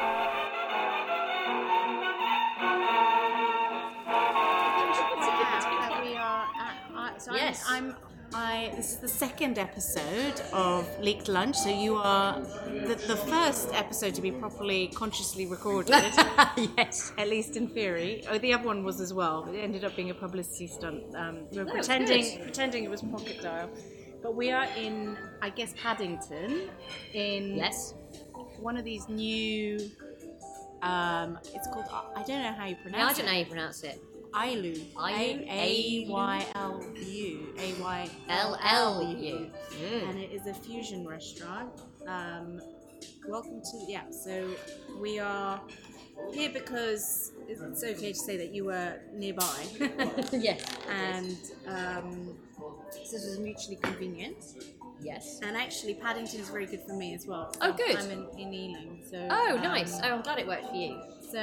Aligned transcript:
so 7.28 7.34
Yes. 7.34 7.64
I'm, 7.68 7.90
I'm 7.90 7.96
I 8.34 8.72
this 8.76 8.92
is 8.92 8.98
the 8.98 9.08
second 9.08 9.58
episode 9.58 10.40
of 10.52 10.86
Leaked 11.00 11.28
Lunch 11.28 11.56
so 11.56 11.70
you 11.70 11.96
are 11.96 12.40
the, 12.40 12.94
the 13.06 13.16
first 13.16 13.72
episode 13.72 14.14
to 14.16 14.20
be 14.20 14.30
properly 14.30 14.88
consciously 14.94 15.46
recorded 15.46 15.94
yes. 16.76 17.12
at 17.16 17.28
least 17.28 17.56
in 17.56 17.68
theory 17.68 18.24
oh 18.28 18.36
the 18.36 18.52
other 18.52 18.64
one 18.64 18.84
was 18.84 19.00
as 19.00 19.14
well 19.14 19.48
it 19.52 19.56
ended 19.58 19.82
up 19.82 19.96
being 19.96 20.10
a 20.10 20.14
publicity 20.14 20.66
stunt 20.66 21.02
um, 21.16 21.46
we 21.50 21.58
were 21.58 21.64
was 21.64 21.72
pretending 21.72 22.42
pretending 22.42 22.84
it 22.84 22.90
was 22.90 23.00
pocket 23.00 23.40
dial 23.40 23.70
but 24.22 24.34
we 24.34 24.50
are 24.50 24.66
in 24.76 25.16
I 25.40 25.48
guess 25.48 25.72
Paddington 25.82 26.68
in 27.14 27.56
Yes. 27.56 27.94
one 28.60 28.76
of 28.76 28.84
these 28.84 29.08
new 29.08 29.90
um, 30.82 31.38
it's 31.54 31.66
called 31.68 31.86
I 31.90 32.22
don't 32.24 32.42
know 32.42 32.52
how 32.52 32.66
you 32.66 32.76
pronounce. 32.76 33.00
No, 33.00 33.06
I 33.06 33.12
don't 33.12 33.18
it 33.20 33.24
know 33.24 33.32
how 33.32 33.38
you 33.38 33.46
pronounce 33.46 33.82
it. 33.82 34.00
Ayllu. 34.38 34.78
A 34.96 36.06
Y 36.08 36.46
L 36.54 36.84
U. 36.94 37.54
A 37.58 37.82
Y 37.82 38.10
L 38.28 38.58
L 38.62 39.16
U. 39.18 39.50
And 40.08 40.18
it 40.18 40.30
is 40.32 40.46
a 40.46 40.54
fusion 40.54 41.06
restaurant. 41.06 41.72
Um, 42.06 42.60
welcome 43.26 43.60
to 43.60 43.84
yeah. 43.88 44.08
So 44.10 44.48
we 45.00 45.18
are 45.18 45.60
here 46.32 46.50
because 46.50 47.32
it's 47.48 47.82
okay 47.82 48.12
to 48.12 48.18
say 48.18 48.36
that 48.36 48.54
you 48.54 48.66
were 48.66 49.00
nearby, 49.12 49.58
yes. 50.32 50.64
and 50.88 51.36
um, 51.66 52.36
so 52.90 53.12
this 53.12 53.24
was 53.24 53.38
mutually 53.38 53.76
convenient. 53.76 54.44
Yes. 55.00 55.40
And 55.42 55.56
actually, 55.56 55.94
Paddington 55.94 56.40
is 56.40 56.48
very 56.48 56.66
good 56.66 56.80
for 56.80 56.94
me 56.94 57.14
as 57.14 57.26
well. 57.26 57.54
Oh, 57.60 57.72
good. 57.72 57.96
I'm 57.96 58.10
in, 58.10 58.26
in 58.36 58.52
Ealing, 58.52 59.00
so 59.08 59.28
Oh, 59.30 59.54
um, 59.56 59.62
nice. 59.62 59.98
Oh, 60.02 60.08
I'm 60.08 60.22
glad 60.22 60.38
it 60.40 60.46
worked 60.46 60.70
for 60.70 60.74
you. 60.74 61.00
So, 61.30 61.38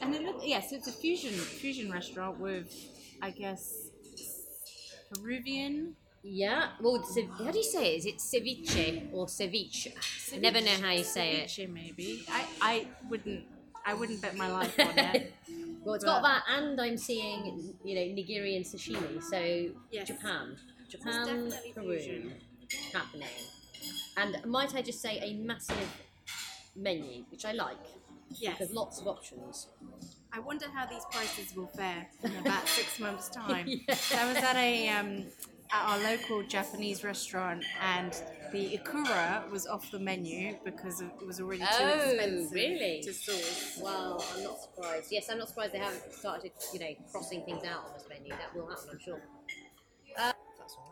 and 0.00 0.14
it 0.14 0.22
look, 0.22 0.40
yeah, 0.42 0.60
so 0.60 0.76
it's 0.76 0.88
a 0.88 0.92
fusion 0.92 1.32
fusion 1.32 1.90
restaurant 1.90 2.38
with, 2.40 2.72
I 3.20 3.30
guess, 3.30 3.88
Peruvian. 5.12 5.94
Yeah. 6.22 6.70
Well, 6.80 7.02
how 7.38 7.50
do 7.50 7.58
you 7.58 7.64
say 7.64 7.94
it? 7.94 7.98
Is 7.98 8.06
it 8.06 8.18
ceviche 8.18 9.08
or 9.12 9.26
ceviche? 9.26 9.88
I 10.34 10.38
never 10.38 10.60
know 10.60 10.76
how 10.82 10.90
you 10.92 11.04
say 11.04 11.36
it. 11.36 11.48
Ceviche, 11.48 11.68
maybe. 11.72 12.24
I, 12.30 12.44
I 12.60 12.86
wouldn't 13.08 13.44
I 13.86 13.94
wouldn't 13.94 14.20
bet 14.20 14.36
my 14.36 14.50
life 14.50 14.78
on 14.78 14.98
it. 14.98 15.32
Well, 15.84 15.94
it's 15.94 16.04
But- 16.04 16.20
got 16.20 16.22
that, 16.22 16.42
and 16.50 16.78
I'm 16.78 16.98
seeing, 16.98 17.72
you 17.84 17.94
know, 17.94 18.14
Nigerian 18.14 18.62
sashimi. 18.64 19.22
So 19.22 19.38
Yes. 19.90 20.08
Japan, 20.08 20.56
Japan, 20.90 21.54
Peru, 21.74 21.98
fusion. 21.98 22.32
happening. 22.92 23.28
And 24.18 24.44
might 24.44 24.74
I 24.74 24.82
just 24.82 25.00
say 25.00 25.18
a 25.20 25.32
massive 25.34 25.88
menu, 26.76 27.24
which 27.30 27.44
I 27.46 27.52
like. 27.52 27.78
Yes. 28.36 28.58
There's 28.58 28.72
lots 28.72 29.00
of 29.00 29.06
options. 29.06 29.68
I 30.32 30.40
wonder 30.40 30.66
how 30.74 30.86
these 30.86 31.04
prices 31.10 31.56
will 31.56 31.66
fare 31.68 32.06
in 32.22 32.36
about 32.44 32.68
six 32.68 32.98
months' 33.00 33.28
time. 33.28 33.66
Yeah. 33.88 33.94
So 33.94 34.16
I 34.16 34.26
was 34.32 34.36
at 34.36 34.56
a 34.56 34.88
um, 34.90 35.24
at 35.72 35.82
our 35.84 35.98
local 35.98 36.42
Japanese 36.42 37.04
restaurant, 37.04 37.64
and 37.82 38.12
the 38.52 38.78
ikura 38.78 39.50
was 39.50 39.66
off 39.66 39.90
the 39.90 39.98
menu 39.98 40.56
because 40.64 41.00
it 41.00 41.10
was 41.26 41.40
already 41.40 41.62
too 41.62 41.68
Oh, 41.80 41.98
expensive 42.10 42.52
really? 42.52 43.00
to 43.02 43.12
source. 43.12 43.78
Well, 43.82 44.24
I'm 44.36 44.44
not 44.44 44.60
surprised. 44.62 45.10
Yes, 45.10 45.28
I'm 45.30 45.38
not 45.38 45.48
surprised 45.48 45.72
they 45.74 45.78
haven't 45.78 46.12
started, 46.12 46.52
you 46.72 46.80
know, 46.80 46.94
crossing 47.12 47.42
things 47.44 47.64
out 47.64 47.84
on 47.86 47.92
this 47.94 48.06
menu. 48.08 48.30
That 48.30 48.54
will 48.54 48.66
happen, 48.68 48.88
I'm 48.92 48.98
sure. 48.98 49.20
Uh, 50.18 50.32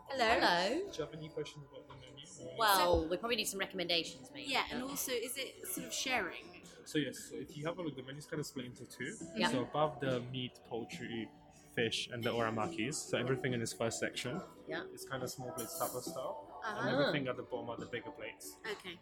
Hello. 0.09 0.25
hello. 0.39 0.69
Do 0.69 0.97
you 0.97 1.05
have 1.05 1.13
any 1.15 1.27
questions 1.29 1.65
about 1.71 1.87
the 1.87 1.93
menu? 1.95 2.51
or- 2.53 2.57
Well, 2.57 3.07
we 3.09 3.17
probably 3.17 3.35
need 3.35 3.47
some 3.47 3.59
recommendations, 3.59 4.29
maybe. 4.33 4.51
Yeah, 4.51 4.63
and 4.71 4.81
also, 4.83 5.11
is 5.11 5.37
it 5.37 5.67
sort 5.67 5.87
of 5.87 5.93
sharing? 5.93 6.45
So 6.87 6.97
yes, 6.99 7.17
so 7.29 7.35
if 7.35 7.57
you 7.57 7.65
have 7.65 7.77
a 7.79 7.81
look, 7.81 7.95
the 7.97 8.03
menu's 8.03 8.25
kind 8.25 8.39
of 8.39 8.45
split 8.45 8.65
into 8.65 8.85
two. 8.85 9.11
Yeah. 9.35 9.49
So 9.51 9.61
above 9.63 9.99
the 9.99 10.21
meat, 10.31 10.53
poultry, 10.69 11.27
fish, 11.75 12.07
and 12.13 12.23
the 12.23 12.31
uramakis, 12.31 12.95
so 13.09 13.17
everything 13.17 13.51
in 13.53 13.59
this 13.59 13.73
first 13.73 13.99
section 13.99 14.39
Yeah. 14.69 14.83
it's 14.93 15.03
kind 15.05 15.21
of 15.21 15.29
small 15.29 15.51
plates 15.51 15.77
tapa 15.77 16.01
style, 16.01 16.35
Uh-huh. 16.63 16.79
and 16.79 16.89
everything 16.95 17.27
at 17.27 17.35
the 17.35 17.43
bottom 17.43 17.69
are 17.71 17.77
the 17.77 17.87
bigger 17.95 18.11
plates. 18.19 18.55
Okay. 18.75 18.95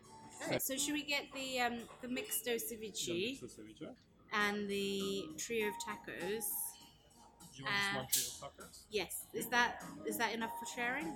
Alright, 0.43 0.61
so 0.63 0.75
should 0.75 0.93
we 0.93 1.03
get 1.03 1.25
the 1.33 1.49
um, 1.65 1.75
the 2.01 2.07
mixed 2.17 2.43
do 2.43 2.55
ceviche 2.67 3.39
So 3.39 3.45
ceviche. 3.55 3.89
and 4.33 4.67
the 4.67 4.89
trio 5.37 5.67
of 5.71 5.75
tacos? 5.85 6.45
Do 7.53 7.55
you 7.59 7.63
want 7.65 7.75
Uh, 7.75 7.81
just 7.81 7.95
one 8.01 8.07
trio 8.15 8.27
of 8.33 8.35
tacos? 8.43 8.77
Yes. 8.89 9.13
Is 9.41 9.47
that 9.55 9.69
is 10.09 10.17
that 10.17 10.33
enough 10.33 10.53
for 10.59 10.65
sharing? 10.75 11.15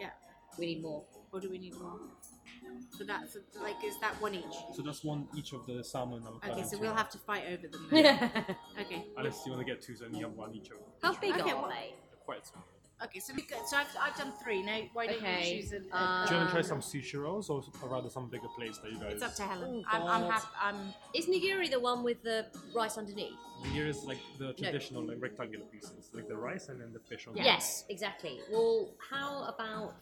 Yeah. 0.00 0.10
We 0.58 0.64
need 0.70 0.82
more. 0.82 1.04
Or 1.32 1.40
do 1.40 1.48
we 1.50 1.58
need 1.58 1.74
more? 1.84 2.00
So 2.96 3.04
that's 3.04 3.36
like 3.62 3.76
is 3.84 3.98
that 4.00 4.20
one 4.20 4.34
each? 4.34 4.44
So 4.74 4.82
that's 4.82 5.02
one 5.04 5.28
each 5.36 5.52
of 5.52 5.66
the 5.66 5.82
salmon. 5.84 6.22
avocado, 6.26 6.52
Okay, 6.52 6.62
so 6.64 6.78
we'll 6.78 6.94
have 6.94 7.10
to 7.10 7.18
fight 7.18 7.44
over 7.52 7.68
them. 7.68 7.86
Then. 7.90 8.30
Okay. 8.80 9.04
Unless 9.16 9.42
you 9.46 9.52
want 9.52 9.66
to 9.66 9.72
get 9.72 9.82
two, 9.82 9.94
then 9.96 10.14
you 10.14 10.24
have 10.26 10.34
one 10.34 10.54
each 10.54 10.70
of. 10.70 10.76
How 11.02 11.14
big 11.14 11.32
Okay, 11.40 11.50
are 11.50 11.56
well- 11.56 11.68
they? 11.68 11.94
They're 12.10 12.18
quite 12.24 12.46
small. 12.46 12.64
Okay, 13.04 13.18
so 13.20 13.34
we 13.36 13.42
go, 13.42 13.56
so 13.66 13.76
I've, 13.76 13.88
I've 14.00 14.16
done 14.16 14.32
three. 14.42 14.62
Now 14.62 14.80
why 14.94 15.06
don't 15.06 15.16
Okay, 15.18 15.56
you 15.56 15.60
choose 15.62 15.72
a, 15.74 15.76
a- 15.76 15.80
uh, 15.94 15.98
uh, 16.00 16.26
Do 16.26 16.32
you 16.34 16.38
want 16.40 16.48
to 16.48 16.54
try 16.54 16.62
some 16.62 16.80
sushi 16.80 17.20
rolls 17.20 17.50
or, 17.50 17.62
or 17.82 17.90
rather 17.90 18.08
some 18.08 18.30
bigger 18.30 18.48
plates 18.56 18.78
that 18.78 18.90
you 18.90 18.98
guys? 18.98 19.12
It's 19.16 19.22
up 19.22 19.34
to 19.34 19.42
Helen. 19.42 19.84
Oh, 19.92 19.96
I'm 19.96 20.02
I'm, 20.06 20.20
God. 20.22 20.30
hap- 20.32 20.52
I'm 20.62 20.76
Is 21.14 21.26
nigiri 21.26 21.70
the 21.70 21.78
one 21.78 22.02
with 22.02 22.22
the 22.22 22.46
rice 22.74 22.96
underneath? 22.96 23.34
Here 23.72 23.86
is 23.86 24.04
like 24.04 24.16
the 24.38 24.54
traditional 24.54 25.02
like 25.06 25.18
rectangular 25.20 25.66
pieces, 25.66 26.08
like 26.14 26.26
the 26.26 26.36
rice 26.38 26.68
and 26.70 26.80
then 26.80 26.94
the 26.94 27.00
fish 27.00 27.26
on 27.26 27.34
top. 27.34 27.44
Yes, 27.44 27.84
exactly. 27.90 28.38
Well, 28.50 28.88
how 29.10 29.44
about 29.44 29.96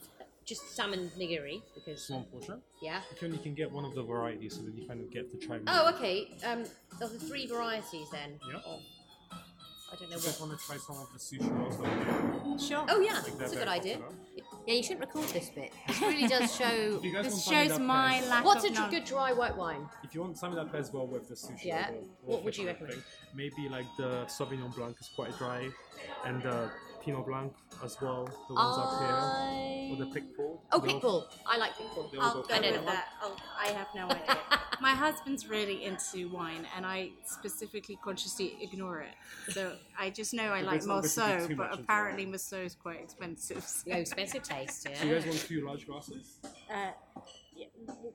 just 0.44 0.75
salmon 0.77 1.10
nigiri? 1.19 1.62
Because 1.75 2.00
Just 2.00 2.10
one 2.10 2.25
portion. 2.25 2.60
yeah. 2.82 3.00
If 3.12 3.22
you 3.22 3.38
can 3.38 3.55
get 3.55 3.71
one 3.71 3.84
of 3.84 3.94
the 3.94 4.03
varieties, 4.03 4.55
so 4.56 4.62
that 4.62 4.75
you 4.75 4.87
kind 4.87 5.00
of 5.00 5.10
get 5.10 5.31
the 5.32 5.38
try. 5.47 5.59
Oh, 5.66 5.93
okay. 5.94 6.37
Um, 6.47 6.65
of 7.00 7.12
the 7.12 7.19
three 7.19 7.47
varieties 7.47 8.09
then. 8.12 8.38
Yeah. 8.49 8.56
Of, 8.59 8.81
I 9.93 9.97
don't 9.97 10.10
know 10.10 10.16
You 10.16 10.22
guys 10.22 10.41
what. 10.41 10.49
want 10.49 10.60
to 10.60 10.66
try 10.66 10.77
some 10.77 10.97
of 10.97 11.09
the 11.12 11.19
sushi 11.21 11.59
rolls 11.59 11.78
that 11.78 12.44
we 12.47 12.59
sure. 12.59 12.84
Oh 12.88 13.00
yeah, 13.00 13.21
Like 13.21 13.38
that's 13.38 13.53
a 13.53 13.56
good 13.56 13.69
idea. 13.69 13.99
popular. 13.99 14.19
Yeah, 14.66 14.75
you 14.75 14.83
shouldn't 14.83 15.00
record 15.00 15.28
this 15.28 15.50
bit. 15.50 15.72
This 15.87 16.00
really 16.00 16.27
does 16.27 16.54
show. 16.56 17.00
You 17.03 17.12
guys 17.12 17.27
This 17.27 17.44
shows 17.44 17.78
my 17.78 18.15
pairs- 18.15 18.28
lack 18.28 18.44
What's 18.44 18.65
a 18.65 18.69
of 18.69 18.75
dr- 18.75 18.91
knowledge. 18.91 19.04
good 19.06 19.09
dry 19.15 19.33
white 19.33 19.56
wine? 19.56 19.87
If 20.03 20.15
you 20.15 20.22
want 20.22 20.37
something 20.38 20.56
that 20.56 20.72
pairs 20.72 20.93
well 20.93 21.06
with 21.06 21.28
the 21.28 21.34
sushi, 21.37 21.66
Yeah. 21.66 21.91
or 21.91 21.93
the 21.93 21.99
raw 21.99 22.04
What 22.25 22.44
would 22.44 22.56
you 22.59 22.65
or 22.66 22.71
anything, 22.71 22.87
recommend? 22.87 23.04
Maybe 23.37 23.68
like 23.68 23.86
the 23.97 24.24
Sauvignon 24.27 24.74
Blanc 24.74 24.97
is 25.01 25.10
quite 25.15 25.36
dry, 25.39 25.68
and 26.24 26.42
the 26.42 26.71
Pinot 27.04 27.27
Blanc 27.27 27.53
as 27.84 28.01
well. 28.01 28.24
The 28.48 28.54
ones 28.54 28.78
up 28.78 28.98
here, 29.01 29.91
or 29.92 29.97
the 29.97 30.06
Picpoul. 30.06 30.59
Oh, 30.72 30.78
They 30.80 30.92
all- 30.95 31.28
I 31.47 31.59
like 31.59 31.72
Picpoul. 31.74 32.10
they 32.10 32.18
I'll 32.18 32.34
go 32.34 32.41
go 32.41 32.47
quite 32.48 32.62
know 32.62 32.71
with 32.71 32.80
the 32.80 32.86
well. 32.86 32.86
one. 32.86 32.95
that. 32.95 33.09
Oh, 33.22 33.36
I 33.59 33.66
have 33.68 33.89
no 33.95 34.06
idea. 34.06 34.39
My 34.80 34.91
husband's 34.92 35.47
really 35.48 35.84
into 35.84 36.28
wine, 36.30 36.66
and 36.77 36.86
I 36.86 37.10
specifically, 37.24 37.98
consciously 38.03 38.56
ignore 38.60 39.01
it. 39.01 39.15
So 39.53 39.77
I 39.98 40.10
just 40.10 40.33
know 40.34 40.45
I 40.53 40.62
like 40.62 40.77
it's 40.77 40.86
not 40.86 41.03
going 41.03 41.42
to 41.42 41.48
be 41.48 41.54
Marceau, 41.54 41.71
but 41.72 41.80
apparently 41.80 42.27
Marceau 42.27 42.59
is 42.62 42.74
quite 42.74 43.01
expensive. 43.01 43.62
so- 43.65 43.91
expensive 43.92 44.42
taste. 44.42 44.86
Yeah. 44.91 44.97
So 44.98 45.04
you 45.06 45.15
guys 45.15 45.27
want 45.27 45.39
two 45.41 45.66
large 45.66 45.86
glasses? 45.86 46.39
Uh, 46.71 46.91
yeah, 47.54 47.66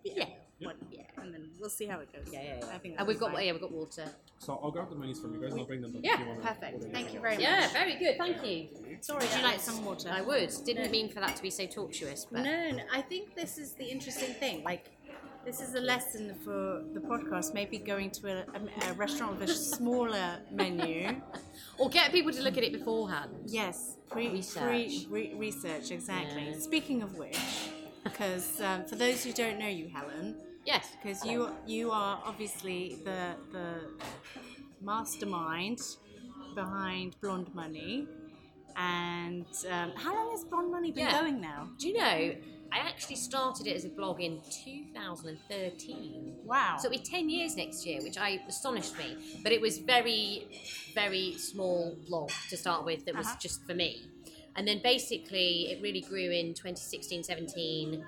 yeah, 0.04 0.14
Yeah. 0.16 0.26
One, 0.62 0.76
yeah, 0.92 1.04
and 1.18 1.34
then 1.34 1.50
we'll 1.60 1.70
see 1.70 1.86
how 1.86 2.00
it 2.00 2.12
goes. 2.14 2.28
Yeah, 2.32 2.42
yeah, 2.42 2.58
yeah. 2.60 2.66
I 2.74 2.78
think 2.78 2.96
and 2.98 3.08
we've 3.08 3.20
got 3.20 3.36
be 3.36 3.44
yeah, 3.46 3.52
we've 3.52 3.62
got 3.62 3.72
water. 3.72 4.06
So 4.40 4.60
I'll 4.64 4.72
grab 4.72 4.90
the 4.90 4.96
menus 4.96 5.20
from 5.20 5.34
you 5.34 5.42
guys 5.42 5.52
and 5.52 5.62
I'll 5.62 5.68
bring 5.68 5.82
them 5.82 5.92
back 5.94 6.02
Yeah, 6.04 6.20
you 6.20 6.42
perfect. 6.42 6.86
Thank 6.94 7.14
you 7.14 7.20
very 7.20 7.36
much. 7.36 7.44
Yeah, 7.44 7.68
very 7.74 7.96
good. 7.98 8.18
Thank 8.18 8.46
you. 8.46 8.68
Sorry. 9.02 9.26
Would 9.26 9.36
you 9.36 9.44
like 9.44 9.60
some 9.60 9.84
water? 9.84 10.10
I 10.12 10.22
would. 10.22 10.52
Didn't 10.66 10.92
mean 10.92 11.10
for 11.10 11.20
that 11.20 11.36
to 11.36 11.42
be 11.42 11.50
so 11.50 11.66
tortuous, 11.66 12.26
but 12.32 12.44
No, 12.44 12.72
no, 12.72 12.84
I 12.94 13.02
think 13.02 13.36
this 13.36 13.58
is 13.58 13.74
the 13.74 13.86
interesting 13.86 14.34
thing. 14.36 14.64
Like, 14.64 14.86
This 15.46 15.62
is 15.62 15.74
a 15.76 15.80
lesson 15.80 16.36
for 16.44 16.84
the 16.94 17.00
podcast. 17.00 17.54
Maybe 17.54 17.78
going 17.80 18.12
to 18.12 18.28
a, 18.28 18.38
a, 18.58 18.92
a 18.92 18.94
restaurant 18.94 19.40
with 19.40 19.50
a 19.50 19.54
smaller 19.76 20.40
menu. 20.52 21.16
Or 21.78 21.90
get 21.90 22.12
people 22.12 22.32
to 22.34 22.42
look 22.42 22.58
at 22.58 22.64
it 22.64 22.74
beforehand. 22.74 23.32
Yes, 23.46 23.98
pre 24.10 24.30
Research. 24.30 24.62
Pre, 24.64 25.08
re, 25.10 25.34
research 25.36 25.92
exactly. 25.92 26.50
Yeah. 26.52 26.60
Speaking 26.60 27.02
of 27.02 27.18
which, 27.18 27.40
because 28.04 28.60
um, 28.62 28.86
for 28.86 28.96
those 28.96 29.24
who 29.24 29.32
don't 29.34 29.58
know 29.60 29.68
you, 29.68 29.90
Helen, 29.94 30.36
Yes. 30.74 30.86
because 31.02 31.20
you 31.32 31.38
you 31.76 31.86
are 32.02 32.16
obviously 32.32 32.82
the 33.08 33.22
the 33.56 33.68
mastermind 34.82 35.80
behind 36.56 37.16
Blonde 37.22 37.50
Money. 37.54 38.08
And 38.76 39.46
um, 39.76 39.92
how 40.04 40.14
long 40.16 40.32
has 40.32 40.44
Blonde 40.46 40.72
Money 40.72 40.92
been 40.92 41.06
Yeah. 41.06 41.20
going 41.22 41.42
now? 41.42 41.70
Do 41.80 41.88
you 41.90 41.96
know? 41.98 42.20
I 42.72 42.78
actually 42.92 43.16
started 43.30 43.66
it 43.68 43.76
as 43.76 43.84
a 43.84 43.90
blog 43.90 44.22
in 44.22 44.34
2013. 44.64 46.36
Wow. 46.46 46.78
So 46.80 46.88
it'll 46.88 46.98
be 47.00 47.04
10 47.04 47.28
years 47.30 47.56
next 47.58 47.86
year, 47.86 48.00
which 48.04 48.18
I 48.18 48.40
astonished 48.48 48.96
me. 48.98 49.18
But 49.44 49.52
it 49.52 49.60
was 49.60 49.80
very, 49.80 50.48
very 50.94 51.36
small 51.38 51.98
blog 52.08 52.30
to 52.50 52.56
start 52.58 52.86
with 52.86 53.06
that 53.06 53.16
was 53.16 53.26
Uh-huh. 53.28 53.38
just 53.42 53.66
for 53.66 53.74
me. 53.74 53.92
And 54.56 54.68
then 54.68 54.80
basically 54.84 55.72
it 55.72 55.82
really 55.82 56.02
grew 56.02 56.30
in 56.42 56.54
2016, 56.54 57.24
17 57.24 58.06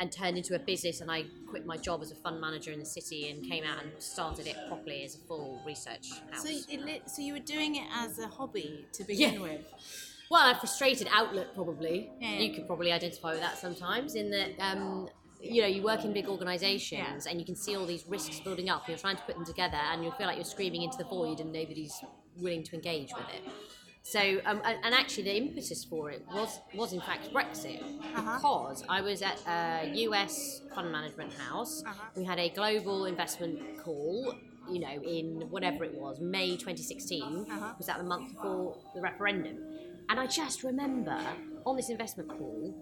and 0.00 0.10
turned 0.10 0.36
into 0.36 0.54
a 0.56 0.58
business. 0.58 1.00
And 1.00 1.10
I 1.10 1.26
quit 1.48 1.64
my 1.66 1.76
job 1.76 2.02
as 2.02 2.10
a 2.10 2.14
fund 2.16 2.40
manager 2.40 2.72
in 2.72 2.80
the 2.80 2.84
city 2.86 3.28
and 3.30 3.44
came 3.48 3.62
out 3.64 3.82
and 3.82 3.92
started 3.98 4.46
it 4.48 4.56
properly 4.66 5.04
as 5.04 5.14
a 5.14 5.18
full 5.18 5.60
research 5.64 6.08
house. 6.30 6.42
so, 6.42 6.48
it, 6.50 7.02
so 7.08 7.22
you 7.22 7.34
were 7.34 7.38
doing 7.38 7.76
it 7.76 7.86
as 7.94 8.18
a 8.18 8.26
hobby 8.26 8.86
to 8.94 9.04
begin 9.04 9.34
Yeah. 9.34 9.40
with. 9.40 9.60
Well, 10.30 10.50
a 10.52 10.54
frustrated 10.54 11.08
outlet, 11.12 11.54
probably. 11.54 12.10
Yeah. 12.20 12.38
You 12.38 12.54
could 12.54 12.66
probably 12.66 12.92
identify 12.92 13.32
with 13.32 13.40
that 13.40 13.58
sometimes. 13.58 14.14
In 14.14 14.30
that, 14.30 14.50
um, 14.60 15.08
you 15.42 15.60
know, 15.60 15.66
you 15.66 15.82
work 15.82 16.04
in 16.04 16.12
big 16.12 16.28
organisations 16.28 17.26
and 17.26 17.40
you 17.40 17.44
can 17.44 17.56
see 17.56 17.74
all 17.76 17.84
these 17.84 18.04
risks 18.06 18.38
building 18.40 18.68
up. 18.70 18.88
You're 18.88 18.96
trying 18.96 19.16
to 19.16 19.22
put 19.22 19.34
them 19.34 19.44
together, 19.44 19.76
and 19.76 20.04
you 20.04 20.12
feel 20.12 20.26
like 20.26 20.36
you're 20.36 20.44
screaming 20.44 20.82
into 20.82 20.98
the 20.98 21.04
void, 21.04 21.40
and 21.40 21.52
nobody's 21.52 21.94
willing 22.36 22.62
to 22.62 22.74
engage 22.76 23.10
with 23.14 23.26
it. 23.34 23.42
So, 24.02 24.20
um, 24.46 24.60
and, 24.64 24.78
and 24.82 24.94
actually, 24.94 25.24
the 25.24 25.36
impetus 25.36 25.84
for 25.84 26.10
it 26.10 26.24
was 26.32 26.58
was 26.74 26.92
in 26.92 27.00
fact 27.00 27.32
Brexit, 27.32 27.80
Uh-huh. 28.16 28.36
because 28.36 28.82
I 28.88 29.00
was 29.02 29.22
at 29.22 29.38
a 29.46 29.92
US 30.06 30.62
fund 30.74 30.90
management 30.90 31.32
house. 31.34 31.82
Uh-huh. 31.86 31.94
We 32.16 32.24
had 32.24 32.38
a 32.38 32.48
global 32.48 33.04
investment 33.06 33.60
call. 33.84 34.34
You 34.68 34.80
know, 34.80 35.02
in 35.02 35.48
whatever 35.50 35.84
it 35.84 35.94
was, 35.94 36.20
May 36.20 36.56
2016 36.56 37.46
Uh-huh. 37.50 37.74
was 37.76 37.86
that 37.86 37.98
the 37.98 38.04
month 38.04 38.30
before 38.34 38.76
the 38.94 39.00
referendum, 39.00 39.56
and 40.08 40.20
I 40.20 40.26
just 40.26 40.62
remember 40.64 41.18
on 41.66 41.76
this 41.76 41.90
investment 41.90 42.28
call, 42.28 42.74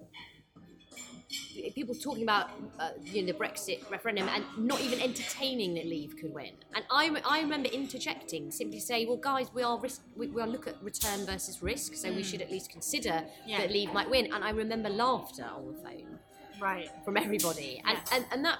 people 1.74 1.94
talking 1.94 2.22
about 2.22 2.50
uh, 2.78 2.90
you 3.04 3.20
know 3.22 3.32
the 3.32 3.38
Brexit 3.38 3.88
referendum 3.90 4.28
and 4.28 4.44
not 4.56 4.80
even 4.80 5.00
entertaining 5.00 5.74
that 5.74 5.86
Leave 5.86 6.16
could 6.16 6.32
win. 6.32 6.52
And 6.74 6.84
I, 6.90 7.10
I 7.28 7.40
remember 7.42 7.68
interjecting 7.68 8.50
simply 8.50 8.80
say, 8.80 9.04
well, 9.06 9.16
guys, 9.18 9.48
we 9.54 9.62
are 9.62 9.78
risk, 9.78 10.02
we, 10.16 10.28
we 10.28 10.40
are 10.40 10.46
look 10.46 10.66
at 10.66 10.82
return 10.82 11.26
versus 11.26 11.62
risk, 11.62 11.94
so 11.94 12.10
we 12.12 12.22
should 12.22 12.40
at 12.40 12.50
least 12.50 12.70
consider 12.70 13.24
Yeah. 13.46 13.58
that 13.58 13.70
Leave 13.70 13.92
might 13.92 14.08
win. 14.08 14.32
And 14.32 14.42
I 14.42 14.50
remember 14.50 14.88
laughter 14.88 15.44
on 15.44 15.66
the 15.66 15.74
phone 15.74 16.18
Right. 16.58 16.90
from 17.04 17.16
everybody, 17.16 17.82
and 17.86 17.98
Yeah. 17.98 18.16
and, 18.16 18.26
and 18.32 18.44
that 18.44 18.58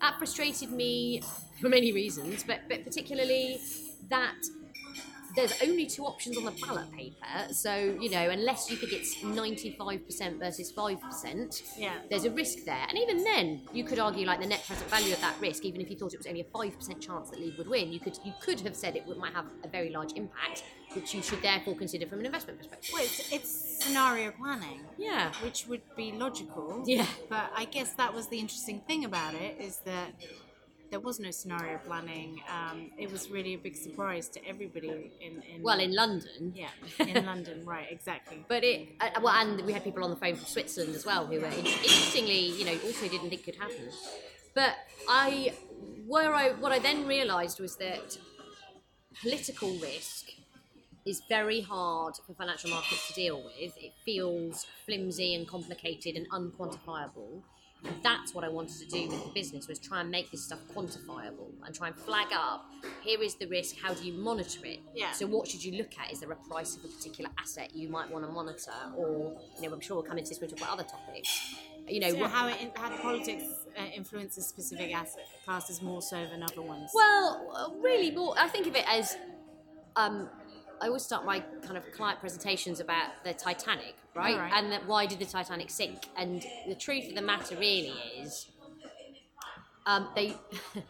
that 0.00 0.18
frustrated 0.18 0.70
me 0.72 1.22
for 1.60 1.68
many 1.68 1.92
reasons, 1.92 2.44
but 2.44 2.60
but 2.68 2.82
particularly 2.84 3.60
that 4.08 4.36
there's 5.36 5.54
only 5.62 5.86
two 5.86 6.04
options 6.04 6.36
on 6.36 6.44
the 6.44 6.50
ballot 6.66 6.90
paper. 6.92 7.52
So 7.52 7.74
you 8.00 8.10
know, 8.10 8.28
unless 8.30 8.70
you 8.70 8.76
think 8.76 8.92
it's 8.92 9.14
95% 9.16 10.38
versus 10.38 10.70
five 10.72 11.00
percent, 11.00 11.62
Yeah. 11.78 11.94
there's 12.10 12.24
a 12.24 12.30
risk 12.30 12.64
there. 12.64 12.84
And 12.88 12.98
even 12.98 13.22
then, 13.22 13.62
you 13.72 13.84
could 13.84 13.98
argue 13.98 14.26
like 14.26 14.40
the 14.40 14.46
net 14.46 14.64
present 14.66 14.88
value 14.90 15.12
of 15.12 15.20
that 15.20 15.36
risk, 15.40 15.64
even 15.64 15.80
if 15.80 15.90
you 15.90 15.96
thought 15.96 16.12
it 16.14 16.18
was 16.18 16.26
only 16.26 16.40
a 16.40 16.44
five 16.44 16.74
percent 16.76 17.00
chance 17.00 17.30
that 17.30 17.38
Leave 17.40 17.56
would 17.58 17.68
win, 17.68 17.92
you 17.92 18.00
could 18.00 18.18
you 18.24 18.32
could 18.40 18.60
have 18.60 18.74
said 18.74 18.96
it 18.96 19.06
would, 19.06 19.18
might 19.18 19.34
have 19.34 19.46
a 19.64 19.68
very 19.68 19.90
large 19.90 20.12
impact, 20.14 20.64
which 20.94 21.14
you 21.14 21.22
should 21.22 21.42
therefore 21.42 21.74
consider 21.76 22.06
from 22.06 22.20
an 22.20 22.26
investment 22.26 22.58
perspective. 22.58 22.90
Well, 22.92 23.02
it's, 23.04 23.32
it's 23.32 23.84
scenario 23.84 24.32
planning. 24.32 24.80
Yeah. 24.98 25.32
which 25.42 25.66
would 25.66 25.82
be 25.96 26.12
logical. 26.12 26.82
Yeah. 26.86 27.06
But 27.28 27.52
I 27.54 27.66
guess 27.66 27.92
that 27.94 28.14
was 28.14 28.28
the 28.28 28.38
interesting 28.38 28.80
thing 28.86 29.04
about 29.04 29.34
it 29.34 29.60
is 29.60 29.78
that 29.84 30.12
there 30.90 31.00
was 31.00 31.18
no 31.18 31.30
scenario 31.30 31.78
planning. 31.78 32.40
Um, 32.48 32.90
it 32.98 33.10
was 33.10 33.30
really 33.30 33.54
a 33.54 33.58
big 33.58 33.76
surprise 33.76 34.28
to 34.30 34.46
everybody 34.46 35.12
in, 35.20 35.42
in 35.42 35.62
Well, 35.62 35.80
in 35.80 35.94
London. 35.94 36.52
yeah 36.54 36.68
in 36.98 37.24
London, 37.26 37.64
right? 37.74 37.86
Exactly. 37.90 38.44
But 38.48 38.64
it, 38.64 38.88
uh, 39.00 39.10
well, 39.22 39.34
and 39.34 39.60
we 39.66 39.72
had 39.72 39.84
people 39.84 40.04
on 40.04 40.10
the 40.10 40.16
phone 40.16 40.36
from 40.36 40.46
Switzerland 40.46 40.94
as 40.94 41.04
well 41.04 41.26
who 41.26 41.40
were 41.40 41.46
interestingly, 41.46 42.50
you 42.58 42.64
know, 42.64 42.78
also 42.84 43.08
didn't 43.08 43.30
think 43.30 43.44
could 43.44 43.56
happen. 43.56 43.88
But 44.54 44.74
I, 45.08 45.52
where 46.06 46.32
I, 46.34 46.50
what 46.52 46.72
I 46.72 46.78
then 46.78 47.06
realised 47.06 47.60
was 47.60 47.76
that 47.76 48.16
political 49.20 49.70
risk 49.78 50.30
is 51.04 51.22
very 51.28 51.60
hard 51.60 52.14
for 52.26 52.34
financial 52.34 52.70
markets 52.70 53.08
to 53.08 53.14
deal 53.14 53.42
with. 53.42 53.76
It 53.76 53.92
feels 54.04 54.66
flimsy 54.84 55.34
and 55.34 55.46
complicated 55.46 56.16
and 56.16 56.28
unquantifiable. 56.30 57.42
And 57.84 57.94
that's 58.02 58.34
what 58.34 58.42
I 58.42 58.48
wanted 58.48 58.78
to 58.78 58.86
do 58.86 59.08
with 59.08 59.22
the 59.24 59.30
business 59.32 59.68
was 59.68 59.78
try 59.78 60.00
and 60.00 60.10
make 60.10 60.30
this 60.30 60.44
stuff 60.44 60.58
quantifiable 60.74 61.50
and 61.64 61.74
try 61.74 61.88
and 61.88 61.96
flag 61.96 62.28
up 62.32 62.64
here 63.02 63.22
is 63.22 63.34
the 63.36 63.46
risk, 63.46 63.76
how 63.80 63.94
do 63.94 64.04
you 64.04 64.12
monitor 64.12 64.64
it? 64.64 64.80
Yeah. 64.94 65.12
So 65.12 65.26
what 65.26 65.46
should 65.46 65.62
you 65.64 65.76
look 65.78 65.92
at? 65.98 66.12
Is 66.12 66.20
there 66.20 66.30
a 66.32 66.36
price 66.36 66.76
of 66.76 66.84
a 66.84 66.88
particular 66.88 67.30
asset 67.38 67.74
you 67.74 67.88
might 67.88 68.10
want 68.10 68.24
to 68.24 68.30
monitor? 68.32 68.72
Or, 68.96 69.38
you 69.60 69.68
know, 69.68 69.74
I'm 69.74 69.80
sure 69.80 69.96
we'll 69.96 70.04
come 70.04 70.18
into 70.18 70.30
this 70.30 70.40
when 70.40 70.50
we 70.50 70.56
talk 70.56 70.66
about 70.66 70.74
other 70.80 70.88
topics. 70.88 71.54
You 71.88 72.00
know, 72.00 72.10
So 72.10 72.16
what- 72.18 72.30
how 72.30 72.48
it, 72.48 72.72
how 72.76 72.96
politics 72.96 73.44
uh, 73.78 73.82
influences 73.94 74.46
specific 74.46 74.92
asset 74.94 75.26
classes 75.44 75.80
more 75.82 76.02
so 76.02 76.26
than 76.26 76.42
other 76.42 76.62
ones. 76.62 76.90
Well, 76.94 77.52
uh, 77.54 77.80
really, 77.80 78.10
more. 78.10 78.34
I 78.38 78.48
think 78.48 78.66
of 78.66 78.74
it 78.74 78.84
as. 78.88 79.16
Um, 79.94 80.28
I 80.80 80.86
always 80.88 81.02
start 81.02 81.24
my 81.24 81.40
kind 81.62 81.76
of 81.76 81.90
client 81.92 82.20
presentations 82.20 82.80
about 82.80 83.24
the 83.24 83.32
Titanic, 83.32 83.96
right? 84.14 84.36
Right. 84.36 84.52
And 84.54 84.70
that 84.72 84.86
why 84.86 85.06
did 85.06 85.18
the 85.18 85.24
Titanic 85.24 85.70
sink? 85.70 86.06
And 86.16 86.44
the 86.68 86.74
truth 86.74 87.08
of 87.08 87.14
the 87.14 87.22
matter 87.22 87.56
really 87.56 87.94
is, 88.18 88.48
um, 89.86 90.08
they 90.14 90.34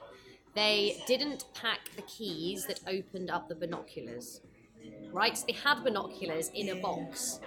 they 0.54 1.02
didn't 1.06 1.44
pack 1.54 1.90
the 1.96 2.02
keys 2.02 2.66
that 2.66 2.80
opened 2.86 3.30
up 3.30 3.48
the 3.48 3.54
binoculars, 3.54 4.40
right? 5.12 5.36
So 5.36 5.44
they 5.46 5.54
had 5.54 5.84
binoculars 5.84 6.50
in 6.54 6.70
a 6.70 6.76
box, 6.76 7.40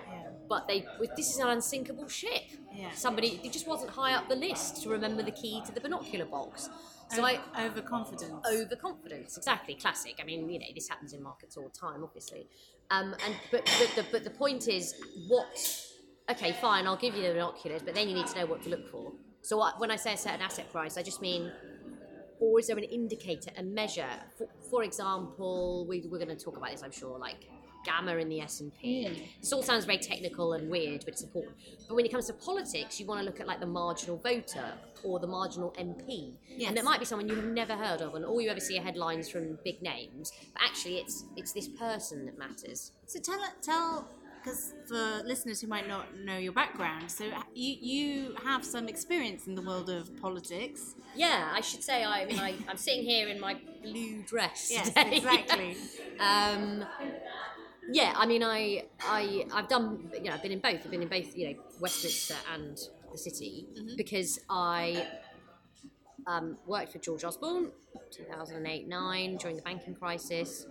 but 0.47 0.67
they 0.67 0.85
this 1.15 1.31
is 1.31 1.39
an 1.39 1.49
unsinkable 1.49 2.07
ship. 2.07 2.43
Yeah. 2.73 2.91
Somebody 2.93 3.41
it 3.43 3.51
just 3.51 3.67
wasn't 3.67 3.91
high 3.91 4.13
up 4.13 4.29
the 4.29 4.35
list 4.35 4.83
to 4.83 4.89
remember 4.89 5.23
the 5.23 5.31
key 5.31 5.61
to 5.65 5.71
the 5.73 5.81
binocular 5.81 6.25
box. 6.25 6.69
So 7.11 7.25
I 7.25 7.39
overconfidence. 7.59 8.45
overconfidence 8.47 9.37
exactly 9.37 9.75
classic. 9.75 10.15
I 10.21 10.23
mean 10.23 10.49
you 10.49 10.59
know 10.59 10.65
this 10.75 10.87
happens 10.87 11.13
in 11.13 11.23
markets 11.23 11.57
all 11.57 11.63
the 11.71 11.77
time 11.77 12.03
obviously. 12.03 12.47
Um, 12.91 13.15
and 13.25 13.35
but 13.51 13.65
but 13.79 13.95
the, 13.95 14.05
but 14.11 14.23
the 14.23 14.29
point 14.29 14.67
is 14.67 14.95
what 15.27 15.85
okay 16.29 16.51
fine 16.53 16.87
i'll 16.87 16.95
give 16.97 17.15
you 17.15 17.21
the 17.23 17.29
binoculars 17.33 17.81
but 17.83 17.93
then 17.95 18.07
you 18.07 18.15
need 18.15 18.27
to 18.27 18.39
know 18.39 18.45
what 18.45 18.61
to 18.63 18.69
look 18.69 18.87
for. 18.89 19.11
So 19.41 19.61
I, 19.61 19.71
when 19.77 19.91
i 19.91 19.95
say 19.95 20.13
a 20.13 20.17
certain 20.17 20.41
asset 20.41 20.71
price 20.71 20.97
i 20.97 21.03
just 21.03 21.21
mean 21.21 21.51
or 22.39 22.59
is 22.59 22.67
there 22.67 22.77
an 22.77 22.85
indicator 22.85 23.51
a 23.57 23.63
measure? 23.63 24.09
For, 24.37 24.47
for 24.69 24.83
example 24.83 25.85
we, 25.87 26.05
we're 26.09 26.23
going 26.23 26.35
to 26.35 26.43
talk 26.43 26.57
about 26.57 26.71
this 26.71 26.83
i'm 26.83 26.91
sure 26.91 27.17
like 27.17 27.49
gamma 27.83 28.15
in 28.17 28.29
the 28.29 28.41
s&p 28.41 29.07
this 29.41 29.51
all 29.53 29.63
sounds 29.63 29.85
very 29.85 29.97
technical 29.97 30.53
and 30.53 30.69
weird 30.69 31.01
but 31.05 31.09
it's 31.13 31.23
important 31.23 31.55
but 31.87 31.95
when 31.95 32.05
it 32.05 32.11
comes 32.11 32.27
to 32.27 32.33
politics 32.33 32.99
you 32.99 33.05
want 33.05 33.19
to 33.19 33.25
look 33.25 33.39
at 33.39 33.47
like 33.47 33.59
the 33.59 33.65
marginal 33.67 34.17
voter 34.17 34.73
or 35.03 35.19
the 35.19 35.27
marginal 35.27 35.71
mp 35.79 36.33
Yes. 36.57 36.69
and 36.69 36.77
it 36.77 36.83
might 36.83 36.99
be 36.99 37.05
someone 37.05 37.27
you 37.27 37.35
have 37.35 37.45
never 37.45 37.75
heard 37.75 38.01
of 38.01 38.15
and 38.15 38.25
all 38.25 38.41
you 38.41 38.49
ever 38.49 38.59
see 38.59 38.77
are 38.77 38.81
headlines 38.83 39.29
from 39.29 39.57
big 39.63 39.81
names 39.81 40.31
but 40.53 40.61
actually 40.63 40.97
it's 40.97 41.25
it's 41.37 41.53
this 41.53 41.67
person 41.67 42.25
that 42.25 42.37
matters 42.37 42.91
So 43.05 43.19
tell 43.19 43.39
tell 43.61 44.09
because 44.41 44.73
for 44.87 45.21
listeners 45.25 45.59
who 45.61 45.67
might 45.67 45.85
not 45.85 46.15
know 46.17 46.37
your 46.37 46.53
background, 46.53 47.11
so 47.11 47.25
you 47.53 47.75
you 47.81 48.35
have 48.45 48.63
some 48.63 48.87
experience 48.87 49.47
in 49.47 49.55
the 49.55 49.61
world 49.61 49.89
of 49.89 50.15
politics. 50.15 50.95
yeah 51.13 51.51
i 51.53 51.59
should 51.59 51.83
say 51.83 52.03
i, 52.05 52.21
I 52.21 52.27
I, 52.47 52.55
i'm 52.69 52.77
sitting 52.77 53.03
here 53.03 53.27
in 53.27 53.39
my 53.39 53.57
blue 53.83 54.23
dress 54.23 54.69
Yes, 54.75 54.87
today. 54.89 55.17
exactly. 55.17 55.75
um 56.19 56.85
yeah 57.91 58.13
i 58.15 58.25
mean 58.25 58.43
i 58.43 58.83
i 59.01 59.45
i've 59.53 59.67
done 59.67 60.09
you 60.13 60.23
know 60.23 60.33
i've 60.33 60.41
been 60.43 60.51
in 60.51 60.59
both. 60.59 60.81
I've 60.85 60.91
been 60.91 61.01
in 61.01 61.07
both 61.07 61.35
you 61.35 61.49
know 61.49 61.55
westminster 61.79 62.35
and 62.53 62.77
the 63.11 63.17
city 63.17 63.65
Mm-hmm. 63.77 63.95
because 63.97 64.39
i 64.49 65.07
um, 66.27 66.57
worked 66.67 66.91
for 66.91 66.99
george 66.99 67.23
osborne 67.23 67.71
2008-9 68.11 69.39
during 69.39 69.55
the 69.55 69.61
banking 69.61 69.95
crisis. 69.95 70.65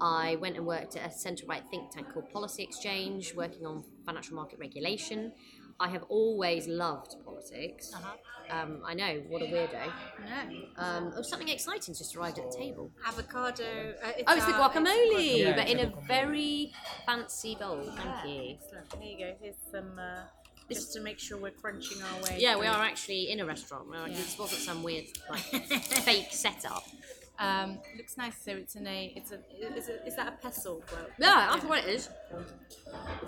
I 0.00 0.36
went 0.36 0.56
and 0.56 0.66
worked 0.66 0.96
at 0.96 1.08
a 1.10 1.12
centre 1.12 1.46
right 1.46 1.62
think 1.70 1.90
tank 1.90 2.12
called 2.12 2.30
policy 2.30 2.62
exchange 2.62 3.34
working 3.34 3.64
on 3.66 3.84
financial 4.04 4.34
market 4.34 4.58
regulation 4.58 5.32
i 5.80 5.88
have 5.88 6.04
always 6.08 6.66
loved 6.66 7.16
politics 7.24 7.92
Uh-huh. 7.94 8.56
um, 8.56 8.80
i 8.84 8.94
know 8.94 9.22
what 9.28 9.42
a 9.42 9.46
weirdo 9.46 9.82
No. 10.30 10.82
um, 10.84 11.12
oh, 11.16 11.22
something 11.22 11.48
exciting 11.48 11.94
just 11.94 12.14
arrived 12.16 12.38
at 12.38 12.50
the 12.50 12.56
table 12.56 12.90
Avocado. 13.06 13.64
Uh, 14.02 14.12
Oh, 14.26 14.36
it's 14.36 14.46
the 14.46 14.52
our- 14.54 14.70
guacamole, 14.70 15.38
Yeah, 15.38 15.56
but 15.56 15.68
it's 15.68 15.72
in 15.72 15.78
a 15.80 15.86
guacamole. 15.90 16.06
very 16.06 16.72
fancy 17.06 17.54
bowl. 17.56 17.82
Thank 17.82 18.16
you. 18.30 18.54
Excellent. 18.56 18.92
Here 19.02 19.12
you 19.12 19.18
go. 19.24 19.34
Here's 19.40 19.56
some 19.70 19.98
uh, 19.98 20.22
just 20.70 20.92
to 20.94 21.00
make 21.00 21.18
sure 21.18 21.36
we're 21.38 21.50
crunching 21.50 21.98
our 22.02 22.22
way. 22.22 22.36
Yeah, 22.38 22.54
we 22.56 22.62
through. 22.66 22.70
are 22.74 22.82
actually 22.84 23.30
in 23.30 23.40
a 23.40 23.46
restaurant. 23.46 23.88
We're, 23.88 24.06
Yeah. 24.08 24.16
This 24.16 24.38
wasn't 24.38 24.62
some 24.62 24.82
weird 24.82 25.06
like 25.30 25.40
fake 26.08 26.28
setup. 26.30 26.84
Um, 27.38 27.78
looks 27.96 28.16
nice. 28.16 28.36
So 28.44 28.52
it's 28.52 28.76
in 28.76 28.86
a. 28.86 29.12
It's 29.16 29.32
a. 29.32 29.38
Is, 29.76 29.88
it, 29.88 30.02
is 30.06 30.16
that 30.16 30.28
a 30.28 30.32
pestle? 30.42 30.82
Well, 30.92 31.06
Yeah, 31.18 31.48
that's 31.52 31.64
what 31.64 31.80
it 31.84 31.88
is. 31.94 32.08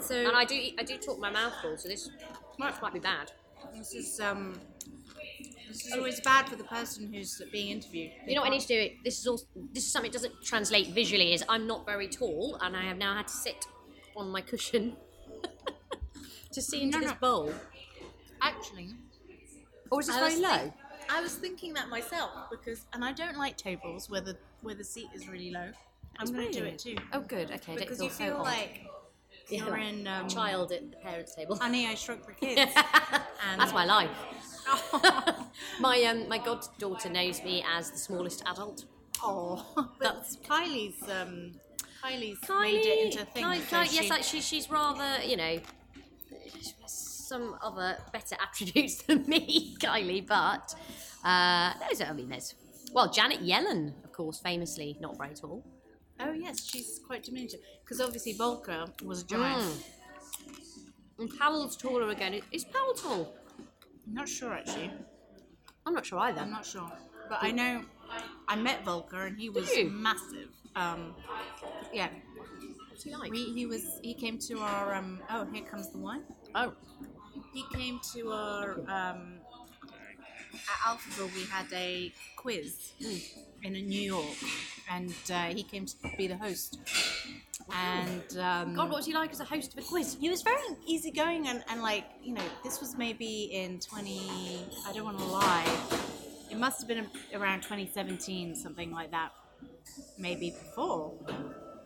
So 0.01 0.15
And 0.15 0.37
I 0.37 0.45
do 0.45 0.61
I 0.79 0.83
do 0.85 0.97
talk 0.99 1.19
my 1.19 1.31
mouth 1.31 1.53
full, 1.61 1.77
so 1.77 1.89
this 1.89 2.09
might, 2.59 2.81
might 2.81 2.93
be 2.93 3.01
bad. 3.01 3.33
this 3.77 3.95
is 3.95 4.21
um. 4.21 4.61
This 5.69 5.87
is 5.87 5.93
always 5.95 6.21
bad 6.21 6.49
for 6.49 6.55
the 6.57 6.65
person 6.65 7.13
who's 7.13 7.43
being 7.53 7.69
interviewed. 7.71 8.13
You 8.27 8.37
know 8.37 8.43
what 8.43 8.49
I 8.49 8.53
need 8.53 8.61
to 8.61 8.69
do? 8.69 8.95
This 9.05 9.19
is 9.19 9.27
all. 9.27 9.41
This 9.73 9.85
is 9.85 9.93
something 9.93 10.11
that 10.13 10.17
doesn't 10.17 10.41
translate 10.43 10.89
visually. 10.89 11.35
Is 11.35 11.43
I'm 11.49 11.67
not 11.67 11.85
very 11.85 12.09
tall, 12.09 12.57
and 12.63 12.77
I 12.77 12.83
have 12.85 12.97
now 12.99 13.17
had 13.17 13.27
to 13.27 13.35
sit 13.35 13.67
on 14.17 14.29
my 14.31 14.41
cushion 14.41 14.97
to 16.53 16.63
see 16.63 16.83
into 16.83 16.99
No, 16.99 17.05
this 17.05 17.11
no. 17.15 17.19
bowl. 17.21 17.53
Actually, 18.41 18.91
Or 19.91 20.01
is 20.01 20.07
this 20.07 20.17
I 20.17 20.21
very 20.29 20.41
low? 20.41 20.73
I 21.09 21.21
was 21.21 21.35
thinking 21.35 21.73
that 21.75 21.89
myself 21.89 22.31
because, 22.51 22.87
and 22.93 23.05
I 23.05 23.13
don't 23.13 23.37
like 23.37 23.57
tables 23.57 24.09
where 24.11 24.21
the 24.21 24.37
where 24.63 24.75
the 24.75 24.85
seat 24.85 25.09
is 25.15 25.29
really 25.29 25.51
low. 25.51 25.71
I'm 26.19 26.33
going 26.33 26.51
to 26.51 26.59
do 26.61 26.65
it 26.65 26.79
too 26.79 26.97
Oh, 27.13 27.21
good. 27.21 27.51
Okay, 27.51 27.77
because 27.77 28.03
you 28.03 28.09
feel 28.09 28.37
odd. 28.37 28.45
like 28.45 28.83
Yeah, 29.51 29.65
you're 29.65 29.71
like 29.71 29.83
in 29.93 30.07
um, 30.07 30.27
a 30.27 30.29
child 30.29 30.73
at 30.73 30.91
the 30.91 30.97
parents' 30.97 31.35
table. 31.35 31.57
Honey, 31.57 31.87
I 31.87 31.95
Shrunk 31.95 32.27
the 32.27 32.33
Kids. 32.33 32.73
and 33.47 33.61
That's 33.61 33.73
my 33.75 33.85
life. 33.85 34.11
my 35.81 36.03
um, 36.05 36.29
my 36.29 36.39
goddaughter 36.39 37.11
knows 37.11 37.43
me 37.45 37.65
as 37.77 37.91
the 37.91 37.99
smallest 37.99 38.43
adult. 38.47 38.85
Oh, 39.23 39.65
but 40.01 40.25
Kylie's 40.49 41.03
um, 41.09 41.53
Kylie's 42.03 42.39
Kylie, 42.41 42.63
made 42.63 42.87
it 42.87 43.07
into 43.07 43.23
a 43.23 43.25
thing. 43.27 43.45
Kylie, 43.45 43.69
so 43.69 43.77
Kylie- 43.77 43.95
yes, 43.95 44.05
she- 44.05 44.11
like 44.11 44.23
she, 44.23 44.41
she's 44.41 44.71
rather, 44.71 45.23
you 45.25 45.37
know, 45.37 45.59
some 47.27 47.57
other 47.63 47.99
better 48.13 48.37
attributes 48.41 49.03
than 49.07 49.27
me, 49.27 49.77
Kylie. 49.81 50.27
But 50.27 50.75
uh, 51.25 51.73
those 51.89 52.01
are, 52.01 52.07
I 52.07 52.13
mean, 52.13 52.29
there's 52.29 52.55
well, 52.93 53.11
Janet 53.11 53.45
Yellen, 53.45 53.93
of 54.05 54.13
course, 54.13 54.39
famously 54.39 54.97
not 55.01 55.19
very 55.19 55.35
tall. 55.35 55.65
Oh 56.21 56.33
yes, 56.33 56.65
she's 56.65 57.01
quite 57.07 57.23
diminutive 57.23 57.61
because 57.85 58.01
obviously 58.01 58.35
Volcker 58.35 58.89
was 59.03 59.23
a 59.23 59.27
giant. 59.27 59.63
Mm. 59.63 59.83
And 61.19 61.39
Powell's 61.39 61.77
taller 61.77 62.09
again. 62.11 62.41
Is 62.53 62.65
Powell 62.65 62.95
tall? 62.95 63.35
I'm 64.07 64.15
not 64.15 64.29
sure 64.29 64.53
actually. 64.53 64.91
I'm 65.85 65.95
not 65.95 66.07
sure 66.07 66.19
either. 66.21 66.41
I'm 66.41 66.51
not 66.51 66.65
sure, 66.65 66.91
but 67.29 67.39
I 67.43 67.51
know 67.51 67.83
I 68.49 68.57
met 68.57 68.85
Volcker 68.85 69.27
and 69.27 69.39
he 69.39 69.51
was 69.51 69.71
you? 69.77 69.91
massive. 69.91 70.49
Um, 70.75 71.15
yeah, 71.93 72.09
What's 72.97 73.05
he 73.05 73.15
like? 73.15 73.33
he, 73.35 73.53
he 73.53 73.67
was. 73.67 74.01
He 74.03 74.15
came 74.15 74.39
to 74.39 74.59
our. 74.61 74.95
Um, 74.95 75.21
oh, 75.31 75.47
here 75.53 75.65
comes 75.65 75.91
the 75.91 75.99
wine. 75.99 76.23
Oh, 76.55 76.73
He 77.57 77.65
came 77.75 78.01
to 78.13 78.33
our. 78.33 78.73
Um, 78.87 79.39
at 80.53 80.79
Alphaville, 80.87 81.35
we 81.35 81.45
had 81.45 81.67
a 81.73 82.13
quiz 82.37 82.93
in 83.63 83.73
New 83.73 84.01
York, 84.01 84.37
and 84.91 85.15
uh, 85.33 85.45
he 85.45 85.63
came 85.63 85.87
to 85.87 85.95
be 86.19 86.27
the 86.27 86.37
host. 86.37 86.79
And 87.73 88.39
um, 88.39 88.75
God, 88.75 88.91
what 88.91 88.99
was 88.99 89.07
he 89.07 89.15
like 89.15 89.33
as 89.33 89.41
a 89.41 89.45
host 89.45 89.73
of 89.73 89.83
a 89.83 89.87
quiz? 89.87 90.19
he 90.21 90.29
was 90.29 90.43
very 90.43 90.61
easygoing 90.87 91.49
and, 91.49 91.65
and 91.71 91.81
like 91.81 92.05
you 92.23 92.35
know 92.35 92.43
this 92.63 92.79
was 92.79 92.95
maybe 92.97 93.45
in 93.53 93.81
20 93.81 94.21
i 94.87 94.93
don't 94.93 95.05
want 95.05 95.19
to 95.19 95.25
lie 95.25 95.67
it 96.49 96.59
must 96.59 96.79
have 96.79 96.87
been 96.87 97.05
around 97.35 97.63
2017 97.63 98.55
something 98.55 98.93
like 98.93 99.11
that 99.11 99.33
maybe 100.17 100.51
before 100.51 101.13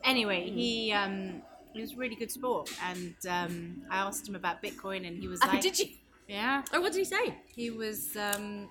anyway 0.04 0.50
he 0.50 0.92
um 0.92 1.40
he 1.72 1.80
was 1.80 1.94
really 1.96 2.16
good 2.16 2.30
sport 2.30 2.70
and 2.88 3.14
um 3.28 3.82
i 3.90 3.96
asked 3.98 4.26
him 4.28 4.34
about 4.34 4.62
bitcoin 4.62 5.06
and 5.06 5.16
he 5.18 5.28
was 5.28 5.40
Oh, 5.42 5.46
like 5.48 5.60
did 5.62 5.78
you? 5.78 5.86
yeah 6.28 6.62
Oh, 6.72 6.80
what 6.80 6.92
did 6.92 6.98
he 6.98 7.04
say? 7.04 7.38
he 7.54 7.70
was 7.70 8.16
um 8.16 8.68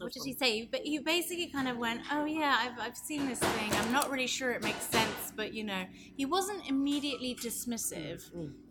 what 0.00 0.12
did 0.12 0.22
he 0.24 0.32
say? 0.34 0.68
But 0.70 0.82
he 0.82 0.98
basically 1.00 1.48
kind 1.48 1.66
of 1.66 1.76
went, 1.76 2.02
"Oh 2.12 2.24
yeah, 2.24 2.56
I've, 2.62 2.78
I've 2.78 2.96
seen 2.96 3.26
this 3.26 3.40
thing. 3.40 3.72
I'm 3.72 3.90
not 3.90 4.12
really 4.12 4.28
sure 4.28 4.52
it 4.52 4.62
makes 4.62 4.84
sense, 4.84 5.32
but 5.34 5.52
you 5.52 5.64
know." 5.64 5.86
He 6.16 6.24
wasn't 6.24 6.68
immediately 6.68 7.34
dismissive, 7.34 8.22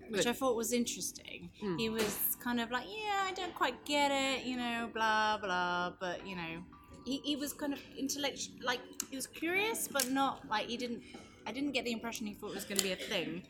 which 0.09 0.25
I 0.25 0.31
thought 0.31 0.55
was 0.55 0.71
interesting. 0.71 1.49
He 1.77 1.89
was 1.89 2.37
kind 2.41 2.61
of 2.61 2.71
like, 2.71 2.85
"Yeah, 2.87 3.25
I 3.29 3.33
don't 3.33 3.53
quite 3.53 3.83
get 3.83 4.09
it," 4.09 4.45
you 4.45 4.55
know, 4.55 4.89
blah 4.93 5.37
blah. 5.37 5.91
But 5.99 6.25
you 6.25 6.37
know, 6.37 6.63
he, 7.05 7.17
he 7.25 7.35
was 7.35 7.51
kind 7.51 7.73
of 7.73 7.79
intellectual, 7.97 8.55
like 8.63 8.79
he 9.09 9.17
was 9.17 9.27
curious, 9.27 9.89
but 9.89 10.09
not 10.09 10.47
like 10.47 10.67
he 10.67 10.77
didn't. 10.77 11.03
I 11.47 11.51
didn't 11.51 11.71
get 11.71 11.85
the 11.85 11.91
impression 11.93 12.27
he 12.27 12.33
thought 12.33 12.49
it 12.51 12.55
was 12.55 12.65
going 12.65 12.77
to 12.77 12.83
be 12.83 12.91
a 12.91 12.95
thing. 12.97 13.43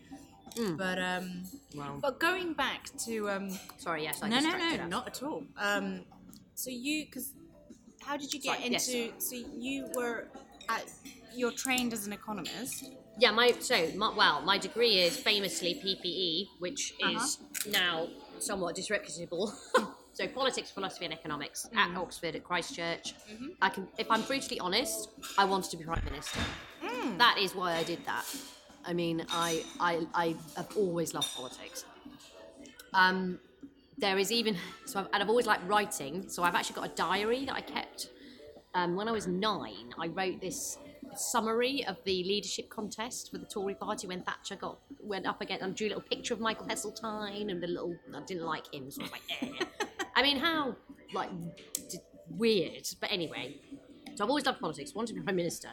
But 0.78 0.98
um, 1.00 1.44
Wow. 1.76 2.00
but 2.02 2.20
going 2.20 2.54
back 2.54 2.90
to 3.06 3.30
um, 3.30 3.50
Sorry, 3.78 4.04
yes, 4.04 4.24
I 4.24 4.30
no, 4.30 4.40
no, 4.40 4.58
no, 4.58 4.84
us. 4.84 4.90
not 4.90 5.08
at 5.08 5.22
all. 5.24 5.44
Um, 5.58 6.02
so 6.56 6.70
you, 6.72 7.06
because 7.06 7.34
how 8.02 8.18
did 8.18 8.34
you 8.34 8.40
get 8.40 8.58
Sorry, 8.58 8.70
yes. 8.72 8.88
into? 8.88 9.14
So 9.20 9.36
you 9.36 9.88
were, 9.94 10.28
at, 10.70 10.86
you're 11.36 11.52
trained 11.52 11.94
as 11.94 12.08
an 12.08 12.14
economist. 12.14 12.90
Yeah, 13.20 13.32
my 13.32 13.52
so 13.60 13.92
my, 13.96 14.14
well, 14.16 14.42
my 14.42 14.58
degree 14.58 14.96
is 15.00 15.18
famously 15.18 15.76
PPE, 15.84 16.60
which 16.60 16.94
Uh-huh. 17.04 17.24
is 17.24 17.40
now 17.72 18.08
somewhat 18.40 18.74
disreputable. 18.76 19.54
so 20.14 20.28
politics, 20.28 20.72
philosophy, 20.72 21.06
and 21.06 21.14
economics 21.14 21.68
Mm. 21.72 21.78
at 21.78 21.98
Oxford 21.98 22.36
at 22.36 22.44
Christ 22.44 22.76
Church. 22.76 23.14
Mm-hmm. 23.32 23.46
I 23.62 23.70
can, 23.70 23.88
if 24.00 24.10
I'm 24.10 24.22
brutally 24.24 24.60
honest, 24.60 25.10
I 25.38 25.46
wanted 25.46 25.70
to 25.72 25.78
be 25.78 25.84
prime 25.84 26.04
minister. 26.06 26.40
Mm. 26.88 27.18
That 27.18 27.38
is 27.40 27.54
why 27.56 27.76
I 27.76 27.84
did 27.84 28.06
that. 28.06 28.26
I 28.86 28.94
mean, 28.94 29.26
I 29.32 29.64
I, 29.80 30.08
I 30.14 30.36
have 30.56 30.76
always 30.78 31.14
loved 31.14 31.34
politics. 31.36 31.86
Um, 32.94 33.40
there 33.98 34.18
is 34.18 34.32
even 34.32 34.58
so, 34.86 35.00
I've, 35.00 35.08
and 35.14 35.24
I've 35.24 35.30
always 35.30 35.48
liked 35.48 35.68
writing. 35.68 36.30
So 36.30 36.44
I've 36.44 36.56
actually 36.56 36.76
got 36.76 36.92
a 36.92 36.96
diary 36.96 37.46
that 37.46 37.56
I 37.56 37.62
kept. 37.62 38.10
Um, 38.74 38.96
when 38.96 39.08
I 39.08 39.12
was 39.12 39.28
nine, 39.28 39.94
I 40.00 40.08
wrote 40.08 40.40
this 40.40 40.78
summary 41.16 41.86
of 41.88 41.98
the 42.04 42.24
leadership 42.24 42.70
contest 42.70 43.32
for 43.32 43.40
the 43.40 43.46
Tory 43.46 43.74
party 43.74 44.08
when 44.08 44.22
Thatcher 44.22 44.56
got 44.56 44.80
went 45.02 45.26
up 45.26 45.42
against. 45.42 45.64
I 45.64 45.70
drew 45.70 45.88
a 45.88 45.90
little 45.90 46.04
picture 46.04 46.34
of 46.34 46.40
Michael 46.40 46.68
Heseltine 46.68 47.50
and 47.50 47.62
the 47.62 47.68
little. 47.68 47.96
I 48.16 48.22
didn't 48.22 48.46
like 48.46 48.72
him, 48.74 48.92
so 48.92 49.02
I 49.02 49.04
was 49.04 49.12
like, 49.12 49.22
eh. 49.42 49.66
I 50.16 50.22
mean, 50.22 50.38
how 50.38 50.76
like 51.14 51.30
d- 51.90 52.00
weird. 52.30 52.88
But 53.02 53.12
anyway, 53.12 53.56
so 54.16 54.24
I've 54.24 54.30
always 54.30 54.46
loved 54.46 54.60
politics. 54.60 54.94
Wanted 54.94 55.14
to 55.14 55.20
be 55.20 55.22
prime 55.22 55.36
minister. 55.36 55.70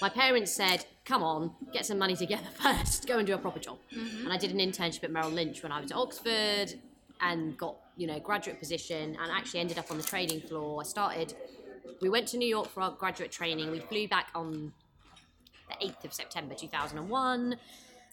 My 0.00 0.08
parents 0.08 0.52
said, 0.52 0.86
"Come 1.04 1.22
on, 1.22 1.52
get 1.72 1.86
some 1.86 1.98
money 1.98 2.16
together 2.16 2.48
first. 2.54 3.06
Go 3.06 3.18
and 3.18 3.26
do 3.26 3.34
a 3.34 3.38
proper 3.38 3.58
job." 3.58 3.78
Mm-hmm. 3.96 4.24
And 4.24 4.32
I 4.32 4.36
did 4.36 4.50
an 4.50 4.58
internship 4.58 5.04
at 5.04 5.10
Merrill 5.10 5.30
Lynch 5.30 5.62
when 5.62 5.72
I 5.72 5.80
was 5.80 5.90
at 5.90 5.96
Oxford, 5.96 6.74
and 7.20 7.56
got 7.56 7.76
you 7.96 8.06
know 8.06 8.18
graduate 8.20 8.58
position, 8.58 9.16
and 9.20 9.32
actually 9.32 9.60
ended 9.60 9.78
up 9.78 9.90
on 9.90 9.96
the 9.96 10.02
trading 10.02 10.40
floor. 10.40 10.80
I 10.80 10.84
started. 10.84 11.34
We 12.00 12.08
went 12.08 12.28
to 12.28 12.36
New 12.36 12.48
York 12.48 12.68
for 12.68 12.82
our 12.82 12.90
graduate 12.90 13.30
training. 13.30 13.70
We 13.70 13.78
flew 13.80 14.08
back 14.08 14.28
on 14.34 14.72
the 15.68 15.86
8th 15.86 16.04
of 16.04 16.12
September 16.12 16.54
2001. 16.54 17.56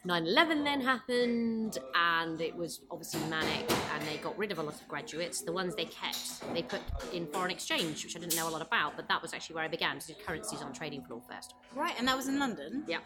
9 0.03 0.25
11 0.25 0.63
then 0.63 0.81
happened, 0.81 1.77
and 1.95 2.41
it 2.41 2.55
was 2.55 2.81
obviously 2.89 3.19
manic, 3.29 3.69
and 3.93 4.03
they 4.07 4.17
got 4.17 4.35
rid 4.37 4.51
of 4.51 4.57
a 4.57 4.63
lot 4.63 4.73
of 4.73 4.87
graduates. 4.87 5.41
The 5.41 5.51
ones 5.51 5.75
they 5.75 5.85
kept, 5.85 6.41
they 6.55 6.63
put 6.63 6.81
in 7.13 7.27
foreign 7.27 7.51
exchange, 7.51 8.03
which 8.03 8.15
I 8.15 8.19
didn't 8.19 8.35
know 8.35 8.49
a 8.49 8.51
lot 8.51 8.63
about, 8.63 8.95
but 8.95 9.07
that 9.09 9.21
was 9.21 9.33
actually 9.33 9.55
where 9.55 9.63
I 9.63 9.67
began 9.67 9.99
to 9.99 10.07
do 10.07 10.13
currencies 10.25 10.61
on 10.63 10.73
trading 10.73 11.03
floor 11.03 11.21
first. 11.29 11.53
Right, 11.75 11.93
and 11.99 12.07
that 12.07 12.17
was 12.17 12.27
in 12.27 12.39
London. 12.39 12.83
Yeah, 12.87 12.97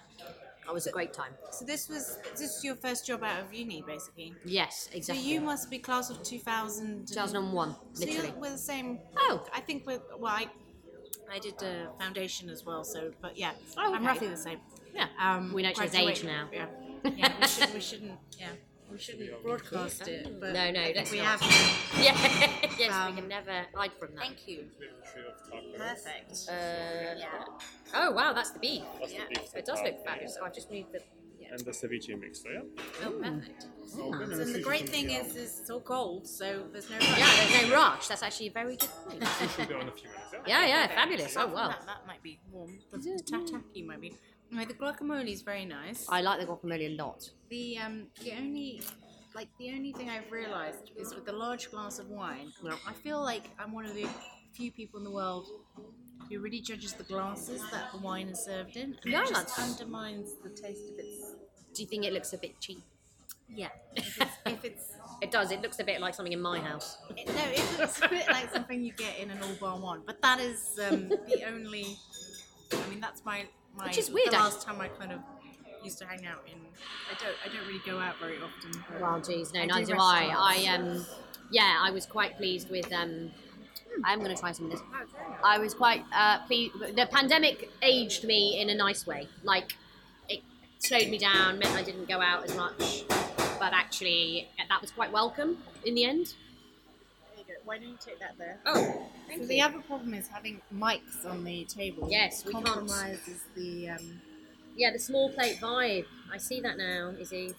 that 0.65 0.73
was 0.73 0.87
a 0.87 0.91
great 0.91 1.11
time. 1.11 1.33
So 1.51 1.65
this 1.65 1.89
was 1.89 2.17
this 2.31 2.41
is 2.57 2.63
your 2.63 2.75
first 2.75 3.05
job 3.05 3.23
out 3.23 3.41
of 3.41 3.53
uni, 3.53 3.83
basically. 3.85 4.33
Yes, 4.45 4.89
exactly. 4.93 5.21
So 5.21 5.29
you 5.29 5.41
must 5.41 5.69
be 5.69 5.79
class 5.79 6.09
of 6.09 6.23
2000. 6.23 7.07
2001, 7.09 7.75
literally. 7.95 8.29
you're, 8.29 8.37
we're 8.37 8.51
the 8.51 8.57
same. 8.57 8.99
Oh. 9.17 9.45
I 9.53 9.59
think 9.59 9.85
we're. 9.85 9.99
Well, 10.17 10.31
I, 10.31 10.47
I 11.29 11.39
did 11.39 11.61
a 11.61 11.89
foundation 11.99 12.49
as 12.49 12.63
well. 12.65 12.85
So, 12.85 13.11
but 13.21 13.37
yeah, 13.37 13.51
Oh, 13.77 13.93
I'm 13.93 14.05
roughly 14.05 14.29
the 14.29 14.37
same. 14.37 14.59
Yeah, 14.93 15.07
Um, 15.19 15.51
we 15.51 15.61
know 15.61 15.71
each 15.71 15.77
other's 15.79 15.93
age 15.95 16.23
now. 16.23 16.47
Yeah, 16.53 16.67
yeah. 17.15 17.33
We, 17.39 17.47
should, 17.47 17.74
we 17.74 17.79
shouldn't. 17.81 18.12
Yeah, 18.39 18.47
we 18.91 18.97
shouldn't 18.97 19.43
broadcast 19.43 20.07
it. 20.07 20.39
But 20.39 20.53
No, 20.53 20.71
no, 20.71 20.83
let's 20.95 21.12
we 21.12 21.19
not. 21.19 21.39
have. 21.39 21.41
Yeah, 22.01 22.17
yes, 22.77 22.91
Um, 22.93 23.15
we 23.15 23.21
can 23.21 23.29
never 23.29 23.65
hide 23.74 23.93
from 23.93 24.09
that. 24.15 24.19
Thank 24.25 24.47
you. 24.47 24.65
Perfect. 25.77 26.50
Uh, 26.50 26.53
Yeah. 27.17 27.45
Oh 27.95 28.12
wow, 28.12 28.33
that's 28.33 28.51
the 28.51 28.59
beef. 28.59 28.83
That's 29.00 29.13
the 29.13 29.19
beef 29.29 29.55
It 29.55 29.65
does 29.65 29.81
look 29.83 30.03
fabulous. 30.05 30.38
I 30.43 30.50
just 30.50 30.71
need 30.71 30.88
the. 30.91 31.00
And 31.51 31.59
the 31.59 31.71
ceviche 31.71 32.19
mixture, 32.19 32.51
yeah? 32.51 32.62
Oh, 33.05 33.12
perfect. 33.21 33.65
Oh, 33.97 34.12
So 34.31 34.43
the 34.45 34.59
great 34.62 34.89
thing 34.89 35.12
is, 35.12 35.35
is 35.35 35.59
it's 35.59 35.69
all 35.69 35.79
cold, 35.79 36.27
so 36.27 36.63
there's 36.71 36.89
no 36.89 36.97
rush. 36.97 37.19
Yeah, 37.19 37.29
there's 37.38 37.69
no 37.69 37.75
rush. 37.75 38.07
That's 38.07 38.24
actually 38.24 38.47
a 38.47 38.51
very 38.51 38.75
good 38.75 38.89
point. 39.07 39.21
sushi 39.21 39.57
will 39.59 39.65
be 39.67 39.74
on 39.75 39.88
a 39.88 39.91
few 39.91 40.09
minutes, 40.09 40.33
yeah? 40.33 40.39
Yeah, 40.47 40.65
yeah, 40.65 40.88
fabulous. 40.88 41.38
Oh 41.38 41.41
Apart 41.41 41.50
from 41.50 41.53
wow. 41.55 41.67
That, 41.69 41.85
that 41.85 42.07
might 42.07 42.24
be 42.24 42.39
warm. 42.51 42.79
The, 42.91 42.97
the 42.97 43.24
tataki 43.24 43.85
might 43.85 44.01
be. 44.01 44.15
Anyway, 44.55 44.71
the 44.71 44.85
guacamole 44.85 45.27
is 45.27 45.41
very 45.41 45.65
nice. 45.65 46.05
I 46.07 46.21
like 46.21 46.39
the 46.39 46.45
guacamole 46.45 46.93
a 46.93 46.95
lot. 46.95 47.29
The 47.50 47.77
um, 47.77 48.07
the 48.24 48.31
only, 48.38 48.81
like 49.35 49.50
the 49.59 49.71
only 49.71 49.91
thing 49.91 50.09
I've 50.09 50.31
realised 50.31 50.91
is 50.95 51.13
with 51.13 51.25
the 51.25 51.33
large 51.33 51.69
glass 51.71 52.00
of 52.00 52.09
wine. 52.09 52.53
I 52.88 52.93
feel 52.93 53.21
like 53.21 53.50
I'm 53.59 53.74
one 53.74 53.85
of 53.85 53.93
the 53.93 54.07
few 54.53 54.71
people 54.71 54.97
in 54.97 55.03
the 55.03 55.12
world 55.12 55.47
who 56.29 56.39
really 56.39 56.62
judges 56.62 56.93
the 56.93 57.03
glasses 57.03 57.62
that 57.71 57.91
the 57.91 57.97
wine 57.97 58.29
is 58.29 58.45
served 58.45 58.77
in, 58.77 58.97
and 59.03 59.12
Yeah, 59.12 59.24
it 59.24 59.27
just 59.29 59.59
undermines 59.59 60.35
the 60.41 60.50
taste 60.50 60.89
of 60.89 61.00
its. 61.00 61.35
Do 61.74 61.81
you 61.81 61.89
think 61.89 62.05
it 62.05 62.13
looks 62.13 62.31
a 62.31 62.38
bit 62.38 62.57
cheap? 62.62 62.81
Yeah. 63.50 63.67
If 63.97 64.21
it's, 64.21 64.31
if 64.45 64.63
it's 64.63 64.93
It 65.21 65.31
does. 65.31 65.51
It 65.51 65.62
looks 65.62 65.79
a 65.79 65.83
bit 65.83 66.00
like 66.00 66.15
something 66.15 66.31
in 66.31 66.41
my 66.41 66.59
house. 66.59 66.97
it, 67.17 67.27
no, 67.27 67.43
it 67.43 67.79
looks 67.79 68.01
a 68.01 68.07
bit 68.07 68.29
like 68.29 68.53
something 68.53 68.81
you 68.81 68.93
get 68.93 69.19
in 69.19 69.31
an 69.31 69.39
all 69.43 69.55
bar 69.59 69.77
one, 69.77 70.03
but 70.05 70.21
that 70.21 70.39
is 70.39 70.79
um, 70.89 71.09
the 71.09 71.43
only. 71.45 71.97
I 72.71 72.89
mean, 72.89 73.01
that's 73.01 73.25
my 73.25 73.45
my. 73.77 73.86
Which 73.88 73.98
is 73.98 74.10
weird, 74.12 74.32
The 74.32 74.38
last 74.38 74.62
time 74.62 74.82
I 74.82 74.88
kind 74.88 75.12
of 75.12 75.20
used 75.84 76.00
to 76.00 76.05
hang 76.05 76.25
out 76.25 76.44
in. 76.48 76.60
I 77.12 77.24
don't. 77.24 77.36
I 77.44 77.55
don't 77.55 77.67
really 77.67 77.82
go 77.86 78.00
out 78.00 78.20
very 78.20 78.38
often. 78.38 78.84
Well, 79.00 79.22
geez, 79.22 79.53
no, 79.53 79.62
I 79.62 79.67
do 79.67 79.74
neither 79.74 79.94
do 79.94 80.00
I. 80.00 80.27
restaurants. 80.27 80.67
I 80.67 80.75
um, 80.75 81.05
yeah, 81.51 81.79
I 81.82 81.91
was 81.91 82.05
quite 82.05 82.38
pleased 82.38 82.70
with 82.70 82.91
um. 82.94 83.32
I'm 84.03 84.20
going 84.20 84.36
to 84.36 84.39
try 84.39 84.51
some 84.51 84.65
of 84.65 84.72
this. 84.72 84.82
I 85.41 85.58
was 85.58 85.74
quite 85.74 86.03
uh, 86.13 86.39
pleased. 86.48 86.74
The 86.79 87.08
pandemic 87.10 87.70
aged 87.82 88.25
me 88.25 88.60
in 88.60 88.70
a 88.70 88.75
nice 88.75 89.08
way. 89.08 89.29
Like, 89.44 89.77
it 90.27 90.41
slowed 90.79 91.08
me 91.08 91.17
down, 91.17 91.60
meant 91.60 91.72
I 91.72 91.82
didn't 91.82 92.10
go 92.10 92.20
out 92.20 92.44
as 92.44 92.53
much, 92.58 93.05
but 93.58 93.72
actually, 93.72 94.50
that 94.67 94.82
was 94.82 94.91
quite 94.91 95.13
welcome 95.13 95.60
in 95.86 95.96
the 95.96 96.03
end. 96.03 96.34
There 97.67 97.75
you 97.77 97.81
go. 97.86 97.86
Why 97.86 97.86
don't 97.86 97.89
you 97.89 97.98
take 98.03 98.19
that 98.19 98.38
there? 98.38 98.60
Oh, 98.65 99.07
thank 99.27 99.41
So 99.41 99.48
the 99.48 99.62
other 99.62 99.79
problem 99.81 100.13
is 100.13 100.27
having 100.27 100.62
mics 100.74 101.25
on 101.25 101.43
the 101.43 101.65
table. 101.65 102.07
Yes, 102.10 102.45
we 102.45 102.51
can't- 102.53 102.65
compromises 102.65 103.41
the. 103.55 103.89
Um, 103.89 104.22
yeah, 104.75 104.91
the 104.91 105.00
small 105.00 105.31
plate 105.31 105.57
vibe. 105.62 106.05
I 106.31 106.38
see 106.38 106.60
that 106.62 106.77
now, 106.77 107.13
Izzy. 107.19 107.53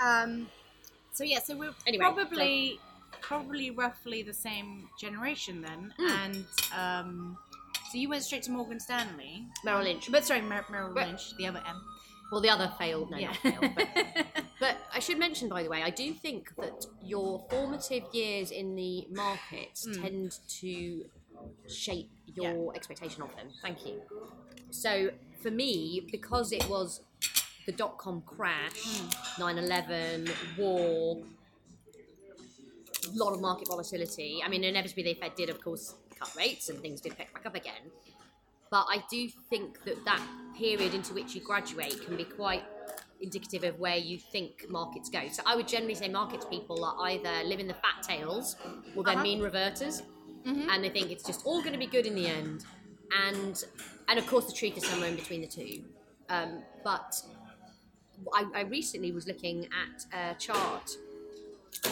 um, 0.00 0.48
so 1.12 1.24
yeah, 1.24 1.38
so 1.40 1.56
we're 1.56 1.72
Anyway, 1.86 2.00
probably 2.02 2.80
probably 3.20 3.70
roughly 3.70 4.22
the 4.22 4.34
same 4.34 4.88
generation 5.00 5.62
then, 5.62 5.94
Hmm. 5.98 6.06
and 6.06 6.46
um, 6.76 7.38
so 7.90 7.98
you 7.98 8.08
went 8.08 8.22
straight 8.24 8.42
to 8.44 8.50
Morgan 8.50 8.78
Stanley, 8.80 9.46
Merrill 9.64 9.84
Lynch. 9.84 10.10
but 10.12 10.24
sorry, 10.24 10.40
Mer- 10.42 10.64
Merrill 10.70 10.92
But- 10.94 11.08
Lynch, 11.08 11.34
the 11.36 11.46
other 11.46 11.62
M. 11.66 11.82
Well, 12.32 12.40
the 12.40 12.50
other 12.50 12.72
failed. 12.78 13.10
No, 13.10 13.18
Yeah. 13.18 13.28
not 13.28 13.36
failed. 13.38 13.74
But, 13.76 13.88
but 14.60 14.76
I 14.92 14.98
should 14.98 15.18
mention, 15.18 15.48
by 15.48 15.62
the 15.62 15.68
way, 15.70 15.82
I 15.82 15.90
do 15.90 16.12
think 16.12 16.54
that 16.56 16.86
your 17.02 17.46
formative 17.50 18.02
years 18.12 18.50
in 18.50 18.74
the 18.74 19.06
markets 19.10 19.86
Mm. 19.86 20.02
tend 20.02 20.38
to 20.60 21.04
shape 21.68 22.10
your 22.34 22.74
expectation 22.74 23.22
of 23.22 23.34
them. 23.36 23.48
Thank 23.62 23.86
you. 23.86 24.00
So 24.70 25.10
for 25.42 25.50
me, 25.50 26.06
because 26.10 26.50
it 26.52 26.68
was 26.68 27.00
the 27.66 27.72
dot 27.72 27.98
com 27.98 28.22
crash, 28.22 29.00
9 29.38 29.58
11, 29.58 30.28
war, 30.56 31.22
a 33.06 33.16
lot 33.16 33.32
of 33.34 33.40
market 33.40 33.68
volatility. 33.68 34.40
I 34.44 34.48
mean, 34.48 34.64
inevitably, 34.64 35.02
the 35.04 35.14
Fed 35.14 35.34
did, 35.36 35.48
of 35.50 35.60
course, 35.62 35.94
cut 36.18 36.34
rates 36.36 36.68
and 36.68 36.80
things 36.80 37.00
did 37.00 37.16
pick 37.16 37.32
back 37.32 37.46
up 37.46 37.54
again. 37.54 37.90
But 38.70 38.86
I 38.90 39.04
do 39.10 39.28
think 39.50 39.82
that 39.84 40.04
that 40.04 40.20
period 40.56 40.94
into 40.94 41.14
which 41.14 41.34
you 41.34 41.40
graduate 41.40 42.04
can 42.04 42.16
be 42.16 42.24
quite 42.24 42.64
indicative 43.20 43.64
of 43.64 43.78
where 43.78 43.96
you 43.96 44.18
think 44.18 44.66
markets 44.68 45.08
go. 45.08 45.20
So 45.30 45.42
I 45.46 45.56
would 45.56 45.68
generally 45.68 45.94
say 45.94 46.08
markets 46.08 46.44
people 46.50 46.84
are 46.84 46.96
either 47.10 47.44
living 47.44 47.66
the 47.66 47.74
fat 47.74 48.02
tails 48.02 48.56
or 48.94 49.04
they're 49.04 49.14
Uh-huh. 49.14 49.22
mean 49.22 49.40
reverters, 49.40 50.02
and 50.44 50.82
they 50.84 50.90
think 50.90 51.10
it's 51.10 51.24
just 51.24 51.44
all 51.46 51.60
going 51.60 51.72
to 51.72 51.78
be 51.78 51.86
good 51.86 52.06
in 52.06 52.14
the 52.14 52.26
end. 52.26 52.64
And 53.26 53.64
and 54.08 54.18
of 54.18 54.26
course 54.26 54.46
the 54.46 54.52
truth 54.52 54.76
is 54.76 54.86
somewhere 54.86 55.08
in 55.08 55.16
between 55.16 55.40
the 55.40 55.48
two. 55.48 55.84
Um, 56.28 56.62
but 56.84 57.20
I, 58.32 58.44
I 58.54 58.60
recently 58.62 59.12
was 59.12 59.26
looking 59.26 59.68
at 59.84 60.04
a 60.12 60.34
chart, 60.38 60.96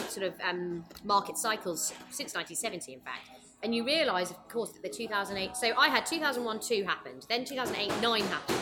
sort 0.07 0.25
of 0.27 0.33
um, 0.41 0.83
market 1.03 1.37
cycles 1.37 1.93
since 2.09 2.33
1970, 2.33 2.93
in 2.93 2.99
fact. 3.01 3.29
And 3.65 3.73
you 3.73 3.83
realise, 3.83 4.29
of 4.29 4.47
course, 4.47 4.73
that 4.73 4.83
the 4.83 4.89
2008. 4.89 5.57
So 5.57 5.73
I 5.75 5.89
had 5.89 6.05
2001 6.05 6.59
2 6.59 6.83
happened, 6.83 7.25
then 7.27 7.43
2008 7.45 7.99
9 7.99 8.21
happened. 8.21 8.59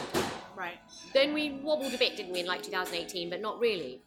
Right. 0.56 0.78
Then 1.14 1.34
we 1.34 1.60
wobbled 1.62 1.94
a 1.94 1.98
bit, 1.98 2.16
didn't 2.16 2.32
we, 2.32 2.40
in 2.40 2.46
like 2.46 2.64
2018, 2.64 3.30
but 3.30 3.42
not 3.42 3.60
really. 3.60 4.02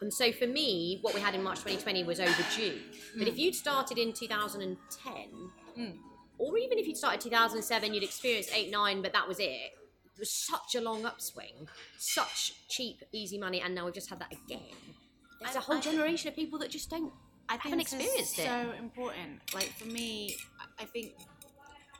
And 0.00 0.14
so 0.14 0.30
for 0.30 0.46
me, 0.46 1.00
what 1.02 1.12
we 1.12 1.20
had 1.20 1.34
in 1.34 1.42
March 1.42 1.58
2020 1.58 2.04
was 2.04 2.20
overdue. 2.20 2.78
But 3.16 3.26
if 3.26 3.34
hmm. 3.34 3.40
you'd 3.40 3.56
started 3.56 3.98
in 3.98 4.12
2010, 4.12 5.12
hmm. 5.74 5.90
or 6.38 6.56
even 6.56 6.78
if 6.78 6.86
you'd 6.86 6.96
started 6.96 7.20
2007, 7.20 7.92
you'd 7.92 8.04
experienced 8.04 8.54
8 8.54 8.70
9, 8.70 9.02
but 9.02 9.12
that 9.14 9.26
was 9.26 9.40
it. 9.40 9.42
It 9.42 10.20
was 10.20 10.30
such 10.30 10.76
a 10.76 10.80
long 10.80 11.04
upswing, 11.04 11.66
such 11.98 12.52
cheap, 12.68 13.02
easy 13.10 13.38
money, 13.38 13.60
and 13.60 13.74
now 13.74 13.86
we've 13.86 13.94
just 13.94 14.08
had 14.08 14.20
that 14.20 14.32
again. 14.32 14.76
There's 15.40 15.56
a 15.56 15.58
I- 15.58 15.62
whole 15.62 15.78
I- 15.78 15.80
generation 15.80 16.28
of 16.28 16.36
people 16.36 16.60
that 16.60 16.70
just 16.70 16.90
don't 16.90 17.12
I 17.48 17.54
haven't 17.54 17.78
think 17.78 17.90
this 17.90 17.92
is 17.92 18.20
experienced 18.32 18.38
it. 18.38 18.44
so 18.46 18.72
important. 18.78 19.40
Like 19.54 19.72
for 19.78 19.86
me, 19.86 20.36
I- 20.78 20.84
think 20.84 21.12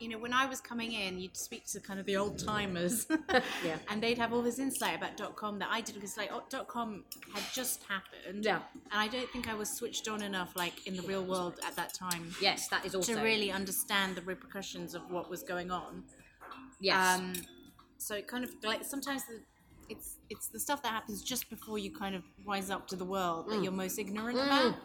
you 0.00 0.08
know 0.08 0.18
when 0.18 0.32
I 0.32 0.46
was 0.46 0.60
coming 0.60 0.92
in, 0.92 1.18
you'd 1.18 1.36
speak 1.36 1.66
to 1.72 1.80
kind 1.80 1.98
of 1.98 2.06
the 2.06 2.16
old 2.16 2.38
timers, 2.38 3.06
Yeah. 3.64 3.78
and 3.90 4.00
they'd 4.00 4.16
have 4.18 4.32
all 4.32 4.42
this 4.42 4.60
insight 4.60 4.96
about 4.96 5.16
dot 5.16 5.34
com 5.34 5.58
that 5.58 5.68
I 5.72 5.80
didn't 5.80 5.96
because 6.00 6.16
like 6.16 6.30
oh, 6.32 6.42
dot 6.48 6.68
com 6.68 7.02
had 7.34 7.42
just 7.52 7.82
happened, 7.88 8.44
Yeah. 8.44 8.60
and 8.92 9.00
I 9.00 9.08
don't 9.08 9.28
think 9.30 9.48
I 9.48 9.54
was 9.54 9.68
switched 9.68 10.06
on 10.06 10.22
enough 10.22 10.52
like 10.54 10.86
in 10.86 10.94
the 10.96 11.02
real 11.02 11.24
world 11.24 11.58
at 11.66 11.74
that 11.76 11.94
time 11.94 12.32
Yes, 12.40 12.68
that 12.68 12.84
is 12.86 12.94
also. 12.94 13.14
to 13.16 13.20
really 13.22 13.50
understand 13.50 14.14
the 14.14 14.22
repercussions 14.22 14.94
of 14.94 15.10
what 15.10 15.28
was 15.28 15.42
going 15.42 15.70
on. 15.72 16.04
Yes. 16.80 17.18
Um, 17.18 17.32
so 17.96 18.14
it 18.14 18.28
kind 18.28 18.44
of 18.44 18.50
like 18.62 18.84
sometimes 18.84 19.24
the, 19.26 19.40
it's 19.88 20.18
it's 20.30 20.46
the 20.46 20.60
stuff 20.60 20.80
that 20.84 20.92
happens 20.92 21.22
just 21.24 21.50
before 21.50 21.78
you 21.78 21.90
kind 21.92 22.14
of 22.14 22.22
wise 22.44 22.70
up 22.70 22.86
to 22.88 22.94
the 22.96 23.04
world 23.04 23.48
that 23.50 23.62
you're 23.64 23.72
most 23.72 23.98
ignorant 23.98 24.38
about. 24.38 24.76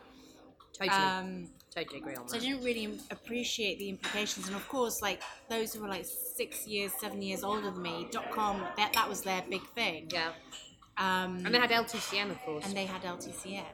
Totally. 0.74 0.98
Um, 0.98 1.48
totally 1.74 2.00
agree 2.00 2.16
on 2.16 2.24
that. 2.24 2.32
so 2.32 2.38
I 2.38 2.40
didn't 2.40 2.64
really 2.64 3.00
appreciate 3.12 3.80
the 3.80 3.90
implications, 3.90 4.48
and 4.48 4.56
of 4.56 4.68
course, 4.68 5.02
like 5.02 5.22
those 5.50 5.74
who 5.74 5.82
were 5.82 5.88
like 5.88 6.06
six 6.06 6.68
years, 6.68 6.92
seven 7.00 7.22
years 7.22 7.44
older 7.44 7.72
than 7.72 7.82
me, 7.82 8.08
dot 8.12 8.32
com 8.32 8.62
that 8.78 8.94
that 8.94 9.08
was 9.10 9.22
their 9.22 9.44
big 9.50 9.64
thing. 9.76 10.10
Yeah. 10.12 10.32
Um, 10.98 11.44
And 11.44 11.54
they 11.56 11.60
had 11.60 11.72
LTCM, 11.72 12.30
of 12.30 12.40
course. 12.42 12.66
and 12.66 12.78
they 12.78 12.86
had 12.86 13.02
LTCM, 13.02 13.66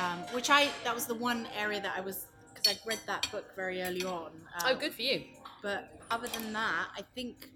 um, 0.00 0.18
which 0.32 0.48
I 0.50 0.68
that 0.84 0.94
was 0.94 1.06
the 1.06 1.14
one 1.16 1.48
area 1.58 1.80
that 1.80 1.94
I 1.96 2.00
was 2.00 2.26
because 2.54 2.68
I'd 2.72 2.86
read 2.86 3.00
that 3.06 3.30
book 3.32 3.46
very 3.56 3.82
early 3.82 4.04
on. 4.04 4.26
Um, 4.30 4.62
oh, 4.66 4.74
good 4.76 4.94
for 4.94 5.02
you. 5.02 5.24
But 5.62 6.00
other 6.10 6.28
than 6.28 6.52
that, 6.52 6.86
I 6.96 7.02
think, 7.14 7.48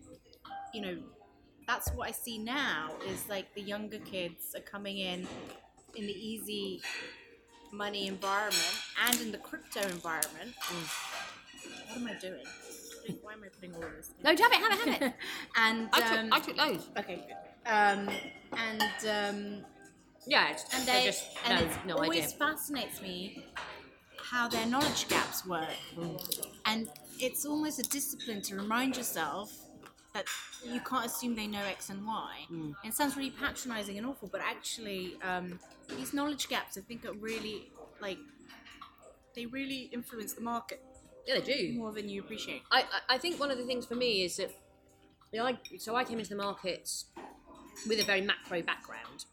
you 0.75 0.81
know, 0.81 0.97
that's 1.67 1.91
what 1.91 2.09
I 2.09 2.13
see 2.13 2.39
now 2.39 2.91
is 3.09 3.29
like 3.29 3.53
the 3.55 3.61
younger 3.63 3.99
kids 3.99 4.55
are 4.57 4.61
coming 4.63 4.99
in 4.99 5.27
in 5.95 6.07
the 6.07 6.13
easy 6.13 6.83
money 7.73 8.07
environment 8.07 8.81
and 9.07 9.21
in 9.21 9.33
the 9.33 9.39
crypto 9.39 9.81
environment. 9.83 10.55
What 11.89 11.97
am 11.99 12.07
I 12.09 12.15
doing? 12.15 12.45
Why 13.23 13.35
am 13.35 13.45
I 13.45 13.49
putting 13.49 13.75
all 13.75 13.81
this? 13.97 14.11
in? 14.11 14.23
No, 14.25 14.31
have 14.31 14.53
it, 14.53 14.59
have 14.59 14.73
it, 14.89 14.95
have 14.95 15.03
it. 15.03 15.15
And 15.57 15.89
I 15.93 16.01
took, 16.01 16.19
um, 16.19 16.29
I 16.33 16.41
took 16.41 16.57
loads. 16.57 16.89
okay, 16.99 17.17
good. 17.27 17.71
Um, 17.71 18.09
and 18.57 18.83
um, 19.09 19.65
Yeah, 20.27 20.51
it's, 20.51 20.65
and 20.75 20.87
they 20.87 21.05
just 21.05 21.25
and 21.49 21.61
no, 21.61 21.67
it 21.67 21.73
no 21.87 21.95
always 21.97 22.25
idea. 22.25 22.37
fascinates 22.39 23.01
me 23.03 23.45
how 24.19 24.49
their 24.49 24.67
knowledge 24.67 25.07
gaps 25.09 25.47
work 25.47 25.69
and 26.65 26.89
it's 27.21 27.47
almost 27.47 27.79
a 27.79 27.83
discipline 27.85 28.43
to 28.43 28.57
remind 28.57 28.97
yourself 28.97 29.53
that 30.17 30.27
you 30.65 30.81
can't 30.81 31.05
assume 31.05 31.35
they 31.37 31.47
know 31.47 31.63
x 31.79 31.91
and 31.91 32.07
y 32.07 32.33
Mm. 32.51 32.75
it 32.85 32.95
sounds 32.95 33.17
really 33.17 33.31
patronizing 33.31 33.99
and 33.99 34.07
awful 34.07 34.29
but 34.33 34.41
actually 34.41 35.17
um, 35.23 35.59
these 35.97 36.13
knowledge 36.15 36.49
gaps 36.49 36.79
i 36.79 36.81
think 36.81 37.05
are 37.05 37.13
really 37.31 37.71
like 38.01 38.19
they 39.35 39.47
really 39.47 39.91
influence 39.93 40.33
the 40.33 40.41
market 40.41 40.83
Yeah, 41.27 41.41
they 41.41 41.53
do. 41.73 41.79
more 41.79 41.93
than 41.93 42.09
you 42.09 42.21
appreciate 42.23 42.63
I, 42.71 42.85
I- 43.11 43.19
think 43.19 43.39
one 43.39 43.51
of 43.51 43.59
the 43.59 43.65
things 43.65 43.85
for 43.87 43.95
me 43.95 44.25
is 44.25 44.37
that 44.37 44.51
you 45.33 45.41
know, 45.41 45.47
I, 45.47 45.59
so 45.79 45.97
I 45.97 46.05
came 46.05 46.19
into 46.19 46.31
the 46.31 46.43
markets 46.43 47.07
with 47.89 47.99
a 48.01 48.05
very 48.05 48.21
macro 48.21 48.63
background, 48.63 49.25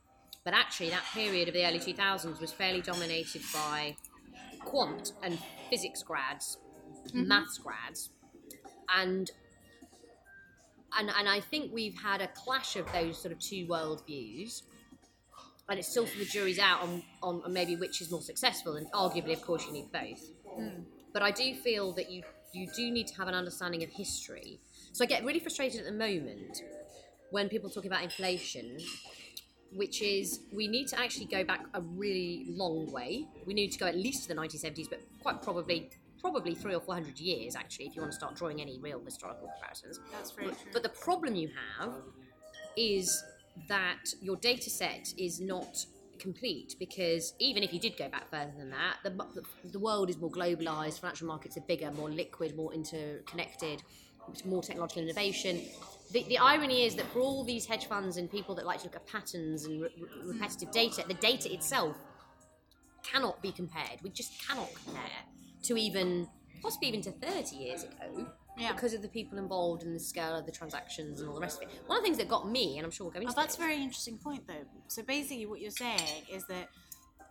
but 0.44 0.54
actually 0.54 0.90
that 0.90 1.04
period 1.14 1.48
of 1.48 1.54
the 1.54 1.64
early 1.66 1.80
2000s 1.80 2.42
was 2.42 2.52
fairly 2.52 2.82
dominated 2.82 3.44
by 3.54 3.96
quant 4.66 5.14
and 5.22 5.38
physics 5.70 6.02
grads, 6.04 6.58
maths 7.14 7.60
grads, 7.60 8.10
and 8.94 9.32
and 10.98 11.10
and 11.18 11.28
I 11.30 11.40
think 11.40 11.72
we've 11.74 11.98
had 11.98 12.22
a 12.22 12.28
clash 12.28 12.76
of 12.76 12.92
those 12.92 13.22
sort 13.22 13.32
of 13.32 13.40
two 13.40 13.68
world 13.68 14.04
views. 14.06 14.64
And 15.70 15.80
it's 15.80 15.88
still 15.88 16.06
for 16.06 16.18
the 16.18 16.26
jury's 16.26 16.60
out 16.60 16.82
on, 16.82 17.02
on, 17.24 17.42
on 17.46 17.54
maybe 17.54 17.78
which 17.78 18.02
is 18.02 18.12
more 18.12 18.22
successful, 18.22 18.76
and 18.76 18.86
arguably, 18.92 19.32
of 19.32 19.42
course, 19.42 19.66
you 19.66 19.72
need 19.72 19.90
both 19.94 20.22
hmm. 20.58 20.82
but 21.14 21.22
I 21.22 21.32
do 21.32 21.56
feel 21.56 21.94
that 21.94 22.12
you 22.12 22.22
you 22.54 22.68
do 22.76 22.92
need 22.92 23.08
to 23.08 23.16
have 23.16 23.28
an 23.28 23.34
understanding 23.34 23.84
of 23.84 23.90
history. 23.90 24.60
So 24.92 25.04
I 25.04 25.08
get 25.08 25.26
really 25.26 25.40
frustrated 25.40 25.80
at 25.80 25.86
the 25.86 25.92
moment 25.92 26.62
when 27.32 27.50
people 27.50 27.70
talk 27.70 27.86
about 27.86 28.04
inflation, 28.04 28.78
which 29.74 30.04
is 30.04 30.42
we 30.54 30.68
need 30.68 30.88
to 30.90 31.00
actually 31.00 31.26
go 31.26 31.44
back 31.44 31.66
a 31.74 31.82
really 31.82 32.46
long 32.48 32.92
way. 32.92 33.26
We 33.48 33.56
need 33.56 33.72
to 33.72 33.80
go 33.80 33.88
at 33.88 33.96
least 33.96 34.24
to 34.24 34.36
the 34.36 34.40
1970s, 34.40 34.88
but 34.88 35.02
quite 35.22 35.42
probably 35.42 35.90
probably 36.24 36.56
three 36.56 36.74
or 36.74 36.80
four 36.80 36.94
hundred 36.96 37.20
years 37.20 37.54
actually, 37.54 37.86
if 37.86 37.96
you 37.96 38.02
want 38.02 38.12
to 38.12 38.18
start 38.18 38.34
drawing 38.34 38.62
any 38.62 38.80
real 38.80 39.02
historical 39.04 39.50
comparisons. 39.54 40.00
that's 40.12 40.32
very 40.32 40.48
true 40.48 40.72
But 40.72 40.82
the 40.82 40.90
problem 40.90 41.36
you 41.36 41.50
have 41.78 41.94
is 42.78 43.22
that 43.68 44.06
your 44.22 44.38
data 44.38 44.70
set 44.70 45.14
is 45.18 45.42
not 45.42 45.86
complete 46.20 46.76
because 46.80 47.34
even 47.40 47.62
if 47.62 47.74
you 47.74 47.80
did 47.80 47.98
go 47.98 48.08
back 48.08 48.30
further 48.32 48.54
than 48.58 48.70
that, 48.70 48.96
the, 49.04 49.44
the, 49.72 49.80
world 49.80 50.10
is 50.10 50.18
more 50.18 50.32
globalized, 50.32 51.02
financial 51.02 51.28
markets 51.28 51.58
are 51.58 51.66
bigger, 51.68 51.92
more 51.92 52.10
liquid, 52.10 52.56
more 52.56 52.74
interconnected, 52.74 53.84
more 54.46 54.64
technological 54.64 55.04
innovation. 55.04 55.62
the, 56.12 56.24
the 56.30 56.38
irony 56.38 56.86
is 56.86 56.96
that 56.96 57.06
for 57.12 57.20
all 57.20 57.44
these 57.44 57.66
hedge 57.66 57.88
funds 57.88 58.16
and 58.16 58.32
people 58.32 58.56
that 58.56 58.66
like 58.66 58.80
to 58.80 58.86
look 58.86 58.96
at 58.96 59.06
patterns 59.06 59.66
and 59.66 59.82
re- 59.82 59.90
repetitive 60.24 60.72
data, 60.72 61.04
the 61.06 61.16
data 61.16 61.54
itself 61.54 61.98
cannot 63.04 63.42
be 63.42 63.52
compared. 63.52 64.00
We 64.02 64.10
just 64.10 64.32
cannot 64.48 64.70
compare 64.74 65.12
to 65.64 65.78
even 65.78 66.28
possibly 66.62 66.88
even 66.88 67.02
to 67.02 67.12
30 67.12 67.56
years 67.56 67.84
ago. 67.84 68.28
Yeah. 68.58 68.72
Because 68.74 68.94
of 68.94 69.02
the 69.02 69.08
people 69.08 69.38
involved 69.38 69.84
and 69.84 69.96
the 69.96 70.00
scale 70.00 70.36
of 70.36 70.46
the 70.46 70.52
transactions 70.52 71.20
and 71.20 71.28
all 71.28 71.36
the 71.36 71.42
rest 71.42 71.62
of 71.62 71.70
it. 71.70 71.76
One 71.88 71.98
of 71.98 72.04
the 72.04 72.06
things 72.06 72.18
that 72.20 72.30
got 72.30 72.50
me, 72.50 72.78
and 72.78 72.86
I'm 72.86 72.92
sure 72.92 73.06
we'll 73.06 73.14
go 73.14 73.20
oh, 73.20 73.22
into 73.22 73.34
Oh, 73.34 73.42
that's 73.42 73.56
a 73.56 73.60
very 73.60 73.78
interesting 73.78 74.18
point, 74.18 74.48
though. 74.48 74.66
So 74.88 75.02
basically, 75.02 75.48
what 75.48 75.60
you're 75.60 75.72
saying 75.72 76.24
is 76.32 76.46
that 76.48 76.70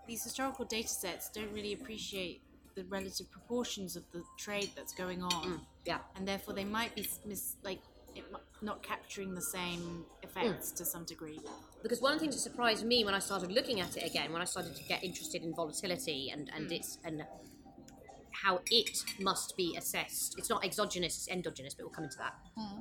these 0.06 0.24
historical 0.24 0.64
data 0.64 0.88
sets 0.88 1.30
don't 1.30 1.52
really 1.52 1.74
appreciate 1.74 2.42
the 2.74 2.84
relative 2.84 3.30
proportions 3.30 3.96
of 3.96 4.04
the 4.12 4.22
trade 4.38 4.70
that's 4.74 4.92
going 4.92 5.22
on, 5.22 5.30
mm, 5.30 5.60
yeah. 5.84 5.98
and 6.16 6.26
therefore 6.26 6.54
they 6.54 6.64
might 6.64 6.94
be 6.94 7.06
mis- 7.26 7.56
like 7.62 7.80
it, 8.14 8.24
not 8.60 8.82
capturing 8.82 9.34
the 9.34 9.42
same 9.42 10.04
effects 10.22 10.72
mm. 10.72 10.76
to 10.76 10.84
some 10.84 11.04
degree. 11.04 11.40
because 11.82 12.00
one 12.00 12.12
of 12.12 12.18
the 12.18 12.24
things 12.24 12.34
that 12.34 12.40
surprised 12.40 12.84
me 12.84 13.04
when 13.04 13.14
I 13.14 13.18
started 13.18 13.52
looking 13.52 13.80
at 13.80 13.96
it 13.96 14.04
again, 14.04 14.32
when 14.32 14.42
I 14.42 14.46
started 14.46 14.74
to 14.74 14.82
get 14.84 15.04
interested 15.04 15.42
in 15.42 15.54
volatility 15.54 16.30
and 16.30 16.50
and 16.56 16.68
mm. 16.68 16.72
its 16.72 16.98
and 17.04 17.24
how 18.32 18.60
it 18.70 19.04
must 19.20 19.56
be 19.56 19.76
assessed. 19.76 20.36
It's 20.38 20.50
not 20.50 20.64
exogenous; 20.64 21.16
it's 21.16 21.28
endogenous, 21.28 21.74
but 21.74 21.84
we'll 21.84 21.92
come 21.92 22.04
into 22.04 22.18
that. 22.18 22.34
Hmm. 22.56 22.80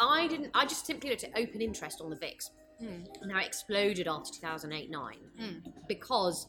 I 0.00 0.26
didn't. 0.28 0.50
I 0.54 0.64
just 0.64 0.86
simply 0.86 1.10
looked 1.10 1.24
at 1.24 1.30
open 1.36 1.60
interest 1.60 2.00
on 2.00 2.10
the 2.10 2.16
VIX 2.16 2.50
hmm. 2.78 2.86
and 3.22 3.32
how 3.32 3.40
it 3.40 3.46
exploded 3.46 4.08
after 4.08 4.32
2008-9 4.40 4.90
hmm. 5.38 5.70
because 5.88 6.48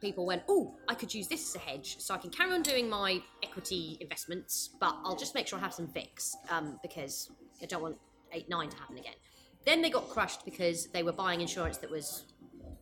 people 0.00 0.26
went, 0.26 0.42
"Oh, 0.48 0.74
I 0.88 0.94
could 0.94 1.12
use 1.12 1.28
this 1.28 1.48
as 1.48 1.56
a 1.56 1.64
hedge, 1.64 1.98
so 1.98 2.14
I 2.14 2.18
can 2.18 2.30
carry 2.30 2.52
on 2.52 2.62
doing 2.62 2.88
my 2.88 3.22
equity 3.42 3.96
investments, 4.00 4.70
but 4.80 4.96
I'll 5.04 5.16
just 5.16 5.34
make 5.34 5.46
sure 5.46 5.58
I 5.58 5.62
have 5.62 5.74
some 5.74 5.88
VIX 5.88 6.36
um, 6.50 6.78
because 6.82 7.30
I 7.62 7.66
don't 7.66 7.82
want 7.82 7.96
eight 8.32 8.48
nine 8.48 8.68
to 8.68 8.76
happen 8.76 8.98
again." 8.98 9.14
Then 9.66 9.82
they 9.82 9.90
got 9.90 10.08
crushed 10.08 10.44
because 10.44 10.86
they 10.86 11.02
were 11.02 11.12
buying 11.12 11.40
insurance 11.40 11.76
that 11.78 11.90
was 11.90 12.24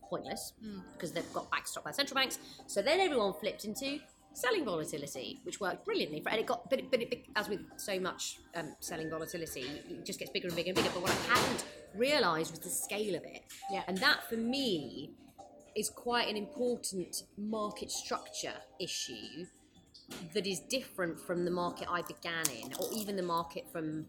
pointless 0.09 0.53
because 0.93 1.11
they've 1.11 1.33
got 1.33 1.49
backstop 1.51 1.83
by 1.83 1.91
central 1.91 2.15
banks. 2.15 2.39
So 2.67 2.81
then 2.81 2.99
everyone 2.99 3.33
flipped 3.33 3.65
into 3.65 3.99
selling 4.39 4.65
volatility, 4.65 5.39
which 5.43 5.59
worked 5.59 5.85
brilliantly. 5.85 6.21
For, 6.21 6.29
and 6.29 6.39
it 6.39 6.45
got, 6.45 6.69
but, 6.69 6.79
it, 6.79 6.91
but 6.91 7.01
it, 7.01 7.25
as 7.35 7.49
with 7.49 7.61
so 7.77 7.99
much 7.99 8.39
um, 8.55 8.75
selling 8.79 9.09
volatility, 9.09 9.65
it 9.89 10.05
just 10.05 10.19
gets 10.19 10.31
bigger 10.31 10.47
and 10.47 10.55
bigger 10.55 10.69
and 10.69 10.77
bigger. 10.77 10.89
But 10.93 11.01
what 11.01 11.11
I 11.11 11.35
hadn't 11.35 11.65
realised 11.95 12.51
was 12.51 12.59
the 12.59 12.69
scale 12.69 13.15
of 13.15 13.23
it. 13.23 13.43
Yeah. 13.71 13.83
And 13.87 13.97
that 13.99 14.27
for 14.29 14.37
me 14.37 15.11
is 15.75 15.89
quite 15.89 16.27
an 16.27 16.37
important 16.37 17.23
market 17.37 17.91
structure 17.91 18.53
issue 18.79 19.45
that 20.33 20.47
is 20.47 20.59
different 20.61 21.19
from 21.19 21.45
the 21.45 21.51
market 21.51 21.87
I 21.89 22.01
began 22.01 22.45
in, 22.49 22.73
or 22.79 22.87
even 22.95 23.15
the 23.15 23.23
market 23.23 23.65
from 23.71 24.05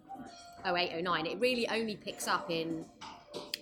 08, 0.67 1.03
09. 1.03 1.27
It 1.27 1.39
really 1.41 1.69
only 1.69 1.97
picks 1.97 2.27
up 2.27 2.51
in 2.51 2.87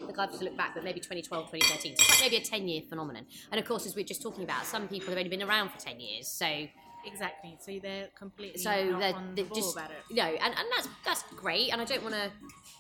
I 0.02 0.20
have 0.22 0.38
to 0.38 0.44
look 0.44 0.56
back, 0.56 0.74
but 0.74 0.84
maybe 0.84 1.00
2012, 1.00 1.50
2013. 1.50 1.92
It's 1.92 2.10
like 2.10 2.30
maybe 2.30 2.42
a 2.42 2.44
10 2.46 2.68
year 2.68 2.82
phenomenon. 2.88 3.26
And 3.50 3.60
of 3.60 3.66
course, 3.66 3.86
as 3.86 3.94
we 3.94 4.02
are 4.02 4.06
just 4.06 4.22
talking 4.22 4.44
about, 4.44 4.64
some 4.64 4.88
people 4.88 5.08
have 5.08 5.18
only 5.18 5.30
been 5.30 5.42
around 5.42 5.70
for 5.70 5.78
10 5.78 6.00
years. 6.00 6.28
So, 6.28 6.66
Exactly. 7.06 7.56
So 7.60 7.78
they're 7.80 8.08
completely 8.18 8.60
so 8.60 8.70
they're, 8.98 9.14
they're 9.34 9.44
ball 9.44 9.56
just, 9.56 9.76
about 9.76 9.90
it. 9.90 9.96
you 10.10 10.16
know, 10.16 10.24
and, 10.24 10.42
and 10.42 10.66
that's, 10.76 10.88
that's 11.04 11.22
great. 11.36 11.72
And 11.72 11.80
I 11.80 11.84
don't 11.84 12.02
want 12.02 12.14
to 12.14 12.30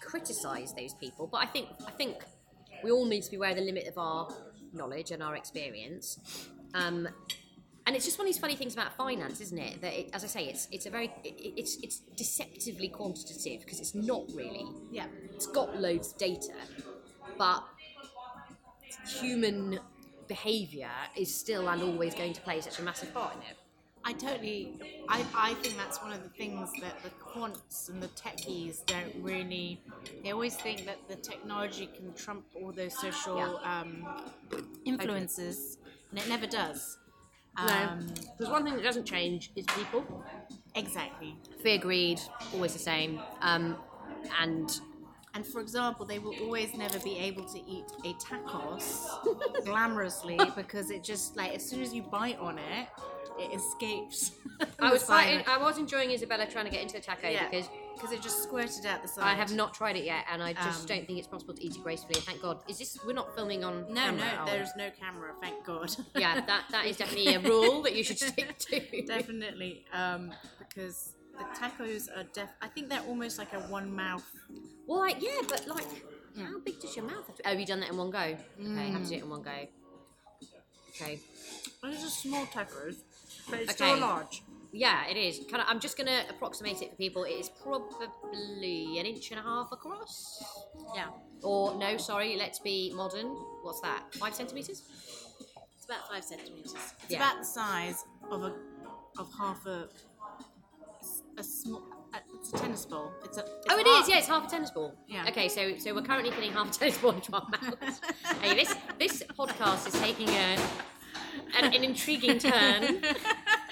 criticize 0.00 0.74
those 0.74 0.92
people, 0.94 1.28
but 1.30 1.38
I 1.38 1.46
think, 1.46 1.68
I 1.86 1.92
think 1.92 2.16
we 2.82 2.90
all 2.90 3.06
need 3.06 3.22
to 3.22 3.30
be 3.30 3.36
aware 3.36 3.50
of 3.50 3.56
the 3.56 3.62
limit 3.62 3.86
of 3.86 3.96
our 3.96 4.28
knowledge 4.72 5.12
and 5.12 5.22
our 5.22 5.36
experience. 5.36 6.18
Um, 6.74 7.08
and 7.86 7.96
it's 7.96 8.04
just 8.04 8.18
one 8.18 8.26
of 8.26 8.32
these 8.34 8.40
funny 8.40 8.54
things 8.54 8.74
about 8.74 8.94
finance, 8.96 9.40
isn't 9.40 9.56
it? 9.58 9.80
That, 9.80 9.98
it, 9.98 10.10
as 10.12 10.22
I 10.22 10.26
say, 10.26 10.44
it's 10.44 10.68
it's 10.70 10.84
a 10.84 10.90
very 10.90 11.06
it, 11.24 11.54
it's 11.56 11.78
it's 11.82 12.00
deceptively 12.18 12.88
quantitative 12.88 13.60
because 13.64 13.80
it's 13.80 13.94
not 13.94 14.24
really 14.34 14.66
Yeah. 14.92 15.06
it's 15.32 15.46
got 15.46 15.80
loads 15.80 16.12
of 16.12 16.18
data, 16.18 16.52
but 17.38 17.64
human 19.20 19.78
behaviour 20.26 20.90
is 21.16 21.34
still 21.34 21.68
and 21.68 21.82
always 21.82 22.14
going 22.14 22.32
to 22.34 22.40
play 22.42 22.60
such 22.60 22.78
a 22.78 22.82
massive 22.82 23.12
part 23.14 23.34
in 23.36 23.40
it. 23.42 23.56
I 24.04 24.12
totally, 24.12 24.74
I, 25.08 25.24
I 25.34 25.54
think 25.54 25.76
that's 25.76 26.00
one 26.00 26.12
of 26.12 26.22
the 26.22 26.28
things 26.30 26.70
that 26.80 27.02
the 27.02 27.10
quants 27.10 27.88
and 27.88 28.02
the 28.02 28.08
techies 28.08 28.84
don't 28.86 29.14
really, 29.20 29.80
they 30.22 30.30
always 30.30 30.56
think 30.56 30.86
that 30.86 31.08
the 31.08 31.16
technology 31.16 31.88
can 31.94 32.14
trump 32.14 32.44
all 32.54 32.72
those 32.72 32.98
social 32.98 33.60
um, 33.64 34.06
influences, 34.84 35.78
and 36.10 36.18
it 36.18 36.28
never 36.28 36.46
does. 36.46 36.98
Um, 37.56 38.06
There's 38.38 38.50
one 38.50 38.64
thing 38.64 38.76
that 38.76 38.84
doesn't 38.84 39.04
change 39.04 39.50
is 39.56 39.66
people. 39.66 40.24
Exactly. 40.74 41.36
Fear, 41.62 41.78
greed, 41.78 42.20
always 42.54 42.72
the 42.72 42.78
same. 42.78 43.20
Um, 43.40 43.76
and 44.40 44.80
And 45.38 45.46
for 45.46 45.60
example, 45.60 46.04
they 46.04 46.18
will 46.18 46.34
always 46.40 46.74
never 46.76 46.98
be 46.98 47.16
able 47.16 47.44
to 47.44 47.58
eat 47.60 47.84
a 48.04 48.12
tacos 48.14 49.06
glamorously 49.64 50.36
because 50.56 50.90
it 50.90 51.04
just, 51.04 51.36
like, 51.36 51.54
as 51.54 51.64
soon 51.64 51.80
as 51.80 51.94
you 51.94 52.02
bite 52.02 52.40
on 52.40 52.58
it, 52.58 52.88
it 53.38 53.54
escapes. 53.54 54.32
I 54.80 54.92
was 54.92 55.04
quite. 55.04 55.44
I 55.48 55.56
was 55.58 55.78
enjoying 55.78 56.08
Izabella 56.10 56.50
trying 56.50 56.64
to 56.64 56.72
get 56.72 56.82
into 56.82 56.94
the 56.94 57.00
taco 57.00 57.28
Yeah. 57.28 57.48
because 57.48 57.68
because 57.94 58.10
it 58.10 58.20
just 58.20 58.42
squirted 58.42 58.84
out 58.84 59.00
the 59.02 59.06
side. 59.06 59.22
I 59.26 59.34
have 59.34 59.52
not 59.54 59.74
tried 59.74 59.94
it 59.94 60.04
yet, 60.04 60.24
and 60.28 60.42
I 60.42 60.54
just 60.54 60.80
Um, 60.80 60.86
don't 60.86 61.06
think 61.06 61.20
it's 61.20 61.28
possible 61.28 61.54
to 61.54 61.64
eat 61.64 61.76
it 61.76 61.82
gracefully. 61.84 62.14
Thank 62.20 62.42
God. 62.42 62.64
Is 62.68 62.78
this? 62.80 62.98
We're 63.06 63.12
not 63.12 63.32
filming 63.36 63.62
on. 63.62 63.86
No, 63.94 64.00
camera, 64.06 64.44
no, 64.44 64.44
there's 64.46 64.70
no 64.76 64.90
camera, 64.90 65.34
thank 65.40 65.64
God. 65.64 65.94
Yeah, 66.16 66.40
that 66.40 66.64
that 66.72 66.86
is 66.86 66.96
definitely 66.96 67.34
a 67.34 67.38
rule 67.40 67.80
that 67.82 67.94
you 67.94 68.02
should 68.02 68.18
stick 68.18 68.58
to. 68.58 69.02
Definitely, 69.06 69.84
um, 69.92 70.32
because 70.58 71.12
the 71.38 71.44
tacos 71.56 72.08
are 72.16 72.24
def. 72.34 72.48
I 72.60 72.66
think 72.66 72.88
they're 72.88 73.06
almost 73.06 73.38
like 73.38 73.52
a 73.52 73.60
one 73.68 73.94
mouth. 73.94 74.26
Well, 74.88 75.00
like, 75.00 75.22
yeah, 75.22 75.42
but 75.46 75.68
like, 75.68 75.84
how 76.38 76.58
big 76.60 76.80
does 76.80 76.96
your 76.96 77.04
mouth 77.04 77.26
have 77.26 77.36
to? 77.36 77.42
Oh, 77.46 77.50
have 77.50 77.60
you 77.60 77.66
done 77.66 77.80
that 77.80 77.90
in 77.90 77.96
one 77.98 78.10
go? 78.10 78.18
Okay, 78.18 78.38
Mm. 78.58 78.90
have 78.92 79.02
to 79.02 79.08
do 79.10 79.14
it 79.16 79.22
in 79.22 79.28
one 79.30 79.42
go. 79.42 79.68
Okay. 80.90 81.20
Those 81.82 82.04
are 82.04 82.08
small 82.08 82.46
tacos, 82.46 82.96
but 83.50 83.60
it's 83.60 83.72
Okay. 83.74 83.90
still 83.92 83.98
large. 83.98 84.42
Yeah, 84.72 85.06
it 85.06 85.16
is. 85.16 85.40
Kind 85.50 85.62
of. 85.62 85.68
I'm 85.68 85.78
just 85.78 85.96
gonna 85.96 86.24
approximate 86.28 86.80
it 86.82 86.90
for 86.90 86.96
people. 86.96 87.24
It 87.24 87.32
is 87.32 87.50
probably 87.62 88.98
an 88.98 89.06
inch 89.06 89.30
and 89.30 89.38
a 89.40 89.42
half 89.42 89.70
across. 89.72 90.42
Yeah, 90.94 91.10
Or 91.42 91.74
no, 91.74 91.96
sorry. 91.98 92.36
Let's 92.36 92.58
be 92.58 92.92
modern. 92.94 93.26
What's 93.62 93.80
that? 93.82 94.02
Five 94.14 94.34
centimeters? 94.34 94.82
it's 95.76 95.84
about 95.84 96.08
five 96.08 96.24
centimeters. 96.24 96.74
It's 97.04 97.10
Yeah. 97.12 97.18
about 97.18 97.38
the 97.40 97.44
size 97.46 98.04
of 98.30 98.42
a 98.42 98.54
of 99.18 99.32
half 99.38 99.64
a 99.66 99.88
a 101.38 101.42
small. 101.44 101.82
It's 102.40 102.52
a 102.52 102.56
tennis 102.58 102.84
ball. 102.86 103.12
It's 103.24 103.36
a. 103.38 103.40
It's 103.42 103.50
Oh, 103.70 103.78
it 103.78 103.86
half- 103.86 104.02
is. 104.04 104.08
Yeah, 104.08 104.18
it's 104.18 104.28
half 104.28 104.46
a 104.46 104.50
tennis 104.50 104.70
ball. 104.70 104.94
Yeah. 105.06 105.26
Okay, 105.28 105.48
so 105.48 105.76
so 105.78 105.94
we're 105.94 106.02
currently 106.02 106.30
putting 106.30 106.52
half 106.52 106.70
a 106.74 106.78
tennis 106.78 106.98
ball 106.98 107.12
into 107.12 107.32
our 107.34 107.46
mouths. 107.50 108.00
hey, 108.42 108.54
this 108.54 108.74
this 108.98 109.22
podcast 109.38 109.86
is 109.88 109.94
taking 110.00 110.28
a 110.28 110.56
an, 111.58 111.72
an 111.72 111.84
intriguing 111.84 112.38
turn 112.38 113.02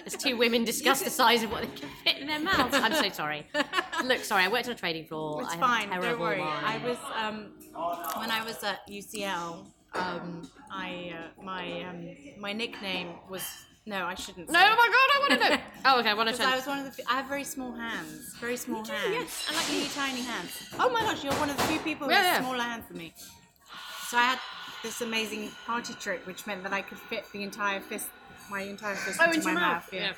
as 0.06 0.16
two 0.16 0.36
women 0.36 0.64
discuss 0.64 1.02
the 1.02 1.10
size 1.10 1.42
of 1.42 1.50
what 1.50 1.62
they 1.62 1.68
can 1.80 1.88
fit 2.04 2.16
in 2.18 2.26
their 2.26 2.40
mouths. 2.40 2.74
I'm 2.74 2.94
so 2.94 3.08
sorry. 3.10 3.46
Look, 4.04 4.18
sorry, 4.24 4.44
I 4.44 4.48
worked 4.48 4.66
on 4.66 4.72
a 4.72 4.76
trading 4.76 5.06
floor. 5.06 5.42
It's 5.42 5.52
I 5.54 5.58
fine. 5.58 5.90
Don't 5.90 6.18
worry. 6.20 6.38
mind. 6.38 6.64
I 6.66 6.78
was 6.86 6.98
um, 7.20 7.52
when 8.20 8.30
I 8.30 8.44
was 8.44 8.62
at 8.62 8.86
UCL. 8.88 9.66
Um, 9.94 10.50
I 10.70 11.14
uh, 11.16 11.42
my 11.42 11.82
um, 11.84 12.08
my 12.38 12.52
nickname 12.52 13.14
was 13.30 13.42
no, 13.86 14.04
I 14.06 14.14
shouldn't. 14.14 14.50
No, 14.50 14.58
oh 14.60 14.76
my 14.76 14.88
god, 14.88 15.08
I 15.14 15.18
want 15.28 15.42
to 15.42 15.48
know. 15.50 15.62
Oh, 15.88 16.00
okay, 16.00 16.10
I 16.10 16.14
want 16.14 16.28
to 16.28 16.32
Because 16.34 16.44
turn. 16.44 16.52
I 16.52 16.56
was 16.56 16.66
one 16.66 16.78
of 16.86 16.96
the. 16.96 17.02
I 17.08 17.14
have 17.18 17.26
very 17.26 17.44
small 17.44 17.72
hands, 17.72 18.34
very 18.40 18.56
small 18.56 18.82
do, 18.82 18.92
hands. 18.92 19.12
yes. 19.12 19.46
I 19.48 19.54
like 19.54 19.68
really 19.68 19.88
tiny 19.94 20.22
hands. 20.22 20.68
Oh 20.80 20.90
my 20.90 21.00
gosh, 21.02 21.22
you're 21.22 21.32
one 21.34 21.48
of 21.50 21.56
the 21.56 21.62
few 21.64 21.78
people 21.80 22.10
Yeah, 22.10 22.18
with 22.18 22.26
yeah. 22.26 22.40
smaller 22.40 22.62
hands 22.62 22.84
than 22.88 22.98
me. 22.98 23.14
So 24.08 24.16
I 24.16 24.22
had 24.22 24.38
this 24.82 25.00
amazing 25.00 25.50
party 25.64 25.94
trick, 25.94 26.26
which 26.26 26.46
meant 26.46 26.62
that 26.64 26.72
I 26.72 26.82
could 26.82 26.98
fit 26.98 27.24
the 27.32 27.42
entire 27.44 27.80
fist, 27.80 28.08
my 28.50 28.62
entire 28.62 28.96
fist 28.96 29.18
Oh, 29.20 29.24
into, 29.26 29.36
into 29.36 29.48
my 29.48 29.54
mouth. 29.54 29.72
mouth. 29.84 29.92
Yeah. 29.92 30.12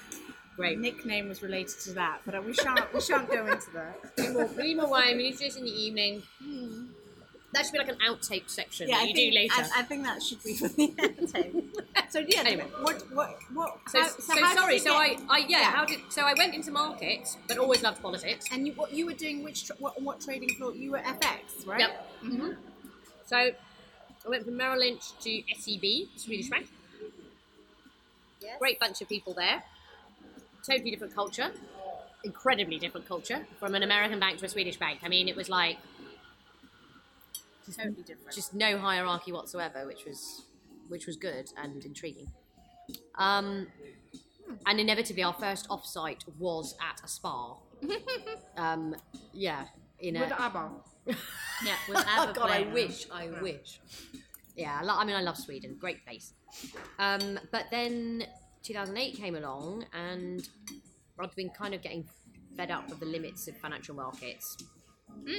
Great. 0.56 0.78
Nickname 0.80 1.28
was 1.28 1.40
related 1.42 1.78
to 1.84 1.92
that, 1.92 2.20
but 2.26 2.42
we 2.44 2.52
shan't. 2.52 2.92
We 2.92 3.00
shan't 3.00 3.28
go 3.30 3.46
into 3.46 3.70
that. 3.74 3.96
We 4.18 4.30
will 4.32 4.48
will 4.48 4.90
wine. 4.90 5.16
We 5.18 5.24
need 5.24 5.32
to 5.32 5.38
do 5.38 5.44
this 5.44 5.56
in 5.56 5.64
the 5.64 5.70
evening. 5.70 6.22
Hmm. 6.42 6.86
That 7.52 7.64
should 7.64 7.72
be 7.72 7.78
like 7.78 7.88
an 7.88 7.96
outtake 8.06 8.48
section 8.50 8.88
that 8.90 8.98
I 9.00 9.04
you 9.04 9.14
think, 9.14 9.32
do 9.32 9.38
later. 9.38 9.54
I, 9.74 9.80
I 9.80 9.82
think 9.82 10.02
that 10.04 10.22
should 10.22 10.42
be 10.44 10.54
for 10.60 10.68
the 10.68 10.94
end. 10.98 11.64
so 12.10 12.18
yeah. 12.26 12.40
Anyway. 12.44 12.66
what 12.82 13.02
what 13.12 13.38
what? 13.54 13.78
so, 13.88 14.00
how- 14.02 14.08
so, 14.08 14.44
how 14.44 14.54
sorry. 14.54 14.78
So 14.78 14.94
I, 14.94 15.08
get- 15.14 15.22
I 15.30 15.38
yeah, 15.38 15.46
Yeah. 15.48 15.70
How 15.70 15.84
did 15.86 16.00
so 16.10 16.22
I 16.22 16.34
went 16.34 16.54
into 16.54 16.70
markets, 16.70 17.38
but 17.48 17.56
always 17.58 17.82
loved 17.82 18.02
politics. 18.02 18.44
And 18.52 18.66
you, 18.66 18.74
what 18.74 18.92
you 18.92 19.06
were 19.06 19.14
doing? 19.14 19.42
Which 19.42 19.64
tra- 19.66 19.76
what, 19.78 20.00
what 20.02 20.20
trading 20.20 20.50
floor? 20.56 20.74
You 20.74 20.90
were 20.92 20.98
FX, 20.98 21.66
right? 21.66 21.80
Yep. 21.80 22.06
hmm 22.20 22.50
So 23.26 23.36
I 23.36 23.54
went 24.28 24.44
from 24.44 24.56
Merrill 24.58 24.80
Lynch 24.80 25.04
to 25.20 25.42
SEB, 25.58 26.08
Swedish 26.16 26.50
Bank. 26.50 26.66
Yes. 28.42 28.56
Great 28.58 28.78
bunch 28.78 29.00
of 29.00 29.08
people 29.08 29.32
there. 29.34 29.62
Totally 30.66 30.90
different 30.90 31.14
culture. 31.14 31.50
Incredibly 32.24 32.78
different 32.78 33.06
culture 33.08 33.46
from 33.58 33.74
an 33.74 33.82
American 33.82 34.20
bank 34.20 34.38
to 34.40 34.44
a 34.46 34.48
Swedish 34.48 34.76
bank. 34.76 35.00
I 35.02 35.08
mean, 35.08 35.28
it 35.28 35.36
was 35.36 35.48
like 35.48 35.78
Totally 37.76 38.02
different. 38.02 38.32
just 38.32 38.54
no 38.54 38.78
hierarchy 38.78 39.32
whatsoever, 39.32 39.86
which 39.86 40.04
was 40.04 40.44
which 40.88 41.06
was 41.06 41.16
good 41.16 41.50
and 41.56 41.84
intriguing. 41.84 42.30
Um, 43.16 43.66
and 44.66 44.80
inevitably, 44.80 45.22
our 45.22 45.34
first 45.34 45.68
offsite 45.68 46.22
was 46.38 46.74
at 46.80 47.04
a 47.04 47.08
spa. 47.08 47.56
um, 48.56 48.94
yeah, 49.32 49.64
in 50.00 50.16
a 50.16 50.20
With 50.20 50.32
ABBA. 50.32 50.70
Yeah, 51.64 51.74
with 51.88 51.98
oh 52.06 52.22
ABBA 52.22 52.32
God, 52.34 52.50
I 52.50 52.62
wish, 52.72 53.06
I 53.10 53.28
wish. 53.42 53.80
Yeah, 54.56 54.78
I, 54.80 54.84
lo- 54.84 54.96
I 54.96 55.04
mean, 55.04 55.16
I 55.16 55.22
love 55.22 55.36
Sweden, 55.36 55.76
great 55.78 56.04
place. 56.04 56.32
Um, 56.98 57.38
but 57.52 57.66
then 57.70 58.24
2008 58.62 59.16
came 59.16 59.34
along, 59.36 59.84
and 59.92 60.48
I'd 61.20 61.34
been 61.34 61.50
kind 61.50 61.74
of 61.74 61.82
getting 61.82 62.08
fed 62.56 62.70
up 62.70 62.88
with 62.88 63.00
the 63.00 63.06
limits 63.06 63.48
of 63.48 63.56
financial 63.56 63.94
markets. 63.94 64.56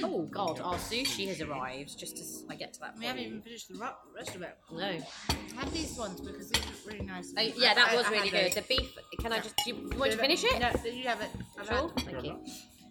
Oh 0.02 0.22
God, 0.22 0.60
our 0.60 0.74
sushi 0.74 1.28
has 1.28 1.40
arrived. 1.40 1.98
Just 1.98 2.18
as 2.18 2.44
I 2.48 2.54
get 2.54 2.72
to 2.74 2.80
that 2.80 2.90
point. 2.92 3.00
We 3.00 3.06
haven't 3.06 3.22
even 3.24 3.42
finished 3.42 3.68
the 3.68 3.78
ru- 3.78 3.88
rest 4.16 4.34
of 4.34 4.42
it. 4.42 4.56
No. 4.72 4.98
Have 5.56 5.72
these 5.72 5.96
ones 5.96 6.20
because 6.20 6.48
these 6.50 6.62
are 6.62 6.88
really 6.90 7.04
nice. 7.04 7.32
Oh, 7.36 7.40
yeah, 7.40 7.74
that 7.74 7.88
I- 7.90 7.96
was 7.96 8.06
I 8.06 8.10
really 8.10 8.28
had 8.28 8.52
good. 8.54 8.64
The 8.64 8.76
beef. 8.76 8.92
Can 9.20 9.32
I 9.32 9.40
just? 9.40 9.56
Do 9.56 9.70
you 9.70 9.90
want 9.98 10.12
to 10.12 10.18
finish 10.18 10.44
it? 10.44 10.58
No, 10.60 10.70
you 10.90 11.06
have 11.08 11.20
it. 11.20 11.30
I've 11.58 11.66
Sure. 11.66 11.88
had- 11.88 11.96
Thank 12.04 12.24
you. 12.24 12.38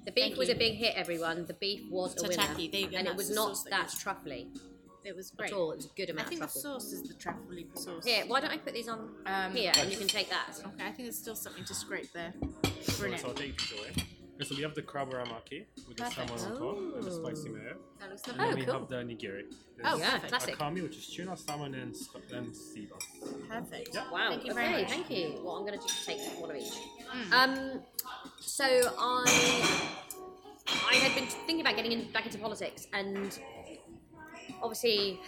The 0.06 0.12
beef 0.12 0.23
Thank 0.23 0.38
was 0.38 0.47
you. 0.49 0.56
a 0.56 0.58
big 0.58 0.73
hit, 0.75 0.95
everyone. 0.95 1.45
The 1.45 1.54
beef 1.54 1.89
was 1.91 2.15
a 2.23 2.28
winner, 2.28 2.47
there 2.56 2.60
you 2.82 2.88
go, 2.89 2.97
and 2.97 3.08
it 3.08 3.15
was 3.15 3.30
not 3.30 3.56
that 3.65 3.69
that 3.91 3.99
truffly 3.99 4.47
It 5.04 5.15
was 5.15 5.30
great. 5.32 5.52
at 5.52 5.58
all. 5.58 5.71
It 5.71 5.75
was 5.78 5.86
a 5.86 5.89
good 5.89 6.10
I 6.10 6.13
amount 6.13 6.30
think 6.30 6.41
of 6.41 6.54
the 6.54 6.62
truffle. 6.62 6.80
sauce 6.80 6.93
is 6.93 7.04
the 7.04 7.13
truffle 7.15 7.43
sauce. 7.75 8.06
Here, 8.06 8.23
why 8.25 8.39
don't 8.39 8.49
I 8.52 8.58
put 8.58 8.73
these 8.73 8.88
on 8.88 9.15
Um, 9.25 9.54
here, 9.54 9.71
and 9.75 9.91
you 9.91 9.97
can 9.97 10.08
take 10.08 10.30
that. 10.30 10.54
Okay, 10.65 10.84
I 10.86 10.91
think 10.91 10.97
there's 10.99 11.17
still 11.17 11.36
something 11.36 11.65
to 11.65 11.73
scrape 11.75 12.12
there. 12.13 12.34
So, 12.82 12.97
Brilliant. 12.97 13.21
so 13.21 13.34
I'll 14.39 14.45
take 14.47 14.47
these 14.47 14.47
away. 14.47 14.47
And 14.47 14.47
so 14.47 14.56
we 14.56 14.62
have 14.63 14.75
the 14.75 14.82
crab 14.82 15.10
ramaki 15.12 15.65
with 15.88 15.97
the 15.97 16.04
Perfect. 16.04 16.30
salmon 16.39 16.54
on 16.54 16.60
top 16.60 16.95
and 16.95 17.04
the 17.04 17.12
spicy 17.12 17.49
mayo. 17.49 17.75
That 17.99 18.10
looks 18.10 18.28
And 18.28 18.38
lovely. 18.38 18.38
then 18.38 18.54
Oh, 18.54 18.56
we 18.56 18.65
cool. 18.65 18.73
have 18.73 18.89
the 18.89 18.95
nigiri. 18.95 19.43
Oh, 19.84 19.97
yeah, 19.97 20.19
classic. 20.19 20.58
Akami, 20.58 20.84
which 20.84 20.97
is 20.97 21.08
tuna, 21.08 21.38
salmon, 21.38 21.73
and, 21.75 21.95
sc- 21.95 22.15
and 22.34 22.56
sea 22.56 22.88
bass. 22.91 23.32
Perfect. 23.49 23.89
Yeah. 23.93 24.12
Wow. 24.12 24.30
Thank 24.30 24.45
you 24.45 24.52
okay, 24.52 24.62
very 24.67 24.82
much. 24.84 24.91
thank 24.91 25.10
you. 25.10 25.41
Well, 25.43 25.56
I'm 25.56 25.65
going 25.65 25.80
to 25.80 25.86
just 25.88 26.06
take 26.08 26.19
one 26.39 26.52
of 26.52 26.58
each. 26.58 26.73
Mm. 27.30 27.32
Um, 27.34 27.82
so 28.39 28.65
I 28.65 29.89
I 30.91 30.95
had 30.95 31.15
been 31.15 31.25
thinking 31.28 31.62
about 31.62 31.75
getting 31.75 31.91
in, 31.91 32.12
back 32.12 32.25
into 32.25 32.38
politics, 32.38 32.88
and 32.93 33.38
obviously, 34.62 35.19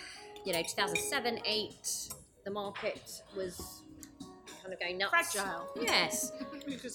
you 0.46 0.54
know, 0.54 0.62
2007, 0.62 1.40
8, 1.46 2.10
the 2.46 2.52
market 2.52 3.22
was 3.36 3.81
kind 4.72 4.74
of 4.74 4.80
going 4.80 4.98
nuts. 4.98 5.34
Fragile. 5.34 5.68
Yes. 5.82 6.32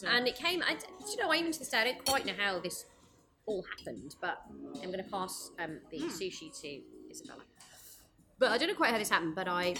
And 0.07 0.27
it 0.27 0.37
came, 0.37 0.63
I, 0.63 0.75
do 0.75 1.11
you 1.11 1.17
know, 1.19 1.31
I 1.31 1.37
even 1.37 1.53
to 1.53 1.59
this 1.59 1.69
day, 1.69 1.79
I 1.79 1.85
don't 1.85 2.05
quite 2.05 2.27
know 2.27 2.33
how 2.37 2.61
this 2.61 2.85
all 3.47 3.65
happened, 3.79 4.15
but 4.21 4.43
I'm 4.83 4.91
going 4.91 5.03
to 5.03 5.11
pass 5.11 5.51
um, 5.59 5.79
the 5.91 5.99
sushi 5.99 6.59
to 6.61 6.81
Izabella. 7.13 7.43
But 8.39 8.53
I 8.53 8.59
don't 8.59 8.69
know 8.69 8.75
quite 8.75 8.91
how 8.91 8.99
this 8.99 9.11
happened, 9.11 9.35
but 9.35 9.49
I 9.49 9.75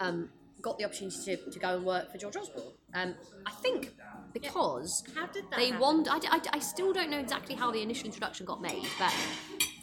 um, 0.00 0.28
got 0.60 0.78
the 0.78 0.84
opportunity 0.84 1.36
to, 1.36 1.50
to 1.50 1.58
go 1.58 1.76
and 1.76 1.84
work 1.84 2.10
for 2.10 2.18
George 2.18 2.36
Osborne. 2.36 2.64
Um, 2.94 3.14
I 3.46 3.50
think 3.50 3.94
because 4.34 5.02
How 5.14 5.26
did 5.26 5.44
that 5.50 5.56
they 5.56 5.66
happen? 5.68 5.80
want, 5.80 6.08
I, 6.10 6.16
I, 6.36 6.40
I 6.54 6.58
still 6.58 6.92
don't 6.92 7.08
know 7.08 7.18
exactly 7.18 7.54
how 7.54 7.70
the 7.70 7.80
initial 7.80 8.06
introduction 8.06 8.44
got 8.44 8.60
made, 8.60 8.86
but 8.98 9.14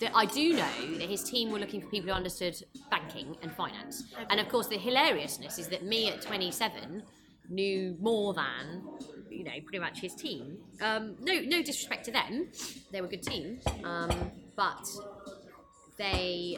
that 0.01 0.11
I 0.13 0.25
do 0.25 0.53
know 0.53 0.97
that 0.99 1.09
his 1.09 1.23
team 1.23 1.51
were 1.51 1.57
looking 1.59 1.81
for 1.81 1.87
people 1.87 2.09
who 2.09 2.15
understood 2.15 2.55
banking 2.91 3.35
and 3.41 3.51
finance. 3.53 4.03
And 4.29 4.39
of 4.39 4.47
course, 4.49 4.67
the 4.67 4.77
hilariousness 4.77 5.57
is 5.57 5.67
that 5.69 5.83
me 5.83 6.09
at 6.09 6.21
27 6.21 7.01
knew 7.49 7.97
more 7.99 8.33
than 8.33 8.83
you 9.29 9.43
know 9.43 9.51
pretty 9.63 9.79
much 9.79 9.99
his 9.99 10.13
team. 10.13 10.57
Um, 10.81 11.15
no, 11.19 11.39
no 11.41 11.61
disrespect 11.63 12.05
to 12.05 12.11
them, 12.11 12.49
they 12.91 13.01
were 13.01 13.07
a 13.07 13.09
good 13.09 13.23
teams, 13.23 13.63
um, 13.83 14.31
but 14.55 14.85
they 15.97 16.57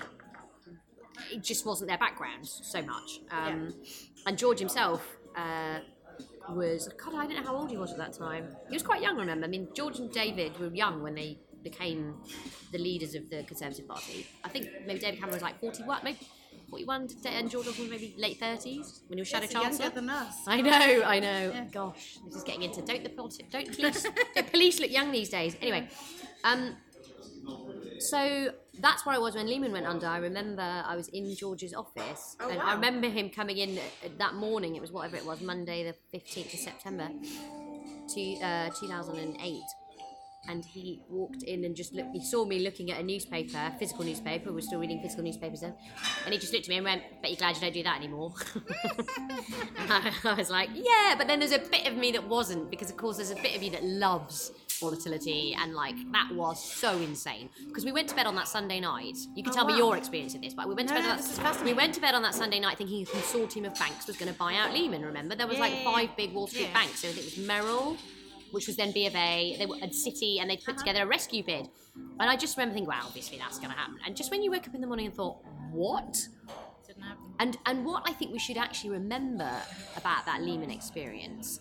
it 1.31 1.43
just 1.43 1.65
wasn't 1.65 1.89
their 1.89 1.97
background 1.97 2.47
so 2.47 2.81
much. 2.81 3.19
Um, 3.31 3.73
And 4.25 4.37
George 4.37 4.59
himself. 4.59 5.05
Uh, 5.35 5.79
was 6.49 6.89
God, 7.03 7.15
I 7.15 7.25
don't 7.25 7.37
know 7.37 7.43
how 7.43 7.55
old 7.55 7.69
he 7.69 7.77
was 7.77 7.91
at 7.91 7.97
that 7.97 8.13
time. 8.13 8.55
He 8.69 8.75
was 8.75 8.83
quite 8.83 9.01
young, 9.01 9.17
remember? 9.17 9.45
I 9.45 9.49
mean, 9.49 9.67
George 9.73 9.99
and 9.99 10.11
David 10.11 10.59
were 10.59 10.73
young 10.73 11.01
when 11.01 11.15
they 11.15 11.39
became 11.63 12.15
the 12.71 12.77
leaders 12.77 13.15
of 13.15 13.29
the 13.29 13.43
Conservative 13.43 13.87
Party. 13.87 14.27
I 14.43 14.49
think 14.49 14.67
maybe 14.85 14.99
David 14.99 15.19
Cameron 15.19 15.35
was 15.35 15.41
like 15.43 15.59
41, 15.61 16.01
maybe 16.03 16.19
41, 16.69 17.07
and 17.25 17.49
George 17.49 17.67
was 17.67 17.79
maybe 17.79 18.13
late 18.17 18.39
30s 18.39 19.01
when 19.07 19.17
he 19.17 19.21
was 19.21 19.27
Shadow 19.29 19.43
Yes, 19.43 19.53
younger 19.53 19.69
Chancellor. 19.69 19.89
than 19.91 20.09
us. 20.09 20.35
I 20.47 20.61
know, 20.61 21.03
I 21.05 21.19
know. 21.19 21.67
Gosh, 21.71 22.17
this 22.25 22.35
is 22.35 22.43
getting 22.43 22.63
into 22.63 22.81
don't 22.81 23.03
the 23.03 23.09
politi- 23.09 23.49
don't 23.49 23.73
police 23.73 24.03
don't 24.35 24.51
police 24.51 24.79
look 24.79 24.91
young 24.91 25.11
these 25.11 25.29
days. 25.29 25.55
Anyway, 25.61 25.87
um, 26.43 26.75
so 27.99 28.51
that's 28.79 29.05
where 29.05 29.15
I 29.15 29.19
was 29.19 29.35
when 29.35 29.47
Lehman 29.47 29.71
went 29.71 29.85
under. 29.85 30.07
I 30.07 30.17
remember 30.17 30.61
I 30.61 30.95
was 30.95 31.07
in 31.09 31.35
George's 31.35 31.73
office, 31.73 32.35
Oh, 32.39 32.49
and 32.49 32.57
wow. 32.57 32.65
I 32.65 32.73
remember 32.73 33.07
him 33.09 33.29
coming 33.29 33.57
in 33.57 33.77
uh, 33.77 34.09
that 34.17 34.33
morning. 34.35 34.75
It 34.75 34.81
was 34.81 34.91
whatever 34.91 35.15
it 35.17 35.25
was, 35.25 35.41
Monday 35.41 35.83
the 35.83 35.95
fifteenth 36.11 36.53
of 36.53 36.59
September, 36.59 37.09
to 38.15 38.35
uh, 38.41 38.69
two 38.71 38.87
thousand 38.87 39.17
and 39.17 39.37
eight. 39.41 39.63
And 40.49 40.65
he 40.65 41.01
walked 41.07 41.43
in 41.43 41.63
and 41.63 41.73
just 41.73 41.93
looked. 41.93 42.09
He 42.11 42.21
saw 42.21 42.43
me 42.43 42.59
looking 42.59 42.91
at 42.91 42.99
a 42.99 43.03
newspaper, 43.03 43.71
physical 43.79 44.03
newspaper. 44.03 44.51
We're 44.51 44.59
still 44.59 44.79
reading 44.79 45.01
physical 45.01 45.23
newspapers 45.23 45.61
then. 45.61 45.73
And 46.25 46.33
he 46.33 46.37
just 46.39 46.51
looked 46.51 46.65
at 46.65 46.69
me 46.69 46.75
and 46.75 46.83
went, 46.83 47.01
"Bet 47.21 47.31
you're 47.31 47.37
glad 47.37 47.55
you 47.55 47.61
don't 47.61 47.73
do 47.73 47.83
that 47.83 47.95
anymore." 47.95 48.33
And 48.53 48.65
I, 49.89 50.11
I 50.25 50.33
was 50.33 50.49
like, 50.49 50.69
"Yeah," 50.73 51.15
but 51.17 51.27
then 51.27 51.39
there's 51.39 51.53
a 51.53 51.59
bit 51.59 51.87
of 51.87 51.95
me 51.95 52.11
that 52.11 52.27
wasn't 52.27 52.69
because, 52.69 52.89
of 52.89 52.97
course, 52.97 53.17
there's 53.17 53.31
a 53.31 53.35
bit 53.35 53.55
of 53.55 53.63
you 53.63 53.71
that 53.71 53.85
loves 53.85 54.51
volatility 54.83 55.55
and 55.59 55.73
like 55.73 55.95
that 56.11 56.29
was 56.33 56.63
so 56.63 56.91
insane 56.97 57.49
because 57.67 57.85
we 57.85 57.91
went 57.91 58.07
to 58.09 58.15
bed 58.15 58.25
on 58.27 58.35
that 58.35 58.47
Sunday 58.47 58.79
night. 58.79 59.17
You 59.35 59.43
can 59.43 59.51
Oh, 59.53 59.55
tell 59.55 59.65
me 59.65 59.77
your 59.77 59.97
experience 59.97 60.35
of 60.35 60.41
this, 60.41 60.53
but 60.53 60.67
we 60.67 60.75
went 60.75 60.89
to 60.89 60.95
No, 60.95 61.01
bed. 61.01 61.07
no, 61.07 61.13
on 61.13 61.43
that, 61.43 61.63
we 61.63 61.73
went 61.73 61.93
to 61.95 62.01
bed 62.01 62.13
on 62.15 62.21
that 62.23 62.35
Sunday 62.35 62.59
night 62.59 62.77
thinking 62.77 63.03
a 63.03 63.05
consortium 63.05 63.65
of 63.65 63.77
banks 63.79 64.07
was 64.07 64.17
going 64.17 64.31
to 64.31 64.37
buy 64.37 64.55
out 64.55 64.73
Lehman. 64.73 65.03
Remember, 65.03 65.35
there 65.35 65.47
was 65.47 65.57
Yeah, 65.57 65.63
like 65.63 65.73
yeah, 65.73 65.91
five 65.91 66.09
big 66.17 66.33
Wall 66.33 66.47
Street 66.47 66.67
Yeah. 66.67 66.73
banks. 66.73 66.99
So 67.01 67.07
I 67.09 67.11
think 67.11 67.25
it 67.27 67.37
was 67.37 67.47
Merrill, 67.47 67.97
which 68.51 68.67
was 68.67 68.75
then 68.75 68.91
B 68.91 69.07
of 69.07 69.15
A, 69.15 69.55
they 69.57 69.65
were 69.65 69.77
and 69.81 69.91
Citi, 69.91 70.39
and 70.41 70.49
they 70.49 70.57
put 70.57 70.75
uh-huh. 70.75 70.77
together 70.79 71.03
a 71.03 71.07
rescue 71.07 71.43
bid. 71.43 71.67
And 72.19 72.29
I 72.29 72.35
just 72.35 72.57
remember 72.57 72.73
thinking, 72.73 72.87
well, 72.89 73.05
obviously 73.05 73.37
that's 73.37 73.57
going 73.57 73.71
to 73.71 73.77
happen. 73.77 73.97
And 74.05 74.15
just 74.15 74.31
when 74.31 74.41
you 74.43 74.51
wake 74.51 74.67
up 74.67 74.75
in 74.75 74.81
the 74.81 74.87
morning 74.87 75.05
and 75.07 75.15
thought, 75.15 75.37
what? 75.71 76.13
Didn't 76.87 77.03
happen. 77.03 77.23
And 77.39 77.57
and 77.65 77.85
what 77.85 78.03
I 78.05 78.13
think 78.13 78.31
we 78.31 78.39
should 78.39 78.57
actually 78.57 78.91
remember 78.91 79.49
about 79.95 80.25
that 80.25 80.41
Lehman 80.41 80.69
experience 80.71 81.59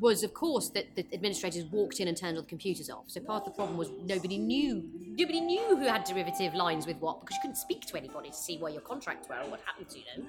was, 0.00 0.22
of 0.22 0.34
course, 0.34 0.68
that 0.70 0.94
the 0.96 1.04
administrators 1.12 1.64
walked 1.64 2.00
in 2.00 2.08
and 2.08 2.16
turned 2.16 2.36
all 2.36 2.42
the 2.42 2.48
computers 2.48 2.90
off. 2.90 3.04
So 3.06 3.20
part 3.20 3.46
of 3.46 3.52
the 3.52 3.56
problem 3.56 3.76
was 3.76 3.90
nobody 4.04 4.38
knew 4.38 4.82
nobody 5.16 5.40
knew 5.40 5.76
who 5.76 5.86
had 5.86 6.04
derivative 6.04 6.54
lines 6.54 6.86
with 6.86 6.96
what 6.98 7.20
because 7.20 7.36
you 7.36 7.42
couldn't 7.42 7.56
speak 7.56 7.86
to 7.86 7.96
anybody 7.96 8.30
to 8.30 8.36
see 8.36 8.58
where 8.58 8.72
your 8.72 8.82
contracts 8.82 9.28
were 9.28 9.36
or 9.36 9.50
what 9.50 9.60
happened 9.64 9.88
to 9.90 9.98
them. 10.14 10.28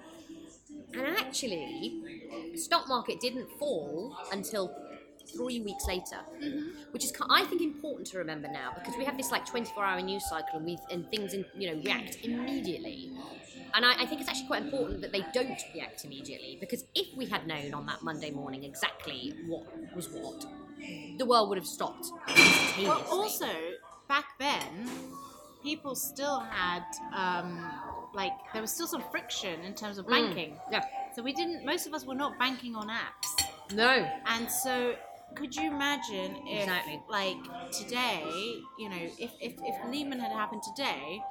And 0.94 1.18
actually, 1.18 2.02
stock 2.56 2.88
market 2.88 3.20
didn't 3.20 3.50
fall 3.60 4.18
until 4.32 4.76
three 5.36 5.62
weeks 5.62 5.86
later, 5.88 6.18
which 6.92 7.04
is 7.04 7.14
I 7.30 7.46
think 7.46 7.62
important 7.62 8.08
to 8.10 8.18
remember 8.18 8.48
now 8.48 8.72
because 8.76 8.96
we 8.98 9.06
have 9.06 9.18
this 9.18 9.32
like 9.32 9.46
24-hour 9.46 10.02
news 10.02 10.24
cycle 10.30 10.58
and 10.58 10.66
we 10.66 10.78
and 10.92 11.10
things 11.10 11.34
in, 11.34 11.46
you 11.58 11.70
know 11.74 11.82
react 11.82 12.18
immediately. 12.24 13.12
And 13.76 13.86
I, 13.86 13.94
I 14.02 14.06
think 14.08 14.22
it's 14.22 14.30
actually 14.30 14.48
quite 14.48 14.64
important 14.64 15.02
that 15.02 15.12
they 15.12 15.24
don't 15.34 15.62
react 15.76 16.04
immediately 16.04 16.58
because 16.60 16.86
if 16.96 17.16
we 17.16 17.26
had 17.28 17.46
known 17.48 17.74
on 17.74 17.86
that 17.86 18.02
Monday 18.02 18.32
morning 18.32 18.64
exactly 18.64 19.34
what 19.48 19.64
was 19.96 20.08
what, 20.12 20.46
the 21.18 21.26
world 21.26 21.50
would 21.50 21.58
have 21.58 21.68
stopped. 21.68 22.08
Well, 22.84 23.06
also 23.12 23.48
back 24.08 24.26
then, 24.40 24.90
people 25.62 25.94
still 25.96 26.40
had 26.40 26.84
um, 27.14 27.72
like 28.14 28.32
there 28.54 28.62
was 28.62 28.72
still 28.72 28.88
some 28.88 29.04
friction 29.12 29.62
in 29.62 29.74
terms 29.76 29.98
of 30.00 30.06
Mm. 30.08 30.10
banking. 30.10 30.58
yeah, 30.72 30.84
So 31.16 31.22
we 31.22 31.34
didn't. 31.34 31.64
Most 31.66 31.86
of 31.86 31.94
us 31.94 32.06
were 32.06 32.16
not 32.16 32.40
banking 32.40 32.76
on 32.76 32.88
apps, 32.90 33.46
no, 33.74 34.08
and 34.26 34.50
so 34.50 34.96
could 35.36 35.56
you 35.56 35.72
imagine 35.72 36.36
if, 36.48 36.64
Exactly. 36.64 37.02
like 37.10 37.38
today, 37.72 38.24
you 38.78 38.90
know, 38.90 39.10
if 39.18 39.32
if, 39.40 39.54
if 39.64 39.76
Lehman 39.92 40.20
had 40.20 40.32
happened 40.32 40.64
today. 40.64 41.22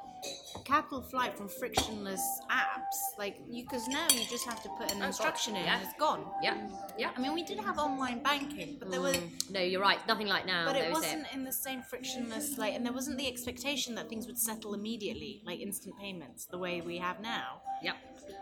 Capital 0.65 1.01
flight 1.01 1.37
from 1.37 1.47
frictionless 1.47 2.41
apps, 2.51 3.17
like 3.17 3.37
you, 3.49 3.63
because 3.63 3.87
now 3.87 4.05
you 4.11 4.25
just 4.29 4.45
have 4.45 4.61
to 4.63 4.69
put 4.77 4.91
an 4.91 4.99
God, 4.99 5.07
instruction 5.07 5.55
in 5.55 5.63
yeah. 5.63 5.75
and 5.75 5.83
it's 5.85 5.93
gone. 5.97 6.25
yeah, 6.41 6.57
yeah. 6.97 7.11
I 7.15 7.21
mean, 7.21 7.33
we 7.33 7.43
did 7.43 7.57
have 7.59 7.77
online 7.77 8.21
banking, 8.21 8.75
but 8.79 8.91
there 8.91 8.99
was 8.99 9.15
Mm, 9.15 9.51
no, 9.51 9.61
you're 9.61 9.79
right. 9.81 10.05
Nothing 10.07 10.27
like 10.27 10.45
now. 10.45 10.65
But 10.65 10.75
it 10.75 10.89
was 10.91 11.03
wasn't 11.03 11.27
in 11.33 11.45
the 11.45 11.53
same 11.53 11.81
frictionless, 11.81 12.57
like, 12.57 12.73
and 12.75 12.85
there 12.85 12.91
wasn't 12.93 13.17
the 13.17 13.27
expectation 13.27 13.95
that 13.95 14.09
things 14.09 14.27
would 14.27 14.37
settle 14.37 14.73
immediately, 14.73 15.41
like 15.45 15.59
instant 15.61 15.97
payments, 15.97 16.45
the 16.45 16.57
way 16.57 16.81
we 16.81 16.97
have 16.97 17.21
now. 17.21 17.61
Yep. 17.81 17.95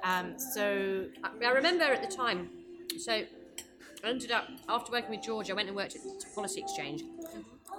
Um, 0.04 0.40
so 0.40 1.06
I 1.24 1.46
I 1.46 1.50
remember 1.52 1.84
at 1.84 2.02
the 2.02 2.14
time, 2.16 2.50
so 2.98 3.24
I 4.04 4.10
ended 4.10 4.32
up, 4.32 4.48
after 4.70 4.92
working 4.92 5.12
with 5.12 5.22
George, 5.22 5.50
I 5.50 5.54
went 5.54 5.68
and 5.68 5.76
worked 5.76 5.96
at 5.96 6.04
the 6.04 6.26
Policy 6.34 6.62
Exchange. 6.62 7.04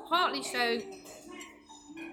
Partly 0.09 0.43
so 0.43 0.81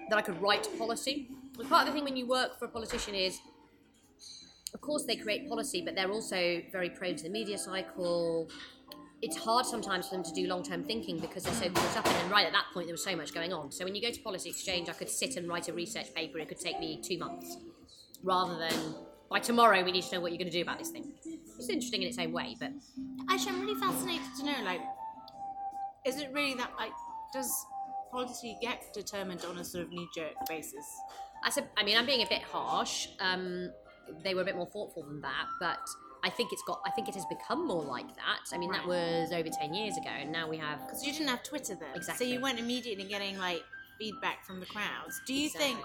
that 0.08 0.16
I 0.16 0.22
could 0.22 0.40
write 0.40 0.68
policy. 0.78 1.28
But 1.56 1.68
part 1.68 1.82
of 1.82 1.86
the 1.88 1.92
thing 1.92 2.04
when 2.04 2.16
you 2.16 2.26
work 2.26 2.58
for 2.58 2.66
a 2.66 2.68
politician 2.68 3.14
is, 3.14 3.40
of 4.74 4.80
course, 4.80 5.04
they 5.04 5.16
create 5.16 5.48
policy, 5.48 5.82
but 5.82 5.94
they're 5.94 6.10
also 6.10 6.62
very 6.70 6.90
prone 6.90 7.16
to 7.16 7.22
the 7.22 7.30
media 7.30 7.58
cycle. 7.58 8.48
It's 9.22 9.36
hard 9.36 9.64
sometimes 9.64 10.08
for 10.08 10.16
them 10.16 10.24
to 10.24 10.32
do 10.32 10.46
long 10.46 10.62
term 10.62 10.84
thinking 10.84 11.18
because 11.18 11.44
they're 11.44 11.54
so 11.54 11.70
caught 11.70 11.96
up 11.96 12.06
in. 12.06 12.12
And 12.12 12.30
right 12.30 12.46
at 12.46 12.52
that 12.52 12.66
point, 12.74 12.86
there 12.86 12.94
was 12.94 13.02
so 13.02 13.16
much 13.16 13.32
going 13.32 13.52
on. 13.52 13.72
So 13.72 13.84
when 13.84 13.94
you 13.94 14.02
go 14.02 14.10
to 14.10 14.20
Policy 14.20 14.50
Exchange, 14.50 14.88
I 14.88 14.92
could 14.92 15.08
sit 15.08 15.36
and 15.36 15.48
write 15.48 15.68
a 15.68 15.72
research 15.72 16.14
paper, 16.14 16.38
it 16.38 16.48
could 16.48 16.60
take 16.60 16.78
me 16.78 17.00
two 17.02 17.18
months 17.18 17.56
rather 18.22 18.58
than 18.58 18.94
by 19.30 19.38
tomorrow 19.40 19.82
we 19.82 19.92
need 19.92 20.02
to 20.04 20.14
know 20.14 20.20
what 20.20 20.32
you're 20.32 20.38
going 20.38 20.50
to 20.50 20.56
do 20.56 20.62
about 20.62 20.78
this 20.78 20.90
thing. 20.90 21.12
It's 21.58 21.68
interesting 21.68 22.02
in 22.02 22.08
its 22.08 22.18
own 22.18 22.32
way, 22.32 22.56
but 22.58 22.70
actually, 23.30 23.52
I'm 23.52 23.60
really 23.60 23.80
fascinated 23.80 24.26
to 24.38 24.44
know, 24.44 24.64
like, 24.64 24.80
is 26.04 26.20
it 26.20 26.30
really 26.32 26.54
that, 26.54 26.72
like, 26.78 26.92
does 27.32 27.50
quality 28.10 28.56
get 28.60 28.84
determined 28.94 29.44
on 29.44 29.58
a 29.58 29.64
sort 29.64 29.84
of 29.84 29.90
knee 29.90 30.08
jerk 30.14 30.34
basis? 30.48 30.86
I 31.44 31.50
said, 31.50 31.68
I 31.76 31.84
mean, 31.84 31.96
I'm 31.96 32.06
being 32.06 32.22
a 32.22 32.28
bit 32.28 32.42
harsh. 32.42 33.08
Um, 33.20 33.70
they 34.22 34.34
were 34.34 34.42
a 34.42 34.44
bit 34.44 34.56
more 34.56 34.66
thoughtful 34.66 35.02
than 35.02 35.20
that, 35.20 35.46
but 35.60 35.80
I 36.24 36.30
think 36.30 36.52
it's 36.52 36.62
got. 36.66 36.80
I 36.86 36.90
think 36.90 37.08
it 37.08 37.14
has 37.14 37.24
become 37.26 37.66
more 37.66 37.84
like 37.84 38.08
that. 38.16 38.40
I 38.52 38.58
mean, 38.58 38.70
that 38.72 38.86
was 38.86 39.32
over 39.32 39.48
ten 39.48 39.74
years 39.74 39.96
ago, 39.96 40.10
and 40.10 40.32
now 40.32 40.48
we 40.48 40.56
have. 40.56 40.80
Because 40.80 41.04
you 41.04 41.12
didn't 41.12 41.28
have 41.28 41.42
Twitter 41.42 41.74
then, 41.74 41.88
Exactly. 41.94 42.26
So 42.26 42.32
you 42.32 42.40
weren't 42.40 42.58
immediately 42.58 43.04
getting 43.04 43.38
like 43.38 43.62
feedback 43.98 44.44
from 44.46 44.60
the 44.60 44.66
crowds. 44.66 45.20
Do 45.26 45.34
you 45.34 45.48
think? 45.48 45.78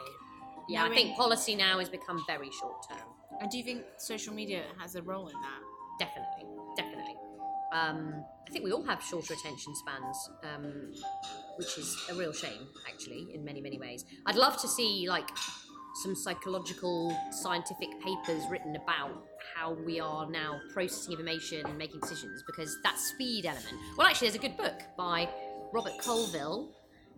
Yeah, 0.71 0.85
I 0.85 0.89
think 0.89 1.15
policy 1.15 1.55
now 1.55 1.79
has 1.79 1.89
become 1.89 2.23
very 2.27 2.49
short 2.51 2.87
term. 2.89 3.07
And 3.39 3.49
do 3.49 3.57
you 3.57 3.63
think 3.63 3.83
social 3.97 4.33
media 4.33 4.63
has 4.79 4.95
a 4.95 5.01
role 5.01 5.27
in 5.27 5.33
that? 5.33 5.61
Definitely, 5.99 6.45
definitely. 6.77 7.15
Um, 7.73 8.23
I 8.47 8.51
think 8.51 8.63
we 8.65 8.71
all 8.71 8.83
have 8.83 9.01
shorter 9.01 9.33
attention 9.33 9.73
spans, 9.75 10.29
um, 10.43 10.91
which 11.57 11.77
is 11.77 11.95
a 12.09 12.15
real 12.15 12.33
shame, 12.33 12.67
actually, 12.87 13.27
in 13.33 13.43
many, 13.43 13.61
many 13.61 13.79
ways. 13.79 14.05
I'd 14.25 14.35
love 14.35 14.61
to 14.61 14.67
see 14.67 15.07
like 15.09 15.29
some 16.03 16.15
psychological, 16.15 17.15
scientific 17.31 17.89
papers 18.01 18.43
written 18.49 18.75
about 18.75 19.23
how 19.55 19.73
we 19.85 19.99
are 19.99 20.29
now 20.29 20.59
processing 20.73 21.11
information 21.11 21.65
and 21.65 21.77
making 21.77 21.99
decisions, 21.99 22.43
because 22.45 22.77
that 22.83 22.97
speed 22.97 23.45
element. 23.45 23.75
Well, 23.97 24.07
actually, 24.07 24.29
there's 24.29 24.43
a 24.43 24.47
good 24.47 24.57
book 24.57 24.81
by 24.97 25.29
Robert 25.73 25.97
Colville. 26.01 26.71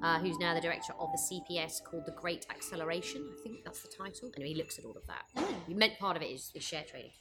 Uh, 0.03 0.19
who's 0.19 0.37
now 0.37 0.53
the 0.53 0.59
director 0.59 0.91
of 0.99 1.09
the 1.13 1.17
CPS 1.17 1.81
called 1.81 2.05
The 2.05 2.11
Great 2.11 2.45
Acceleration? 2.49 3.25
I 3.31 3.41
think 3.41 3.63
that's 3.63 3.81
the 3.81 3.87
title. 3.87 4.31
Anyway, 4.35 4.49
he 4.49 4.55
looks 4.55 4.77
at 4.77 4.83
all 4.83 4.97
of 4.97 5.07
that. 5.07 5.45
He 5.65 5.73
meant 5.73 5.97
part 5.97 6.17
of 6.17 6.21
it 6.21 6.25
is, 6.25 6.51
is 6.53 6.61
share 6.61 6.83
trading. 6.83 7.11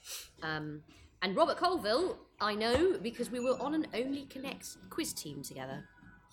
Um, 0.43 0.83
and 1.23 1.37
Robert 1.37 1.57
Colville, 1.59 2.19
I 2.41 2.57
know 2.57 2.99
because 3.01 3.31
we 3.31 3.39
were 3.39 3.57
on 3.61 3.75
an 3.75 3.87
Only 3.95 4.25
Connect 4.25 4.67
quiz 4.91 5.13
team 5.13 5.43
together. 5.45 5.85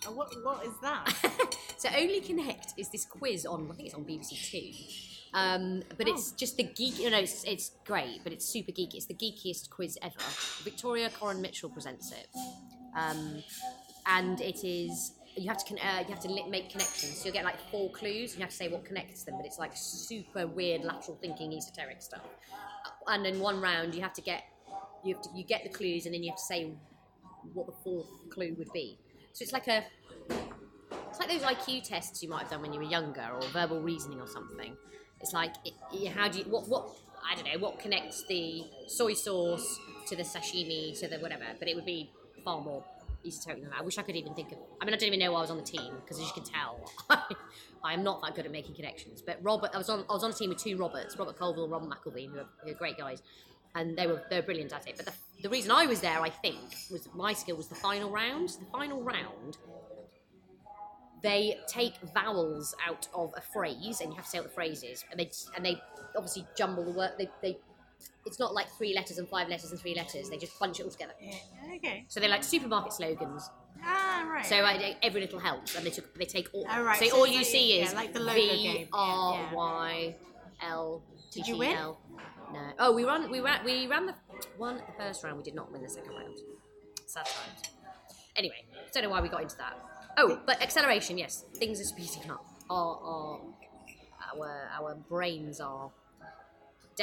Uh, 0.08 0.12
what 0.12 0.34
What 0.44 0.66
is 0.66 0.74
that? 0.82 1.56
So 1.78 1.88
Only 1.96 2.20
Connect 2.20 2.74
is 2.78 2.90
this 2.90 3.06
quiz 3.06 3.46
on, 3.46 3.70
I 3.72 3.76
think 3.76 3.88
it's 3.88 3.96
on 3.96 4.04
BBC 4.04 4.52
Two. 4.52 4.72
Um, 5.34 5.84
but 5.98 6.08
it's 6.08 6.32
just 6.32 6.58
the 6.58 6.64
geek. 6.64 7.00
You 7.00 7.12
know, 7.12 7.20
it's, 7.20 7.44
it's 7.44 7.72
great, 7.86 8.22
but 8.24 8.34
it's 8.34 8.46
super 8.46 8.72
geeky. 8.72 8.96
It's 8.96 9.06
the 9.06 9.14
geekiest 9.14 9.70
quiz 9.70 9.98
ever. 10.02 10.16
Victoria 10.64 11.10
Coren 11.10 11.40
Mitchell 11.40 11.70
presents 11.70 12.12
it, 12.12 12.28
um, 12.98 13.44
and 14.08 14.42
it 14.42 14.66
is 14.66 15.14
you 15.39 15.47
have 15.47 15.63
to 15.65 15.73
uh, 15.75 15.99
you 15.99 16.13
have 16.13 16.19
to 16.21 16.49
make 16.49 16.69
connections. 16.69 17.17
So 17.17 17.25
you'll 17.25 17.34
get 17.34 17.45
like 17.45 17.60
four 17.71 17.89
clues, 17.91 18.32
and 18.32 18.39
you 18.39 18.41
have 18.41 18.49
to 18.52 18.56
say 18.56 18.67
what 18.67 18.86
connects 18.86 19.23
them. 19.23 19.36
But 19.38 19.45
it's 19.45 19.60
like 19.60 19.71
super 19.75 20.47
weird 20.47 20.84
lateral 20.84 21.17
thinking, 21.21 21.54
esoteric 21.54 22.02
stuff. 22.02 22.21
And 23.08 23.25
in 23.25 23.39
one 23.39 23.62
round, 23.62 23.95
you 23.95 24.02
have 24.02 24.13
to 24.13 24.21
get 24.21 24.43
you 25.04 25.15
have 25.15 25.23
to 25.23 25.30
you 25.36 25.43
get 25.43 25.63
the 25.63 25.69
clues, 25.69 26.06
and 26.06 26.13
then 26.13 26.23
you 26.23 26.32
have 26.32 26.38
to 26.39 26.45
say 26.45 26.73
what 27.54 27.67
the 27.67 27.73
fourth 27.84 28.08
clue 28.30 28.56
would 28.58 28.71
be. 28.73 28.97
So 29.34 29.43
it's 29.43 29.54
like 29.54 29.67
a 29.67 29.86
it's 31.10 31.19
like 31.19 31.30
those 31.30 31.41
IQ 31.41 31.84
tests 31.88 32.21
you 32.21 32.30
might 32.30 32.41
have 32.41 32.49
done 32.52 32.62
when 32.62 32.73
you 32.73 32.80
were 32.80 32.86
younger, 32.86 33.28
or 33.34 33.41
verbal 33.49 33.82
reasoning 33.82 34.19
or 34.19 34.28
something. 34.28 34.75
It's 35.21 35.34
like, 35.34 35.54
it- 35.65 36.08
how 36.12 36.30
do 36.30 36.39
you, 36.39 36.45
what, 36.45 36.67
what, 36.69 36.95
I 37.30 37.36
don't 37.36 37.45
know, 37.45 37.60
what 37.60 37.80
connects 37.80 38.23
the 38.28 38.63
soy 38.88 39.13
sauce 39.13 39.80
to 40.08 40.15
the 40.15 40.23
sashimi 40.23 40.97
to 40.99 41.08
the 41.08 41.17
whatever, 41.17 41.45
but 41.58 41.67
it 41.67 41.75
would 41.75 41.86
be 41.86 42.12
far 42.45 42.62
more 42.62 42.84
that. 43.23 43.71
I 43.77 43.82
wish 43.82 43.97
I 43.97 44.01
could 44.01 44.15
even 44.15 44.34
think 44.34 44.51
of, 44.51 44.58
I 44.82 44.86
mean, 44.86 44.93
I 44.93 44.97
don't 44.97 45.08
even 45.08 45.19
know 45.19 45.36
I 45.36 45.41
was 45.41 45.51
on 45.51 45.58
the 45.58 45.63
team, 45.63 45.93
because 46.03 46.19
as 46.19 46.25
you 46.25 46.34
can 46.34 46.43
tell, 46.43 46.79
I 47.84 47.93
am 47.93 48.03
not 48.03 48.21
that 48.23 48.36
good 48.36 48.45
at 48.45 48.51
making 48.51 48.75
connections. 48.75 49.21
But 49.21 49.39
Robert, 49.41 49.71
I 49.73 49.77
was 49.77 49.89
on, 49.89 50.05
I 50.10 50.13
was 50.13 50.23
on 50.23 50.32
a 50.32 50.34
team 50.34 50.49
with 50.49 50.60
two 50.60 50.77
Roberts, 50.77 51.17
Robert 51.17 51.38
Colville 51.38 51.63
and 51.63 51.71
Robert 51.71 51.89
McElveen, 51.89 52.32
who 52.32 52.39
are, 52.39 52.49
who 52.63 52.71
are 52.71 52.75
great 52.75 52.97
guys. 52.97 53.21
And 53.75 53.95
they 53.95 54.08
were 54.08 54.23
they 54.32 54.38
were 54.38 54.45
brilliant 54.45 54.73
at 54.73 54.88
it. 54.88 54.97
But 54.97 55.05
the, 55.05 55.13
the 55.43 55.49
reason 55.49 55.69
I 55.69 55.86
was 55.86 56.01
there, 56.01 56.19
I 56.19 56.29
think, 56.29 56.58
was 56.89 57.08
my 57.13 57.34
skill 57.34 57.55
was 57.55 57.67
the 57.67 57.75
final 57.75 58.10
round. 58.10 58.49
The 58.49 58.65
final 58.71 59.03
round, 59.03 59.58
they 61.21 61.58
take 61.67 61.93
vowels 62.13 62.73
out 62.88 63.08
of 63.13 63.32
a 63.38 63.41
phrase 63.41 64.01
and 64.01 64.10
you 64.10 64.15
have 64.15 64.25
to 64.25 64.32
say 64.32 64.39
what 64.39 64.47
the 64.47 64.53
phrase 64.53 64.84
is 64.84 65.03
and 65.12 65.19
they 65.19 65.29
and 65.55 65.65
they 65.65 65.79
obviously 66.15 66.45
jumble 66.58 66.86
the 66.86 66.91
word 66.91 67.12
they, 67.17 67.29
they 67.41 67.58
it's 68.26 68.40
not 68.40 68.54
like 68.54 68.68
three 68.78 68.94
letters 68.94 69.18
and 69.18 69.28
five 69.28 69.48
letters 69.50 69.72
and 69.72 69.80
three 69.80 69.96
letters 69.96 70.30
they 70.30 70.38
just 70.38 70.58
bunch 70.60 70.80
it 70.80 70.84
all 70.84 70.90
together 70.92 71.14
yeah. 71.22 71.34
Okay. 71.76 72.06
so 72.08 72.20
they're 72.20 72.30
like 72.30 72.44
supermarket 72.44 72.94
slogans 72.94 73.50
Ah, 73.84 74.28
right. 74.30 74.46
so 74.46 74.58
I, 74.58 74.98
every 75.02 75.22
little 75.22 75.40
helps 75.40 75.76
and 75.76 75.86
they 75.86 75.90
took 75.90 76.14
they 76.18 76.26
take 76.26 76.50
all 76.54 76.66
Oh, 76.70 76.84
right. 76.84 77.00
so, 77.00 77.06
So 77.06 77.18
all 77.18 77.28
you 77.28 77.44
see 77.46 77.78
yeah, 77.78 77.86
is 77.86 77.94
like 77.94 78.14
the 78.14 78.20
logo 78.20 78.34
V 78.40 78.88
R. 78.92 79.50
Y 79.54 80.16
L 80.62 81.02
Did 81.32 81.48
you 81.48 81.58
win? 81.58 81.72
No 81.76 81.96
oh 82.80 82.92
we 82.92 83.06
ran 83.06 83.30
we 83.32 83.40
ran 83.40 83.64
we 83.64 83.88
ran 83.88 84.06
the 84.08 84.16
one 84.58 84.78
the 84.78 84.94
first 84.98 85.24
round 85.24 85.38
we 85.38 85.44
did 85.44 85.56
not 85.56 85.72
win 85.72 85.82
the 85.84 85.90
second 85.90 86.12
round 86.12 86.36
sad 87.06 87.26
times 87.26 87.62
anyway 88.36 88.66
don't 88.94 89.04
know 89.04 89.10
why 89.10 89.22
we 89.22 89.30
got 89.30 89.44
into 89.44 89.56
that 89.58 89.78
oh 90.18 90.40
but 90.48 90.60
acceleration 90.62 91.18
yes 91.18 91.46
things 91.58 91.80
are 91.80 91.84
speeding 91.84 92.30
up 92.32 92.44
our 92.70 93.00
our 93.04 93.40
our, 94.36 94.70
our 94.80 94.96
brains 95.08 95.60
are 95.62 95.90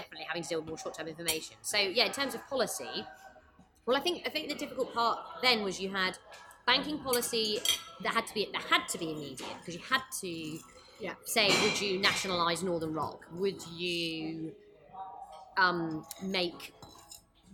definitely 0.00 0.26
having 0.28 0.42
to 0.42 0.48
deal 0.50 0.60
with 0.60 0.68
more 0.68 0.78
short-term 0.84 1.08
information 1.08 1.56
so 1.72 1.78
yeah 1.98 2.04
in 2.10 2.12
terms 2.20 2.34
of 2.36 2.40
policy 2.54 2.94
well 3.86 3.96
i 3.96 4.00
think 4.06 4.16
i 4.26 4.30
think 4.34 4.44
the 4.48 4.54
difficult 4.64 4.92
part 4.94 5.18
then 5.42 5.62
was 5.66 5.80
you 5.80 5.90
had 5.90 6.18
banking 6.66 6.98
policy 7.08 7.58
that 8.02 8.12
had 8.18 8.26
to 8.26 8.34
be 8.34 8.42
that 8.52 8.62
had 8.74 8.82
to 8.92 8.98
be 8.98 9.08
immediate 9.16 9.54
because 9.60 9.74
you 9.74 9.84
had 9.94 10.02
to 10.20 10.32
Yeah. 11.06 11.14
say 11.36 11.46
would 11.62 11.76
you 11.84 11.92
nationalize 12.10 12.60
northern 12.70 12.94
rock 13.02 13.18
would 13.42 13.60
you 13.82 14.52
um, 15.64 16.04
make 16.22 16.60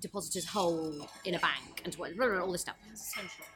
depositors 0.01 0.47
whole 0.55 1.09
in 1.25 1.35
a 1.35 1.39
bank 1.39 1.83
and 1.85 1.97
blah, 1.97 2.09
blah, 2.17 2.27
blah, 2.29 2.41
all 2.45 2.53
this 2.53 2.63
stuff 2.63 2.77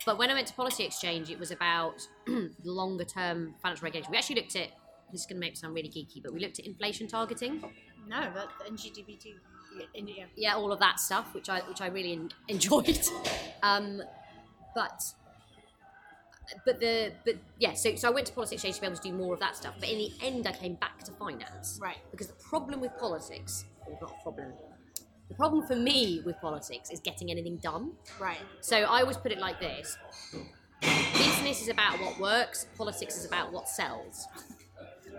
but 0.07 0.19
when 0.19 0.31
I 0.31 0.35
went 0.35 0.47
to 0.47 0.55
Policy 0.55 0.85
Exchange, 0.85 1.31
it 1.31 1.39
was 1.45 1.51
about 1.51 1.97
longer 2.65 3.05
term 3.05 3.55
financial 3.61 3.85
regulation. 3.85 4.11
We 4.13 4.19
actually 4.19 4.37
looked 4.37 4.55
at 4.55 4.69
this 5.11 5.23
is 5.23 5.27
going 5.27 5.37
to 5.37 5.41
make 5.41 5.55
it 5.55 5.59
sound 5.59 5.75
really 5.75 5.89
geeky, 5.89 6.23
but 6.23 6.33
we 6.33 6.39
looked 6.41 6.59
at 6.61 6.67
inflation 6.67 7.09
targeting. 7.09 7.53
No, 8.07 8.21
that 8.21 8.49
NGDBT. 8.71 9.35
India. 9.95 10.27
Yeah, 10.37 10.55
all 10.55 10.73
of 10.73 10.79
that 10.81 10.99
stuff, 10.99 11.35
which 11.35 11.49
I 11.49 11.61
which 11.61 11.81
I 11.81 11.89
really 11.89 12.13
en- 12.13 12.31
enjoyed. 12.49 12.99
Um, 13.63 14.03
but 14.75 15.03
but 16.65 16.81
the 16.81 17.13
but 17.25 17.37
yeah, 17.59 17.75
so 17.75 17.95
so 17.97 18.09
I 18.09 18.11
went 18.11 18.27
to 18.29 18.33
Policy 18.33 18.55
Exchange 18.55 18.77
to 18.77 18.81
be 18.81 18.87
able 18.87 18.97
to 18.97 19.03
do 19.03 19.13
more 19.13 19.35
of 19.35 19.41
that 19.41 19.57
stuff. 19.57 19.75
But 19.79 19.89
in 19.91 19.99
the 19.99 20.13
end, 20.23 20.47
I 20.47 20.53
came 20.53 20.75
back 20.75 21.03
to 21.05 21.13
finance. 21.13 21.79
Right. 21.83 21.99
Because 22.11 22.29
the 22.29 22.35
problem 22.35 22.81
with 22.81 22.97
politics, 22.99 23.65
or 23.87 23.99
not 24.01 24.15
a 24.19 24.23
problem, 24.23 24.53
the 25.29 25.35
problem 25.35 25.67
for 25.67 25.77
me 25.77 26.23
with 26.25 26.41
politics 26.41 26.91
is 26.91 27.01
getting 27.01 27.31
anything 27.31 27.57
done. 27.57 27.93
Right. 28.21 28.39
So 28.61 28.77
I 28.77 29.01
always 29.01 29.17
put 29.17 29.33
it 29.33 29.39
like 29.39 29.61
this 29.61 29.99
business 31.17 31.63
is 31.63 31.69
about 31.69 31.99
what 32.01 32.19
works, 32.21 32.67
politics 32.77 33.17
is 33.17 33.25
about 33.25 33.53
what 33.53 33.69
sells. 33.69 34.27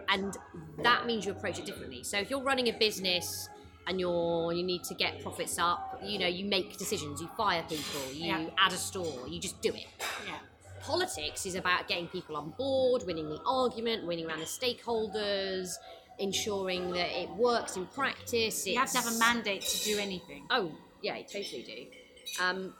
And 0.10 0.38
that 0.84 1.06
means 1.06 1.26
you 1.26 1.32
approach 1.32 1.60
it 1.60 1.66
differently. 1.66 2.04
So 2.04 2.18
if 2.18 2.30
you're 2.30 2.42
running 2.42 2.68
a 2.70 2.74
business 2.74 3.50
and 3.88 4.00
you're 4.00 4.54
you 4.54 4.64
need 4.64 4.84
to 4.86 4.94
get 4.94 5.22
profits 5.22 5.58
up, 5.60 6.00
you 6.04 6.20
know, 6.20 6.28
you 6.28 6.46
make 6.46 6.78
decisions, 6.78 7.22
you 7.22 7.30
fire 7.38 7.64
people, 7.70 8.02
you 8.14 8.28
Yeah. 8.28 8.50
add 8.58 8.74
a 8.74 8.78
store, 8.78 9.28
you 9.28 9.40
just 9.40 9.62
do 9.62 9.70
it. 9.70 9.88
Yeah. 10.26 10.38
Politics 10.82 11.46
is 11.46 11.56
about 11.56 11.88
getting 11.88 12.08
people 12.08 12.38
on 12.38 12.52
board, 12.52 13.04
winning 13.06 13.30
the 13.30 13.42
argument, 13.46 14.06
winning 14.08 14.26
around 14.26 14.40
the 14.40 14.46
stakeholders, 14.46 15.74
ensuring 16.20 16.92
that 16.94 17.12
it 17.22 17.30
works 17.32 17.76
in 17.76 17.86
practice. 17.88 18.66
You 18.66 18.78
have 18.80 18.92
to 18.92 18.98
have 19.00 19.14
a 19.14 19.20
mandate 19.20 19.62
to 19.62 19.84
do 19.84 20.00
anything. 20.00 20.46
Oh, 20.50 20.72
yeah, 21.02 21.16
I 21.16 21.22
totally 21.24 21.64
do. 21.64 22.44
Um, 22.44 22.74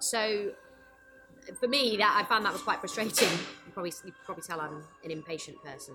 so 0.00 0.52
for 1.60 1.68
me, 1.68 1.96
that 1.98 2.20
I 2.20 2.28
found 2.28 2.44
that 2.44 2.52
was 2.52 2.62
quite 2.62 2.80
frustrating. 2.80 3.30
You 3.30 3.72
probably 3.72 3.92
you 4.04 4.12
probably 4.24 4.42
tell 4.42 4.60
I'm 4.60 4.82
an 5.04 5.10
impatient 5.10 5.62
person. 5.62 5.94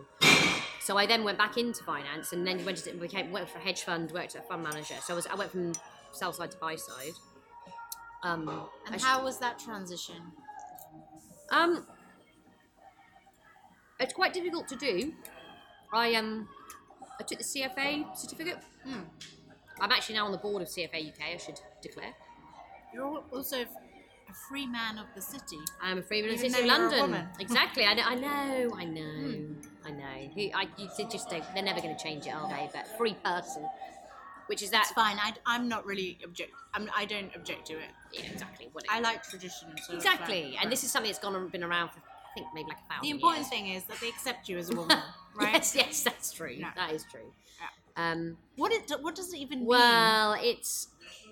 So 0.82 0.98
I 0.98 1.06
then 1.06 1.24
went 1.24 1.38
back 1.38 1.58
into 1.58 1.84
finance, 1.84 2.34
and 2.34 2.46
then 2.46 2.66
went 2.66 2.80
to 2.80 2.94
became 2.94 3.32
worked 3.32 3.52
for 3.52 3.60
a 3.60 3.62
hedge 3.62 3.84
fund, 3.84 4.12
worked 4.12 4.36
at 4.36 4.44
a 4.44 4.48
fund 4.48 4.64
manager. 4.64 4.96
So 5.04 5.14
I 5.14 5.16
was 5.16 5.28
I 5.28 5.36
went 5.36 5.52
from 5.52 5.74
sell 6.12 6.34
side 6.34 6.52
to 6.52 6.58
buy 6.58 6.76
side. 6.76 7.14
Um, 8.24 8.68
And 8.86 9.02
how 9.02 9.24
was 9.24 9.40
that 9.40 9.60
transition? 9.60 10.22
um, 11.52 11.86
it's 14.00 14.14
quite 14.14 14.34
difficult 14.34 14.68
to 14.70 14.76
do. 14.76 15.14
I 15.94 16.16
um, 16.16 16.48
I 17.20 17.24
took 17.24 17.38
the 17.38 17.44
CFA 17.44 18.18
certificate. 18.18 18.58
Hmm. 18.84 19.02
I'm 19.80 19.92
actually 19.92 20.16
now 20.16 20.26
on 20.26 20.32
the 20.32 20.38
board 20.38 20.62
of 20.62 20.68
CFA 20.68 21.10
UK. 21.10 21.34
I 21.36 21.38
should 21.38 21.60
declare. 21.82 22.14
You're 22.94 23.24
also 23.32 23.62
a 23.62 24.34
free 24.50 24.68
man 24.68 24.98
of 24.98 25.06
the 25.16 25.22
city. 25.22 25.60
I'm 25.82 26.00
a 26.00 26.02
free 26.02 26.22
man 26.22 26.32
of 26.32 26.42
the 26.42 26.50
city 26.50 26.64
of 26.64 26.68
though 26.70 26.76
you're 26.76 27.06
a 27.06 27.08
London. 27.08 27.28
Exactly. 27.40 27.86
I 27.86 27.94
know. 27.94 28.04
I 28.06 28.16
know. 28.16 28.76
I 28.78 28.86
know. 28.86 29.46
I 29.86 29.92
know. 29.92 30.30
Who, 30.36 30.42
I, 30.54 30.68
you 30.78 30.90
just 31.10 31.30
don't, 31.30 31.44
they're 31.54 31.64
never 31.64 31.82
going 31.82 31.96
to 31.96 32.02
change 32.04 32.28
it, 32.28 32.34
are 32.34 32.48
they? 32.50 32.70
But 32.74 32.88
free 32.98 33.16
person, 33.16 33.68
which 34.48 34.62
is 34.62 34.70
that. 34.72 34.84
That's 34.84 34.92
fine. 34.92 35.18
I, 35.18 35.34
I'm 35.46 35.68
not 35.68 35.86
really 35.86 36.18
object. 36.24 36.52
I'm, 36.74 36.90
I 36.96 37.06
don't 37.06 37.36
object 37.36 37.68
to 37.68 37.74
it. 37.74 37.90
Yeah, 38.14 38.26
exactly. 38.32 38.70
Whatever. 38.72 38.94
I 38.94 39.00
like 39.00 39.24
tradition. 39.24 39.70
So 39.84 39.94
it's 39.94 40.06
exactly. 40.06 40.52
fine. 40.52 40.64
And 40.64 40.72
this 40.72 40.84
is 40.84 40.92
something 40.92 41.10
that's 41.10 41.20
gone 41.20 41.36
on, 41.36 41.48
been 41.50 41.64
around 41.64 41.90
for 41.90 42.00
I 42.00 42.34
think 42.36 42.48
maybe 42.54 42.70
like 42.70 42.78
a 42.78 42.94
thousand. 42.94 43.02
the 43.04 43.10
important 43.10 43.40
years. 43.42 43.50
thing 43.50 43.68
is 43.70 43.84
that 43.86 44.00
they 44.00 44.08
accept 44.10 44.48
you 44.48 44.58
as 44.58 44.70
a 44.70 44.76
woman, 44.76 44.98
right? 45.36 45.54
Yes, 45.56 45.76
yes, 45.76 46.04
that's 46.04 46.32
true. 46.32 46.56
Yeah. 46.58 46.72
That 46.76 46.94
is 46.94 47.06
true. 47.12 47.32
Um, 47.98 48.38
What 48.56 48.72
it, 48.72 48.90
what 49.02 49.16
does 49.16 49.34
it 49.34 49.40
even 49.40 49.60
mean? 49.60 49.68
well, 49.68 50.38
it's 50.40 50.88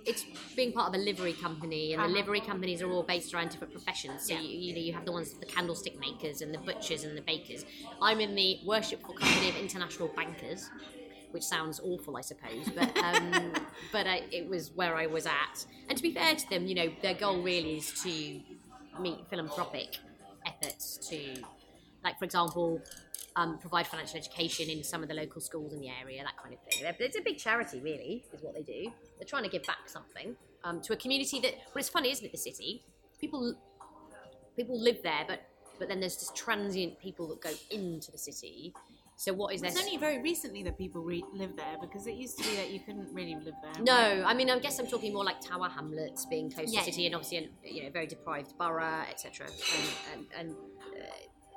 it's 0.06 0.26
being 0.56 0.72
part 0.74 0.90
of 0.90 0.96
a 1.00 1.04
livery 1.04 1.34
company, 1.34 1.94
and 1.94 2.02
the 2.02 2.06
Uh-huh. 2.06 2.16
livery 2.18 2.42
companies 2.42 2.82
are 2.82 2.92
all 2.92 3.04
based 3.04 3.34
around 3.34 3.50
different 3.50 3.74
professions. 3.74 4.26
So 4.28 4.34
Yeah. 4.34 4.40
you, 4.42 4.58
you 4.58 4.74
know 4.74 4.80
you 4.82 4.94
have 4.94 5.06
the 5.06 5.12
ones, 5.12 5.34
the 5.40 5.46
candlestick 5.46 5.98
makers, 6.00 6.42
and 6.42 6.54
the 6.54 6.58
butchers, 6.60 7.04
and 7.04 7.18
the 7.18 7.22
bakers. 7.22 7.64
I'm 8.02 8.20
in 8.20 8.36
the 8.36 8.60
worshipful 8.66 9.14
company 9.14 9.50
of 9.50 9.56
international 9.56 10.10
bankers, 10.16 10.72
which 11.32 11.44
sounds 11.44 11.80
awful, 11.84 12.18
I 12.18 12.22
suppose, 12.22 12.70
but 12.76 12.92
um, 13.04 13.54
but 13.92 14.08
I, 14.08 14.24
it 14.32 14.48
was 14.50 14.72
where 14.74 14.96
I 14.96 15.08
was 15.08 15.26
at. 15.26 15.66
And 15.88 15.98
to 15.98 16.02
be 16.04 16.12
fair 16.14 16.36
to 16.36 16.50
them, 16.50 16.66
you 16.68 16.76
know, 16.76 16.90
their 17.02 17.14
goal 17.14 17.42
really 17.44 17.78
is 17.78 17.92
to 18.04 18.42
meet 18.98 19.28
philanthropic 19.30 19.98
efforts 20.46 20.98
to, 21.10 21.46
like 22.04 22.18
for 22.20 22.26
example. 22.26 22.84
Um, 23.36 23.60
provide 23.60 23.86
financial 23.88 24.18
education 24.18 24.70
in 24.70 24.84
some 24.84 25.02
of 25.04 25.08
the 25.08 25.14
local 25.14 25.40
schools 25.40 25.72
in 25.72 25.80
the 25.80 25.90
area, 25.90 26.24
that 26.24 26.36
kind 26.38 26.54
of 26.54 26.60
thing. 26.62 26.82
They're- 26.84 26.96
It's 27.00 27.18
a 27.18 27.22
big 27.22 27.38
charity, 27.38 27.80
really, 27.80 28.26
is 28.34 28.42
what 28.42 28.54
they 28.56 28.64
do. 28.64 28.92
They're 29.18 29.28
trying 29.28 29.44
to 29.44 29.50
give 29.50 29.64
back 29.64 29.88
something 29.88 30.36
um, 30.64 30.82
to 30.82 30.94
a 30.94 30.98
community 30.98 31.40
that. 31.42 31.54
Well, 31.68 31.78
it's 31.78 31.90
funny, 31.90 32.12
isn't 32.12 32.26
it? 32.26 32.32
The 32.32 32.38
city, 32.38 32.84
people, 33.22 33.56
people 34.56 34.78
live 34.80 35.02
there, 35.04 35.24
but 35.28 35.42
but 35.78 35.88
then 35.88 36.00
there's 36.02 36.18
just 36.18 36.36
transient 36.36 37.00
people 37.00 37.28
that 37.30 37.40
go 37.40 37.52
into 37.72 38.12
the 38.12 38.18
city. 38.18 38.74
So 39.16 39.32
what 39.34 39.54
is 39.54 39.62
It's 39.64 39.78
only 39.80 39.98
very 39.98 40.22
recently 40.22 40.64
that 40.64 40.78
people 40.78 41.02
re- 41.02 41.24
live 41.34 41.56
there 41.56 41.78
because 41.80 42.08
it 42.08 42.16
used 42.16 42.38
to 42.40 42.50
be 42.50 42.56
that 42.58 42.70
you 42.72 42.80
couldn't 42.82 43.14
really 43.14 43.36
live 43.36 43.54
there. 43.62 43.84
No, 43.84 44.24
I 44.26 44.34
mean, 44.34 44.50
I 44.50 44.60
guess 44.60 44.80
I'm 44.80 44.88
talking 44.88 45.14
more 45.14 45.24
like 45.26 45.40
Tower 45.42 45.70
Hamlets 45.70 46.26
being 46.26 46.50
close 46.52 46.72
Yeah. 46.74 46.80
to 46.82 46.86
the 46.86 46.92
city 46.92 47.06
and 47.06 47.16
obviously, 47.16 47.38
a, 47.66 47.70
you 47.70 47.84
know, 47.84 47.90
very 47.92 48.08
deprived 48.08 48.58
borough, 48.58 49.04
etc. 49.10 49.48
And, 49.48 49.86
and, 50.14 50.26
and 50.38 50.56
uh, 51.02 51.06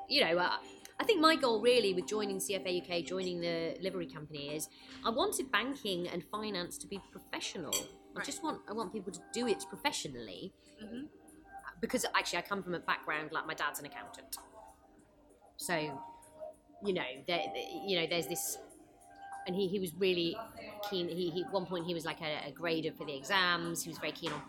you 0.08 0.20
know, 0.24 0.38
uh, 0.38 0.56
I 1.02 1.04
think 1.04 1.20
my 1.20 1.34
goal 1.34 1.60
really 1.60 1.94
with 1.94 2.06
joining 2.06 2.38
CFA 2.38 2.80
UK, 2.80 3.04
joining 3.04 3.40
the 3.40 3.76
livery 3.80 4.06
company, 4.06 4.54
is 4.54 4.68
I 5.04 5.10
wanted 5.10 5.50
banking 5.50 6.06
and 6.06 6.22
finance 6.30 6.78
to 6.78 6.86
be 6.86 7.00
professional. 7.10 7.74
I 8.16 8.22
just 8.22 8.44
want 8.44 8.60
I 8.70 8.72
want 8.72 8.92
people 8.92 9.12
to 9.12 9.18
do 9.32 9.48
it 9.48 9.64
professionally 9.68 10.52
Mhm. 10.80 11.08
because 11.80 12.06
actually 12.14 12.38
I 12.38 12.42
come 12.42 12.62
from 12.62 12.74
a 12.74 12.78
background 12.78 13.32
like 13.32 13.48
my 13.48 13.54
dad's 13.54 13.80
an 13.80 13.86
accountant, 13.86 14.36
so 15.56 15.74
you 16.84 16.92
know, 16.92 17.10
there, 17.26 17.42
you 17.84 18.00
know, 18.00 18.06
there's 18.06 18.28
this 18.28 18.58
and 19.48 19.56
he, 19.56 19.66
he 19.66 19.80
was 19.80 19.92
really 19.96 20.36
keen. 20.88 21.08
He, 21.08 21.30
he 21.30 21.42
at 21.42 21.52
one 21.52 21.66
point 21.66 21.84
he 21.84 21.94
was 21.94 22.04
like 22.04 22.20
a, 22.20 22.46
a 22.46 22.52
grader 22.52 22.92
for 22.92 23.04
the 23.04 23.16
exams. 23.16 23.82
He 23.82 23.90
was 23.90 23.98
very 23.98 24.12
keen 24.12 24.30
on 24.30 24.40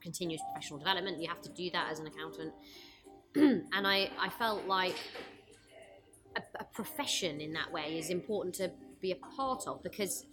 continuous 0.00 0.40
professional 0.50 0.78
development. 0.78 1.20
You 1.20 1.28
have 1.28 1.42
to 1.42 1.50
do 1.50 1.70
that 1.72 1.90
as 1.90 1.98
an 1.98 2.06
accountant. 2.06 2.54
and 3.74 3.86
I, 3.86 4.10
I 4.18 4.30
felt 4.30 4.64
like 4.66 4.96
a, 6.38 6.42
a 6.60 6.64
profession 6.64 7.40
in 7.40 7.52
that 7.52 7.72
way 7.72 7.98
is 7.98 8.10
important 8.10 8.54
to 8.56 8.70
be 9.00 9.12
a 9.12 9.16
part 9.36 9.66
of 9.66 9.82
because 9.82 10.24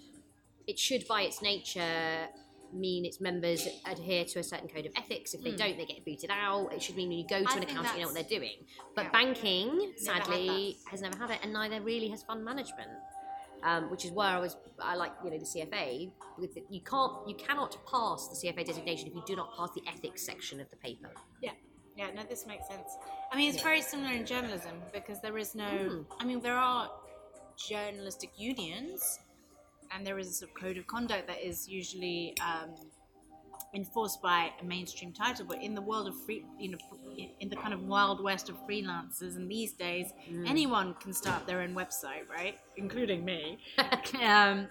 it 0.67 0.79
should, 0.79 1.07
by 1.07 1.21
its 1.21 1.41
nature, 1.41 2.27
mean 2.73 3.05
its 3.05 3.21
members 3.21 3.67
adhere 3.85 4.25
to 4.25 4.39
a 4.39 4.43
certain 4.43 4.67
code 4.67 4.85
of 4.85 4.91
ethics. 4.97 5.33
If 5.33 5.43
they 5.43 5.55
don't, 5.55 5.77
they 5.77 5.85
get 5.85 6.03
booted 6.03 6.31
out. 6.31 6.73
It 6.73 6.81
should 6.81 6.95
mean 6.95 7.09
when 7.09 7.19
you 7.19 7.27
go 7.27 7.43
to. 7.43 7.49
I 7.49 7.57
an 7.57 7.63
accountant, 7.63 7.95
you 7.95 8.01
know 8.01 8.07
what 8.07 8.15
they're 8.15 8.39
doing. 8.39 8.57
But 8.95 9.05
yeah. 9.05 9.11
banking, 9.11 9.93
sadly, 9.97 10.77
has 10.89 11.01
never 11.01 11.17
had 11.17 11.29
it, 11.29 11.39
and 11.43 11.53
neither 11.53 11.79
really 11.81 12.09
has 12.09 12.23
fund 12.23 12.43
management 12.43 12.89
um, 13.65 13.89
which 13.89 14.05
is 14.05 14.11
where 14.11 14.27
I 14.27 14.39
was. 14.39 14.55
I 14.79 14.95
like 14.95 15.11
you 15.23 15.31
know 15.31 15.37
the 15.37 15.45
CFA. 15.45 16.11
You 16.69 16.81
can't, 16.81 17.27
you 17.27 17.35
cannot 17.35 17.75
pass 17.89 18.27
the 18.27 18.47
CFA 18.47 18.65
designation 18.65 19.07
if 19.07 19.15
you 19.15 19.23
do 19.25 19.35
not 19.35 19.55
pass 19.57 19.69
the 19.71 19.81
ethics 19.87 20.23
section 20.23 20.59
of 20.59 20.69
the 20.69 20.75
paper. 20.77 21.09
Yeah, 21.41 21.51
yeah, 21.95 22.07
no, 22.13 22.23
this 22.27 22.45
makes 22.45 22.67
sense. 22.67 22.97
I 23.31 23.37
mean, 23.37 23.53
it's 23.53 23.63
very 23.63 23.81
similar 23.81 24.13
in 24.13 24.25
journalism 24.25 24.81
because 24.93 25.21
there 25.21 25.37
is 25.37 25.55
no. 25.55 25.65
Hmm. 25.65 26.01
I 26.19 26.25
mean, 26.25 26.41
there 26.41 26.57
are 26.57 26.91
journalistic 27.57 28.31
unions, 28.37 29.19
and 29.91 30.05
there 30.05 30.19
is 30.19 30.29
a 30.29 30.33
sort 30.33 30.51
of 30.51 30.61
code 30.61 30.77
of 30.77 30.87
conduct 30.87 31.27
that 31.27 31.41
is 31.41 31.69
usually 31.69 32.35
um, 32.41 32.71
enforced 33.73 34.21
by 34.21 34.51
a 34.61 34.65
mainstream 34.65 35.13
title. 35.13 35.45
But 35.45 35.61
in 35.63 35.73
the 35.73 35.81
world 35.81 36.07
of 36.07 36.21
free, 36.25 36.43
you 36.59 36.71
know, 36.71 36.77
in 37.39 37.47
the 37.49 37.55
kind 37.55 37.73
of 37.73 37.83
wild 37.83 38.21
west 38.21 38.49
of 38.49 38.57
freelancers, 38.67 39.37
and 39.37 39.49
these 39.49 39.71
days, 39.73 40.11
Hmm. 40.27 40.45
anyone 40.45 40.95
can 40.95 41.13
start 41.13 41.47
their 41.47 41.61
own 41.61 41.73
website, 41.75 42.27
right? 42.29 42.59
Including 42.75 43.23
me. 43.23 43.59
um, 44.21 44.67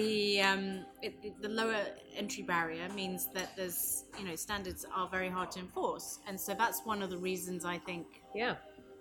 the, 0.00 0.40
um, 0.42 0.84
it, 1.02 1.14
the- 1.42 1.48
lower 1.60 1.82
entry 2.14 2.42
barrier 2.42 2.88
means 2.90 3.28
that 3.34 3.48
there's 3.56 4.04
you 4.18 4.24
know 4.28 4.36
standards 4.36 4.84
are 4.94 5.08
very 5.08 5.30
hard 5.36 5.50
to 5.52 5.58
enforce, 5.60 6.20
and 6.28 6.38
so 6.46 6.54
that's 6.54 6.80
one 6.84 7.00
of 7.02 7.10
the 7.10 7.18
reasons 7.30 7.64
I 7.64 7.78
think 7.78 8.06
Yeah, 8.34 8.56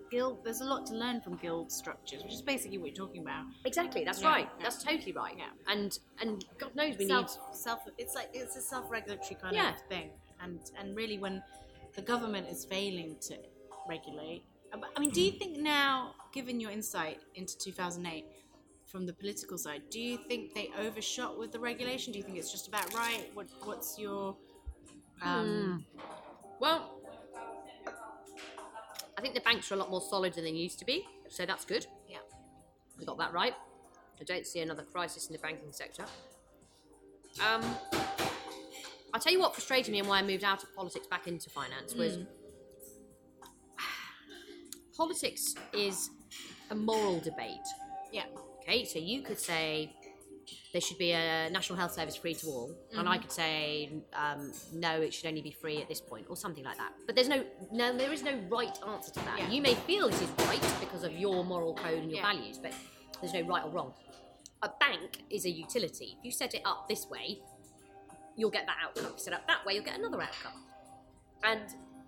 guild 0.09 0.43
there's 0.45 0.61
a 0.61 0.65
lot 0.73 0.85
to 0.87 0.93
learn 0.95 1.21
from 1.21 1.35
guild 1.37 1.71
structures, 1.71 2.23
which 2.23 2.33
is 2.33 2.41
basically 2.41 2.77
what 2.77 2.87
you're 2.95 3.05
talking 3.07 3.21
about. 3.23 3.45
exactly. 3.65 4.03
That's 4.05 4.21
Yeah, 4.21 4.29
right. 4.35 4.47
yeah. 4.57 4.63
That's 4.63 4.83
totally 4.83 5.11
right. 5.23 5.35
Yeah. 5.37 5.49
And 5.73 5.91
and 6.21 6.45
God 6.57 6.71
knows 6.75 6.97
we 6.97 7.07
self, 7.07 7.29
self 7.53 7.79
it's 7.97 8.15
like 8.15 8.29
it's 8.33 8.55
a 8.55 8.61
self-regulatory 8.61 9.35
kind 9.41 9.55
Yeah. 9.55 9.73
of 9.75 9.81
thing, 9.89 10.11
and 10.41 10.59
and 10.79 10.95
really 10.95 11.17
when 11.17 11.43
the 11.95 12.01
government 12.01 12.47
is 12.49 12.65
failing 12.65 13.17
to 13.27 13.35
regulate. 13.87 14.43
I 14.95 14.99
mean, 14.99 15.11
do 15.11 15.21
you 15.21 15.31
think 15.31 15.57
now, 15.57 16.15
given 16.33 16.59
your 16.59 16.69
insight 16.71 17.19
into 17.35 17.57
2008 17.57 18.25
from 18.95 19.05
the 19.05 19.11
political 19.11 19.57
side, 19.57 19.81
do 19.89 19.99
you 19.99 20.17
think 20.17 20.53
they 20.53 20.69
overshot 20.79 21.37
with 21.37 21.51
the 21.51 21.59
regulation? 21.59 22.13
Do 22.13 22.17
you 22.17 22.23
think 22.23 22.37
it's 22.37 22.49
just 22.49 22.69
about 22.69 22.93
right? 22.93 23.29
What 23.33 23.47
What's 23.65 23.99
your 23.99 24.37
um, 25.21 25.83
need. 25.93 26.01
Well, 26.61 26.89
I 29.17 29.21
think 29.21 29.33
the 29.33 29.41
banks 29.41 29.69
are 29.69 29.75
a 29.75 29.77
lot 29.77 29.91
more 29.91 29.99
solid 29.99 30.33
than 30.33 30.45
they 30.45 30.51
used 30.51 30.79
to 30.79 30.85
be, 30.85 31.05
so 31.27 31.45
that's 31.45 31.65
good. 31.65 31.85
Yeah. 32.07 32.19
We 32.97 33.03
got 33.03 33.17
that 33.17 33.33
right. 33.33 33.53
I 34.17 34.23
don't 34.23 34.47
see 34.47 34.61
another 34.61 34.83
crisis 34.83 35.27
in 35.27 35.33
the 35.33 35.39
banking 35.39 35.73
sector. 35.73 36.05
Um, 37.45 37.63
I'll 39.13 39.19
tell 39.19 39.33
you 39.33 39.41
what 39.41 39.55
frustrated 39.55 39.91
me 39.91 39.99
and 39.99 40.07
why 40.07 40.19
I 40.19 40.23
moved 40.23 40.45
out 40.45 40.63
of 40.63 40.73
politics 40.73 41.05
back 41.07 41.27
into 41.27 41.49
finance 41.49 41.93
was 41.95 42.19
politics 44.95 45.53
is 45.73 46.11
a 46.71 46.75
moral 46.75 47.19
debate. 47.19 47.67
yeah, 48.13 48.23
Okay, 48.67 48.83
so 48.83 48.97
you 48.97 49.21
could 49.21 49.39
say 49.39 49.93
there 50.71 50.81
should 50.81 50.97
be 50.97 51.11
a 51.11 51.49
national 51.51 51.77
health 51.77 51.93
service 51.93 52.15
free 52.15 52.33
to 52.33 52.47
all, 52.47 52.75
and 52.97 53.07
I 53.07 53.19
could 53.19 53.31
say 53.31 53.91
um, 54.13 54.51
no, 54.73 55.01
it 55.01 55.13
should 55.13 55.27
only 55.27 55.41
be 55.41 55.51
free 55.51 55.81
at 55.81 55.87
this 55.87 56.01
point, 56.01 56.25
or 56.29 56.35
something 56.35 56.63
like 56.63 56.77
that. 56.77 56.93
But 57.05 57.15
there's 57.15 57.29
no, 57.29 57.43
no, 57.71 57.95
there 57.95 58.11
is 58.11 58.23
no 58.23 58.39
right 58.49 58.75
answer 58.87 59.11
to 59.13 59.19
that. 59.25 59.37
Yeah. 59.37 59.49
You 59.51 59.61
may 59.61 59.75
feel 59.75 60.09
this 60.09 60.21
is 60.21 60.29
right 60.39 60.59
because 60.79 61.03
of 61.03 61.13
your 61.13 61.43
moral 61.45 61.75
code 61.75 61.99
and 61.99 62.09
your 62.11 62.21
Yeah. 62.21 62.33
values, 62.33 62.57
but 62.57 62.73
there's 63.21 63.33
no 63.33 63.41
right 63.43 63.63
or 63.63 63.69
wrong. 63.69 63.93
A 64.63 64.69
bank 64.79 65.19
is 65.29 65.45
a 65.45 65.49
utility. 65.51 66.15
If 66.17 66.25
you 66.25 66.31
set 66.31 66.55
it 66.55 66.61
up 66.65 66.89
this 66.89 67.05
way, 67.07 67.39
you'll 68.35 68.49
get 68.49 68.65
that 68.65 68.77
outcome. 68.83 69.05
If 69.05 69.11
you 69.11 69.19
set 69.19 69.33
it 69.33 69.37
up 69.41 69.47
that 69.47 69.63
way, 69.65 69.75
you'll 69.75 69.83
get 69.83 69.99
another 69.99 70.21
outcome. 70.21 70.63
And 71.43 71.61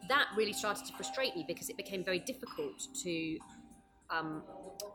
that 0.10 0.26
really 0.36 0.54
started 0.54 0.86
to 0.88 0.94
frustrate 0.94 1.36
me 1.36 1.46
because 1.48 1.70
it 1.70 1.78
became 1.78 2.04
very 2.04 2.20
difficult 2.20 2.88
to 3.04 3.38
um, 4.10 4.42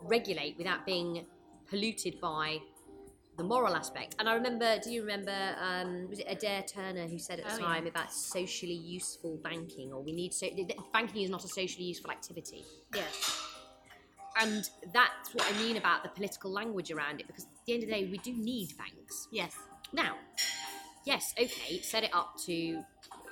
regulate 0.02 0.58
without 0.58 0.84
being 0.84 1.24
polluted 1.72 2.20
by 2.20 2.58
the 3.38 3.42
moral 3.42 3.74
aspect. 3.74 4.14
And 4.18 4.28
I 4.28 4.34
remember, 4.34 4.78
do 4.78 4.90
you 4.90 5.00
remember, 5.00 5.34
um, 5.58 6.06
was 6.10 6.18
it 6.18 6.26
Adair 6.28 6.62
Turner 6.62 7.06
who 7.08 7.18
said 7.18 7.40
at 7.40 7.46
the 7.46 7.52
Oh, 7.54 7.58
yeah. 7.58 7.64
time 7.64 7.86
about 7.86 8.12
socially 8.12 8.74
useful 8.74 9.38
banking, 9.42 9.90
or 9.90 10.02
we 10.02 10.12
need 10.12 10.34
so 10.34 10.46
banking 10.92 11.22
is 11.22 11.30
not 11.30 11.42
a 11.44 11.48
socially 11.48 11.86
useful 11.86 12.10
activity. 12.10 12.62
yes, 12.94 13.14
And 14.36 14.68
that's 14.92 15.34
what 15.34 15.50
I 15.50 15.58
mean 15.58 15.78
about 15.78 16.02
the 16.02 16.10
political 16.10 16.50
language 16.52 16.90
around 16.92 17.20
it, 17.20 17.26
because 17.26 17.44
at 17.44 17.50
the 17.66 17.72
end 17.74 17.82
of 17.84 17.88
the 17.88 17.94
day, 17.94 18.04
we 18.10 18.18
do 18.18 18.32
need 18.36 18.76
banks. 18.76 19.28
yes, 19.32 19.54
Now, 19.94 20.16
yes, 21.06 21.32
okay, 21.40 21.80
set 21.80 22.04
it 22.04 22.10
up 22.14 22.36
to, 22.46 22.52
you 22.52 22.84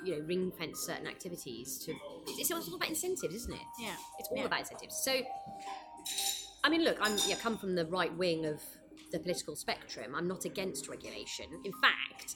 know, 0.07 0.19
ring 0.25 0.51
fence 0.57 0.79
certain 0.79 1.05
activities. 1.07 1.77
To 1.85 1.91
it's, 2.27 2.39
it's 2.39 2.51
all 2.51 2.75
about 2.75 2.89
incentives, 2.89 3.35
isn't 3.35 3.53
it? 3.53 3.67
yeah, 3.79 3.95
It's 4.17 4.29
all 4.31 4.37
Yeah. 4.39 4.45
about 4.45 4.61
incentives. 4.61 4.95
So, 5.05 5.13
I 6.63 6.69
mean, 6.69 6.83
look, 6.83 6.97
I'm 7.01 7.17
yeah, 7.27 7.35
come 7.35 7.57
from 7.57 7.75
the 7.75 7.85
right 7.85 8.15
wing 8.15 8.45
of 8.45 8.61
the 9.11 9.19
political 9.19 9.55
spectrum. 9.55 10.13
I'm 10.15 10.27
not 10.27 10.45
against 10.45 10.87
regulation. 10.87 11.45
In 11.65 11.71
fact, 11.81 12.35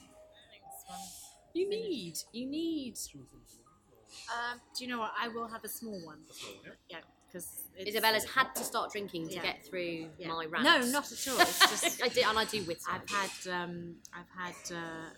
you 1.54 1.68
need 1.68 2.14
you 2.32 2.46
need. 2.46 2.94
Um, 4.34 4.60
do 4.76 4.84
you 4.84 4.90
know 4.90 4.98
what? 4.98 5.12
I 5.20 5.28
will 5.28 5.46
have 5.48 5.64
a 5.64 5.68
small 5.68 6.04
one. 6.04 6.18
Yeah, 6.90 6.98
because 7.26 7.48
Izabella's 7.80 8.24
had 8.24 8.52
to 8.56 8.64
start 8.64 8.90
drinking 8.90 9.28
to 9.28 9.34
Yeah. 9.34 9.42
get 9.42 9.64
through 9.64 10.10
Yeah. 10.18 10.28
my 10.28 10.46
rant. 10.46 10.64
No, 10.64 10.78
not 10.90 11.10
at 11.12 11.28
all. 11.28 11.40
It's 11.40 11.58
just 11.60 12.02
I 12.04 12.08
did, 12.08 12.24
and 12.24 12.38
I 12.38 12.44
do 12.44 12.62
with. 12.64 12.82
I've 12.90 13.08
had 13.08 13.30
um, 13.52 13.96
I've 14.12 14.28
had 14.44 14.74
uh, 14.76 15.10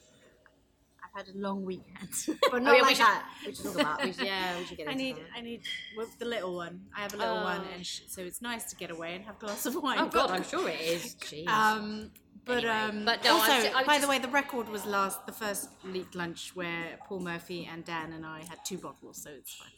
I've 1.15 1.27
had 1.27 1.35
a 1.35 1.39
long 1.39 1.65
weekend, 1.65 2.09
but 2.27 2.39
Oh, 2.53 2.59
not 2.59 2.73
yeah, 2.73 2.73
we 2.75 2.81
like 2.83 2.97
should, 2.97 3.05
that. 3.07 3.25
we 3.47 3.55
should 3.55 3.65
talk 3.65 3.75
about. 3.81 4.05
We 4.05 4.13
should, 4.13 4.25
yeah, 4.27 4.59
we 4.59 4.65
should 4.65 4.79
get 4.79 4.89
I 4.89 4.95
need 4.95 5.17
that. 5.17 5.23
I 5.37 5.41
need 5.41 5.63
with 5.97 6.19
the 6.19 6.25
little 6.27 6.55
one. 6.55 6.81
I 6.97 7.01
have 7.01 7.15
a 7.15 7.17
little 7.17 7.43
one, 7.43 7.61
Oh. 7.65 7.75
and 7.75 7.85
sh- 7.87 8.03
so 8.09 8.23
it's 8.23 8.43
nice 8.43 8.65
to 8.71 8.77
get 8.77 8.91
away 8.91 9.15
and 9.15 9.25
have 9.25 9.37
a 9.37 9.41
glass 9.41 9.67
of 9.67 9.75
wine. 9.77 9.99
Oh 9.99 10.05
but- 10.05 10.13
God, 10.13 10.31
I'm 10.31 10.45
sure 10.45 10.69
it 10.69 10.81
is. 10.81 11.15
Jeez. 11.21 11.47
Um, 11.49 12.11
But 12.45 12.65
Anyway, 12.65 12.73
um, 12.73 13.05
but 13.05 13.23
no, 13.25 13.31
I 13.31 13.33
also, 13.39 13.53
was 13.57 13.65
I 13.67 13.69
was 13.81 13.87
by 13.87 13.95
just- 13.97 14.03
the 14.03 14.09
way, 14.09 14.19
the 14.21 14.29
record 14.43 14.67
was 14.71 14.87
last 14.87 15.27
the 15.27 15.33
first 15.33 15.69
leaked 15.85 16.15
lunch 16.15 16.53
where 16.57 16.99
Paul 17.07 17.21
Murphy 17.21 17.69
and 17.71 17.85
Dan 17.85 18.15
and 18.15 18.25
I 18.25 18.39
had 18.53 18.59
two 18.65 18.79
bottles, 18.79 19.21
so 19.23 19.29
it's 19.31 19.53
fine. 19.61 19.75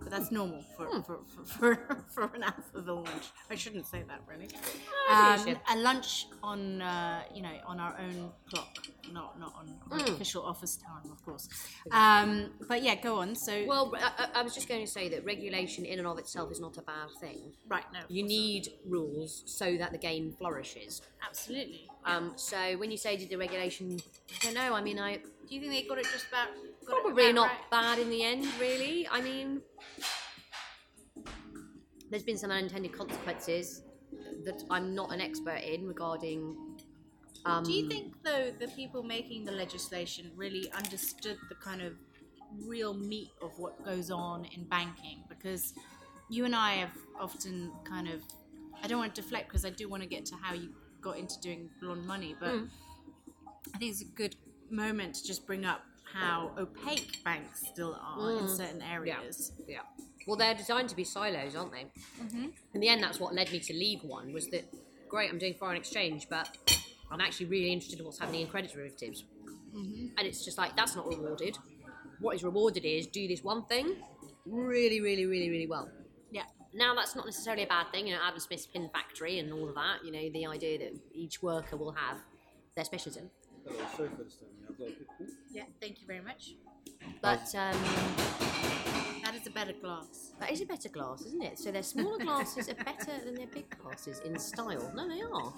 But 0.00 0.10
that's 0.12 0.30
normal 0.30 0.62
for 0.76 0.84
Hmm. 0.86 1.00
for, 1.06 1.16
for, 1.32 1.44
for, 1.44 1.70
for 2.14 2.22
an 2.36 2.42
Alphaville 2.42 3.04
lunch. 3.04 3.26
I 3.50 3.56
shouldn't 3.56 3.86
say 3.86 4.04
that 4.06 4.20
really. 4.30 4.48
I 5.10 5.34
Um, 5.48 5.56
a 5.74 5.76
lunch 5.88 6.26
on 6.40 6.80
uh, 6.82 7.22
you 7.34 7.42
know 7.42 7.56
on 7.66 7.80
our 7.80 7.94
own 7.98 8.30
clock, 8.48 8.72
not 9.12 9.38
not 9.38 9.54
on, 9.56 9.66
Hmm. 9.90 10.12
official 10.14 10.42
office 10.44 10.76
time, 10.76 11.10
of 11.10 11.22
course. 11.24 11.48
Um, 11.90 12.52
but 12.68 12.82
yeah, 12.82 12.94
go 13.00 13.18
on. 13.20 13.34
So 13.34 13.64
Well, 13.66 13.92
I, 13.96 14.28
I- 14.36 14.42
was 14.42 14.54
just 14.54 14.68
going 14.68 14.84
to 14.84 14.90
say 14.90 15.08
that 15.10 15.24
regulation 15.24 15.84
in 15.84 15.98
and 15.98 16.06
of 16.08 16.18
itself 16.18 16.50
is 16.50 16.60
not 16.60 16.76
a 16.78 16.82
bad 16.82 17.10
thing. 17.20 17.54
right 17.68 17.84
no, 17.92 18.00
You 18.08 18.22
need 18.24 18.68
rules 18.86 19.42
so 19.46 19.76
that 19.76 19.92
the 19.92 19.98
game 19.98 20.32
flourishes. 20.32 21.02
absolutely. 21.26 21.88
Um, 22.04 22.32
so 22.36 22.76
when 22.78 22.90
you 22.90 22.96
say 22.96 23.16
did 23.16 23.28
the 23.30 23.36
regulation, 23.36 23.98
I 24.40 24.44
don't 24.44 24.54
know. 24.54 24.74
I 24.74 24.82
mean, 24.82 24.98
I 24.98 25.16
Do 25.16 25.54
you 25.54 25.60
think 25.60 25.72
they 25.72 25.82
got 25.88 25.98
it 25.98 26.06
just 26.12 26.26
about? 26.28 26.48
Got 26.86 27.02
probably 27.02 27.24
about 27.30 27.34
not 27.34 27.48
right? 27.48 27.70
bad 27.70 27.98
in 27.98 28.10
the 28.10 28.22
end, 28.22 28.46
really. 28.60 29.06
I 29.10 29.20
mean, 29.20 29.60
there's 32.10 32.22
been 32.22 32.38
some 32.38 32.50
unintended 32.50 32.92
consequences 32.92 33.82
that 34.44 34.62
I'm 34.70 34.94
not 34.94 35.12
an 35.12 35.20
expert 35.20 35.60
in 35.62 35.86
regarding. 35.86 36.56
Um, 37.46 37.64
Do 37.64 37.72
you 37.72 37.88
think, 37.88 38.14
though, 38.22 38.52
the 38.58 38.68
people 38.68 39.02
making 39.02 39.44
the 39.44 39.52
legislation 39.52 40.30
really 40.34 40.70
understood 40.72 41.36
the 41.48 41.54
kind 41.56 41.82
of 41.82 41.92
real 42.66 42.94
meat 42.94 43.30
of 43.42 43.58
what 43.58 43.84
goes 43.84 44.10
on 44.10 44.46
in 44.56 44.64
banking? 44.64 45.24
Because 45.28 45.74
you 46.30 46.44
and 46.44 46.56
I 46.56 46.74
have 46.74 46.96
often 47.20 47.70
kind 47.84 48.08
of, 48.08 48.22
I 48.82 48.86
don't 48.86 48.98
want 48.98 49.14
to 49.14 49.20
deflect 49.20 49.48
because 49.48 49.64
I 49.64 49.70
do 49.70 49.88
want 49.88 50.02
to 50.02 50.08
get 50.08 50.24
to 50.26 50.36
how 50.36 50.54
you 50.54 50.70
got 51.00 51.18
into 51.18 51.38
doing 51.40 51.68
blonde 51.80 52.06
money, 52.06 52.34
but 52.40 52.54
I 53.74 53.78
think 53.78 53.90
it's 53.90 54.00
a 54.00 54.06
good 54.06 54.36
moment 54.70 55.16
to 55.16 55.24
just 55.24 55.46
bring 55.46 55.66
up 55.66 55.82
how 56.10 56.52
opaque 56.58 57.22
banks 57.24 57.66
still 57.66 58.00
are 58.02 58.38
in 58.38 58.48
certain 58.48 58.80
areas. 58.80 59.52
Yeah. 59.66 59.80
Well, 60.26 60.36
they're 60.36 60.54
designed 60.54 60.88
to 60.88 60.96
be 60.96 61.04
silos, 61.04 61.54
aren't 61.54 61.72
they? 61.72 61.86
Mm-hmm. 62.22 62.46
In 62.72 62.80
the 62.80 62.88
end, 62.88 63.02
that's 63.02 63.20
what 63.20 63.34
led 63.34 63.52
me 63.52 63.58
to 63.60 63.74
leave 63.74 64.02
one. 64.02 64.32
Was 64.32 64.48
that 64.48 64.64
great? 65.08 65.30
I'm 65.30 65.38
doing 65.38 65.54
foreign 65.54 65.76
exchange, 65.76 66.28
but 66.30 66.56
I'm 67.14 67.20
actually 67.20 67.46
really 67.46 67.72
interested 67.72 68.00
in 68.00 68.04
what's 68.04 68.18
happening 68.18 68.40
in 68.40 68.48
credit 68.48 68.72
derivatives. 68.72 69.24
And 69.72 70.26
it's 70.26 70.44
just 70.44 70.58
like 70.58 70.76
that's 70.76 70.96
not 70.96 71.06
rewarded. 71.06 71.56
What 72.20 72.34
is 72.34 72.42
rewarded 72.42 72.84
is 72.84 73.06
do 73.06 73.26
this 73.28 73.42
one 73.44 73.64
thing 73.66 73.96
really, 74.46 75.00
really, 75.00 75.24
really, 75.26 75.48
really 75.48 75.66
well. 75.66 75.88
Yeah. 76.30 76.42
Now 76.72 76.94
that's 76.94 77.14
not 77.14 77.24
necessarily 77.24 77.62
a 77.62 77.66
bad 77.66 77.90
thing. 77.92 78.08
You 78.08 78.14
know, 78.14 78.20
Adam 78.26 78.40
Smith's 78.40 78.66
pin 78.66 78.90
factory 78.92 79.38
and 79.38 79.52
all 79.52 79.68
of 79.68 79.74
that. 79.76 80.04
You 80.04 80.10
know, 80.12 80.28
the 80.32 80.46
idea 80.46 80.78
that 80.78 80.92
each 81.12 81.40
worker 81.42 81.76
will 81.76 81.92
have 81.92 82.18
their 82.74 82.84
specialism. 82.84 83.30
Hello, 83.66 83.78
sorry 83.96 84.08
for 84.08 84.22
you. 84.22 84.28
I've 84.68 84.78
got 84.78 84.88
a 84.88 84.92
quick. 84.92 85.28
Yeah, 85.52 85.64
thank 85.80 86.00
you 86.00 86.06
very 86.06 86.20
much. 86.20 86.54
But 87.22 87.54
um, 87.54 87.76
That 89.24 89.34
is 89.34 89.46
a 89.46 89.50
better 89.50 89.72
glass. 89.72 90.32
That 90.40 90.50
is 90.52 90.60
a 90.60 90.66
better 90.66 90.88
glass, 90.88 91.22
isn't 91.22 91.42
it? 91.42 91.58
So 91.58 91.70
their 91.70 91.82
smaller 91.82 92.18
glasses 92.18 92.68
are 92.68 92.74
better 92.74 93.12
than 93.24 93.34
their 93.34 93.46
big 93.46 93.66
glasses 93.78 94.20
in 94.24 94.38
style. 94.38 94.92
No, 94.94 95.08
they 95.08 95.22
are. 95.22 95.52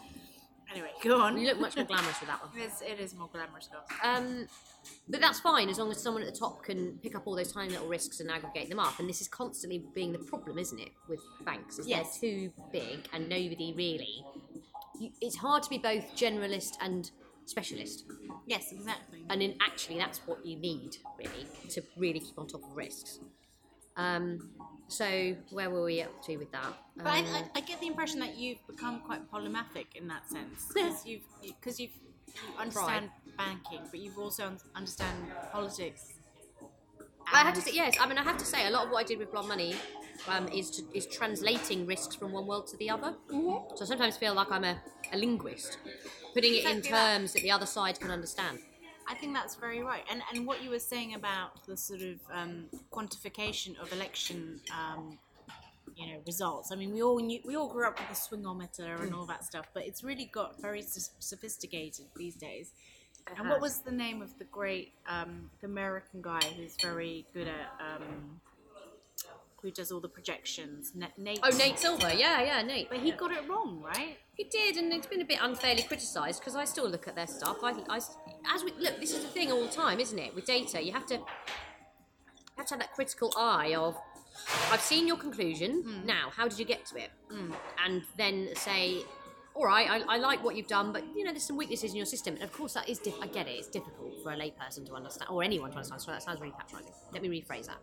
Anyway, 0.71 0.89
go 1.03 1.21
on. 1.21 1.39
You 1.39 1.47
look 1.47 1.61
much 1.61 1.77
more 1.77 1.85
glamorous 1.85 2.19
with 2.21 2.29
that 2.29 2.41
one. 2.43 2.51
It's, 2.57 2.83
it 2.83 2.99
is 3.01 3.15
more 3.15 3.29
glamorous 3.33 3.69
glass. 3.69 4.01
Um, 4.03 4.47
but 5.09 5.21
that's 5.21 5.41
fine 5.41 5.69
as 5.69 5.79
long 5.79 5.91
as 5.91 6.03
someone 6.03 6.23
at 6.23 6.33
the 6.33 6.39
top 6.39 6.65
can 6.65 6.99
pick 7.03 7.15
up 7.15 7.27
all 7.27 7.37
those 7.37 7.53
tiny 7.53 7.71
little 7.71 7.89
risks 7.89 8.21
and 8.21 8.31
aggregate 8.31 8.69
them 8.69 8.79
up. 8.79 8.99
And 8.99 9.09
this 9.09 9.21
is 9.21 9.29
constantly 9.29 9.85
being 9.95 10.13
the 10.13 10.19
problem, 10.19 10.59
isn't 10.59 10.79
it, 10.79 10.91
with 11.09 11.21
banks? 11.45 11.79
Is 11.79 11.87
Yes. 11.87 12.19
they're 12.19 12.31
too 12.31 12.53
big 12.73 13.09
and 13.13 13.29
nobody 13.29 13.73
really. 13.77 14.25
You, 14.99 15.11
it's 15.21 15.37
hard 15.37 15.63
to 15.63 15.71
be 15.71 15.79
both 15.79 16.15
generalist 16.17 16.77
and 16.81 17.11
specialist. 17.45 18.05
Yes, 18.47 18.73
exactly. 18.73 19.25
And 19.31 19.43
in 19.43 19.55
actually, 19.61 19.99
that's 19.99 20.19
what 20.27 20.45
you 20.45 20.57
need 20.57 20.97
really 21.19 21.47
to 21.71 21.83
really 21.97 22.21
keep 22.21 22.39
on 22.39 22.47
top 22.49 22.63
of 22.65 22.77
risks. 22.77 23.21
Um, 23.97 24.51
so 24.89 25.35
where 25.51 25.71
were 25.71 25.85
we 25.85 26.03
up 26.03 26.23
to 26.25 26.37
with 26.37 26.51
that? 26.53 26.73
But 26.97 27.07
I, 27.07 27.19
Um, 27.21 27.27
I, 27.27 27.43
I 27.57 27.61
get 27.61 27.81
the 27.81 27.87
impression 27.87 28.21
that 28.21 28.37
you've 28.37 28.65
become 28.67 29.01
quite 29.01 29.31
polymathic 29.31 29.87
in 29.95 30.07
that 30.09 30.29
sense 30.31 30.67
because 30.73 31.05
you've 31.09 31.23
because 31.43 31.81
you've 31.81 31.91
you 32.35 32.59
understand 32.59 33.11
banking, 33.39 33.81
but 33.91 33.99
you've 34.01 34.19
also 34.19 34.47
un- 34.47 34.59
understand 34.75 35.17
politics. 35.53 36.13
I 37.33 37.39
have 37.39 37.55
to 37.55 37.61
say, 37.61 37.73
yes. 37.75 37.97
I 38.01 38.07
mean, 38.07 38.19
I 38.19 38.23
have 38.23 38.37
to 38.39 38.45
say, 38.45 38.67
a 38.67 38.71
lot 38.71 38.85
of 38.87 38.93
what 38.93 39.01
I 39.01 39.05
did 39.05 39.19
with 39.19 39.33
Blonde 39.33 39.49
Money 39.49 39.75
um, 40.29 40.47
is 40.49 40.71
to, 40.73 40.83
is 40.95 41.07
translating 41.07 41.85
risks 41.87 42.15
from 42.15 42.31
one 42.33 42.47
world 42.47 42.69
to 42.69 42.77
the 42.77 42.89
other. 42.91 43.15
So 43.31 43.79
I 43.81 43.85
sometimes 43.85 44.17
feel 44.17 44.35
like 44.35 44.51
I'm 44.53 44.63
a, 44.65 44.77
a 45.13 45.17
linguist, 45.17 45.79
putting 46.35 46.55
it 46.55 46.65
in 46.65 46.79
Exactly 46.79 46.91
that. 46.93 47.13
terms 47.17 47.33
that 47.33 47.43
the 47.43 47.51
other 47.51 47.67
side 47.67 47.99
can 47.99 48.11
understand. 48.13 48.61
I 49.09 49.15
think 49.15 49.35
that's 49.35 49.55
very 49.55 49.83
right. 49.83 50.05
And 50.11 50.23
and 50.33 50.47
what 50.47 50.63
you 50.63 50.71
were 50.71 50.79
saying 50.81 51.15
about 51.15 51.65
the 51.67 51.77
sort 51.77 52.03
of 52.03 52.19
um, 52.33 52.67
quantification 52.93 53.79
of 53.81 53.93
election, 53.93 54.61
um, 54.73 55.19
you 55.95 56.07
know, 56.09 56.19
results. 56.27 56.73
I 56.73 56.77
mean, 56.77 56.93
we 56.93 57.03
all 57.03 57.19
knew, 57.19 57.41
we 57.45 57.57
all 57.57 57.69
grew 57.69 57.87
up 57.87 57.99
with 57.99 58.09
the 58.09 58.15
swingometer 58.15 59.01
and 59.03 59.15
all 59.15 59.27
that 59.27 59.45
stuff, 59.45 59.67
but 59.73 59.87
it's 59.87 60.03
really 60.05 60.27
got 60.27 60.61
very 60.61 60.81
s- 60.81 61.11
sophisticated 61.21 62.07
these 62.17 62.35
days. 62.35 62.73
And 63.37 63.49
what 63.49 63.61
was 63.61 63.81
the 63.81 63.91
name 63.91 64.23
of 64.23 64.39
the 64.39 64.45
great 64.45 64.93
um, 65.09 65.51
the 65.61 65.67
American 65.67 66.23
guy 66.23 66.41
who's 66.57 66.77
very 66.81 67.27
good 67.35 67.49
at 67.49 67.73
um, 67.81 68.41
who 69.67 69.73
does 69.73 69.91
all 69.91 69.99
the 69.99 70.09
projections? 70.09 70.93
Na- 70.95 71.09
Nate. 71.19 71.41
Oh, 71.43 71.51
Nate 71.59 71.77
Silver, 71.77 72.13
yeah, 72.15 72.41
yeah, 72.41 72.63
Nate. 72.63 72.89
But 72.89 72.99
he 72.99 73.11
got 73.11 73.33
it 73.33 73.49
wrong, 73.49 73.83
right? 73.85 74.17
He 74.35 74.45
did, 74.45 74.77
and 74.77 74.93
it's 74.93 75.09
been 75.09 75.21
a 75.23 75.25
bit 75.25 75.41
unfairly 75.43 75.83
criticised 75.83 76.39
because 76.41 76.55
I 76.55 76.65
still 76.65 76.89
look 76.89 77.09
at 77.09 77.17
their 77.17 77.27
stuff. 77.27 77.57
I, 77.65 77.73
I, 77.89 77.97
as 77.97 78.63
we 78.65 78.73
look, 78.79 79.01
this 79.01 79.13
is 79.13 79.23
the 79.23 79.29
thing 79.29 79.51
all 79.51 79.63
the 79.63 79.73
time, 79.73 79.99
isn't 79.99 80.19
it? 80.19 80.33
With 80.37 80.47
data, 80.47 80.81
you 80.81 80.93
have 80.93 81.05
to, 81.07 81.15
you 81.15 81.25
have 82.57 82.67
to 82.67 82.75
have 82.75 82.81
that 82.81 82.93
critical 82.95 83.33
eye 83.37 83.75
of, 83.75 83.97
I've 84.71 84.81
seen 84.81 85.09
your 85.09 85.17
conclusion. 85.17 85.83
Hmm. 85.83 86.07
Now, 86.07 86.31
how 86.31 86.47
did 86.47 86.61
you 86.61 86.65
get 86.65 86.87
to 86.87 86.99
it? 86.99 87.11
Hmm. 87.29 87.51
And 87.85 88.03
then 88.17 88.51
say, 88.55 89.03
all 89.57 89.65
right, 89.65 89.91
I, 89.91 90.15
I 90.15 90.19
like 90.19 90.45
what 90.45 90.55
you've 90.55 90.69
done, 90.69 90.93
but 90.93 91.03
you 91.17 91.25
know, 91.25 91.33
there's 91.33 91.43
some 91.43 91.57
weaknesses 91.57 91.91
in 91.91 91.97
your 91.97 92.07
system. 92.07 92.35
And 92.35 92.45
of 92.45 92.53
course, 92.53 92.75
that 92.75 92.89
is, 92.89 93.01
diff- 93.01 93.21
I 93.21 93.27
get 93.27 93.49
it. 93.49 93.57
It's 93.59 93.69
difficult 93.69 94.23
for 94.23 94.31
a 94.31 94.37
layperson 94.37 94.87
to 94.87 94.95
understand, 94.95 95.29
or 95.29 95.43
anyone 95.43 95.71
to 95.73 95.77
understand. 95.79 96.03
So 96.03 96.13
that 96.13 96.23
sounds 96.23 96.41
really 96.41 96.55
patronising. 96.57 96.95
Let 97.13 97.23
me 97.23 97.29
rephrase 97.29 97.67
that. 97.67 97.79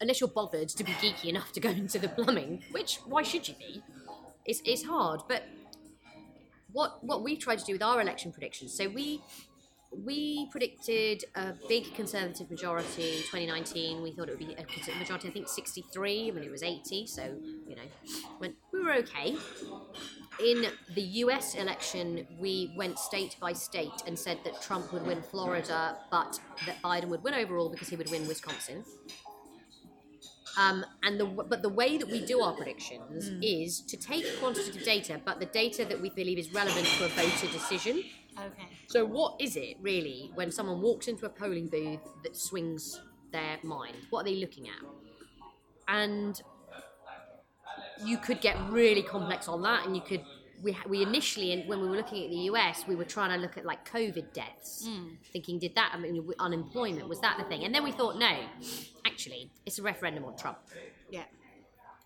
Unless 0.00 0.20
you're 0.20 0.28
bothered 0.28 0.68
to 0.68 0.84
be 0.84 0.92
geeky 0.92 1.26
enough 1.26 1.52
to 1.52 1.60
go 1.60 1.70
into 1.70 1.98
the 1.98 2.08
plumbing, 2.08 2.64
which 2.72 2.96
why 3.06 3.22
should 3.22 3.46
you 3.48 3.54
be? 3.54 3.82
It's, 4.44 4.60
it's 4.64 4.84
hard, 4.84 5.20
but 5.28 5.44
what 6.72 7.04
what 7.04 7.22
we 7.22 7.36
tried 7.36 7.58
to 7.58 7.64
do 7.64 7.72
with 7.74 7.82
our 7.82 8.00
election 8.00 8.32
predictions. 8.32 8.72
So 8.74 8.88
we 8.88 9.22
we 9.94 10.48
predicted 10.50 11.24
a 11.34 11.52
big 11.68 11.94
conservative 11.94 12.50
majority 12.50 13.18
2019. 13.30 14.02
We 14.02 14.12
thought 14.12 14.28
it 14.28 14.38
would 14.38 14.46
be 14.46 14.54
a 14.54 14.98
majority. 14.98 15.28
I 15.28 15.30
think 15.30 15.48
63 15.48 16.30
when 16.30 16.42
it 16.42 16.50
was 16.50 16.62
80. 16.62 17.06
So 17.06 17.22
you 17.68 17.76
know, 17.76 18.48
we 18.72 18.82
were 18.82 18.94
okay. 18.94 19.36
In 20.42 20.66
the 20.94 21.02
U.S. 21.02 21.54
election, 21.54 22.26
we 22.38 22.72
went 22.76 22.98
state 22.98 23.36
by 23.38 23.52
state 23.52 24.02
and 24.06 24.18
said 24.18 24.38
that 24.44 24.62
Trump 24.62 24.92
would 24.92 25.06
win 25.06 25.22
Florida, 25.22 25.98
but 26.10 26.40
that 26.64 26.80
Biden 26.82 27.08
would 27.08 27.22
win 27.22 27.34
overall 27.34 27.68
because 27.68 27.88
he 27.88 27.96
would 27.96 28.10
win 28.10 28.26
Wisconsin. 28.26 28.82
Um, 30.56 30.84
and 31.02 31.18
the 31.18 31.24
but 31.24 31.62
the 31.62 31.68
way 31.68 31.96
that 31.96 32.08
we 32.08 32.24
do 32.24 32.40
our 32.40 32.52
predictions 32.52 33.30
is 33.42 33.80
to 33.80 33.96
take 33.96 34.24
quantitative 34.38 34.84
data, 34.84 35.20
but 35.24 35.40
the 35.40 35.46
data 35.46 35.84
that 35.84 36.00
we 36.00 36.10
believe 36.10 36.38
is 36.38 36.52
relevant 36.52 36.86
to 36.86 37.04
a 37.06 37.08
voter 37.08 37.46
decision. 37.46 38.04
Okay. 38.38 38.68
So, 38.86 39.04
what 39.04 39.40
is 39.40 39.56
it 39.56 39.76
really 39.80 40.30
when 40.34 40.50
someone 40.50 40.80
walks 40.82 41.08
into 41.08 41.26
a 41.26 41.28
polling 41.28 41.68
booth 41.68 42.00
that 42.22 42.36
swings 42.36 43.00
their 43.32 43.58
mind? 43.62 43.96
What 44.10 44.20
are 44.20 44.24
they 44.24 44.36
looking 44.36 44.68
at? 44.68 44.84
And 45.88 46.40
you 48.04 48.18
could 48.18 48.40
get 48.40 48.56
really 48.70 49.02
complex 49.02 49.48
on 49.48 49.62
that, 49.62 49.86
and 49.86 49.96
you 49.96 50.02
could. 50.02 50.22
We, 50.62 50.76
we 50.88 51.02
initially, 51.02 51.64
when 51.66 51.80
we 51.80 51.88
were 51.88 51.96
looking 51.96 52.22
at 52.24 52.30
the 52.30 52.36
US, 52.52 52.84
we 52.86 52.94
were 52.94 53.04
trying 53.04 53.30
to 53.30 53.36
look 53.36 53.58
at 53.58 53.64
like 53.64 53.90
COVID 53.90 54.32
deaths, 54.32 54.88
thinking, 55.32 55.58
did 55.58 55.74
that, 55.74 55.90
I 55.92 55.98
mean, 55.98 56.24
unemployment, 56.38 57.08
was 57.08 57.20
that 57.20 57.36
the 57.36 57.44
thing? 57.44 57.64
And 57.64 57.74
then 57.74 57.82
we 57.82 57.90
thought, 57.90 58.16
no, 58.16 58.30
actually, 59.04 59.50
it's 59.66 59.78
a 59.78 59.82
referendum 59.82 60.24
on 60.24 60.36
Trump. 60.36 60.58
Yeah. 61.10 61.24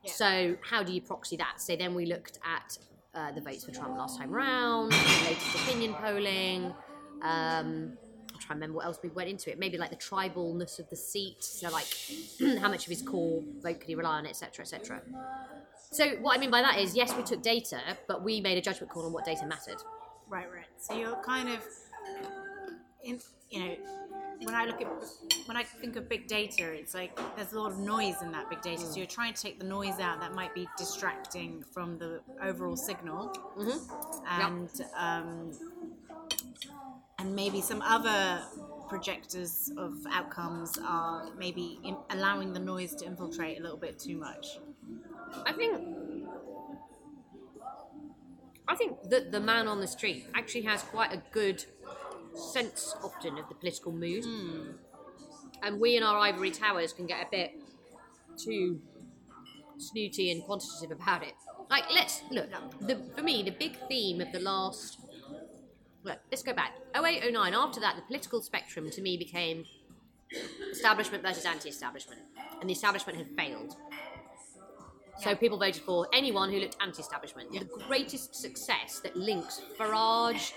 Yeah. 0.03 0.13
So 0.13 0.57
how 0.63 0.83
do 0.83 0.93
you 0.93 1.01
proxy 1.03 1.37
that? 1.37 1.61
So 1.61 1.77
then 1.77 1.95
we 1.95 2.07
looked 2.07 2.39
at 2.45 2.79
uh, 3.15 3.33
the 3.33 3.41
votes 3.41 3.65
for 3.65 3.73
Trump 3.73 3.97
last 3.97 4.19
time 4.19 4.31
round, 4.31 4.93
latest 5.25 5.55
opinion 5.55 5.95
polling. 5.95 6.67
Um, 7.23 7.97
I'm 8.33 8.41
trying 8.41 8.49
to 8.49 8.55
remember 8.55 8.77
what 8.77 8.87
else 8.87 8.99
we 9.03 9.09
went 9.09 9.31
into 9.31 9.51
it. 9.51 9.59
Maybe 9.59 9.79
like 9.79 9.91
the 9.91 9.97
tribalness 9.97 10.79
of 10.79 10.89
the 10.91 10.97
seat. 10.97 11.43
So 11.43 11.71
like 11.71 11.87
how 12.61 12.69
much 12.69 12.85
of 12.85 12.91
his 12.91 13.03
core 13.03 13.43
vote 13.61 13.81
could 13.81 13.89
he 13.89 13.95
rely 13.95 14.19
on, 14.19 14.27
etc., 14.27 14.63
etc. 14.65 15.03
So 15.91 16.09
what 16.17 16.37
I 16.37 16.41
mean 16.41 16.51
by 16.51 16.63
that 16.63 16.79
is, 16.79 16.95
yes, 16.95 17.15
we 17.17 17.23
took 17.23 17.43
data, 17.43 17.81
but 18.09 18.23
we 18.23 18.41
made 18.41 18.59
a 18.59 18.61
judgment 18.61 18.93
call 18.93 19.07
on 19.07 19.13
what 19.13 19.25
data 19.25 19.47
mattered. 19.47 19.83
Right, 20.29 20.47
right. 20.53 20.67
So 20.79 20.97
you're 20.97 21.17
kind 21.23 21.49
of, 21.49 21.61
in, 23.05 23.21
you 23.51 23.61
know, 23.61 23.77
when 24.43 24.55
I 24.55 24.67
look 24.67 24.81
at 24.83 24.89
when 25.47 25.57
I 25.57 25.63
think 25.63 25.97
of 25.97 26.09
big 26.09 26.27
data, 26.27 26.71
it's 26.73 26.95
like 26.95 27.19
there's 27.37 27.53
a 27.53 27.61
lot 27.61 27.73
of 27.73 27.79
noise 27.79 28.21
in 28.23 28.33
that 28.33 28.51
big 28.51 28.61
data. 28.61 28.83
So 28.83 28.97
you're 28.97 29.07
trying 29.07 29.33
to 29.33 29.41
take 29.41 29.59
the 29.59 29.65
noise 29.65 29.99
out 29.99 30.21
that 30.21 30.35
might 30.35 30.55
be 30.55 30.69
distracting 30.77 31.65
from 31.73 31.99
the 31.99 32.21
overall 32.43 32.77
signal, 32.77 33.33
and 34.29 34.69
um, 34.97 35.53
and 37.19 37.35
maybe 37.35 37.61
some 37.61 37.81
other 37.83 38.43
projectors 38.89 39.73
of 39.79 39.95
outcomes 40.11 40.79
are 40.85 41.31
maybe 41.39 41.79
in, 41.83 41.97
allowing 42.11 42.53
the 42.53 42.61
noise 42.61 42.95
to 42.97 43.07
infiltrate 43.07 43.59
a 43.59 43.63
little 43.63 43.79
bit 43.79 43.99
too 43.99 44.17
much. 44.17 44.59
I 45.45 45.53
think 45.53 45.81
I 48.69 48.75
think 48.75 49.09
that 49.11 49.31
the 49.31 49.41
man 49.41 49.69
on 49.69 49.81
the 49.81 49.87
street 49.87 50.27
actually 50.35 50.63
has 50.63 50.83
quite 50.83 51.13
a 51.13 51.23
good 51.31 51.65
sense 52.35 52.95
often 53.03 53.39
of 53.39 53.49
the 53.49 53.55
political 53.55 53.93
mood. 53.93 54.25
Hmm. 54.25 54.73
And 55.63 55.81
we 55.81 55.97
in 55.97 56.03
our 56.03 56.19
ivory 56.19 56.51
towers 56.51 56.93
can 56.93 57.07
get 57.07 57.27
a 57.27 57.29
bit 57.31 57.53
too 58.37 58.81
snooty 59.79 60.31
and 60.31 60.43
quantitative 60.43 60.91
about 60.91 61.23
it. 61.23 61.35
Like 61.71 61.85
let's 61.93 62.23
look, 62.31 62.49
the, 62.81 63.03
for 63.17 63.23
me 63.23 63.43
the 63.43 63.51
big 63.51 63.77
theme 63.89 64.21
of 64.21 64.33
the 64.33 64.41
last 64.41 64.99
look, 66.03 66.19
let's 66.31 66.43
go 66.43 66.53
back. 66.53 66.73
08, 66.95 67.33
09, 67.33 67.55
after 67.55 67.81
that 67.81 67.97
the 67.97 68.03
political 68.03 68.41
spectrum 68.43 68.91
to 68.91 69.03
me 69.03 69.17
became 69.17 69.65
establishment 70.71 71.23
versus 71.23 71.45
anti-establishment. 71.45 72.21
And 72.61 72.69
the 72.69 72.75
establishment 72.75 73.19
had 73.19 73.29
failed. 73.37 73.77
So 75.19 75.35
people 75.35 75.59
voted 75.59 75.83
for 75.83 76.07
anyone 76.13 76.51
who 76.53 76.59
looked 76.59 76.77
anti-establishment. 76.81 77.51
The 77.53 77.65
greatest 77.89 78.35
success 78.35 79.01
that 79.01 79.17
links 79.17 79.63
Farage, 79.79 80.53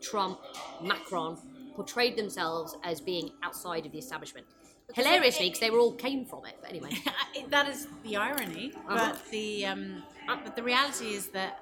Trump, 0.00 0.38
Macron 0.82 1.38
portrayed 1.76 2.16
themselves 2.16 2.76
as 2.82 3.00
being 3.00 3.30
outside 3.42 3.86
of 3.86 3.92
the 3.92 3.98
establishment. 3.98 4.46
Hilariously, 4.94 5.46
because 5.46 5.60
they 5.60 5.70
were 5.70 5.78
all 5.78 5.92
came 5.94 6.24
from 6.24 6.44
it. 6.46 6.56
But 6.60 6.70
anyway, 6.70 6.90
that 7.50 7.68
is 7.68 7.86
the 8.02 8.16
irony, 8.16 8.72
Uh-huh. 8.88 9.12
but 9.12 9.30
the 9.30 9.66
um, 9.66 10.02
but 10.26 10.56
the 10.56 10.62
reality 10.64 11.14
is 11.14 11.28
that 11.28 11.60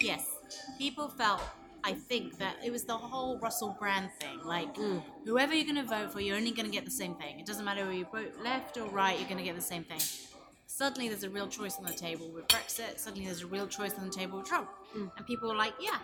yes, 0.00 0.26
people 0.78 1.08
felt. 1.08 1.40
I 1.84 1.92
think 1.92 2.36
that 2.38 2.56
it 2.64 2.72
was 2.72 2.82
the 2.82 2.96
whole 2.96 3.38
Russell 3.38 3.76
Brand 3.78 4.10
thing. 4.20 4.40
Like, 4.44 4.74
Mm. 4.74 5.04
whoever 5.24 5.54
you're 5.54 5.64
going 5.72 5.76
to 5.76 5.84
vote 5.88 6.12
for, 6.12 6.20
you're 6.20 6.36
only 6.36 6.50
going 6.50 6.66
to 6.66 6.72
get 6.72 6.84
the 6.84 6.90
same 6.90 7.14
thing. 7.14 7.38
It 7.38 7.46
doesn't 7.46 7.64
matter 7.64 7.82
whether 7.82 7.92
you 7.94 8.06
vote 8.12 8.32
left 8.42 8.76
or 8.76 8.86
right, 8.88 9.16
you're 9.16 9.28
going 9.28 9.38
to 9.38 9.44
get 9.44 9.54
the 9.54 9.62
same 9.62 9.84
thing. 9.84 10.00
Suddenly, 10.66 11.08
there's 11.08 11.22
a 11.22 11.30
real 11.30 11.46
choice 11.48 11.76
on 11.78 11.84
the 11.84 11.92
table 11.92 12.28
with 12.30 12.48
Brexit. 12.48 12.98
Suddenly, 12.98 13.26
there's 13.26 13.42
a 13.42 13.46
real 13.46 13.66
choice 13.66 13.94
on 13.98 14.04
the 14.08 14.12
table 14.12 14.38
with 14.38 14.46
Trump, 14.48 14.68
Mm. 14.94 15.10
and 15.16 15.26
people 15.26 15.50
are 15.50 15.56
like, 15.56 15.74
"Yeah, 15.80 15.98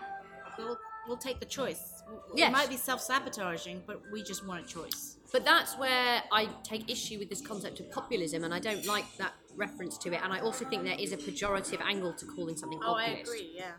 we'll 0.57 0.77
we'll 1.05 1.17
take 1.17 1.39
the 1.41 1.45
choice. 1.45 2.01
Yes. 2.33 2.47
It 2.47 2.51
might 2.53 2.69
be 2.69 2.77
self-sabotaging, 2.77 3.83
but 3.85 4.01
we 4.11 4.23
just 4.23 4.45
want 4.47 4.63
a 4.65 4.67
choice." 4.67 5.17
But 5.33 5.43
that's 5.43 5.77
where 5.77 6.23
I 6.31 6.45
take 6.63 6.89
issue 6.89 7.19
with 7.19 7.29
this 7.29 7.41
concept 7.41 7.79
of 7.81 7.91
populism, 7.91 8.43
and 8.45 8.53
I 8.53 8.59
don't 8.59 8.85
like 8.85 9.05
that 9.17 9.33
reference 9.55 9.97
to 9.99 10.13
it. 10.13 10.21
And 10.23 10.31
I 10.31 10.39
also 10.39 10.63
think 10.65 10.83
there 10.85 10.97
is 10.99 11.11
a 11.11 11.17
pejorative 11.17 11.81
angle 11.81 12.13
to 12.13 12.25
calling 12.25 12.55
something 12.55 12.79
populist. 12.79 13.09
I 13.09 13.19
agree, 13.19 13.51
yeah. 13.53 13.73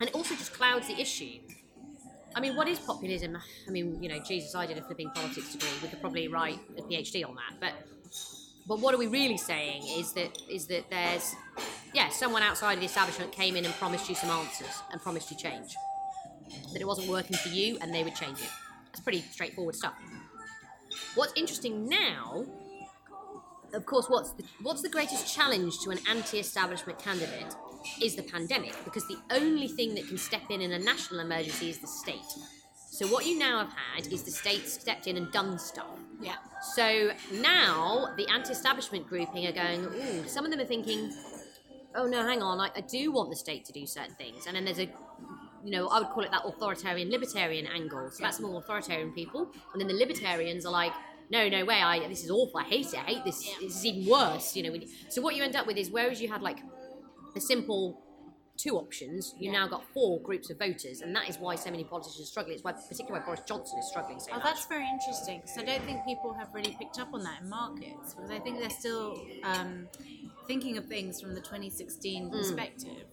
And 0.00 0.08
it 0.08 0.14
also 0.16 0.34
just 0.34 0.52
clouds 0.52 0.88
the 0.88 1.00
issue. 1.00 1.40
I 2.34 2.40
mean, 2.40 2.56
what 2.56 2.66
is 2.66 2.80
populism? 2.80 3.38
I 3.68 3.70
mean, 3.70 4.02
you 4.02 4.08
know, 4.08 4.18
Jesus, 4.18 4.54
I 4.56 4.66
did 4.66 4.76
a 4.76 4.82
flipping 4.82 5.10
politics 5.10 5.52
degree. 5.52 5.68
We 5.80 5.88
could 5.88 6.00
probably 6.00 6.26
write 6.26 6.58
a 6.76 6.82
PhD 6.82 7.22
on 7.24 7.36
that. 7.36 7.60
But 7.60 7.74
but 8.66 8.80
what 8.80 8.94
are 8.94 8.98
we 8.98 9.06
really 9.06 9.36
saying 9.36 9.82
is 9.86 10.12
that 10.14 10.38
is 10.50 10.66
that 10.68 10.88
there's 10.90 11.34
yeah, 11.94 12.08
someone 12.08 12.42
outside 12.42 12.74
of 12.74 12.80
the 12.80 12.86
establishment 12.86 13.32
came 13.32 13.56
in 13.56 13.64
and 13.64 13.74
promised 13.74 14.08
you 14.08 14.14
some 14.14 14.30
answers 14.30 14.82
and 14.90 15.00
promised 15.00 15.30
you 15.30 15.36
change. 15.36 15.76
That 16.72 16.80
it 16.80 16.86
wasn't 16.86 17.08
working 17.08 17.36
for 17.36 17.48
you 17.48 17.78
and 17.80 17.94
they 17.94 18.02
would 18.02 18.14
change 18.14 18.38
it. 18.40 18.50
It's 18.90 19.00
pretty 19.00 19.20
straightforward 19.30 19.76
stuff. 19.76 19.94
What's 21.14 21.32
interesting 21.36 21.88
now, 21.88 22.44
of 23.72 23.86
course, 23.86 24.06
what's 24.08 24.32
the, 24.32 24.44
what's 24.62 24.82
the 24.82 24.88
greatest 24.88 25.32
challenge 25.32 25.78
to 25.84 25.90
an 25.90 25.98
anti-establishment 26.08 26.98
candidate 26.98 27.54
is 28.02 28.16
the 28.16 28.22
pandemic, 28.22 28.74
because 28.84 29.06
the 29.08 29.18
only 29.30 29.68
thing 29.68 29.94
that 29.94 30.08
can 30.08 30.18
step 30.18 30.42
in 30.50 30.60
in 30.60 30.72
a 30.72 30.78
national 30.78 31.20
emergency 31.20 31.70
is 31.70 31.78
the 31.78 31.86
state. 31.86 32.32
So 32.90 33.06
what 33.08 33.26
you 33.26 33.38
now 33.38 33.58
have 33.58 33.72
had 33.72 34.12
is 34.12 34.22
the 34.22 34.30
state 34.30 34.66
stepped 34.66 35.06
in 35.06 35.16
and 35.16 35.30
done 35.32 35.58
stuff. 35.58 35.98
Yeah. 36.20 36.36
So 36.74 37.10
now 37.32 38.14
the 38.16 38.26
anti-establishment 38.28 39.06
grouping 39.06 39.46
are 39.46 39.52
going. 39.52 39.84
Ooh, 39.84 40.28
some 40.28 40.44
of 40.44 40.50
them 40.50 40.60
are 40.60 40.64
thinking, 40.64 41.12
"Oh 41.94 42.06
no, 42.06 42.26
hang 42.26 42.42
on, 42.42 42.60
I, 42.60 42.70
I 42.76 42.80
do 42.80 43.12
want 43.12 43.30
the 43.30 43.36
state 43.36 43.64
to 43.66 43.72
do 43.72 43.86
certain 43.86 44.14
things." 44.14 44.46
And 44.46 44.56
then 44.56 44.64
there's 44.64 44.78
a, 44.78 44.88
you 45.64 45.70
know, 45.70 45.88
I 45.88 45.98
would 45.98 46.08
call 46.08 46.24
it 46.24 46.30
that 46.30 46.42
authoritarian 46.44 47.10
libertarian 47.10 47.66
angle. 47.66 48.10
So 48.10 48.22
that's 48.22 48.40
more 48.40 48.58
authoritarian 48.58 49.12
people, 49.12 49.50
and 49.72 49.80
then 49.80 49.88
the 49.88 49.94
libertarians 49.94 50.64
are 50.64 50.72
like, 50.72 50.92
"No, 51.30 51.48
no 51.48 51.64
way, 51.64 51.82
I 51.82 52.06
this 52.08 52.24
is 52.24 52.30
awful. 52.30 52.60
I 52.60 52.64
hate 52.64 52.86
it. 52.86 52.96
I 52.98 53.02
hate 53.02 53.24
this. 53.24 53.42
This 53.60 53.76
is 53.76 53.86
even 53.86 54.10
worse." 54.10 54.56
You 54.56 54.62
know. 54.62 54.78
So 55.08 55.20
what 55.20 55.36
you 55.36 55.42
end 55.42 55.56
up 55.56 55.66
with 55.66 55.76
is, 55.76 55.90
whereas 55.90 56.20
you 56.20 56.28
had 56.28 56.42
like 56.42 56.60
a 57.36 57.40
simple 57.40 58.03
two 58.56 58.76
options, 58.76 59.34
you 59.38 59.50
now 59.50 59.66
got 59.66 59.84
four 59.92 60.20
groups 60.20 60.48
of 60.50 60.58
voters, 60.58 61.00
and 61.00 61.14
that 61.16 61.28
is 61.28 61.38
why 61.38 61.54
so 61.56 61.70
many 61.70 61.84
politicians 61.84 62.20
are 62.28 62.30
struggling. 62.30 62.54
It's 62.54 62.64
why, 62.64 62.72
particularly 62.72 63.18
why 63.20 63.24
Boris 63.26 63.40
Johnson 63.46 63.78
is 63.78 63.88
struggling 63.88 64.20
so 64.20 64.30
Oh, 64.32 64.36
much. 64.36 64.44
that's 64.44 64.66
very 64.66 64.88
interesting 64.88 65.40
because 65.40 65.58
I 65.58 65.64
don't 65.64 65.82
think 65.84 66.04
people 66.04 66.32
have 66.34 66.48
really 66.54 66.76
picked 66.78 66.98
up 67.00 67.12
on 67.12 67.22
that 67.24 67.42
in 67.42 67.48
markets 67.48 68.14
because 68.14 68.30
I 68.30 68.38
think 68.38 68.60
they're 68.60 68.70
still 68.70 69.20
um, 69.42 69.88
thinking 70.46 70.76
of 70.78 70.86
things 70.86 71.20
from 71.20 71.34
the 71.34 71.40
2016 71.40 72.30
perspective. 72.30 73.04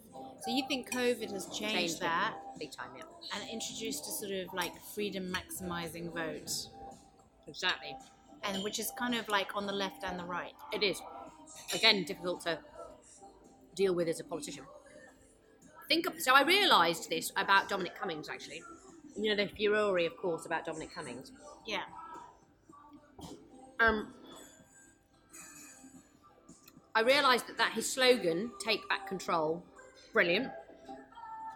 So 0.42 0.52
you 0.52 0.64
think 0.68 0.92
COVID 0.92 1.32
has 1.32 1.46
changed. 1.48 1.76
Changed 1.76 2.02
that 2.02 2.34
big 2.60 2.72
time, 2.72 2.89
yeah. 2.98 3.04
and 3.36 3.50
introduced 3.50 4.06
a 4.08 4.12
sort 4.12 4.32
of 4.32 4.54
like 4.54 4.72
freedom 4.96 5.32
maximizing 5.34 6.14
vote, 6.14 6.52
Exactly. 7.48 7.96
and 8.44 8.64
which 8.64 8.80
is 8.80 8.92
kind 8.98 9.16
of 9.16 9.28
like 9.28 9.56
on 9.56 9.66
the 9.68 9.74
left 9.74 10.04
and 10.04 10.18
the 10.20 10.24
right. 10.24 10.54
It 10.74 10.84
is. 10.84 11.00
Again, 11.76 12.04
difficult 12.06 12.42
to 12.42 12.60
deal 13.76 13.94
with 13.94 14.08
as 14.08 14.20
a 14.20 14.24
politician. 14.24 14.64
Think 15.92 16.08
of, 16.08 16.22
so 16.22 16.34
I 16.34 16.44
realised 16.44 17.10
this 17.10 17.34
about 17.36 17.68
Dominic 17.68 18.00
Cummings 18.00 18.30
actually. 18.30 18.64
You 19.18 19.36
know 19.36 19.44
the 19.44 19.50
furore, 19.50 20.00
of 20.00 20.16
course, 20.16 20.46
about 20.46 20.64
Dominic 20.64 20.96
Cummings. 20.96 21.34
Yeah. 21.68 21.82
Um, 23.78 24.14
I 26.96 27.02
realised 27.02 27.46
that, 27.50 27.58
that 27.58 27.74
his 27.74 27.92
slogan, 27.92 28.54
"Take 28.64 28.88
back 28.88 29.06
control," 29.06 29.66
brilliant. 30.14 30.50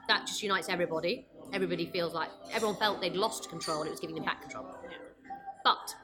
That 0.10 0.28
just 0.28 0.44
unites 0.44 0.68
everybody. 0.68 1.26
Everybody 1.54 1.86
feels 1.86 2.14
like 2.14 2.30
everyone 2.52 2.76
felt 2.76 3.00
they'd 3.00 3.16
lost 3.16 3.48
control, 3.50 3.84
and 3.84 3.88
it 3.88 3.92
was 3.92 4.02
giving 4.02 4.18
them 4.18 4.26
back 4.26 4.42
control. 4.42 4.68
But 5.64 5.96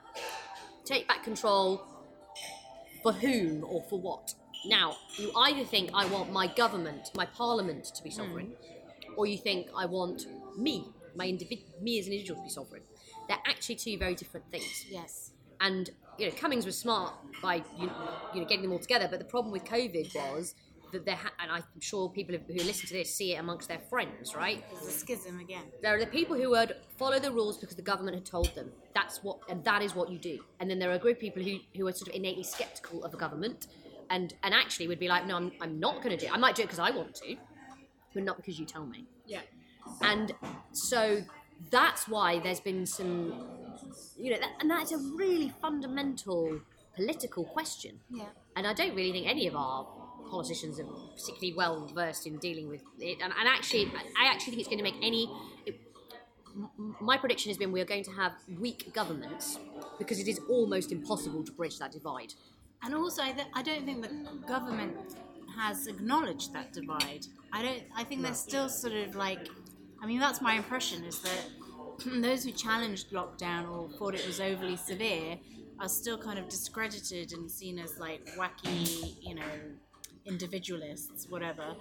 take 0.85 1.05
back 1.05 1.21
control 1.25 1.85
for 3.03 3.11
whom 3.11 3.65
or 3.65 3.83
for 3.89 3.99
what? 3.99 4.35
Now, 4.65 4.97
you 5.17 5.31
either 5.35 5.63
think 5.63 5.89
I 5.93 6.05
want 6.07 6.31
my 6.31 6.47
government, 6.47 7.11
my 7.15 7.25
parliament 7.25 7.85
to 7.95 8.03
be 8.03 8.09
hmm. 8.09 8.17
sovereign, 8.17 8.53
or 9.17 9.25
you 9.25 9.37
think 9.37 9.67
I 9.75 9.85
want 9.85 10.25
me, 10.57 10.85
my 11.15 11.27
individ- 11.27 11.81
me 11.81 11.99
as 11.99 12.07
an 12.07 12.13
individual 12.13 12.39
to 12.39 12.43
be 12.43 12.49
sovereign. 12.49 12.83
They're 13.27 13.39
actually 13.45 13.75
two 13.75 13.97
very 13.97 14.15
different 14.15 14.49
things. 14.51 14.85
Yes. 14.89 15.31
And 15.59 15.89
you 16.17 16.27
know, 16.27 16.33
Cummings 16.35 16.65
was 16.65 16.77
smart 16.77 17.13
by 17.41 17.55
you 17.77 17.89
you 18.33 18.41
know 18.41 18.47
getting 18.47 18.63
them 18.63 18.71
all 18.71 18.79
together. 18.79 19.07
But 19.09 19.19
the 19.19 19.25
problem 19.25 19.51
with 19.51 19.63
COVID 19.65 20.13
was 20.15 20.55
that 20.91 21.05
there, 21.05 21.15
ha- 21.15 21.31
and 21.39 21.51
I'm 21.51 21.63
sure 21.79 22.09
people 22.09 22.35
who 22.35 22.53
who 22.53 22.63
listen 22.63 22.87
to 22.87 22.93
this 22.93 23.13
see 23.13 23.33
it 23.33 23.37
amongst 23.37 23.67
their 23.67 23.79
friends, 23.79 24.35
right? 24.35 24.63
There's 24.71 24.87
a 24.87 24.91
schism 24.91 25.39
again. 25.39 25.63
There 25.81 25.95
are 25.95 25.99
the 25.99 26.07
people 26.07 26.35
who 26.35 26.49
would 26.51 26.75
follow 26.97 27.19
the 27.19 27.31
rules 27.31 27.57
because 27.57 27.75
the 27.75 27.81
government 27.81 28.15
had 28.15 28.25
told 28.25 28.53
them. 28.55 28.71
That's 28.93 29.23
what, 29.23 29.39
and 29.49 29.63
that 29.63 29.81
is 29.81 29.95
what 29.95 30.11
you 30.11 30.17
do. 30.17 30.39
And 30.59 30.69
then 30.69 30.79
there 30.79 30.89
are 30.91 30.95
a 30.95 30.99
group 30.99 31.17
of 31.17 31.21
people 31.21 31.41
who, 31.41 31.57
who 31.75 31.87
are 31.87 31.93
sort 31.93 32.09
of 32.09 32.15
innately 32.15 32.43
skeptical 32.43 33.03
of 33.03 33.11
the 33.11 33.17
government, 33.17 33.67
and 34.11 34.33
and 34.43 34.53
actually 34.53 34.87
would 34.87 34.99
be 34.99 35.07
like, 35.07 35.25
no, 35.25 35.37
I'm, 35.37 35.51
I'm 35.61 35.79
not 35.79 36.03
going 36.03 36.15
to 36.15 36.17
do. 36.17 36.27
it. 36.27 36.33
I 36.33 36.37
might 36.37 36.55
do 36.55 36.61
it 36.61 36.65
because 36.65 36.79
I 36.79 36.91
want 36.91 37.15
to, 37.15 37.35
but 38.13 38.23
not 38.23 38.37
because 38.37 38.59
you 38.59 38.65
tell 38.65 38.85
me. 38.85 39.05
Yeah. 39.25 39.39
And 40.01 40.33
so 40.73 41.23
that's 41.71 42.07
why 42.07 42.39
there's 42.39 42.59
been 42.59 42.85
some, 42.85 43.47
you 44.17 44.31
know, 44.31 44.37
that, 44.39 44.51
and 44.59 44.69
that's 44.69 44.91
a 44.91 44.97
really 44.97 45.51
fundamental 45.61 46.59
political 46.95 47.45
question. 47.45 47.99
Yeah. 48.09 48.25
And 48.55 48.67
I 48.67 48.73
don't 48.73 48.93
really 48.93 49.13
think 49.13 49.27
any 49.27 49.47
of 49.47 49.55
our 49.55 49.87
politicians 50.29 50.79
are 50.79 50.85
particularly 51.15 51.53
well 51.55 51.89
versed 51.95 52.27
in 52.27 52.37
dealing 52.37 52.67
with 52.67 52.81
it. 52.99 53.17
And, 53.23 53.33
and 53.39 53.47
actually, 53.47 53.91
I 54.19 54.25
actually 54.25 54.51
think 54.51 54.59
it's 54.59 54.69
going 54.69 54.79
to 54.79 54.83
make 54.83 54.97
any. 55.01 55.31
It, 55.65 55.79
my 56.99 57.17
prediction 57.17 57.49
has 57.49 57.57
been 57.57 57.71
we 57.71 57.79
are 57.79 57.85
going 57.85 58.03
to 58.03 58.11
have 58.11 58.33
weak 58.59 58.91
governments 58.93 59.57
because 59.97 60.19
it 60.19 60.27
is 60.27 60.37
almost 60.49 60.91
impossible 60.91 61.45
to 61.45 61.51
bridge 61.53 61.79
that 61.79 61.93
divide. 61.93 62.33
And 62.83 62.95
also, 62.95 63.21
I, 63.21 63.31
th- 63.31 63.47
I 63.53 63.61
don't 63.61 63.85
think 63.85 64.01
the 64.01 64.47
government 64.47 64.95
has 65.57 65.87
acknowledged 65.87 66.53
that 66.53 66.73
divide. 66.73 67.25
I 67.53 67.61
don't. 67.61 67.83
I 67.95 68.03
think 68.03 68.21
they're 68.23 68.33
still 68.33 68.69
sort 68.69 68.93
of 68.93 69.15
like. 69.15 69.47
I 70.01 70.07
mean, 70.07 70.19
that's 70.19 70.41
my 70.41 70.55
impression 70.55 71.03
is 71.03 71.19
that 71.19 71.45
those 72.21 72.43
who 72.43 72.51
challenged 72.51 73.11
lockdown 73.11 73.69
or 73.69 73.89
thought 73.97 74.15
it 74.15 74.25
was 74.25 74.39
overly 74.39 74.75
severe 74.77 75.37
are 75.79 75.89
still 75.89 76.17
kind 76.17 76.39
of 76.39 76.47
discredited 76.47 77.33
and 77.33 77.49
seen 77.51 77.77
as 77.77 77.97
like 77.99 78.25
wacky, 78.35 79.15
you 79.21 79.35
know, 79.35 79.53
individualists, 80.25 81.27
whatever. 81.29 81.75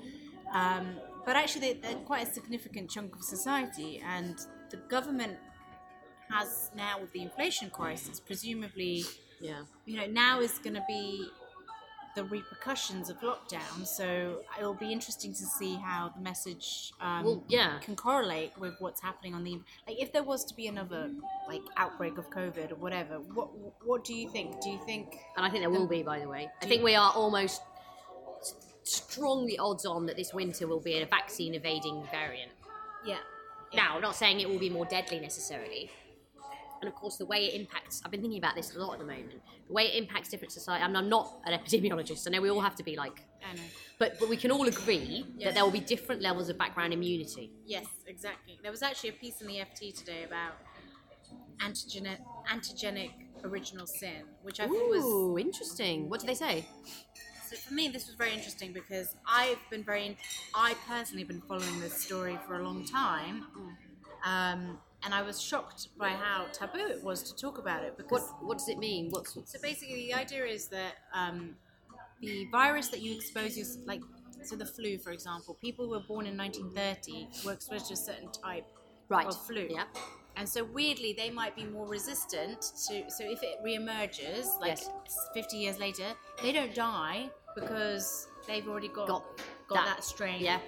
Um, 0.52 0.96
but 1.24 1.36
actually, 1.36 1.74
they're 1.74 1.94
quite 1.96 2.28
a 2.28 2.32
significant 2.32 2.90
chunk 2.90 3.14
of 3.14 3.22
society, 3.22 4.02
and 4.04 4.38
the 4.70 4.78
government 4.88 5.38
has 6.30 6.70
now 6.76 7.00
with 7.00 7.12
the 7.12 7.22
inflation 7.22 7.70
crisis, 7.70 8.20
presumably, 8.20 9.04
Yeah. 9.40 9.62
you 9.86 9.96
know, 9.96 10.06
now 10.06 10.40
is 10.40 10.58
going 10.58 10.74
to 10.74 10.84
be 10.86 11.28
the 12.16 12.24
repercussions 12.24 13.08
of 13.08 13.18
lockdown. 13.20 13.86
So 13.86 14.40
it'll 14.58 14.74
be 14.74 14.92
interesting 14.92 15.32
to 15.32 15.44
see 15.44 15.76
how 15.76 16.12
the 16.14 16.20
message 16.20 16.92
um, 17.00 17.24
Well, 17.24 17.44
yeah. 17.48 17.78
can 17.80 17.94
correlate 17.94 18.52
with 18.58 18.74
what's 18.80 19.00
happening 19.00 19.34
on 19.34 19.44
the 19.44 19.60
like. 19.86 20.00
If 20.00 20.12
there 20.12 20.22
was 20.22 20.44
to 20.46 20.54
be 20.54 20.66
another 20.66 21.10
like 21.48 21.62
outbreak 21.76 22.18
of 22.18 22.28
COVID 22.30 22.72
or 22.72 22.76
whatever, 22.76 23.14
what 23.20 23.48
what 23.84 24.04
do 24.04 24.14
you 24.14 24.28
think? 24.28 24.60
Do 24.60 24.70
you 24.70 24.80
think? 24.84 25.16
And 25.36 25.46
I 25.46 25.50
think 25.50 25.62
there 25.62 25.70
will 25.70 25.86
be, 25.86 26.02
by 26.02 26.18
the 26.18 26.28
way. 26.28 26.50
I 26.62 26.66
think 26.66 26.82
we 26.82 26.94
are 26.96 27.12
almost 27.12 27.62
strongly 28.82 29.56
odds 29.58 29.86
on 29.86 30.06
that 30.06 30.16
this 30.16 30.34
winter 30.34 30.66
will 30.66 30.80
be 30.80 31.00
a 31.00 31.06
vaccine 31.06 31.54
evading 31.54 32.02
variant. 32.10 32.50
Yeah. 33.04 33.18
Now, 33.72 33.94
I'm 33.94 34.02
not 34.02 34.16
saying 34.16 34.40
it 34.40 34.48
will 34.48 34.58
be 34.58 34.70
more 34.70 34.84
deadly 34.84 35.20
necessarily. 35.20 35.90
And 36.80 36.88
of 36.88 36.94
course, 36.94 37.16
the 37.16 37.26
way 37.26 37.46
it 37.46 37.60
impacts, 37.60 38.00
I've 38.04 38.10
been 38.10 38.22
thinking 38.22 38.38
about 38.38 38.54
this 38.54 38.74
a 38.74 38.78
lot 38.78 38.94
at 38.94 38.98
the 39.00 39.04
moment. 39.04 39.32
The 39.68 39.72
way 39.72 39.84
it 39.84 39.96
impacts 40.02 40.30
different. 40.30 40.56
I 40.68 40.86
mean, 40.86 40.96
I'm 40.96 41.08
not 41.08 41.40
an 41.44 41.58
epidemiologist. 41.58 42.26
I 42.26 42.30
know 42.30 42.40
we 42.40 42.50
all 42.50 42.60
have 42.60 42.74
to 42.76 42.82
be 42.82 42.96
like, 42.96 43.20
I 43.46 43.54
know. 43.54 43.62
but 43.98 44.18
but 44.18 44.28
we 44.28 44.36
can 44.36 44.50
all 44.50 44.66
agree 44.66 45.24
Yes. 45.36 45.44
that 45.48 45.54
there 45.54 45.64
will 45.64 45.70
be 45.72 45.80
different 45.80 46.22
levels 46.22 46.48
of 46.48 46.56
background 46.58 46.92
immunity. 46.92 47.50
Yes, 47.66 47.86
exactly. 48.06 48.58
There 48.62 48.70
was 48.70 48.82
actually 48.82 49.10
a 49.10 49.14
piece 49.14 49.40
in 49.42 49.46
the 49.46 49.56
FT 49.56 49.96
today 49.98 50.24
about 50.24 50.54
antigenic 51.60 52.18
antigenic 52.50 53.12
original 53.44 53.86
sin, 53.86 54.22
which 54.42 54.60
I 54.60 54.66
thought 54.66 54.88
was 54.90 55.04
Ooh, 55.04 55.38
interesting. 55.38 56.08
What 56.08 56.20
do 56.20 56.26
they 56.26 56.34
say? 56.34 56.66
So 57.48 57.56
for 57.56 57.74
me, 57.74 57.88
this 57.88 58.06
was 58.06 58.14
very 58.16 58.32
interesting 58.32 58.72
because 58.72 59.16
I've 59.26 59.58
been 59.70 59.82
very, 59.82 60.16
I 60.54 60.74
personally 60.86 61.24
been 61.24 61.40
following 61.48 61.80
this 61.80 61.94
story 61.94 62.38
for 62.46 62.60
a 62.60 62.62
long 62.62 62.84
time, 62.84 63.44
um, 64.24 64.78
and 65.04 65.14
I 65.14 65.22
was 65.22 65.40
shocked 65.40 65.88
by 65.98 66.10
how 66.10 66.46
taboo 66.52 66.78
it 66.78 67.02
was 67.02 67.22
to 67.24 67.34
talk 67.36 67.58
about 67.58 67.82
it 67.84 67.96
because. 67.96 68.22
What 68.22 68.44
what 68.44 68.58
does 68.58 68.68
it 68.68 68.78
mean? 68.78 69.08
What's 69.10 69.34
So 69.34 69.58
basically, 69.62 70.06
the 70.08 70.14
idea 70.14 70.44
is 70.44 70.68
that 70.68 70.94
um, 71.14 71.54
the 72.20 72.46
virus 72.52 72.88
that 72.88 73.00
you 73.00 73.14
expose 73.14 73.56
your 73.56 73.66
like, 73.86 74.02
so 74.42 74.56
the 74.56 74.66
flu, 74.66 74.98
for 74.98 75.12
example, 75.12 75.54
people 75.60 75.84
who 75.86 75.92
were 75.92 76.00
born 76.00 76.26
in 76.26 76.36
1930 76.36 77.28
were 77.44 77.52
exposed 77.52 77.86
to 77.88 77.94
a 77.94 77.96
certain 77.96 78.30
type 78.32 78.66
right? 79.08 79.26
of 79.26 79.40
flu. 79.46 79.66
Yeah. 79.70 79.84
And 80.36 80.48
so 80.48 80.64
weirdly, 80.64 81.12
they 81.12 81.28
might 81.30 81.54
be 81.56 81.64
more 81.64 81.86
resistant 81.86 82.60
to. 82.88 83.10
So 83.10 83.24
if 83.24 83.42
it 83.42 83.62
reemerges, 83.64 84.58
like 84.60 84.78
Yes. 84.78 84.90
50 85.34 85.56
years 85.56 85.78
later, 85.78 86.06
they 86.42 86.52
don't 86.52 86.74
die 86.74 87.28
because 87.54 88.28
they've 88.46 88.66
already 88.68 88.88
got 88.88 89.08
Got 89.08 89.24
got, 89.68 89.74
that- 89.74 89.96
that, 89.96 90.04
strain. 90.04 90.40
Yeah. 90.40 90.60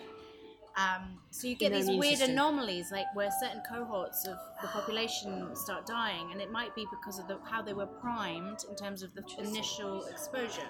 Um, 0.76 1.18
so 1.30 1.48
you 1.48 1.54
get 1.54 1.72
these 1.72 1.88
weird 1.88 2.18
system. 2.18 2.30
anomalies, 2.30 2.90
like 2.90 3.06
where 3.14 3.30
certain 3.40 3.62
cohorts 3.68 4.26
of 4.26 4.38
the 4.62 4.68
population 4.68 5.54
start 5.54 5.86
dying, 5.86 6.30
and 6.32 6.40
it 6.40 6.50
might 6.50 6.74
be 6.74 6.86
because 6.90 7.18
of 7.18 7.28
the, 7.28 7.38
how 7.44 7.60
they 7.60 7.74
were 7.74 7.86
primed 7.86 8.64
in 8.68 8.74
terms 8.74 9.02
of 9.02 9.14
the 9.14 9.22
initial 9.38 10.04
exposure. 10.06 10.66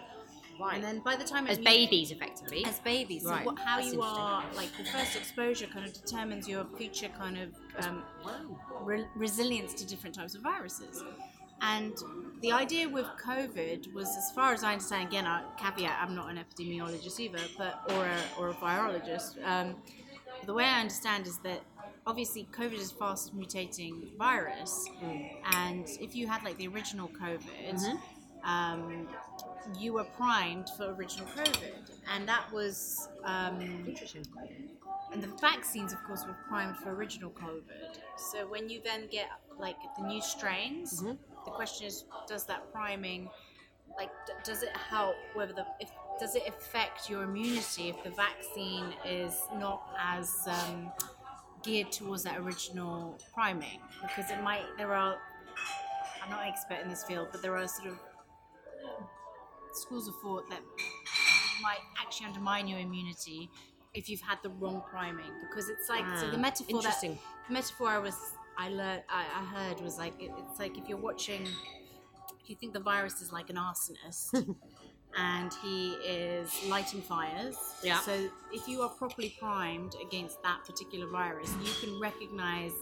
Right. 0.60 0.74
And 0.74 0.84
then 0.84 1.00
by 1.00 1.16
the 1.16 1.24
time 1.24 1.46
as 1.46 1.58
babies, 1.58 2.10
effectively. 2.10 2.64
as 2.64 2.78
babies. 2.80 3.24
Right, 3.24 3.44
So 3.44 3.52
what, 3.52 3.58
how 3.60 3.80
that's 3.80 3.92
you 3.92 4.02
are, 4.02 4.44
like 4.54 4.68
the 4.76 4.84
first 4.84 5.16
exposure, 5.16 5.66
kind 5.66 5.86
of 5.86 5.92
determines 5.92 6.46
your 6.48 6.66
future 6.76 7.08
kind 7.18 7.38
of 7.38 7.84
um, 7.84 8.04
re- 8.82 9.06
resilience 9.16 9.72
to 9.74 9.86
different 9.86 10.14
types 10.14 10.34
of 10.34 10.42
viruses. 10.42 11.02
And 11.62 11.94
the 12.40 12.52
idea 12.52 12.88
with 12.88 13.06
COVID 13.24 13.92
was, 13.94 14.08
as 14.16 14.30
far 14.32 14.52
as 14.52 14.64
I 14.64 14.72
understand, 14.72 15.08
again, 15.08 15.26
I 15.26 15.44
caveat, 15.56 15.96
I'm 16.02 16.14
not 16.14 16.28
an 16.30 16.38
epidemiologist 16.38 17.20
either, 17.20 17.38
but 17.56 17.80
or 17.90 18.04
a, 18.04 18.18
or 18.38 18.48
a 18.50 18.54
virologist. 18.54 19.42
Um, 19.46 19.76
the 20.44 20.52
way 20.52 20.64
I 20.64 20.80
understand 20.80 21.26
is 21.28 21.38
that 21.38 21.60
obviously 22.04 22.48
COVID 22.52 22.74
is 22.74 22.90
fast 22.90 23.36
mutating 23.38 24.16
virus, 24.18 24.88
and 25.52 25.86
if 26.00 26.16
you 26.16 26.26
had 26.26 26.42
like 26.42 26.56
the 26.58 26.66
original 26.66 27.08
COVID, 27.08 27.96
um, 28.44 29.06
you 29.78 29.92
were 29.92 30.04
primed 30.04 30.68
for 30.76 30.92
original 30.94 31.26
COVID, 31.28 31.90
and 32.12 32.28
that 32.28 32.52
was 32.52 33.08
um, 33.24 33.84
Interesting. 33.86 34.24
and 35.12 35.22
the 35.22 35.28
vaccines, 35.40 35.92
of 35.92 36.02
course, 36.02 36.24
were 36.26 36.36
primed 36.48 36.76
for 36.78 36.92
original 36.92 37.30
COVID. 37.30 37.98
So 38.16 38.48
when 38.48 38.68
you 38.68 38.80
then 38.84 39.06
get 39.08 39.28
like 39.58 39.76
the 39.96 40.04
new 40.08 40.20
strains, 40.20 41.00
Mhm. 41.02 41.18
The 41.44 41.50
question 41.50 41.86
is, 41.86 42.04
does 42.28 42.44
that 42.46 42.72
priming, 42.72 43.28
like, 43.96 44.10
d- 44.26 44.32
does 44.44 44.62
it 44.62 44.76
help? 44.76 45.14
Whether 45.34 45.52
the 45.52 45.66
if 45.80 45.90
does 46.20 46.34
it 46.36 46.42
affect 46.46 47.08
your 47.10 47.22
immunity 47.24 47.88
if 47.88 48.02
the 48.04 48.10
vaccine 48.10 48.86
is 49.04 49.34
not 49.56 49.82
as 49.98 50.30
um, 50.46 50.90
geared 51.62 51.90
towards 51.92 52.22
that 52.24 52.38
original 52.38 53.18
priming? 53.34 53.80
Because 54.02 54.30
it 54.30 54.42
might. 54.42 54.62
There 54.78 54.92
are. 54.94 55.16
I'm 56.22 56.30
not 56.30 56.42
an 56.42 56.48
expert 56.48 56.78
in 56.82 56.88
this 56.88 57.02
field, 57.04 57.28
but 57.32 57.42
there 57.42 57.56
are 57.56 57.66
sort 57.66 57.88
of 57.88 57.98
schools 59.72 60.06
of 60.08 60.14
thought 60.22 60.48
that 60.50 60.60
might 61.62 61.78
actually 62.00 62.26
undermine 62.26 62.68
your 62.68 62.78
immunity 62.78 63.48
if 63.94 64.08
you've 64.08 64.20
had 64.20 64.38
the 64.42 64.48
wrong 64.50 64.82
priming 64.90 65.30
because 65.48 65.68
it's 65.68 65.88
like 65.88 66.04
so 66.18 66.30
the 66.30 66.36
Ah, 66.36 66.40
metaphor 66.40 66.66
that 66.66 66.76
Interesting. 66.76 67.18
the 67.48 67.52
metaphor 67.54 67.88
I 67.88 67.98
was 67.98 68.16
I 68.58 68.68
learned 68.68 69.02
I, 69.08 69.24
I 69.40 69.44
heard 69.44 69.80
was 69.80 69.98
like 69.98 70.14
it, 70.22 70.30
it's 70.50 70.58
like 70.58 70.76
if 70.78 70.88
you're 70.88 70.98
watching 70.98 71.42
if 72.42 72.50
you 72.50 72.56
think 72.56 72.72
the 72.72 72.80
virus 72.80 73.20
is 73.20 73.32
like 73.32 73.50
an 73.50 73.56
arsonist 73.56 74.32
and 75.16 75.52
he 75.62 75.90
is 75.94 76.50
lighting 76.68 77.02
fires 77.02 77.56
Yeah. 77.82 78.00
so 78.00 78.28
if 78.52 78.66
you 78.68 78.82
are 78.82 78.88
properly 78.88 79.34
primed 79.38 79.94
against 80.06 80.42
that 80.42 80.60
particular 80.66 81.06
virus 81.06 81.52
you 81.64 81.72
can 81.80 82.00
recognize 82.00 82.72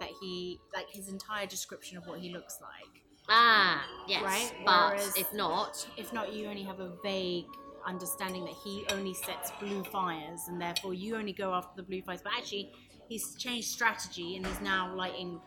that 0.00 0.10
he 0.20 0.60
like 0.74 0.90
his 0.90 1.08
entire 1.08 1.46
description 1.46 1.96
of 1.98 2.06
what 2.06 2.18
he 2.18 2.32
looks 2.32 2.58
like 2.60 3.00
Ah, 3.26 3.82
yes. 4.06 4.22
Right, 4.22 4.52
But 4.66 4.90
whereas- 4.90 5.16
if 5.16 5.32
not, 5.32 5.88
if 5.96 6.12
not, 6.12 6.34
you 6.34 6.46
only 6.46 6.62
have 6.64 6.78
a 6.80 6.92
vague 7.02 7.46
understanding 7.86 8.44
that 8.44 8.52
he 8.62 8.84
only 8.90 9.14
sets 9.14 9.50
blue 9.58 9.82
fires, 9.84 10.40
and 10.48 10.60
therefore 10.60 10.92
you 10.92 11.16
only 11.16 11.32
go 11.32 11.54
after 11.54 11.70
the 11.74 11.82
blue 11.84 12.02
fires. 12.02 12.20
But 12.22 12.34
actually, 12.36 12.70
he's 13.08 13.34
changed 13.36 13.68
strategy 13.68 14.36
and 14.36 14.46
he's 14.46 14.60
now 14.60 14.94
lighting 14.94 15.40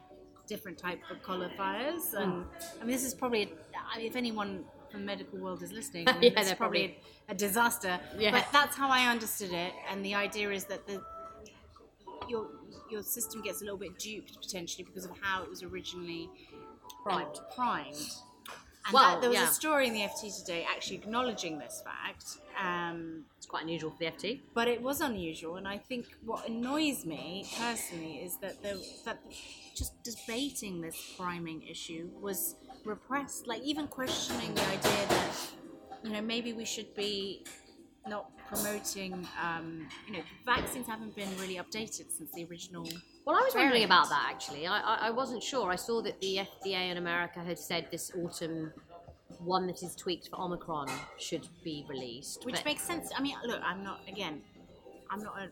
different 0.47 0.77
type 0.77 0.99
of 1.11 1.21
color 1.21 1.49
fires. 1.57 2.13
And 2.13 2.45
I 2.79 2.83
mean, 2.83 2.91
this 2.91 3.03
is 3.03 3.13
probably, 3.13 3.51
I 3.93 3.97
mean, 3.97 4.07
if 4.07 4.15
anyone 4.15 4.63
from 4.89 5.01
the 5.01 5.05
medical 5.05 5.39
world 5.39 5.61
is 5.61 5.71
listening, 5.71 6.07
I 6.09 6.13
mean, 6.13 6.23
Yeah, 6.23 6.29
this 6.31 6.41
is 6.41 6.47
they're 6.47 6.55
probably 6.55 6.97
a, 7.27 7.31
a 7.31 7.35
disaster. 7.35 7.99
Yeah. 8.17 8.31
But 8.31 8.47
that's 8.51 8.75
how 8.75 8.89
I 8.89 9.07
understood 9.07 9.51
it, 9.51 9.73
and 9.91 10.03
the 10.03 10.15
idea 10.15 10.51
is 10.51 10.63
that 10.65 10.87
the 10.87 11.01
your 12.29 12.47
your 12.89 13.03
system 13.03 13.41
gets 13.41 13.61
a 13.61 13.63
little 13.65 13.77
bit 13.79 13.97
duped 13.99 14.39
potentially 14.41 14.83
because 14.83 15.05
of 15.05 15.11
how 15.21 15.43
it 15.43 15.49
was 15.49 15.63
originally 15.63 16.29
Primed. 17.03 17.39
primed. 17.55 17.95
And 18.87 18.93
Well, 18.93 19.11
that, 19.11 19.21
there 19.21 19.29
was 19.29 19.39
yeah. 19.39 19.49
a 19.49 19.53
story 19.53 19.87
in 19.87 19.93
the 19.93 19.99
FT 20.01 20.39
today 20.39 20.65
actually 20.69 20.95
acknowledging 20.97 21.59
this 21.59 21.83
fact, 21.83 22.37
um, 22.61 23.25
it's 23.37 23.45
quite 23.45 23.63
unusual 23.63 23.91
for 23.91 23.99
the 23.99 24.05
FT. 24.05 24.39
but 24.53 24.67
it 24.67 24.81
was 24.81 25.01
unusual. 25.01 25.57
And 25.57 25.67
I 25.67 25.77
think 25.77 26.05
what 26.25 26.47
annoys 26.47 27.05
me 27.05 27.45
personally 27.59 28.15
is 28.23 28.37
that 28.37 28.61
the, 28.63 28.81
that 29.05 29.21
just 29.75 30.01
debating 30.03 30.81
this 30.81 31.13
priming 31.17 31.61
issue 31.67 32.09
was 32.21 32.55
repressed. 32.85 33.45
Like 33.45 33.61
even 33.61 33.87
questioning 33.87 34.53
the 34.55 34.65
idea 34.67 35.05
that 35.09 35.35
you 36.03 36.11
know 36.11 36.21
maybe 36.21 36.53
we 36.53 36.65
should 36.65 36.95
be 36.95 37.43
not 38.07 38.31
promoting. 38.47 39.27
Um, 39.43 39.87
you 40.07 40.13
know, 40.13 40.23
vaccines 40.45 40.87
haven't 40.87 41.15
been 41.15 41.29
really 41.39 41.55
updated 41.55 42.09
since 42.09 42.31
the 42.33 42.45
original. 42.45 42.87
Well, 43.27 43.35
I 43.35 43.41
was 43.41 43.55
wondering 43.55 43.83
about 43.83 44.07
that 44.07 44.25
actually. 44.29 44.67
I, 44.67 44.79
I, 44.79 45.07
I 45.07 45.09
wasn't 45.09 45.43
sure. 45.43 45.69
I 45.69 45.75
saw 45.75 46.01
that 46.01 46.17
the 46.21 46.37
FDA 46.37 46.89
in 46.91 46.95
America 46.95 47.41
had 47.41 47.59
said 47.59 47.87
this 47.91 48.09
autumn 48.15 48.71
one 49.39 49.67
that 49.67 49.83
is 49.83 49.97
tweaked 49.97 50.29
for 50.29 50.39
Omicron 50.39 50.87
should 51.19 51.45
be 51.61 51.85
released. 51.89 52.45
Which 52.45 52.63
makes 52.63 52.83
sense. 52.83 53.11
I 53.13 53.21
mean, 53.21 53.35
look, 53.45 53.59
I'm 53.61 53.83
not 53.83 53.99
again. 54.07 54.41
I'm 55.11 55.21
not 55.21 55.41
an 55.41 55.49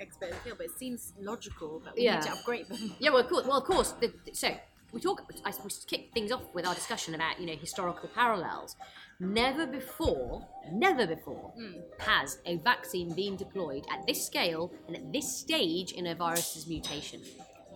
expert 0.00 0.26
in 0.26 0.30
the 0.32 0.36
field, 0.38 0.58
but 0.58 0.66
it 0.66 0.76
seems 0.76 1.12
logical 1.20 1.78
that 1.84 1.94
we 1.94 2.02
Yeah. 2.02 2.16
need 2.16 2.22
to 2.24 2.32
upgrade 2.32 2.66
them. 2.66 2.92
Yeah, 2.98 3.10
well, 3.10 3.20
of 3.20 3.28
course. 3.28 3.46
Well, 3.46 3.58
of 3.58 3.64
course. 3.64 3.92
The, 3.92 4.12
so 4.32 4.48
we 4.92 5.00
talk. 5.00 5.22
I 5.44 5.52
we 5.64 5.70
kick 5.86 6.10
things 6.12 6.30
off 6.30 6.42
with 6.52 6.66
our 6.66 6.74
discussion 6.74 7.14
about 7.14 7.40
you 7.40 7.46
know 7.46 7.56
historical 7.56 8.08
parallels. 8.14 8.76
Never 9.20 9.66
before, 9.66 10.46
never 10.72 11.06
before 11.06 11.52
hmm. 11.56 11.80
has 12.00 12.38
a 12.44 12.56
vaccine 12.58 13.14
been 13.14 13.36
deployed 13.36 13.84
at 13.90 14.06
this 14.06 14.26
scale 14.26 14.72
and 14.86 14.96
at 14.96 15.12
this 15.12 15.38
stage 15.38 15.92
in 15.92 16.08
a 16.08 16.14
virus's 16.14 16.66
mutation. 16.66 17.20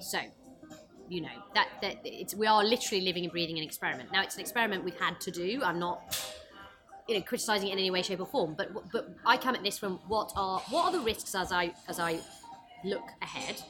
So, 0.00 0.18
you 1.08 1.22
know 1.22 1.28
that 1.54 1.68
that 1.82 2.00
it's 2.04 2.34
we 2.34 2.46
are 2.46 2.62
literally 2.64 3.04
living 3.04 3.24
and 3.24 3.32
breathing 3.32 3.58
an 3.58 3.64
experiment. 3.64 4.12
Now, 4.12 4.22
it's 4.22 4.34
an 4.34 4.40
experiment 4.40 4.84
we've 4.84 5.00
had 5.00 5.20
to 5.22 5.30
do. 5.30 5.62
I'm 5.64 5.78
not 5.78 6.20
you 7.08 7.14
know 7.14 7.22
criticizing 7.22 7.68
it 7.68 7.72
in 7.72 7.78
any 7.78 7.90
way 7.90 8.02
shape 8.02 8.18
or 8.18 8.26
form 8.26 8.56
but 8.58 8.68
but 8.90 9.14
i 9.24 9.36
come 9.36 9.54
at 9.54 9.62
this 9.62 9.78
from 9.78 10.00
what 10.08 10.32
are 10.34 10.58
what 10.70 10.86
are 10.86 10.90
the 10.90 10.98
risks 10.98 11.36
as 11.36 11.52
i 11.52 11.72
as 11.86 12.00
i 12.00 12.18
look 12.84 13.04
ahead 13.22 13.62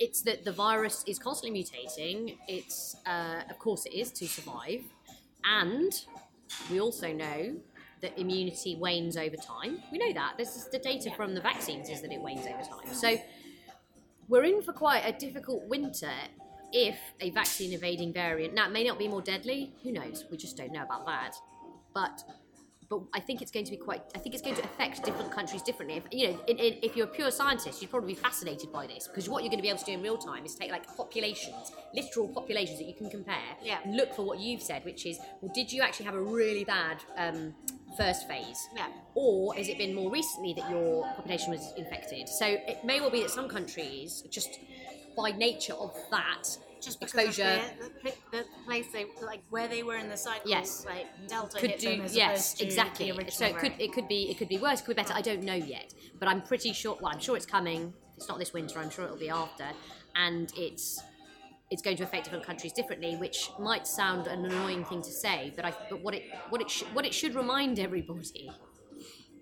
it's 0.00 0.22
that 0.22 0.44
the 0.44 0.52
virus 0.52 1.04
is 1.06 1.18
constantly 1.18 1.62
mutating. 1.62 2.36
It's 2.48 2.96
uh, 3.06 3.42
of 3.48 3.58
course 3.58 3.86
it 3.86 3.94
is 3.94 4.10
to 4.12 4.26
survive. 4.26 4.82
And 5.44 5.92
we 6.70 6.80
also 6.80 7.12
know 7.12 7.56
that 8.00 8.18
immunity 8.18 8.76
wanes 8.76 9.16
over 9.16 9.36
time. 9.36 9.82
We 9.92 9.98
know 9.98 10.12
that. 10.14 10.34
This 10.38 10.56
is 10.56 10.68
the 10.70 10.78
data 10.78 11.10
from 11.14 11.34
the 11.34 11.40
vaccines 11.40 11.88
is 11.90 12.00
that 12.00 12.10
it 12.10 12.20
wanes 12.20 12.46
over 12.46 12.62
time. 12.62 12.94
So 12.94 13.18
we're 14.28 14.44
in 14.44 14.62
for 14.62 14.72
quite 14.72 15.02
a 15.04 15.12
difficult 15.12 15.68
winter 15.68 16.10
if 16.72 16.98
a 17.20 17.30
vaccine 17.30 17.72
evading 17.72 18.12
variant, 18.12 18.54
now 18.54 18.66
it 18.66 18.72
may 18.72 18.84
not 18.84 18.98
be 18.98 19.08
more 19.08 19.22
deadly, 19.22 19.72
who 19.82 19.92
knows? 19.92 20.24
We 20.30 20.36
just 20.36 20.56
don't 20.56 20.72
know 20.72 20.82
about 20.82 21.06
that. 21.06 21.34
But 21.94 22.22
but 22.90 23.02
I 23.14 23.20
think 23.20 23.40
it's 23.40 23.52
going 23.52 23.64
to 23.64 23.70
be 23.70 23.76
quite. 23.76 24.02
I 24.16 24.18
think 24.18 24.34
it's 24.34 24.42
going 24.42 24.56
to 24.56 24.64
affect 24.64 25.04
different 25.04 25.30
countries 25.30 25.62
differently. 25.62 25.96
If 25.96 26.04
you 26.10 26.32
know, 26.32 26.40
in, 26.48 26.58
in, 26.58 26.78
if 26.82 26.96
you're 26.96 27.06
a 27.06 27.10
pure 27.10 27.30
scientist, 27.30 27.80
you'd 27.80 27.90
probably 27.90 28.14
be 28.14 28.20
fascinated 28.20 28.72
by 28.72 28.88
this 28.88 29.06
because 29.06 29.28
what 29.28 29.44
you're 29.44 29.50
going 29.50 29.60
to 29.60 29.62
be 29.62 29.68
able 29.68 29.78
to 29.78 29.84
do 29.84 29.92
in 29.92 30.02
real 30.02 30.18
time 30.18 30.44
is 30.44 30.56
take 30.56 30.72
like 30.72 30.84
populations, 30.96 31.70
literal 31.94 32.26
populations 32.28 32.78
that 32.80 32.88
you 32.88 32.94
can 32.94 33.08
compare, 33.08 33.36
Yeah. 33.62 33.78
and 33.84 33.96
look 33.96 34.12
for 34.12 34.26
what 34.26 34.40
you've 34.40 34.60
said, 34.60 34.84
which 34.84 35.06
is, 35.06 35.20
well, 35.40 35.52
did 35.54 35.72
you 35.72 35.82
actually 35.82 36.06
have 36.06 36.16
a 36.16 36.20
really 36.22 36.64
bad 36.64 36.98
um, 37.16 37.54
first 37.96 38.26
phase? 38.26 38.68
Yeah. 38.76 38.88
Or 39.14 39.54
has 39.54 39.68
it 39.68 39.78
been 39.78 39.94
more 39.94 40.10
recently 40.10 40.52
that 40.54 40.68
your 40.68 41.04
population 41.14 41.52
was 41.52 41.72
infected? 41.76 42.28
So 42.28 42.44
it 42.44 42.84
may 42.84 43.00
well 43.00 43.10
be 43.10 43.20
that 43.22 43.30
some 43.30 43.48
countries, 43.48 44.24
just 44.30 44.58
by 45.16 45.30
nature 45.30 45.74
of 45.74 45.96
that, 46.10 46.42
Just 46.80 47.00
because 47.00 47.14
exposure. 47.14 47.60
the, 48.02 48.10
the, 48.10 48.38
the 48.38 48.44
place 48.64 48.86
they 48.92 49.06
like 49.22 49.42
where 49.50 49.68
they 49.68 49.82
were 49.82 49.96
in 49.96 50.08
the 50.08 50.16
cycle. 50.16 50.48
Yes. 50.48 50.84
like 50.86 51.06
Delta 51.28 51.58
could 51.58 51.76
do 51.78 52.02
yes 52.10 52.60
exactly. 52.60 53.12
so 53.28 53.46
it 53.46 53.58
could 53.58 53.72
it 53.78 53.92
could 53.92 54.08
be 54.08 54.30
it 54.30 54.38
could 54.38 54.48
be 54.48 54.58
worse 54.58 54.80
could 54.80 54.96
be 54.96 55.02
better 55.02 55.14
i 55.14 55.20
don't 55.20 55.42
know 55.42 55.54
yet. 55.54 55.92
But 56.18 56.28
i'm 56.28 56.42
pretty 56.42 56.72
sure 56.72 56.96
well 57.00 57.12
i'm 57.12 57.20
sure 57.20 57.36
it's 57.36 57.46
coming. 57.46 57.92
If 58.12 58.18
it's 58.18 58.28
not 58.28 58.38
this 58.38 58.52
winter 58.52 58.78
i'm 58.78 58.90
sure 58.90 59.04
it'll 59.04 59.16
be 59.18 59.30
after. 59.30 59.66
And 60.16 60.52
it's 60.56 61.00
it's 61.70 61.82
going 61.82 61.96
to 61.96 62.02
affect 62.02 62.24
different 62.24 62.44
countries 62.44 62.72
differently 62.72 63.16
which 63.16 63.50
might 63.58 63.86
sound 63.86 64.26
an 64.26 64.44
annoying 64.44 64.84
thing 64.84 65.02
to 65.02 65.10
say 65.10 65.52
but 65.54 65.64
i 65.64 65.72
but 65.88 66.02
what 66.02 66.14
it 66.14 66.24
what 66.48 66.60
it 66.60 66.68
sh- 66.68 66.82
what 66.92 67.04
it 67.06 67.14
should 67.14 67.34
remind 67.34 67.78
everybody 67.78 68.50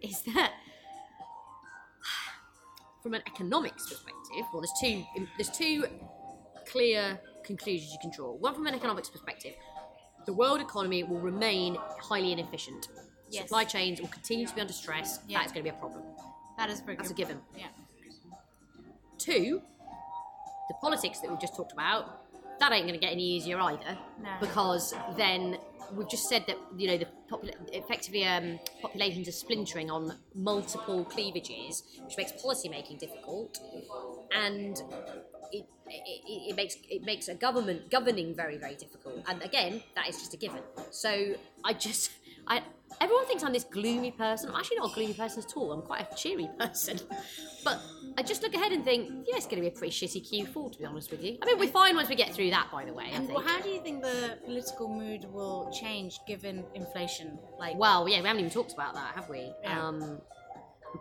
is 0.03 0.22
that 0.22 0.53
from 3.03 3.14
an 3.14 3.22
economics 3.26 3.89
perspective 3.89 4.45
well 4.53 4.61
there's 4.61 4.72
two 4.80 5.03
there's 5.39 5.51
two 5.51 5.84
clear 6.66 7.18
conclusions 7.49 7.90
you 7.92 7.99
can 8.01 8.12
draw 8.12 8.32
one 8.32 8.55
from 8.55 8.66
an 8.68 8.74
economics 8.74 9.09
perspective 9.09 9.55
the 10.28 10.34
world 10.34 10.61
economy 10.61 11.03
will 11.05 11.20
remain 11.20 11.78
highly 12.03 12.32
inefficient. 12.32 12.88
Yes. 13.30 13.44
Supply 13.44 13.64
chains 13.64 13.99
will 13.99 14.09
continue 14.09 14.46
to 14.46 14.55
be 14.55 14.61
under 14.61 14.74
stress. 14.74 15.20
Yeah. 15.26 15.38
That 15.38 15.46
is 15.46 15.53
going 15.53 15.64
to 15.64 15.70
be 15.70 15.74
a 15.74 15.80
problem. 15.80 16.03
that 16.59 16.68
is 16.68 16.82
That's 16.82 17.11
a 17.11 17.14
given. 17.14 17.40
Yeah. 17.57 17.68
Two, 19.16 19.62
the 20.68 20.74
politics 20.82 21.20
that 21.20 21.30
we've 21.30 21.40
just 21.40 21.57
talked 21.57 21.72
about, 21.72 22.26
that 22.61 22.72
ain't 22.72 22.86
going 22.86 22.92
to 22.92 23.01
get 23.01 23.12
any 23.12 23.24
easier 23.24 23.59
either. 23.59 23.96
No. 24.22 24.30
Because 24.38 24.94
then 25.16 25.57
we've 25.94 26.11
just 26.11 26.28
said 26.28 26.44
that 26.46 26.59
you 26.76 26.88
know 26.88 26.99
the 26.99 27.07
popula- 27.30 27.55
effectively 27.72 28.26
um, 28.26 28.59
populations 28.82 29.28
are 29.28 29.32
splintering 29.32 29.90
on 29.90 30.12
multiple 30.34 31.07
cleavages, 31.07 31.84
which 32.05 32.18
makes 32.18 32.32
policy 32.32 32.68
making 32.68 32.99
difficult, 32.99 33.59
and 34.30 34.82
it, 35.53 35.66
it, 35.86 36.51
it 36.51 36.57
makes 36.57 36.76
it 36.90 37.03
makes 37.05 37.28
a 37.28 37.34
government 37.34 37.90
governing 37.90 38.34
very 38.34 38.57
very 38.59 38.74
difficult. 38.74 39.22
And 39.28 39.42
again, 39.42 39.82
that 39.94 40.09
is 40.09 40.16
just 40.18 40.34
a 40.34 40.36
given. 40.36 40.61
So 40.90 41.34
I 41.64 41.72
just 41.72 42.11
I. 42.46 42.62
Everyone 43.03 43.26
thinks 43.26 43.44
I'm 43.44 43.53
this 43.53 43.64
gloomy 43.64 44.11
person. 44.11 44.49
I'm 44.49 44.57
actually 44.57 44.78
not 44.78 44.90
a 44.90 44.94
gloomy 44.94 45.12
person 45.12 45.44
at 45.46 45.55
all. 45.57 45.72
I'm 45.72 45.82
quite 45.82 46.11
a 46.11 46.14
cheery 46.16 46.49
person. 46.59 46.99
But 47.62 47.80
I 48.16 48.22
just 48.22 48.42
look 48.42 48.55
ahead 48.55 48.72
and 48.72 48.82
think, 48.82 49.11
yeah, 49.28 49.36
it's 49.36 49.44
going 49.44 49.57
to 49.57 49.61
be 49.61 49.68
a 49.68 49.78
pretty 49.78 49.92
shitty 49.92 50.26
Q4, 50.28 50.72
to 50.72 50.78
be 50.78 50.84
honest 50.86 51.11
with 51.11 51.22
you. 51.22 51.36
I 51.42 51.46
mean, 51.46 51.59
we're 51.59 51.68
fine 51.68 51.94
once 51.94 52.09
we 52.09 52.16
get 52.16 52.32
through 52.34 52.49
that, 52.51 52.70
by 52.72 52.86
the 52.86 52.94
way. 52.94 53.05
I 53.05 53.09
And 53.16 53.26
think. 53.26 53.38
well, 53.38 53.46
how 53.46 53.61
do 53.61 53.68
you 53.68 53.80
think 53.82 54.03
the 54.03 54.38
political 54.46 54.88
mood 54.88 55.26
will 55.30 55.70
change 55.70 56.18
given 56.26 56.64
inflation? 56.74 57.38
Like, 57.59 57.76
Well, 57.78 58.09
yeah, 58.09 58.22
we 58.22 58.26
haven't 58.26 58.40
even 58.40 58.51
talked 58.53 58.72
about 58.72 58.94
that, 58.94 59.14
have 59.14 59.28
we? 59.28 59.53
Yeah. 59.62 59.86
Um, 59.86 60.20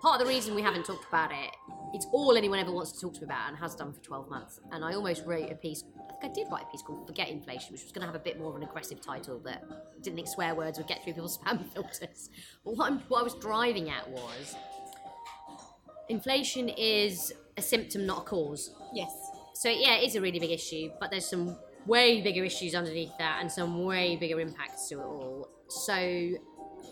part 0.01 0.19
of 0.19 0.27
the 0.27 0.31
reason 0.31 0.55
we 0.55 0.61
haven't 0.61 0.85
talked 0.85 1.07
about 1.07 1.31
it, 1.31 1.51
it's 1.93 2.07
all 2.11 2.35
anyone 2.35 2.59
ever 2.59 2.71
wants 2.71 2.91
to 2.93 2.99
talk 2.99 3.13
to 3.15 3.21
me 3.21 3.25
about 3.25 3.49
and 3.49 3.57
has 3.57 3.75
done 3.75 3.93
for 3.93 3.99
12 4.01 4.29
months. 4.29 4.59
And 4.71 4.83
I 4.83 4.93
almost 4.93 5.25
wrote 5.25 5.51
a 5.51 5.55
piece, 5.55 5.83
I 5.97 6.13
think 6.21 6.31
I 6.31 6.33
did 6.33 6.47
write 6.51 6.63
a 6.63 6.71
piece 6.71 6.81
called 6.81 7.07
Forget 7.07 7.29
Inflation, 7.29 7.73
which 7.73 7.83
was 7.83 7.91
going 7.91 8.01
to 8.01 8.07
have 8.07 8.15
a 8.15 8.23
bit 8.23 8.39
more 8.39 8.49
of 8.49 8.55
an 8.55 8.63
aggressive 8.63 9.01
title 9.01 9.39
that 9.45 9.63
didn't 10.03 10.15
think 10.15 10.27
swear 10.27 10.55
words 10.55 10.77
would 10.77 10.87
get 10.87 11.03
through 11.03 11.13
people's 11.13 11.37
spam 11.43 11.65
filters. 11.73 12.29
But 12.65 12.75
what, 12.75 12.93
what 13.09 13.19
I 13.21 13.23
was 13.23 13.35
driving 13.35 13.89
at 13.89 14.09
was 14.09 14.55
inflation 16.09 16.69
is 16.69 17.33
a 17.57 17.61
symptom, 17.61 18.05
not 18.05 18.19
a 18.19 18.21
cause. 18.21 18.73
yes. 18.93 19.11
So 19.53 19.69
yeah, 19.69 19.95
it 19.95 20.07
is 20.07 20.15
a 20.15 20.21
really 20.21 20.39
big 20.39 20.51
issue, 20.51 20.91
but 20.99 21.09
there's 21.09 21.27
some 21.27 21.57
way 21.87 22.21
bigger 22.21 22.43
issues 22.43 22.75
underneath 22.75 23.17
that 23.17 23.39
and 23.41 23.51
some 23.51 23.83
way 23.83 24.15
bigger 24.15 24.39
impacts 24.39 24.87
to 24.89 24.99
it 24.99 25.03
all. 25.03 25.49
So 25.67 26.33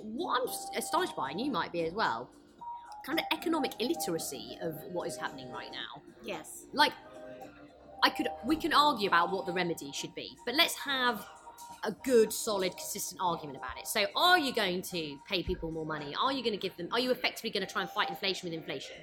what 0.01 0.41
I'm 0.41 0.77
astonished 0.77 1.15
by, 1.15 1.31
and 1.31 1.39
you 1.39 1.51
might 1.51 1.71
be 1.71 1.85
as 1.85 1.93
well, 1.93 2.29
kind 3.05 3.19
of 3.19 3.25
economic 3.31 3.73
illiteracy 3.79 4.57
of 4.61 4.75
what 4.91 5.07
is 5.07 5.15
happening 5.15 5.51
right 5.51 5.71
now. 5.71 6.01
Yes. 6.23 6.65
Like, 6.73 6.93
I 8.03 8.09
could 8.09 8.27
we 8.45 8.55
can 8.55 8.73
argue 8.73 9.07
about 9.07 9.31
what 9.31 9.45
the 9.45 9.53
remedy 9.53 9.91
should 9.91 10.13
be, 10.15 10.35
but 10.45 10.55
let's 10.55 10.75
have 10.75 11.25
a 11.83 11.91
good, 12.03 12.33
solid, 12.33 12.71
consistent 12.71 13.21
argument 13.21 13.57
about 13.57 13.77
it. 13.79 13.87
So, 13.87 14.05
are 14.15 14.37
you 14.37 14.53
going 14.53 14.81
to 14.83 15.17
pay 15.29 15.43
people 15.43 15.71
more 15.71 15.85
money? 15.85 16.15
Are 16.21 16.33
you 16.33 16.43
going 16.43 16.53
to 16.53 16.59
give 16.59 16.75
them? 16.77 16.89
Are 16.91 16.99
you 16.99 17.11
effectively 17.11 17.51
going 17.51 17.65
to 17.65 17.71
try 17.71 17.81
and 17.83 17.91
fight 17.91 18.09
inflation 18.09 18.49
with 18.49 18.57
inflation? 18.57 18.97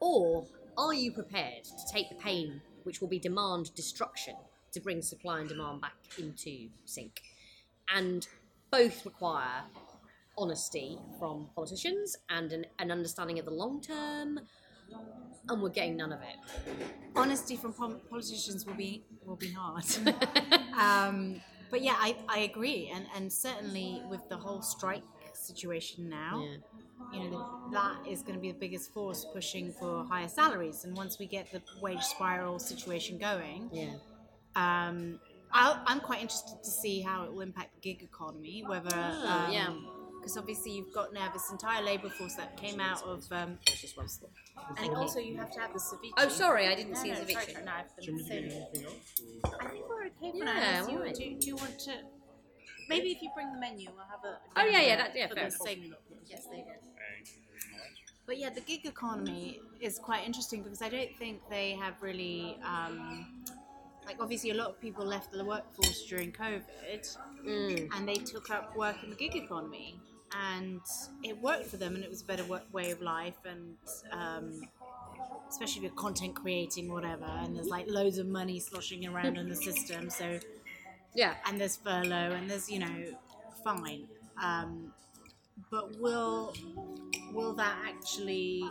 Or 0.00 0.46
are 0.78 0.94
you 0.94 1.12
prepared 1.12 1.64
to 1.64 1.92
take 1.92 2.08
the 2.08 2.16
pain, 2.16 2.60
which 2.84 3.00
will 3.00 3.08
be 3.08 3.18
demand 3.18 3.74
destruction, 3.74 4.34
to 4.72 4.80
bring 4.80 5.02
supply 5.02 5.40
and 5.40 5.48
demand 5.48 5.80
back 5.80 5.96
into 6.18 6.68
sync? 6.84 7.22
And 7.94 8.26
both 8.70 9.04
require 9.04 9.62
honesty 10.38 10.98
from 11.18 11.48
politicians 11.54 12.16
and 12.30 12.52
an, 12.52 12.66
an 12.78 12.90
understanding 12.90 13.38
of 13.38 13.44
the 13.44 13.50
long 13.52 13.80
term, 13.80 14.40
and 15.48 15.62
we're 15.62 15.68
getting 15.70 15.96
none 15.96 16.12
of 16.12 16.20
it. 16.20 16.36
Honesty 17.14 17.56
from 17.56 17.72
pol- 17.72 18.00
politicians 18.10 18.66
will 18.66 18.74
be 18.74 19.04
will 19.24 19.36
be 19.36 19.52
hard. 19.52 19.84
um, 20.78 21.40
but 21.70 21.82
yeah, 21.82 21.94
I, 21.98 22.16
I 22.28 22.38
agree, 22.40 22.90
and 22.94 23.06
and 23.14 23.32
certainly 23.32 24.02
with 24.08 24.28
the 24.28 24.36
whole 24.36 24.62
strike 24.62 25.02
situation 25.34 26.08
now, 26.08 26.42
Yeah. 27.12 27.20
you 27.22 27.30
know, 27.30 27.68
that 27.72 27.96
is 28.08 28.22
going 28.22 28.34
to 28.34 28.40
be 28.40 28.52
the 28.52 28.58
biggest 28.58 28.92
force 28.92 29.26
pushing 29.32 29.70
for 29.72 30.04
higher 30.04 30.28
salaries. 30.28 30.84
And 30.84 30.96
once 30.96 31.18
we 31.18 31.26
get 31.26 31.50
the 31.52 31.60
wage 31.80 32.02
spiral 32.02 32.58
situation 32.58 33.18
going, 33.18 33.68
Yeah. 33.72 33.94
um, 34.54 35.20
I'll, 35.52 35.80
I'm 35.86 36.00
quite 36.00 36.22
interested 36.22 36.56
to 36.64 36.70
see 36.70 37.00
how 37.02 37.24
it 37.24 37.32
will 37.32 37.42
impact 37.42 37.74
the 37.74 37.80
gig 37.80 38.02
economy. 38.02 38.64
Whether, 38.66 38.88
Ah, 38.94 39.46
um, 39.46 39.52
yeah. 39.52 39.74
Because 40.26 40.36
obviously 40.38 40.72
you've 40.72 40.92
got 40.92 41.12
now 41.14 41.30
this 41.32 41.52
entire 41.52 41.80
labour 41.84 42.08
force 42.08 42.34
that 42.34 42.56
came 42.56 42.80
out 42.80 43.00
of, 43.04 43.24
um, 43.30 43.56
It's 43.68 43.80
just 43.80 43.96
one. 43.96 44.08
and 44.76 44.96
also 44.96 45.20
you 45.20 45.36
have 45.36 45.52
to 45.52 45.60
have 45.60 45.72
the 45.72 45.78
ceviche. 45.78 46.10
Oh, 46.18 46.28
sorry, 46.28 46.66
I 46.66 46.74
didn't 46.74 46.94
No, 46.94 47.00
see 47.00 47.10
no, 47.12 47.20
the 47.22 47.32
sorry, 47.32 47.44
ceviche. 47.46 47.52
sorry, 47.52 47.64
no, 47.64 47.70
I've 47.72 47.96
been 47.96 48.04
do 48.06 48.12
you 48.12 48.26
saying- 48.26 48.48
need 48.48 48.52
anything 48.54 48.84
else? 48.86 49.54
I 49.60 49.68
think 49.68 49.88
we're 49.88 50.06
okay 50.06 50.30
for 50.32 50.36
Yeah, 50.38 50.44
now. 50.80 50.86
unless 50.88 51.18
do, 51.18 51.34
do 51.38 51.46
you 51.46 51.54
want 51.54 51.78
to? 51.78 51.92
Maybe 52.88 53.12
if 53.12 53.22
you 53.22 53.30
bring 53.36 53.52
the 53.52 53.58
menu, 53.60 53.88
we'll 53.94 54.04
have 54.06 54.24
a. 54.24 54.40
Oh, 54.56 54.64
yeah, 54.64 54.80
yeah, 54.80 54.96
that- 54.96 55.14
yeah, 55.14 55.28
for 55.28 55.36
fair. 55.36 55.44
the 55.44 55.50
sake- 55.52 55.92
Yes, 56.26 56.46
they 56.50 56.56
did. 56.56 56.66
But 58.26 58.38
yeah, 58.38 58.50
the 58.50 58.62
gig 58.62 58.84
economy 58.84 59.60
is 59.80 60.00
quite 60.00 60.26
interesting 60.26 60.64
because 60.64 60.82
I 60.82 60.88
don't 60.88 61.16
think 61.16 61.48
they 61.48 61.74
have 61.74 62.02
really, 62.02 62.58
um, 62.64 63.44
like, 64.04 64.16
obviously 64.20 64.50
a 64.50 64.54
lot 64.54 64.66
of 64.70 64.80
people 64.80 65.04
left 65.06 65.30
the 65.30 65.44
workforce 65.44 66.04
during 66.06 66.32
COVID 66.32 66.64
Mm. 67.44 67.88
and 67.94 68.08
they 68.08 68.14
took 68.16 68.50
up 68.50 68.74
work 68.74 68.96
in 69.04 69.10
the 69.10 69.14
gig 69.16 69.36
economy 69.36 70.00
and 70.52 70.80
it 71.22 71.40
worked 71.40 71.66
for 71.66 71.76
them 71.76 71.94
and 71.94 72.04
it 72.04 72.10
was 72.10 72.22
a 72.22 72.24
better 72.24 72.44
way 72.72 72.90
of 72.90 73.00
life 73.00 73.38
and 73.48 73.76
um, 74.12 74.60
especially 75.48 75.82
with 75.82 75.94
content 75.96 76.34
creating 76.34 76.90
whatever 76.92 77.24
and 77.24 77.54
there's 77.56 77.68
like 77.68 77.86
loads 77.88 78.18
of 78.18 78.26
money 78.26 78.58
sloshing 78.60 79.06
around 79.06 79.36
in 79.36 79.48
the 79.48 79.56
system 79.56 80.10
so 80.10 80.38
Yeah. 81.14 81.34
and 81.46 81.60
there's 81.60 81.76
furlough 81.76 82.32
and 82.32 82.50
there's 82.50 82.68
you 82.70 82.78
know 82.80 83.04
fine. 83.64 84.06
Um, 84.42 84.92
but 85.70 85.98
will 85.98 86.52
will 87.32 87.54
that 87.54 87.76
actually 87.86 88.62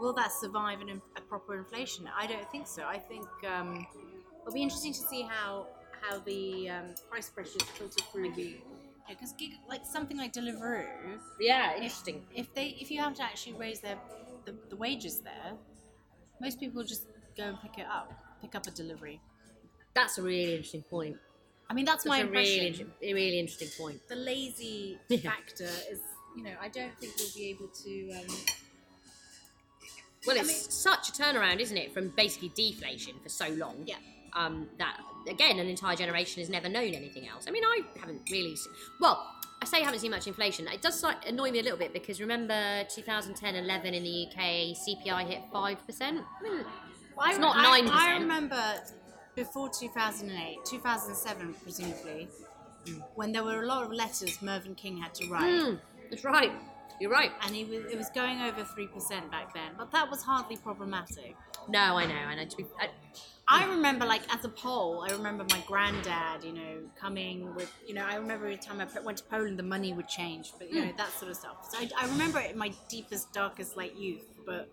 will 0.00 0.14
that 0.14 0.32
survive 0.32 0.80
an, 0.80 1.02
a 1.16 1.20
proper 1.20 1.58
inflation? 1.58 2.08
I 2.18 2.26
don't 2.26 2.50
think 2.50 2.66
so. 2.66 2.84
I 2.84 2.98
think 2.98 3.26
um, 3.46 3.86
it'll 4.40 4.54
be 4.54 4.62
interesting 4.62 4.92
to 4.94 4.98
see 4.98 5.22
how 5.22 5.66
how 6.00 6.18
the 6.20 6.70
um, 6.70 6.86
price 7.10 7.28
pressures 7.28 7.62
filter 7.76 8.02
through. 8.10 8.32
the 8.32 8.56
because 9.14 9.34
like 9.68 9.84
something 9.84 10.16
like 10.16 10.32
Deliveroo, 10.32 10.86
Yeah, 11.40 11.74
interesting. 11.76 12.24
if 12.34 12.52
they 12.54 12.76
if 12.80 12.90
you 12.90 13.00
have 13.00 13.14
to 13.14 13.22
actually 13.22 13.54
raise 13.54 13.80
their 13.80 13.96
the, 14.44 14.54
the 14.70 14.76
wages 14.76 15.20
there, 15.20 15.52
most 16.40 16.58
people 16.58 16.82
just 16.84 17.06
go 17.36 17.44
and 17.44 17.60
pick 17.60 17.78
it 17.78 17.86
up, 17.90 18.12
pick 18.40 18.54
up 18.54 18.66
a 18.66 18.70
delivery. 18.70 19.20
That's 19.94 20.18
a 20.18 20.22
really 20.22 20.52
interesting 20.54 20.82
point. 20.82 21.16
I 21.68 21.74
mean, 21.74 21.84
that's, 21.84 22.04
That's 22.04 22.08
my 22.08 22.20
impression. 22.20 22.90
really, 23.00 23.14
really 23.14 23.38
interesting 23.38 23.68
point. 23.78 24.00
the 24.08 24.16
lazy 24.16 24.98
Yeah. 25.08 25.18
factor 25.18 25.68
is, 25.90 26.00
you 26.36 26.42
know, 26.42 26.54
I 26.60 26.68
don't 26.68 26.92
think 26.98 27.12
we'll 27.18 27.28
be 27.36 27.50
able 27.50 27.68
to. 27.68 28.10
Um, 28.12 28.36
Well, 30.26 30.36
I 30.36 30.40
it's 30.40 30.48
mean- 30.48 30.70
such 30.70 31.08
a 31.10 31.12
turnaround, 31.12 31.60
isn't 31.60 31.76
it, 31.76 31.92
from 31.94 32.08
basically 32.10 32.48
deflation 32.50 33.14
for 33.22 33.28
so 33.28 33.48
long? 33.50 33.84
Yeah. 33.86 33.96
Um, 34.32 34.68
that 34.78 35.00
again, 35.28 35.58
an 35.58 35.66
entire 35.68 35.96
generation 35.96 36.40
has 36.40 36.48
never 36.48 36.68
known 36.68 36.94
anything 36.94 37.28
else. 37.28 37.44
I 37.48 37.50
mean, 37.50 37.64
I 37.64 37.80
haven't 37.98 38.22
really. 38.30 38.56
Se- 38.56 38.70
well, 39.00 39.26
I 39.62 39.66
say 39.66 39.78
I 39.78 39.84
haven't 39.84 40.00
seen 40.00 40.10
much 40.10 40.26
inflation. 40.26 40.66
It 40.68 40.80
does 40.82 41.02
like, 41.02 41.28
annoy 41.28 41.50
me 41.50 41.60
a 41.60 41.62
little 41.62 41.78
bit 41.78 41.92
because 41.92 42.20
remember 42.20 42.54
2010-11 42.54 43.84
in 43.92 44.02
the 44.02 44.26
UK, 44.26 44.76
CPI 44.76 45.26
hit 45.28 45.42
five 45.52 45.84
percent. 45.86 46.20
I 46.40 46.42
mean, 46.42 46.64
I, 47.18 47.30
It's 47.30 47.38
not 47.38 47.56
I- 47.56 47.80
9%. 47.82 47.90
I 47.90 48.12
remember 48.18 48.62
before 49.34 49.68
2008, 49.68 50.58
2007 50.64 51.54
presumably, 51.62 52.28
when 53.14 53.32
there 53.32 53.44
were 53.44 53.62
a 53.62 53.66
lot 53.66 53.84
of 53.84 53.92
letters 53.92 54.40
Mervyn 54.42 54.74
King 54.74 54.96
had 54.96 55.14
to 55.14 55.28
write. 55.28 55.42
Mm, 55.52 55.80
that's 56.10 56.24
right. 56.24 56.50
You're 57.00 57.10
right. 57.10 57.30
And 57.42 57.54
he 57.54 57.64
was, 57.64 57.84
it 57.90 57.96
was 57.96 58.10
going 58.10 58.40
over 58.42 58.62
3% 58.62 59.30
back 59.30 59.54
then, 59.54 59.72
but 59.78 59.90
that 59.92 60.10
was 60.10 60.22
hardly 60.22 60.56
problematic. 60.56 61.34
No, 61.68 61.96
I 61.96 62.04
know. 62.06 62.14
I 62.14 62.34
know. 62.34 62.44
To 62.44 62.56
be, 62.56 62.66
I, 62.78 62.88
I 63.52 63.66
remember, 63.66 64.06
like, 64.06 64.22
as 64.32 64.44
a 64.44 64.48
Pole, 64.48 65.04
I 65.08 65.12
remember 65.12 65.44
my 65.50 65.60
granddad, 65.66 66.44
you 66.44 66.52
know, 66.52 66.76
coming 66.94 67.52
with, 67.56 67.72
you 67.84 67.94
know, 67.94 68.04
I 68.06 68.14
remember 68.14 68.44
every 68.44 68.56
time 68.56 68.80
I 68.80 68.86
went 69.00 69.18
to 69.18 69.24
Poland, 69.24 69.58
the 69.58 69.64
money 69.64 69.92
would 69.92 70.06
change, 70.06 70.52
but, 70.56 70.72
you 70.72 70.84
know, 70.84 70.92
that 70.96 71.10
sort 71.18 71.32
of 71.32 71.36
stuff. 71.36 71.68
So 71.68 71.78
I, 71.78 71.90
I 72.00 72.06
remember 72.06 72.38
it 72.38 72.52
in 72.52 72.58
my 72.58 72.72
deepest, 72.88 73.32
darkest, 73.32 73.76
like, 73.76 73.98
youth, 73.98 74.22
but 74.46 74.70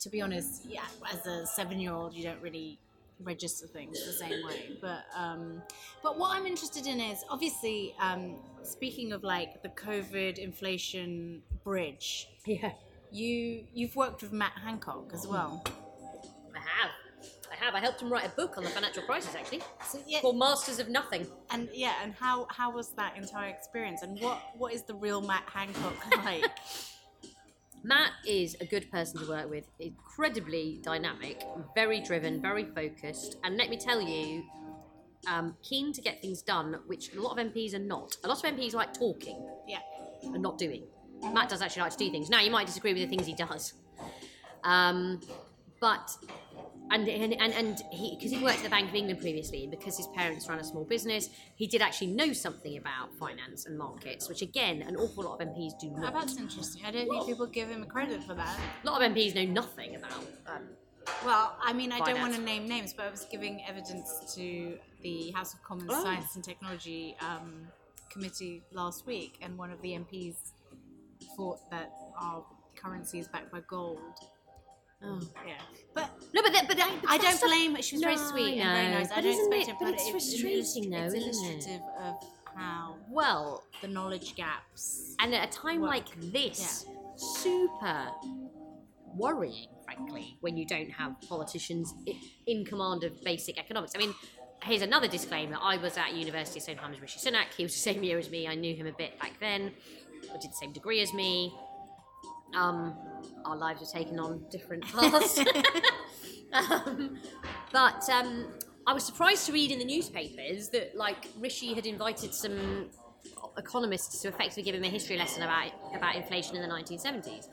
to 0.00 0.08
be 0.08 0.20
honest, 0.20 0.64
yeah, 0.68 0.82
as 1.12 1.24
a 1.26 1.46
seven 1.46 1.78
year 1.78 1.92
old, 1.92 2.12
you 2.12 2.24
don't 2.24 2.42
really 2.42 2.80
register 3.22 3.68
things 3.68 4.04
the 4.04 4.12
same 4.12 4.44
way. 4.44 4.76
But, 4.80 5.04
um, 5.16 5.62
but 6.02 6.18
what 6.18 6.36
I'm 6.36 6.44
interested 6.44 6.88
in 6.88 6.98
is 6.98 7.22
obviously, 7.30 7.94
um, 8.00 8.34
speaking 8.64 9.12
of 9.12 9.22
like 9.22 9.62
the 9.62 9.68
COVID 9.68 10.38
inflation 10.38 11.42
bridge, 11.62 12.30
yeah. 12.46 12.72
you, 13.12 13.62
you've 13.72 13.94
worked 13.94 14.22
with 14.22 14.32
Matt 14.32 14.58
Hancock 14.64 15.12
as 15.14 15.24
well. 15.24 15.62
I 17.62 17.66
have. 17.66 17.74
I 17.76 17.80
helped 17.80 18.02
him 18.02 18.10
write 18.10 18.26
a 18.26 18.30
book 18.30 18.58
on 18.58 18.64
the 18.64 18.70
financial 18.70 19.04
crisis, 19.04 19.34
actually, 19.36 19.62
So, 19.86 20.00
yeah, 20.06 20.20
called 20.20 20.36
Masters 20.36 20.80
of 20.80 20.88
Nothing. 20.88 21.26
And 21.50 21.68
yeah, 21.72 21.94
and 22.02 22.12
how 22.12 22.46
how 22.50 22.72
was 22.72 22.90
that 22.96 23.16
entire 23.16 23.50
experience? 23.50 24.02
And 24.02 24.18
what 24.20 24.40
what 24.56 24.72
is 24.72 24.82
the 24.82 24.94
real 24.94 25.20
Matt 25.20 25.44
Hancock 25.46 25.94
like? 26.24 26.50
Matt 27.84 28.10
is 28.26 28.56
a 28.60 28.66
good 28.66 28.90
person 28.90 29.20
to 29.20 29.28
work 29.28 29.50
with, 29.50 29.64
incredibly 29.80 30.80
dynamic, 30.82 31.44
very 31.74 32.00
driven, 32.00 32.40
very 32.40 32.64
focused, 32.64 33.38
and 33.42 33.56
let 33.56 33.70
me 33.70 33.76
tell 33.76 34.00
you, 34.00 34.44
um, 35.28 35.56
keen 35.62 35.92
to 35.92 36.00
get 36.00 36.22
things 36.22 36.42
done, 36.42 36.78
which 36.86 37.12
a 37.14 37.20
lot 37.20 37.38
of 37.38 37.44
MPs 37.44 37.74
are 37.74 37.80
not. 37.80 38.16
A 38.22 38.28
lot 38.28 38.44
of 38.44 38.54
MPs 38.54 38.72
like 38.72 38.92
talking 38.94 39.48
yeah, 39.66 39.78
and 40.22 40.40
not 40.42 40.58
doing. 40.58 40.84
Matt 41.32 41.48
does 41.48 41.60
actually 41.62 41.82
like 41.82 41.92
to 41.92 41.98
do 41.98 42.10
things. 42.10 42.30
Now, 42.30 42.40
you 42.40 42.50
might 42.50 42.66
disagree 42.66 42.92
with 42.92 43.02
the 43.02 43.08
things 43.08 43.26
he 43.26 43.34
does, 43.34 43.74
um, 44.62 45.20
but 45.80 46.16
and 46.92 47.08
and 47.08 47.32
and, 47.40 47.52
and 47.52 47.82
he 47.90 48.16
because 48.16 48.30
he 48.30 48.38
worked 48.38 48.58
at 48.58 48.64
the 48.64 48.70
Bank 48.70 48.88
of 48.90 48.94
England 48.94 49.20
previously, 49.20 49.62
and 49.62 49.70
because 49.70 49.96
his 49.96 50.06
parents 50.08 50.48
ran 50.48 50.58
a 50.58 50.64
small 50.64 50.84
business, 50.84 51.30
he 51.56 51.66
did 51.66 51.82
actually 51.82 52.08
know 52.08 52.32
something 52.32 52.76
about 52.76 53.14
finance 53.18 53.66
and 53.66 53.76
markets, 53.78 54.28
which 54.28 54.42
again, 54.42 54.82
an 54.82 54.96
awful 54.96 55.24
lot 55.24 55.40
of 55.40 55.48
MPs 55.48 55.78
do 55.80 55.92
oh, 55.96 56.00
not. 56.00 56.14
that's 56.14 56.36
interesting. 56.36 56.84
I 56.84 56.90
don't 56.90 57.08
think 57.08 57.26
people 57.26 57.46
give 57.46 57.68
him 57.68 57.84
credit 57.86 58.22
for 58.24 58.34
that. 58.34 58.58
A 58.82 58.86
lot 58.86 59.02
of 59.02 59.12
MPs 59.12 59.34
know 59.34 59.44
nothing 59.44 59.96
about. 59.96 60.24
Um, 60.46 60.68
Well, 61.24 61.56
I 61.60 61.72
mean, 61.72 61.90
I 61.90 61.98
don't 62.00 62.20
want 62.20 62.34
to 62.34 62.40
name 62.40 62.68
names, 62.68 62.92
but 62.92 63.06
I 63.06 63.10
was 63.10 63.26
giving 63.30 63.64
evidence 63.66 64.34
to 64.36 64.78
the 65.02 65.32
House 65.32 65.54
of 65.54 65.62
Commons 65.62 65.90
Oh. 65.92 66.02
Science 66.02 66.36
and 66.36 66.44
Technology 66.44 67.16
um, 67.20 67.66
Committee 68.10 68.62
last 68.72 69.06
week, 69.06 69.38
and 69.40 69.58
one 69.58 69.70
of 69.70 69.80
the 69.82 69.90
MPs 69.92 70.36
thought 71.36 71.58
that 71.70 71.90
our 72.20 72.44
currency 72.76 73.18
is 73.18 73.28
backed 73.28 73.50
by 73.50 73.60
gold. 73.68 73.98
Oh. 75.04 75.06
Mm. 75.06 75.28
Yeah, 75.46 75.54
but 75.94 76.10
No, 76.34 76.42
but 76.42 76.52
that, 76.52 76.68
but, 76.68 76.78
I, 76.80 76.90
I 77.08 77.18
don't 77.18 77.40
the- 77.40 77.46
blame. 77.46 77.76
She 77.82 77.96
was 77.96 78.02
very 78.02 78.16
sweet 78.16 78.60
I 78.60 78.64
and 78.64 78.76
very 78.76 78.88
nice. 78.94 79.10
I 79.10 79.14
But 79.16 79.20
don't 79.22 79.30
isn't 79.32 79.52
expect 79.52 79.68
it- 79.68 79.72
it, 79.72 79.76
but 79.78 79.84
but 79.86 79.94
it's 79.94 80.06
it- 80.08 80.10
frustrating 80.10 80.90
though, 80.90 81.04
It's 81.18 81.26
isn't 81.26 81.66
it? 81.74 81.82
of 82.00 82.14
how 82.54 82.96
Well, 83.10 83.64
the 83.80 83.88
knowledge 83.88 84.34
gaps. 84.36 85.14
and 85.20 85.34
at 85.34 85.48
a 85.48 85.52
time 85.52 85.80
Work. 85.80 85.90
like 85.90 86.20
this, 86.32 86.86
super 87.16 88.08
worrying, 89.14 89.68
frankly, 89.84 90.36
when 90.40 90.56
you 90.56 90.66
don't 90.66 90.90
have 90.90 91.20
politicians 91.28 91.94
in 92.46 92.64
command 92.64 93.04
of 93.04 93.22
basic 93.22 93.58
economics. 93.58 93.92
I 93.94 93.98
mean, 93.98 94.14
here's 94.64 94.82
another 94.82 95.08
disclaimer. 95.08 95.58
I 95.60 95.76
was 95.76 95.96
at 95.98 96.14
university 96.14 96.60
same 96.60 96.78
time 96.78 96.92
as 96.92 97.00
Rishi 97.00 97.18
Sunak. 97.18 97.52
He 97.56 97.62
was 97.64 97.72
the 97.74 97.80
same 97.80 98.02
year 98.02 98.18
as 98.18 98.30
me. 98.30 98.46
I 98.48 98.54
knew 98.54 98.74
him 98.74 98.86
a 98.86 98.92
bit 98.92 99.18
back 99.18 99.32
then. 99.40 99.72
I 100.32 100.38
did 100.38 100.50
the 100.50 100.56
same 100.56 100.72
degree 100.72 101.00
as 101.00 101.12
me. 101.12 101.52
Um, 102.54 102.94
our 103.44 103.56
lives 103.56 103.80
were 103.80 103.86
taken 103.86 104.18
on 104.18 104.44
different 104.50 104.84
paths. 104.92 105.38
um, 106.52 107.18
but 107.72 108.08
um, 108.10 108.48
I 108.86 108.92
was 108.92 109.04
surprised 109.04 109.46
to 109.46 109.52
read 109.52 109.70
in 109.70 109.78
the 109.78 109.84
newspapers 109.84 110.68
that, 110.70 110.96
like, 110.96 111.28
Rishi 111.38 111.74
had 111.74 111.86
invited 111.86 112.34
some 112.34 112.90
economists 113.56 114.20
to 114.22 114.28
effectively 114.28 114.62
give 114.62 114.74
him 114.74 114.84
a 114.84 114.88
history 114.88 115.16
lesson 115.16 115.42
about 115.42 115.70
about 115.94 116.16
inflation 116.16 116.56
in 116.56 116.62
the 116.62 116.68
1970s. 116.68 117.48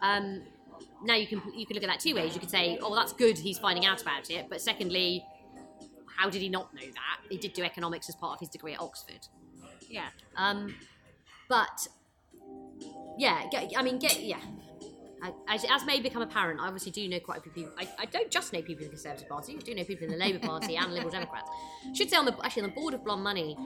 Um, 0.00 0.42
now 1.04 1.14
you 1.14 1.26
can 1.26 1.40
you 1.54 1.66
can 1.66 1.74
look 1.74 1.84
at 1.84 1.88
that 1.88 2.00
two 2.00 2.14
ways. 2.14 2.34
You 2.34 2.40
could 2.40 2.50
say, 2.50 2.78
oh, 2.82 2.94
that's 2.94 3.12
good. 3.12 3.38
He's 3.38 3.58
finding 3.58 3.86
out 3.86 4.02
about 4.02 4.30
it. 4.30 4.46
But 4.48 4.60
secondly, 4.60 5.24
how 6.16 6.30
did 6.30 6.42
he 6.42 6.48
not 6.48 6.72
know 6.74 6.82
that? 6.82 7.20
He 7.30 7.36
did 7.36 7.52
do 7.52 7.62
economics 7.62 8.08
as 8.08 8.14
part 8.14 8.34
of 8.34 8.40
his 8.40 8.48
degree 8.48 8.74
at 8.74 8.80
Oxford. 8.80 9.28
Yeah. 9.88 10.08
Um, 10.36 10.74
but 11.48 11.86
yeah, 13.18 13.46
get, 13.50 13.72
I 13.76 13.82
mean, 13.82 13.98
get 13.98 14.22
yeah. 14.22 14.40
As, 15.48 15.64
as 15.68 15.84
may 15.86 15.98
become 15.98 16.22
apparent, 16.22 16.60
I 16.60 16.66
obviously 16.66 16.92
do 16.92 17.08
know 17.08 17.18
quite 17.18 17.38
a 17.38 17.40
few 17.40 17.50
people. 17.50 17.72
I, 17.78 17.88
I 17.98 18.04
don't 18.04 18.30
just 18.30 18.52
know 18.52 18.60
people 18.60 18.84
in 18.84 18.90
the 18.90 18.96
Conservative 18.96 19.28
Party. 19.28 19.56
I 19.58 19.62
do 19.62 19.74
know 19.74 19.82
people 19.82 20.04
in 20.04 20.12
the 20.12 20.18
Labour 20.18 20.38
Party 20.46 20.76
and 20.76 20.92
Liberal 20.92 21.10
Democrats. 21.10 21.50
Should 21.94 22.10
say 22.10 22.16
on 22.16 22.26
the 22.26 22.36
actually 22.44 22.64
on 22.64 22.68
the 22.68 22.74
board 22.74 22.94
of 22.94 23.02
Blonde 23.02 23.24
Money, 23.24 23.56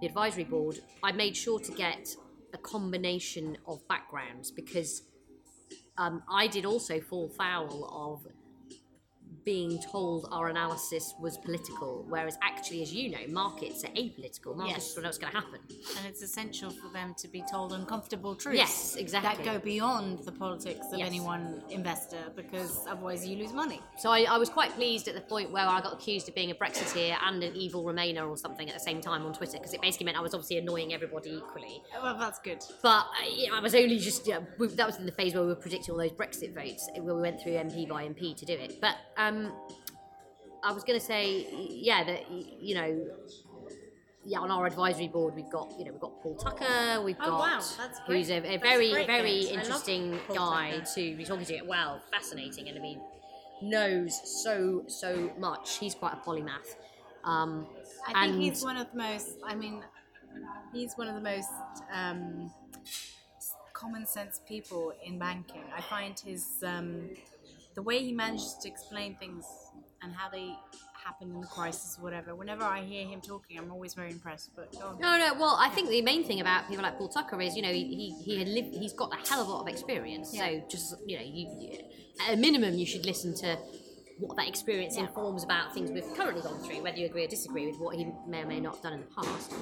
the 0.00 0.06
advisory 0.06 0.44
board, 0.44 0.80
I 1.02 1.12
made 1.12 1.36
sure 1.36 1.58
to 1.60 1.72
get 1.72 2.14
a 2.52 2.58
combination 2.58 3.56
of 3.66 3.86
backgrounds 3.88 4.50
because 4.50 5.02
um, 5.96 6.22
I 6.30 6.48
did 6.48 6.66
also 6.66 7.00
fall 7.00 7.28
foul 7.28 7.88
of 8.14 8.26
being 9.46 9.78
told 9.80 10.28
our 10.32 10.48
analysis 10.48 11.14
was 11.20 11.38
political, 11.38 12.04
whereas 12.08 12.36
actually, 12.42 12.82
as 12.82 12.92
you 12.92 13.08
know, 13.08 13.18
markets 13.28 13.84
are 13.84 13.90
apolitical. 13.90 14.56
Markets 14.56 14.86
Yes. 14.86 14.94
don't 14.94 15.02
know 15.04 15.08
what's 15.08 15.18
going 15.18 15.32
to 15.32 15.38
happen. 15.38 15.60
And 15.98 16.06
it's 16.06 16.20
essential 16.20 16.68
for 16.70 16.88
them 16.92 17.14
to 17.18 17.28
be 17.28 17.44
told 17.48 17.72
uncomfortable 17.72 18.34
truths. 18.34 18.58
Yes, 18.58 18.96
exactly. 18.96 19.44
That 19.44 19.52
go 19.52 19.60
beyond 19.60 20.18
the 20.24 20.32
politics 20.32 20.86
of 20.92 20.98
Yes. 20.98 21.06
any 21.06 21.20
one 21.20 21.62
investor 21.70 22.18
because 22.34 22.84
otherwise 22.88 23.24
you 23.26 23.36
lose 23.36 23.52
money. 23.52 23.80
So 23.98 24.10
I, 24.10 24.22
I 24.22 24.36
was 24.36 24.48
quite 24.48 24.72
pleased 24.72 25.06
at 25.06 25.14
the 25.14 25.20
point 25.20 25.52
where 25.52 25.64
I 25.64 25.80
got 25.80 25.92
accused 25.92 26.28
of 26.28 26.34
being 26.34 26.50
a 26.50 26.54
Brexiteer 26.56 27.16
and 27.22 27.40
an 27.44 27.54
evil 27.54 27.84
Remainer 27.84 28.28
or 28.28 28.36
something 28.36 28.66
at 28.68 28.74
the 28.74 28.80
same 28.80 29.00
time 29.00 29.24
on 29.24 29.32
Twitter 29.32 29.58
because 29.58 29.72
it 29.74 29.80
basically 29.80 30.06
meant 30.06 30.18
I 30.18 30.22
was 30.22 30.34
obviously 30.34 30.58
annoying 30.58 30.92
everybody 30.92 31.30
equally. 31.30 31.84
Well, 32.02 32.18
that's 32.18 32.40
good. 32.40 32.64
But 32.82 33.06
you 33.32 33.48
know, 33.50 33.56
I 33.58 33.60
was 33.60 33.76
only 33.76 34.00
just 34.00 34.24
that 34.26 34.86
was 34.86 34.96
in 34.98 35.06
the 35.06 35.12
phase 35.12 35.34
where 35.34 35.42
we 35.44 35.50
were 35.50 35.54
predicting 35.54 35.92
all 35.92 35.98
those 36.00 36.10
Brexit 36.10 36.52
votes 36.52 36.88
where 36.98 37.14
we 37.14 37.20
went 37.22 37.40
through 37.40 37.52
MP 37.52 37.88
by 37.88 38.04
MP 38.08 38.36
to 38.36 38.44
do 38.44 38.54
it. 38.54 38.80
But 38.80 38.96
um, 39.16 39.35
I 40.62 40.72
was 40.72 40.82
going 40.84 40.98
to 40.98 41.04
say 41.04 41.46
yeah 41.70 42.04
that 42.04 42.30
you 42.30 42.74
know. 42.74 42.90
Yeah, 44.28 44.40
on 44.40 44.50
our 44.50 44.66
advisory 44.66 45.06
board, 45.06 45.36
we've 45.36 45.48
got 45.50 45.70
you 45.78 45.84
know 45.84 45.92
we've 45.92 46.00
got 46.00 46.20
Paul 46.20 46.34
Tucker, 46.34 47.00
we've 47.04 47.16
Oh, 47.20 47.30
got 47.30 47.38
wow, 47.38 47.62
that's 47.78 48.00
who's 48.08 48.28
a, 48.28 48.38
a 48.38 48.56
very 48.58 48.90
great, 48.90 49.06
very 49.06 49.42
love 49.44 49.52
interesting 49.52 50.18
guy 50.34 50.70
Tucker. 50.72 50.84
to 50.96 51.16
be 51.16 51.24
talking 51.24 51.46
to. 51.46 51.62
Well, 51.62 52.02
fascinating, 52.10 52.68
and 52.68 52.76
I 52.76 52.82
mean 52.82 53.00
knows 53.62 54.20
so 54.42 54.82
so 54.88 55.30
much. 55.38 55.78
He's 55.78 55.94
quite 55.94 56.14
a 56.14 56.16
polymath. 56.28 56.74
Um, 57.22 57.68
I 58.02 58.06
think 58.06 58.18
and 58.18 58.42
he's 58.42 58.64
one 58.64 58.76
of 58.76 58.90
the 58.90 58.98
most. 58.98 59.36
I 59.46 59.54
mean, 59.54 59.84
he's 60.72 60.94
one 60.94 61.06
of 61.06 61.14
the 61.14 61.20
most 61.20 61.50
um, 61.92 62.50
common 63.74 64.06
sense 64.06 64.40
people 64.48 64.92
in 65.04 65.20
banking. 65.20 65.62
I 65.72 65.80
find 65.82 66.18
his 66.18 66.64
um, 66.64 67.10
the 67.76 67.82
way 67.82 68.02
he 68.02 68.12
manages 68.12 68.56
to 68.62 68.68
explain 68.68 69.14
things 69.16 69.44
and 70.02 70.12
how 70.14 70.28
they 70.28 70.54
happen 71.04 71.30
in 71.30 71.40
the 71.40 71.46
crisis 71.46 71.96
or 71.98 72.02
whatever. 72.02 72.34
Whenever 72.34 72.64
I 72.64 72.82
hear 72.82 73.06
him 73.06 73.20
talking, 73.20 73.58
I'm 73.58 73.70
always 73.70 73.94
very 73.94 74.10
impressed. 74.10 74.50
But. 74.56 74.74
No, 74.74 74.96
no. 74.98 75.34
Well, 75.38 75.56
I 75.60 75.68
think 75.68 75.88
the 75.88 76.02
main 76.02 76.24
thing 76.24 76.40
about 76.40 76.68
people 76.68 76.82
like 76.82 76.98
Paul 76.98 77.08
Tucker 77.08 77.40
is, 77.40 77.54
you 77.54 77.62
know, 77.62 77.72
he 77.72 77.84
he, 78.24 78.36
he 78.36 78.44
lived, 78.44 78.74
he's 78.74 78.92
got 78.92 79.12
a 79.12 79.28
hell 79.28 79.40
of 79.42 79.46
a 79.48 79.50
lot 79.50 79.60
of 79.60 79.68
experience. 79.68 80.32
Yeah. 80.34 80.48
So 80.48 80.64
just 80.68 80.94
you 81.06 81.16
know, 81.18 81.24
you, 81.24 81.48
you 81.60 81.78
at 82.26 82.34
a 82.34 82.36
minimum 82.36 82.74
you 82.74 82.86
should 82.86 83.06
listen 83.06 83.34
to 83.36 83.56
what 84.18 84.36
that 84.38 84.48
experience 84.48 84.96
Yeah. 84.96 85.04
informs 85.04 85.44
about 85.44 85.74
things 85.74 85.90
we've 85.90 86.12
currently 86.14 86.42
gone 86.42 86.58
through, 86.64 86.82
whether 86.82 86.96
you 86.96 87.06
agree 87.06 87.24
or 87.24 87.28
disagree 87.28 87.66
with 87.66 87.78
what 87.78 87.94
he 87.96 88.06
may 88.26 88.42
or 88.42 88.46
may 88.46 88.60
not 88.60 88.76
have 88.76 88.82
done 88.82 88.94
in 88.94 89.00
the 89.00 89.06
past. 89.22 89.52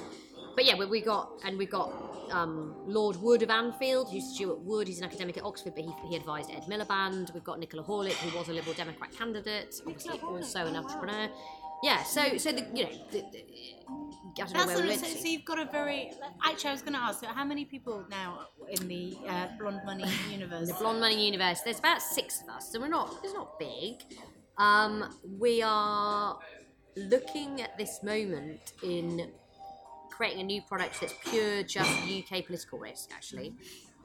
But 0.55 0.65
yeah, 0.65 0.77
we, 0.77 0.85
we 0.85 1.01
got 1.01 1.31
and 1.43 1.57
we've 1.57 1.69
got 1.69 1.91
um, 2.31 2.75
Lord 2.85 3.17
Wood 3.17 3.43
of 3.43 3.49
Anfield, 3.49 4.09
who's 4.09 4.33
Stewart 4.33 4.59
Wood. 4.59 4.87
He's 4.87 4.99
an 4.99 5.05
academic 5.05 5.37
at 5.37 5.43
Oxford, 5.43 5.73
but 5.75 5.83
he, 5.83 5.93
he 6.09 6.15
advised 6.15 6.51
Ed 6.51 6.63
Miliband. 6.63 7.33
We've 7.33 7.43
got 7.43 7.59
Nicola 7.59 7.83
Horlick, 7.83 8.13
who 8.13 8.37
was 8.37 8.47
a 8.49 8.53
Liberal 8.53 8.73
Democrat 8.73 9.11
candidate, 9.11 9.75
obviously 9.85 10.19
also 10.19 10.65
an 10.65 10.75
oh, 10.75 10.79
entrepreneur. 10.79 11.29
Yeah, 11.83 12.03
so 12.03 12.37
so 12.37 12.51
the 12.51 12.65
you 12.73 12.85
know 12.85 12.89
the, 13.11 13.19
the, 13.31 13.43
I 14.41 14.47
don't 14.47 14.53
know 14.53 14.59
That's 14.59 14.65
where 14.67 14.75
sort 14.75 14.87
we 14.87 14.93
of, 14.95 15.01
went 15.01 15.13
so, 15.13 15.19
so 15.19 15.27
you've 15.27 15.45
got 15.45 15.59
a 15.59 15.65
very. 15.65 16.11
Actually, 16.43 16.69
I 16.69 16.73
was 16.73 16.81
going 16.81 16.93
to 16.93 16.99
ask. 16.99 17.19
So 17.19 17.27
how 17.27 17.45
many 17.45 17.65
people 17.65 18.05
now 18.09 18.47
in 18.69 18.87
the 18.87 19.17
uh, 19.27 19.47
blonde 19.59 19.81
money 19.85 20.05
universe? 20.31 20.67
the 20.67 20.73
Blonde 20.75 20.99
Money 20.99 21.25
Universe. 21.25 21.61
There's 21.61 21.79
about 21.79 22.01
six 22.01 22.41
of 22.41 22.49
us, 22.49 22.71
so 22.71 22.79
we're 22.79 22.87
not 22.87 23.13
it's 23.23 23.33
not 23.33 23.59
big. 23.59 23.95
Um, 24.57 25.15
we 25.37 25.61
are 25.61 26.39
looking 26.95 27.61
at 27.61 27.77
this 27.77 28.01
moment 28.03 28.73
in 28.81 29.31
creating 30.15 30.39
a 30.39 30.43
new 30.43 30.61
product 30.61 31.01
that's 31.01 31.13
pure 31.29 31.63
just 31.63 31.89
UK 32.03 32.45
political 32.45 32.79
risk, 32.79 33.09
actually. 33.13 33.53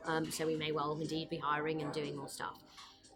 Um, 0.04 0.30
so 0.30 0.46
we 0.46 0.56
may 0.56 0.72
well 0.72 0.98
indeed 1.00 1.28
be 1.30 1.36
hiring 1.36 1.82
and 1.82 1.92
doing 1.92 2.16
more 2.16 2.28
stuff. 2.28 2.58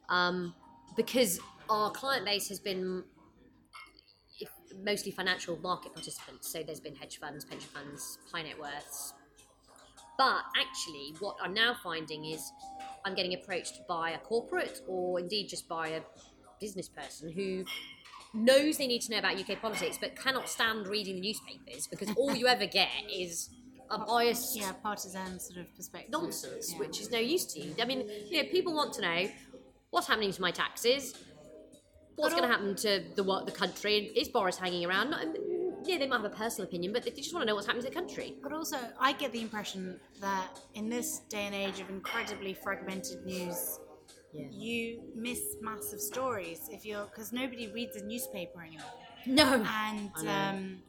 Um, 0.08 0.54
because 0.96 1.40
our 1.68 1.90
client 1.90 2.24
base 2.24 2.48
has 2.48 2.60
been 2.60 3.04
mostly 4.82 5.12
financial 5.12 5.56
market 5.58 5.94
participants. 5.94 6.50
So 6.50 6.62
there's 6.62 6.80
been 6.80 6.94
hedge 6.94 7.18
funds, 7.18 7.44
pension 7.44 7.68
funds, 7.72 8.18
high 8.32 8.42
net 8.42 8.58
worths. 8.58 9.14
But 10.16 10.42
actually, 10.56 11.14
what 11.18 11.36
I'm 11.42 11.54
now 11.54 11.76
finding 11.82 12.26
is 12.26 12.52
I'm 13.04 13.14
getting 13.14 13.34
approached 13.34 13.80
by 13.88 14.10
a 14.10 14.18
corporate 14.18 14.80
or 14.86 15.18
indeed 15.18 15.48
just 15.48 15.68
by 15.68 15.88
a 15.88 16.00
business 16.60 16.88
person 16.88 17.30
who 17.30 17.64
knows 18.34 18.78
they 18.78 18.86
need 18.86 19.00
to 19.02 19.12
know 19.12 19.18
about 19.18 19.38
UK 19.38 19.60
politics 19.60 19.96
but 20.00 20.16
cannot 20.16 20.48
stand 20.48 20.86
reading 20.86 21.14
the 21.16 21.20
newspapers 21.20 21.86
because 21.86 22.10
all 22.16 22.34
you 22.34 22.46
ever 22.46 22.66
get 22.66 22.88
is 23.10 23.50
a 23.90 23.98
biased 23.98 24.56
Yeah, 24.56 24.72
partisan 24.82 25.38
sort 25.38 25.60
of 25.60 25.74
perspective. 25.76 26.10
nonsense, 26.10 26.72
Yeah. 26.72 26.78
which 26.78 27.00
is 27.00 27.10
no 27.10 27.18
use 27.18 27.44
to 27.52 27.60
you. 27.60 27.74
I 27.80 27.84
mean, 27.84 28.08
you 28.30 28.42
know, 28.42 28.48
people 28.50 28.74
want 28.74 28.92
to 28.94 29.02
know 29.02 29.28
what's 29.90 30.08
happening 30.08 30.32
to 30.32 30.40
my 30.40 30.50
taxes, 30.50 31.14
what's 32.16 32.34
going 32.34 32.42
to 32.46 32.48
happen 32.48 32.74
to 32.76 33.04
the 33.14 33.22
what 33.22 33.46
the 33.46 33.52
country, 33.52 34.10
is 34.16 34.28
Boris 34.28 34.56
hanging 34.56 34.84
around? 34.86 35.10
Not, 35.10 35.26
yeah, 35.84 35.98
they 35.98 36.06
might 36.06 36.16
have 36.22 36.24
a 36.24 36.30
personal 36.30 36.66
opinion, 36.66 36.92
but 36.92 37.04
they 37.04 37.10
just 37.10 37.34
want 37.34 37.42
to 37.42 37.46
know 37.46 37.54
what's 37.54 37.66
happening 37.66 37.84
to 37.84 37.90
the 37.90 37.94
country. 37.94 38.36
But 38.42 38.52
also, 38.52 38.78
I 38.98 39.12
get 39.12 39.32
the 39.32 39.42
impression 39.42 40.00
that 40.20 40.58
in 40.74 40.88
this 40.88 41.20
day 41.28 41.42
and 41.42 41.54
age 41.54 41.78
of 41.80 41.90
incredibly 41.90 42.54
fragmented 42.54 43.24
news, 43.26 43.78
Yeah. 44.34 44.46
you 44.50 45.00
miss 45.14 45.40
massive 45.60 46.00
stories 46.00 46.68
if 46.70 46.84
you're 46.84 47.04
because 47.04 47.32
nobody 47.32 47.68
reads 47.68 47.96
a 47.96 48.04
newspaper 48.04 48.62
anymore. 48.62 48.84
No, 49.26 49.64
and 49.66 50.10
um, 50.28 50.82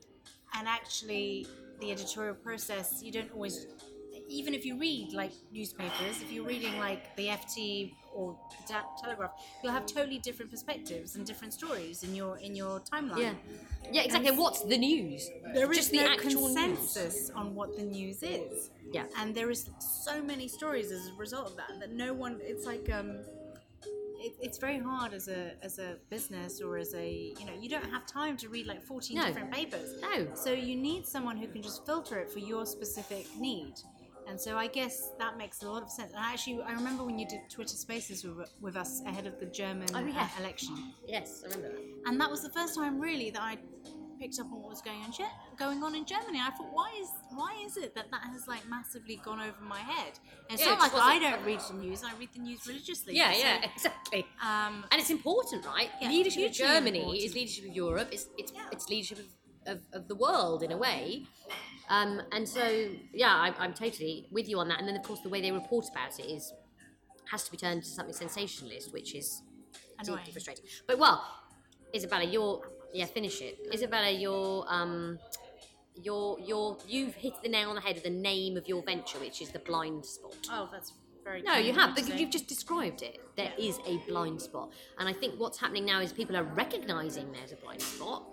and 0.57 0.67
actually 0.67 1.47
the 1.79 1.91
editorial 1.91 2.35
process 2.35 3.01
you 3.03 3.11
don't 3.11 3.31
always 3.33 3.67
even 4.27 4.53
if 4.53 4.65
you 4.65 4.77
read 4.77 5.11
like 5.13 5.31
newspapers 5.51 6.21
if 6.21 6.31
you're 6.31 6.45
reading 6.45 6.77
like 6.79 7.15
the 7.15 7.27
ft 7.27 7.91
or 8.13 8.35
the 8.61 8.73
Ta- 8.73 8.85
telegraph 9.03 9.31
you'll 9.61 9.71
have 9.71 9.85
totally 9.85 10.17
different 10.19 10.49
perspectives 10.49 11.15
and 11.15 11.25
different 11.25 11.53
stories 11.53 12.03
in 12.03 12.15
your 12.15 12.37
in 12.39 12.55
your 12.55 12.79
timeline 12.81 13.19
yeah, 13.19 13.33
yeah, 13.91 14.01
exactly. 14.03 14.29
And 14.29 14.37
what's 14.37 14.63
the 14.63 14.77
news? 14.77 15.29
there 15.53 15.69
is 15.71 15.77
just 15.77 15.91
the 15.91 15.97
no 15.97 16.07
actual 16.07 16.47
news. 16.47 16.55
consensus 16.55 17.29
on 17.35 17.53
what 17.55 17.75
the 17.77 17.83
news 17.83 18.23
is 18.23 18.69
Yeah. 18.91 19.05
and 19.17 19.35
there 19.35 19.51
is 19.51 19.69
so 19.79 20.21
many 20.23 20.47
stories 20.47 20.91
as 20.91 21.07
a 21.07 21.13
result 21.13 21.47
of 21.51 21.55
that 21.57 21.71
that 21.79 21.91
no 21.91 22.13
one 22.13 22.39
it's 22.41 22.65
like 22.65 22.89
um 22.91 23.19
it, 24.19 24.33
it's 24.41 24.57
very 24.57 24.79
hard 24.79 25.13
as 25.13 25.27
a 25.27 25.51
as 25.61 25.77
a 25.77 25.97
business 26.09 26.61
or 26.61 26.77
as 26.77 26.93
a 26.95 27.33
you 27.39 27.45
know 27.45 27.53
you 27.59 27.69
don't 27.69 27.89
have 27.91 28.05
time 28.07 28.37
to 28.37 28.49
read 28.49 28.65
like 28.65 28.81
14 28.83 29.17
No. 29.17 29.25
different 29.27 29.51
papers 29.51 29.89
No. 30.01 30.27
so 30.35 30.51
you 30.51 30.75
need 30.75 31.05
someone 31.05 31.37
who 31.37 31.47
can 31.47 31.61
just 31.61 31.85
filter 31.85 32.19
it 32.19 32.31
for 32.31 32.39
your 32.39 32.65
specific 32.65 33.27
need 33.37 33.73
and 34.27 34.39
so 34.39 34.57
i 34.57 34.67
guess 34.67 35.11
that 35.19 35.37
makes 35.37 35.61
a 35.63 35.69
lot 35.69 35.81
of 35.83 35.89
sense 35.89 36.11
and 36.13 36.23
actually 36.23 36.61
i 36.63 36.73
remember 36.73 37.03
when 37.03 37.17
you 37.19 37.27
did 37.27 37.39
twitter 37.49 37.75
spaces 37.75 38.23
with, 38.23 38.49
with 38.61 38.75
us 38.75 39.01
ahead 39.05 39.25
of 39.27 39.39
the 39.39 39.45
german 39.47 39.87
Oh, 39.93 39.99
yeah. 40.05 40.27
uh, 40.37 40.41
election 40.41 40.75
Yes, 41.07 41.43
I 41.45 41.55
remember 41.55 41.69
that. 41.77 41.83
and 42.07 42.19
that 42.21 42.29
was 42.29 42.41
the 42.41 42.49
first 42.49 42.75
time 42.75 42.99
really 42.99 43.29
that 43.31 43.41
I 43.41 43.57
picked 44.19 44.39
up 44.39 44.45
on 44.51 44.61
what 44.61 44.69
was 44.69 44.81
going 44.81 45.01
on 45.01 45.11
going 45.57 45.83
on 45.83 45.93
in 45.93 46.05
Germany. 46.05 46.39
I 46.39 46.49
thought, 46.51 46.71
why 46.71 46.89
is 47.01 47.09
why 47.31 47.51
is 47.65 47.75
it 47.77 47.93
that 47.95 48.07
that 48.11 48.21
has 48.31 48.47
like 48.47 48.67
massively 48.69 49.17
gone 49.23 49.41
over 49.41 49.61
my 49.61 49.79
head? 49.79 50.13
And 50.49 50.57
it's 50.57 50.61
Yeah, 50.65 50.75
not 50.75 50.93
like 50.93 50.93
I 50.95 51.19
don't 51.19 51.43
read 51.45 51.59
the 51.69 51.73
news; 51.75 52.01
I 52.03 52.13
read 52.17 52.29
the 52.33 52.39
news 52.39 52.65
religiously. 52.65 53.13
Yeah, 53.15 53.33
So, 53.33 53.39
yeah, 53.39 53.65
exactly. 53.75 54.25
Um, 54.41 54.85
And 54.91 55.01
it's 55.01 55.09
important, 55.09 55.65
right? 55.65 55.89
Yeah, 56.01 56.09
leadership 56.09 56.49
of 56.49 56.53
Germany 56.55 56.99
important. 56.99 57.23
is 57.25 57.33
leadership 57.35 57.65
of 57.69 57.75
Europe. 57.75 58.09
It's 58.15 58.25
it's, 58.37 58.51
Yeah. 58.53 58.61
it's 58.71 58.87
leadership 58.89 59.19
of, 59.19 59.29
of, 59.73 59.79
of 59.97 60.07
the 60.07 60.15
world 60.15 60.63
in 60.63 60.71
a 60.71 60.77
way. 60.77 61.25
Um, 61.89 62.21
and 62.31 62.47
so, 62.47 62.89
yeah, 63.13 63.33
I, 63.35 63.53
I'm 63.59 63.73
totally 63.73 64.27
with 64.31 64.49
you 64.49 64.59
on 64.59 64.67
that. 64.69 64.79
And 64.79 64.87
then, 64.87 64.95
of 64.95 65.03
course, 65.03 65.19
the 65.21 65.29
way 65.29 65.41
they 65.41 65.51
report 65.51 65.85
about 65.91 66.19
it 66.19 66.23
is 66.23 66.51
has 67.31 67.43
to 67.43 67.51
be 67.51 67.57
turned 67.57 67.83
to 67.83 67.89
something 67.89 68.13
sensationalist, 68.13 68.93
which 68.93 69.15
is 69.15 69.41
Annoying. 69.99 70.19
deeply 70.19 70.33
frustrating. 70.33 70.65
But 70.87 70.99
well, 70.99 71.23
Izabella, 71.93 72.31
you're 72.31 72.61
yeah, 72.93 73.05
finish 73.05 73.41
it. 73.41 73.71
Izabella, 73.71 74.19
you're 74.19 74.65
um, 74.67 75.19
you're 76.01 76.37
you're 76.39 76.77
you've 76.87 77.15
hit 77.15 77.33
the 77.43 77.49
nail 77.49 77.69
on 77.69 77.75
the 77.75 77.81
head 77.81 77.97
of 77.97 78.03
the 78.03 78.09
name 78.09 78.57
of 78.57 78.67
your 78.67 78.83
venture, 78.83 79.19
which 79.19 79.41
is 79.41 79.49
the 79.49 79.59
blind 79.59 80.05
spot. 80.05 80.35
oh, 80.51 80.69
that's 80.71 80.93
very. 81.23 81.41
No, 81.41 81.55
you 81.57 81.73
have, 81.73 81.95
but 81.95 82.19
you've 82.19 82.29
just 82.29 82.47
described 82.47 83.01
it. 83.01 83.19
There 83.35 83.51
is 83.57 83.79
a 83.87 83.97
blind 84.07 84.41
spot. 84.41 84.71
And 84.99 85.09
I 85.09 85.13
think 85.13 85.39
what's 85.39 85.59
happening 85.59 85.85
now 85.85 85.99
is 86.01 86.13
people 86.13 86.37
are 86.37 86.43
recognizing 86.43 87.31
there's 87.31 87.51
a 87.51 87.57
blind 87.57 87.81
spot 87.81 88.23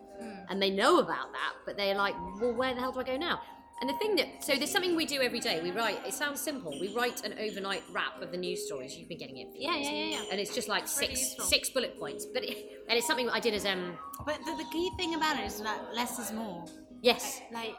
and 0.49 0.61
they 0.61 0.71
know 0.71 0.99
about 0.99 1.33
that, 1.33 1.55
but 1.67 1.77
they're 1.77 1.95
like, 1.95 2.15
well, 2.41 2.53
where 2.55 2.75
the 2.75 2.81
hell 2.81 2.93
do 2.93 3.01
I 3.01 3.05
go 3.05 3.17
now? 3.17 3.41
And 3.81 3.91
the 3.91 3.95
thing 3.95 4.15
that, 4.15 4.45
so 4.45 4.55
there's 4.55 4.71
something 4.71 4.95
we 4.95 5.07
do 5.07 5.21
every 5.21 5.41
day. 5.41 5.61
We 5.61 5.73
write, 5.73 5.99
it 6.07 6.15
sounds 6.15 6.41
simple. 6.41 6.71
We 6.81 6.95
write 6.95 7.25
an 7.25 7.35
overnight 7.37 7.83
wrap 7.91 8.23
of 8.23 8.31
the 8.31 8.37
news 8.37 8.65
stories. 8.65 8.97
You've 8.97 9.09
been 9.09 9.19
getting 9.19 9.39
it. 9.39 9.49
Yeah, 9.57 9.77
yeah, 9.77 9.91
yeah, 9.91 10.05
yeah. 10.05 10.23
And 10.31 10.39
it's 10.41 10.55
just 10.55 10.69
like 10.69 10.85
really 10.85 11.17
six 11.17 11.21
useful. 11.21 11.45
six 11.47 11.71
bullet 11.71 11.99
points. 11.99 12.25
But 12.25 12.45
it, 12.45 12.85
and 12.89 12.97
it's 12.97 13.09
something 13.09 13.29
I 13.29 13.41
did 13.41 13.55
as, 13.55 13.67
um, 13.67 13.99
But 14.25 14.39
the, 14.45 14.55
the 14.55 14.67
key 14.71 14.89
thing 14.97 15.17
about 15.17 15.37
it 15.41 15.47
is 15.47 15.61
that 15.63 15.81
less 15.95 16.21
is 16.21 16.31
more. 16.33 16.65
yes. 17.03 17.41
Like 17.53 17.75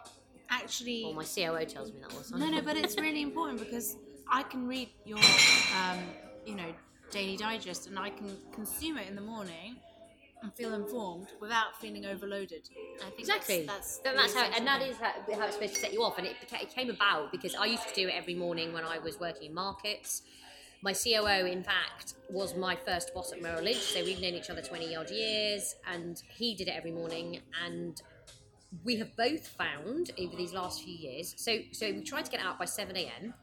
actually. 0.50 1.04
Well, 1.06 1.14
my 1.14 1.24
COO 1.24 1.66
tells 1.66 1.94
me 1.94 2.00
that 2.02 2.12
was. 2.18 2.34
No, 2.34 2.50
no, 2.50 2.62
but 2.62 2.76
it's 2.76 2.98
really 3.08 3.22
important 3.22 3.60
because 3.60 3.96
I 4.30 4.44
can 4.44 4.68
read 4.68 4.90
your, 5.06 5.20
um, 5.20 6.00
you 6.46 6.56
know, 6.56 6.74
daily 7.12 7.38
digest 7.38 7.88
and 7.88 7.98
I 7.98 8.10
can 8.10 8.36
consume 8.54 8.98
it 8.98 9.08
in 9.08 9.16
the 9.16 9.22
morning 9.22 9.78
and 10.44 10.54
feel 10.54 10.74
informed 10.74 11.30
without 11.40 11.80
feeling 11.80 12.06
overloaded. 12.06 12.70
I 13.00 13.06
think 13.06 13.20
Exactly. 13.20 13.66
That's, 13.66 13.98
that's, 14.00 14.18
that's 14.18 14.34
how, 14.36 14.52
and 14.56 14.68
that 14.68 14.82
is 14.82 14.98
how, 14.98 15.14
how 15.36 15.46
it's 15.46 15.56
supposed 15.56 15.76
to 15.76 15.80
set 15.80 15.94
you 15.94 16.04
off. 16.04 16.18
And 16.18 16.28
it, 16.28 16.36
it 16.52 16.70
came 16.70 16.90
about 16.90 17.32
because 17.32 17.56
I 17.56 17.66
used 17.66 17.88
to 17.88 17.96
do 17.96 18.08
it 18.10 18.14
every 18.16 18.36
morning 18.36 18.74
when 18.74 18.84
I 18.84 19.00
was 19.00 19.20
working 19.20 19.50
in 19.50 19.54
markets. 19.54 20.22
My 20.82 20.94
COO, 20.94 21.46
in 21.46 21.64
fact, 21.64 22.16
was 22.30 22.56
my 22.58 22.76
first 22.76 23.14
boss 23.14 23.32
at 23.32 23.42
Merrill 23.42 23.64
Lynch, 23.64 23.80
so 23.80 24.04
we've 24.04 24.22
known 24.22 24.34
each 24.34 24.50
other 24.50 24.62
20 24.62 24.94
odd 24.98 25.10
years, 25.10 25.76
and 25.90 26.22
he 26.28 26.56
did 26.56 26.68
it 26.68 26.72
every 26.76 26.92
morning. 26.92 27.40
And 27.66 28.02
we 28.84 28.98
have 28.98 29.16
both 29.16 29.48
found 29.48 30.12
over 30.20 30.36
these 30.36 30.52
last 30.52 30.84
few 30.84 30.94
years, 30.94 31.36
so 31.38 31.60
so 31.72 31.90
we 31.90 32.02
try 32.04 32.22
to 32.22 32.30
get 32.30 32.42
out 32.42 32.60
by 32.60 32.66
7 32.66 32.98
a.m. 32.98 33.34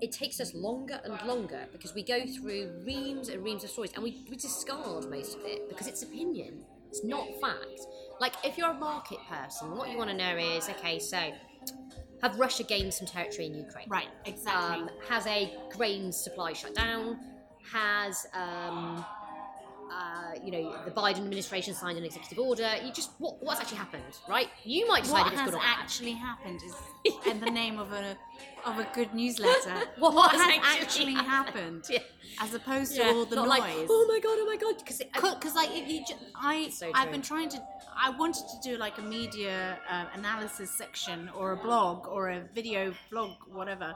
It 0.00 0.12
takes 0.12 0.40
us 0.40 0.54
longer 0.54 1.00
and 1.04 1.20
longer 1.26 1.66
because 1.72 1.94
we 1.94 2.02
go 2.02 2.26
through 2.26 2.72
reams 2.84 3.28
and 3.28 3.44
reams 3.44 3.64
of 3.64 3.70
stories 3.70 3.92
and 3.94 4.02
we, 4.02 4.24
we 4.30 4.36
discard 4.36 5.10
most 5.10 5.36
of 5.36 5.44
it 5.44 5.68
because 5.68 5.86
it's 5.86 6.02
opinion. 6.02 6.64
It's 6.88 7.04
not 7.04 7.26
fact. 7.40 7.80
Like 8.20 8.34
if 8.44 8.58
you're 8.58 8.70
a 8.70 8.74
market 8.74 9.18
person, 9.28 9.76
what 9.76 9.90
you 9.90 9.98
want 9.98 10.10
to 10.10 10.16
know 10.16 10.36
is 10.36 10.68
okay, 10.68 10.98
so 10.98 11.32
have 12.22 12.38
Russia 12.38 12.62
gained 12.62 12.92
some 12.92 13.06
territory 13.06 13.46
in 13.46 13.54
Ukraine? 13.54 13.86
Right, 13.88 14.08
exactly. 14.24 14.82
Um, 14.82 14.90
has 15.08 15.26
a 15.26 15.56
grain 15.70 16.12
supply 16.12 16.52
shut 16.52 16.74
down? 16.74 17.18
Has 17.72 18.26
um, 18.34 19.04
uh, 19.90 20.32
you 20.44 20.50
know 20.52 20.84
the 20.84 20.90
Biden 20.90 21.18
administration 21.18 21.74
signed 21.74 21.98
an 21.98 22.04
executive 22.04 22.38
order? 22.38 22.68
You 22.84 22.92
just 22.92 23.10
what 23.18 23.42
what's 23.42 23.60
actually 23.60 23.78
happened, 23.78 24.02
right? 24.28 24.48
You 24.64 24.86
might 24.88 25.02
decide 25.04 25.24
what 25.24 25.26
if 25.28 25.32
it's 25.34 25.42
good 25.50 25.54
or 25.54 25.58
bad. 25.58 25.78
actually 25.80 26.12
happened 26.12 26.60
is 26.64 26.74
in 27.30 27.40
the 27.40 27.50
name 27.50 27.78
of 27.78 27.92
a 27.92 28.16
of 28.66 28.78
a 28.78 28.86
good 28.94 29.12
newsletter. 29.14 29.74
What 29.98 30.14
what, 30.14 30.30
has 30.32 30.40
actually 30.40 30.82
actually 30.82 31.14
happened? 31.14 31.26
happened, 31.30 31.84
Yeah. 31.90 32.42
as 32.44 32.54
opposed 32.54 32.94
to 32.96 33.02
Yeah, 33.02 33.12
all 33.12 33.24
the 33.26 33.36
noise. 33.36 33.48
like 33.48 33.62
oh 33.88 34.04
my 34.12 34.20
god, 34.26 34.36
oh 34.42 34.46
my 34.46 34.56
god, 34.56 34.74
because 34.78 35.02
because 35.34 35.54
like 35.54 35.70
if 35.72 35.88
you, 35.90 36.04
ju- 36.06 36.14
I, 36.34 36.68
So 36.70 36.90
I've 36.94 37.10
been 37.10 37.22
trying 37.22 37.48
to. 37.50 37.58
I 38.02 38.10
wanted 38.10 38.44
to 38.52 38.56
do 38.68 38.78
like 38.78 38.96
a 38.98 39.02
media 39.02 39.78
uh, 39.90 40.06
analysis 40.14 40.70
section 40.70 41.28
or 41.36 41.52
a 41.52 41.56
blog 41.56 42.06
or 42.06 42.30
a 42.30 42.40
video 42.54 42.94
blog, 43.10 43.32
whatever, 43.52 43.94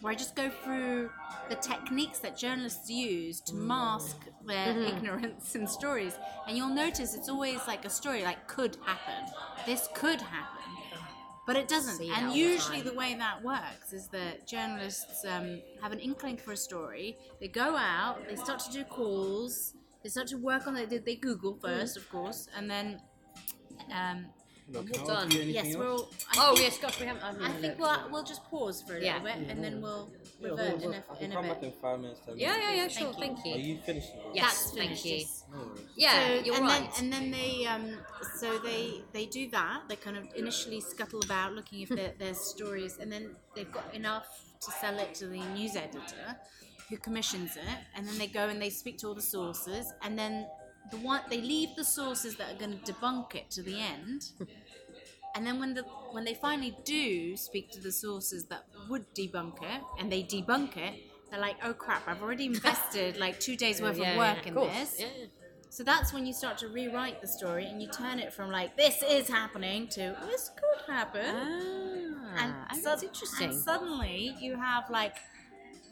where 0.00 0.12
I 0.12 0.16
just 0.16 0.36
go 0.36 0.50
through 0.62 1.10
the 1.48 1.54
techniques 1.56 2.18
that 2.20 2.36
journalists 2.36 2.90
use 2.90 3.40
to 3.42 3.54
mask 3.54 4.16
their 4.46 4.74
Mm-hmm. 4.74 4.96
ignorance 4.96 5.54
in 5.54 5.66
stories. 5.66 6.14
And 6.46 6.56
you'll 6.56 6.74
notice 6.74 7.14
it's 7.14 7.28
always 7.28 7.60
like 7.66 7.84
a 7.84 7.90
story 7.90 8.22
like 8.22 8.46
could 8.46 8.76
happen. 8.84 9.32
This 9.66 9.88
could 9.94 10.20
happen. 10.20 10.60
But 11.46 11.56
it 11.56 11.68
doesn't. 11.68 11.96
See 11.96 12.10
and 12.10 12.26
all 12.26 12.32
the 12.32 12.38
usually 12.38 12.80
the 12.80 12.94
way 12.94 13.14
that 13.18 13.42
works 13.44 13.92
is 13.92 14.08
that 14.08 14.46
journalists 14.46 15.24
um, 15.26 15.60
have 15.82 15.92
an 15.92 15.98
inkling 16.00 16.38
for 16.38 16.52
a 16.52 16.56
story. 16.56 17.16
They 17.40 17.48
go 17.48 17.76
out, 17.76 18.26
they 18.28 18.36
start 18.36 18.60
to 18.60 18.72
do 18.72 18.82
calls, 18.84 19.74
they 20.02 20.08
start 20.08 20.26
to 20.28 20.36
work 20.38 20.66
on 20.66 20.76
it. 20.76 20.88
They, 20.88 20.98
they 20.98 21.16
Google 21.16 21.58
first, 21.62 21.96
of 21.96 22.08
course, 22.10 22.48
and 22.56 22.70
then. 22.70 23.00
Um, 23.92 24.26
Look, 24.66 24.84
Well 24.90 24.94
can 24.94 25.06
done. 25.06 25.26
ask 25.26 25.34
you 25.36 25.42
anything 25.42 25.54
yes, 25.66 25.74
else? 25.74 25.76
we're 25.76 25.90
all. 25.90 26.10
I 26.30 26.34
oh 26.38 26.54
think, 26.56 26.60
yes, 26.68 26.78
gosh, 26.78 27.00
we 27.00 27.06
haven't. 27.06 27.22
I, 27.22 27.28
I 27.28 27.32
haven't 27.48 27.60
think 27.60 27.78
we'll, 27.78 28.08
we'll 28.10 28.22
just 28.24 28.44
pause 28.44 28.82
for 28.82 28.96
a 28.96 29.00
Yeah. 29.00 29.20
little 29.22 29.38
bit 29.40 29.50
and 29.50 29.62
then 29.62 29.82
we'll 29.82 30.10
Yeah, 30.40 30.48
revert 30.48 30.68
hold 30.70 30.82
in 30.82 30.88
on. 30.88 30.94
a, 30.94 30.96
I 30.96 31.12
in 31.12 31.18
can 31.18 31.32
a 31.32 31.34
come 31.34 31.48
back 31.48 31.60
bit. 31.60 31.66
in 31.74 31.80
five 31.80 32.00
minutes. 32.00 32.20
ten 32.26 32.38
yeah, 32.38 32.48
minutes. 32.48 32.64
yeah, 32.66 32.74
yeah, 32.74 32.88
Thank 32.88 32.98
you. 33.18 33.20
thank 33.20 33.38
Are 33.44 33.58
you. 33.58 33.74
you 33.74 33.78
finished? 33.84 34.08
now? 34.16 34.22
Yes, 34.32 34.44
That's 34.44 34.64
thank 34.70 34.80
finished, 34.88 35.04
you. 35.04 35.16
yes. 35.16 35.44
No. 35.52 35.58
Yeah, 35.96 36.26
so, 36.38 36.44
you're 36.44 36.54
and 36.56 36.64
right. 36.64 36.90
Then, 36.94 37.04
and 37.04 37.12
then 37.12 37.30
they, 37.30 37.66
um, 37.66 37.98
so 38.40 38.58
they 38.58 39.02
they 39.12 39.26
do 39.26 39.50
that. 39.50 39.82
They 39.88 39.96
kind 39.96 40.16
of 40.16 40.28
initially 40.34 40.80
scuttle 40.80 41.20
about 41.22 41.52
looking 41.52 41.82
if 41.82 41.90
there, 41.90 42.12
there's 42.18 42.40
stories, 42.40 42.96
and 42.98 43.12
then 43.12 43.36
they've 43.54 43.70
got 43.70 43.94
enough 43.94 44.26
to 44.60 44.70
sell 44.80 44.98
it 44.98 45.14
to 45.16 45.26
the 45.26 45.40
news 45.54 45.76
editor, 45.76 46.36
who 46.88 46.96
commissions 46.96 47.56
it, 47.56 47.78
and 47.94 48.08
then 48.08 48.16
they 48.16 48.28
go 48.28 48.48
and 48.48 48.62
they 48.62 48.70
speak 48.70 48.96
to 48.98 49.08
all 49.08 49.14
the 49.14 49.20
sources, 49.20 49.92
and 50.02 50.18
then 50.18 50.46
the 50.90 50.98
one 50.98 51.22
they 51.30 51.40
leave 51.40 51.76
the 51.76 51.84
sources 51.84 52.36
that 52.36 52.54
are 52.54 52.58
going 52.58 52.78
to 52.78 52.92
debunk 52.92 53.34
it 53.34 53.50
to 53.52 53.62
the 53.62 53.80
end. 53.80 54.22
And 55.34 55.46
then 55.46 55.58
when 55.58 55.74
the 55.74 55.84
when 56.12 56.24
they 56.24 56.34
finally 56.34 56.76
do 56.84 57.36
speak 57.36 57.72
to 57.72 57.80
the 57.80 57.90
sources 57.90 58.46
that 58.46 58.66
would 58.88 59.06
debunk 59.18 59.62
it, 59.62 59.82
and 59.98 60.10
they 60.10 60.22
debunk 60.22 60.76
it, 60.76 60.94
they're 61.30 61.40
like, 61.40 61.56
"Oh 61.62 61.74
crap! 61.74 62.06
I've 62.06 62.22
already 62.22 62.46
invested 62.46 63.16
like 63.24 63.40
two 63.40 63.56
days 63.56 63.80
worth 63.82 63.98
Yeah, 63.98 64.10
of 64.12 64.16
yeah, 64.16 64.34
work 64.34 64.46
in 64.46 64.54
course. 64.54 64.72
this." 64.72 65.00
Yeah. 65.00 65.26
So 65.70 65.82
that's 65.82 66.12
when 66.12 66.24
you 66.24 66.32
start 66.32 66.58
to 66.58 66.68
rewrite 66.68 67.20
the 67.20 67.26
story 67.26 67.66
and 67.66 67.82
you 67.82 67.88
turn 67.90 68.20
it 68.20 68.32
from 68.32 68.52
like 68.52 68.76
this 68.76 69.02
is 69.02 69.26
happening 69.28 69.88
to 69.88 70.16
this 70.30 70.50
could 70.50 70.94
happen. 70.94 71.34
Ah, 71.34 72.66
and 72.72 73.02
interesting. 73.02 73.50
And 73.50 73.54
suddenly 73.60 74.36
you 74.40 74.56
have 74.56 74.84
like 74.88 75.16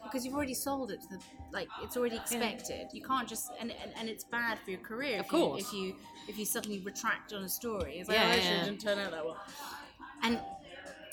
because 0.03 0.25
you've 0.25 0.35
already 0.35 0.53
sold 0.53 0.91
it 0.91 1.01
to 1.01 1.07
the 1.09 1.19
like 1.51 1.67
it's 1.81 1.95
already 1.97 2.15
expected. 2.17 2.87
You 2.93 3.01
can't 3.03 3.27
just 3.27 3.51
and, 3.59 3.71
and, 3.71 3.91
and 3.97 4.09
it's 4.09 4.23
bad 4.23 4.57
for 4.63 4.71
your 4.71 4.79
career 4.81 5.19
Of 5.19 5.25
if 5.25 5.31
course. 5.31 5.73
you 5.73 5.89
if 5.89 5.89
you 5.89 5.95
if 6.29 6.37
you 6.39 6.45
suddenly 6.45 6.79
retract 6.79 7.33
on 7.33 7.43
a 7.43 7.49
story. 7.49 7.99
It's 7.99 8.09
like 8.09 8.17
Yeah, 8.17 8.31
oh, 8.31 8.35
yeah, 8.35 8.41
it 8.41 8.43
yeah. 8.57 8.63
didn't 8.65 8.81
turn 8.81 8.99
out 8.99 9.11
that 9.11 9.25
well. 9.25 9.37
And 10.23 10.39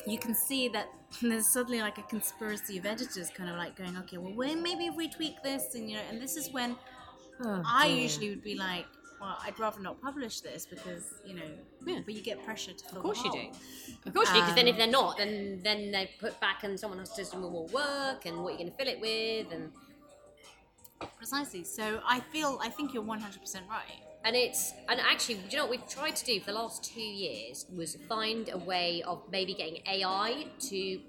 you 0.07 0.19
can 0.19 0.35
see 0.35 0.69
that 0.69 0.89
there's 1.23 1.47
suddenly 1.49 1.81
like 1.81 1.99
a 1.99 2.03
conspiracy 2.03 2.79
of 2.79 2.87
editors 2.87 3.31
kind 3.31 3.51
of 3.51 3.57
like 3.57 3.77
going, 3.77 3.97
okay, 3.99 4.19
well, 4.19 4.33
maybe 4.57 4.87
if 4.87 4.97
we 4.97 5.09
tweak 5.09 5.43
this, 5.43 5.75
and 5.75 5.91
you 5.91 5.97
know, 5.97 6.03
and 6.11 6.21
this 6.21 6.37
is 6.37 6.51
when 6.53 6.77
Oh, 7.43 7.63
I 7.67 7.89
dear. 7.89 7.97
usually 7.97 8.29
would 8.31 8.43
be 8.45 8.55
like, 8.55 8.85
well, 9.21 9.37
I'd 9.45 9.59
rather 9.59 9.81
not 9.81 10.01
publish 10.01 10.41
this 10.41 10.67
because 10.67 11.05
you 11.25 11.35
know, 11.35 11.43
Yeah. 11.87 12.01
but 12.05 12.15
you 12.15 12.23
get 12.23 12.43
pressure 12.45 12.73
to. 12.73 12.85
Fill 12.85 12.99
Of 12.99 13.03
course 13.03 13.23
you 13.25 13.33
do. 13.33 13.51
Of 14.07 14.15
course 14.15 14.29
you 14.29 14.35
do, 14.37 14.41
because 14.41 14.55
then 14.55 14.67
Um, 14.69 14.73
if 14.73 14.77
they're 14.77 14.87
not, 15.01 15.19
then 15.19 15.61
then 15.63 15.91
they 15.91 16.11
put 16.19 16.39
back 16.41 16.65
and 16.65 16.79
someone 16.81 16.99
has 16.99 17.13
to 17.15 17.25
do 17.25 17.39
more 17.39 17.67
work 17.69 18.27
and 18.27 18.43
what 18.43 18.51
you're 18.53 18.59
going 18.59 18.71
to 18.71 18.77
fill 18.77 18.89
it 18.89 19.01
with, 19.01 19.53
and 19.53 19.73
Precisely. 21.17 21.65
So 21.65 22.01
I 22.07 22.21
feel, 22.21 22.59
I 22.63 22.69
think 22.69 22.93
you're 22.93 23.03
100 23.03 23.41
percent 23.41 23.65
right. 23.71 24.01
and 24.25 24.37
it's 24.37 24.73
and 24.89 25.01
actually, 25.01 25.39
you 25.51 25.57
know 25.57 25.65
what 25.65 25.71
we've 25.71 25.89
tried 25.89 26.15
to 26.17 26.25
do 26.27 26.41
for 26.41 26.47
the 26.53 26.59
last 26.63 26.85
two 26.85 27.01
years 27.01 27.65
was 27.75 27.97
find 28.09 28.51
a 28.53 28.59
way 28.59 29.03
of 29.07 29.23
maybe 29.33 29.55
getting 29.55 29.79
AI 29.87 30.47
to 30.69 31.01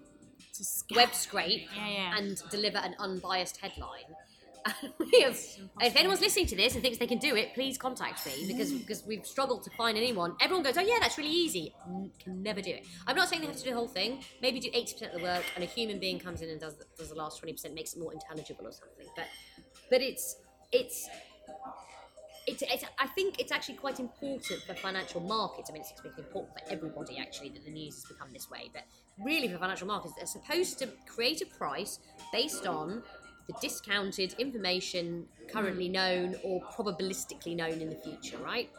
To 0.53 0.63
web 0.95 1.13
scrape 1.13 1.67
Yeah, 1.75 1.88
yeah. 1.89 2.17
and 2.17 2.41
deliver 2.49 2.77
an 2.77 2.95
unbiased 2.99 3.57
headline. 3.57 4.09
If 5.81 5.95
anyone's 5.95 6.21
listening 6.21 6.45
to 6.47 6.55
this 6.55 6.73
and 6.73 6.81
thinks 6.83 6.97
they 6.97 7.07
can 7.07 7.17
do 7.17 7.35
it, 7.35 7.53
please 7.53 7.77
contact 7.77 8.25
me 8.25 8.45
because 8.47 8.71
because 8.81 9.03
we've 9.05 9.25
struggled 9.25 9.63
to 9.63 9.69
find 9.71 9.97
anyone. 9.97 10.35
Everyone 10.41 10.63
goes, 10.63 10.77
"Oh 10.77 10.81
yeah, 10.81 10.97
that's 10.99 11.17
really 11.17 11.31
easy." 11.31 11.73
N- 11.88 12.11
Can 12.23 12.43
never 12.43 12.61
do 12.61 12.71
it. 12.71 12.85
I'm 13.07 13.15
not 13.15 13.29
saying 13.29 13.41
they 13.41 13.47
have 13.47 13.57
to 13.57 13.63
do 13.63 13.71
the 13.71 13.75
whole 13.75 13.88
thing. 13.88 14.23
Maybe 14.41 14.59
do 14.59 14.69
eighty 14.73 14.93
percent 14.93 15.13
of 15.13 15.19
the 15.19 15.23
work, 15.23 15.43
and 15.55 15.63
a 15.63 15.67
human 15.67 15.99
being 15.99 16.19
comes 16.19 16.41
in 16.41 16.49
and 16.49 16.59
does 16.59 16.75
the, 16.75 16.85
does 16.97 17.09
the 17.09 17.15
last 17.15 17.39
twenty 17.39 17.53
percent, 17.53 17.73
makes 17.73 17.93
it 17.93 17.99
more 17.99 18.13
intelligible 18.13 18.67
or 18.67 18.71
something. 18.71 19.07
But 19.15 19.25
but 19.89 20.01
it's 20.01 20.35
it's 20.71 21.09
it's, 22.47 22.63
it's, 22.63 22.83
I 22.99 23.07
think 23.07 23.39
it's 23.39 23.51
actually 23.51 23.75
quite 23.75 23.99
important 23.99 24.61
for 24.63 24.73
financial 24.73 25.21
markets. 25.21 25.69
I 25.69 25.73
mean, 25.73 25.83
it's 25.83 26.17
important 26.17 26.53
for 26.57 26.71
everybody 26.73 27.19
actually 27.19 27.49
that 27.49 27.63
the 27.63 27.71
news 27.71 27.95
has 27.95 28.05
become 28.05 28.33
this 28.33 28.49
way. 28.49 28.69
But 28.73 28.83
really, 29.23 29.47
for 29.47 29.59
financial 29.59 29.88
markets, 29.88 30.15
they're 30.17 30.25
supposed 30.25 30.79
to 30.79 30.89
create 31.07 31.41
a 31.41 31.45
price 31.45 31.99
based 32.33 32.65
on 32.65 33.03
the 33.52 33.60
discounted 33.68 34.34
information 34.40 35.26
currently 35.52 35.90
known 35.90 36.36
or 36.44 36.61
probabilistically 36.61 37.56
known 37.56 37.82
in 37.82 37.90
the 37.90 37.95
future. 37.95 38.38
Right? 38.38 38.69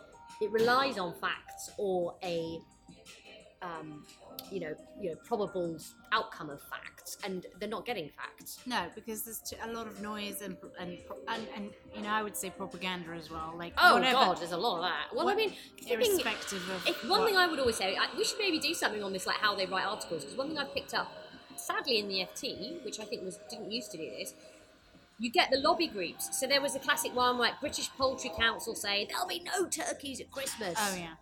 It 0.40 0.50
relies 0.50 0.98
on 0.98 1.14
facts 1.14 1.70
or 1.78 2.14
a 2.22 2.58
um, 3.62 4.04
you 4.50 4.58
know, 4.60 4.74
you 5.00 5.10
know, 5.10 5.16
probable 5.24 5.76
outcome 6.10 6.50
of 6.50 6.60
facts, 6.62 7.16
and 7.24 7.46
they're 7.60 7.68
not 7.68 7.86
getting 7.86 8.10
facts. 8.10 8.58
No, 8.66 8.86
because 8.94 9.22
there's 9.22 9.40
a 9.64 9.72
lot 9.72 9.86
of 9.86 10.02
noise 10.02 10.42
and, 10.42 10.56
and 10.80 10.98
and 11.28 11.46
and 11.54 11.70
you 11.94 12.02
know 12.02 12.08
I 12.08 12.24
would 12.24 12.36
say 12.36 12.50
propaganda 12.50 13.10
as 13.12 13.30
well. 13.30 13.54
Like 13.56 13.72
Oh 13.78 13.94
whatever, 13.94 14.14
God, 14.14 14.38
there's 14.38 14.50
a 14.52 14.56
lot 14.56 14.78
of 14.78 14.82
that. 14.82 15.06
Well, 15.14 15.20
I 15.20 15.24
what- 15.26 15.36
mean, 15.36 15.52
thinking, 15.78 15.96
irrespective 15.96 16.68
of 16.70 16.84
one 17.08 17.20
what- 17.20 17.28
thing 17.28 17.36
I 17.36 17.46
would 17.46 17.60
always 17.60 17.76
say, 17.76 17.96
I, 17.96 18.06
we 18.16 18.24
should 18.24 18.38
maybe 18.38 18.58
do 18.58 18.74
something 18.74 19.02
on 19.02 19.12
this, 19.12 19.26
like 19.26 19.36
how 19.36 19.54
they 19.54 19.66
write 19.66 19.86
articles. 19.86 20.24
Because 20.24 20.36
one 20.36 20.48
thing 20.48 20.58
I 20.58 20.64
picked 20.64 20.92
up, 20.94 21.12
sadly, 21.56 21.98
in 22.00 22.08
the 22.08 22.26
FT, 22.34 22.84
which 22.84 22.98
I 22.98 23.04
think 23.04 23.22
was 23.22 23.38
didn't 23.48 23.70
used 23.70 23.92
to 23.92 23.96
do 23.96 24.10
this, 24.10 24.34
you 25.22 25.30
get 25.30 25.50
the 25.52 25.58
lobby 25.58 25.86
groups. 25.86 26.36
So 26.38 26.48
there 26.48 26.60
was 26.60 26.74
a 26.74 26.80
classic 26.80 27.14
one 27.14 27.38
like 27.38 27.60
British 27.60 27.88
Poultry 27.96 28.32
Council 28.36 28.74
saying 28.74 29.06
there'll 29.10 29.28
be 29.28 29.40
no 29.40 29.68
turkeys 29.68 30.20
at 30.20 30.30
Christmas. 30.32 30.74
Oh 30.76 30.96
yeah, 30.96 31.14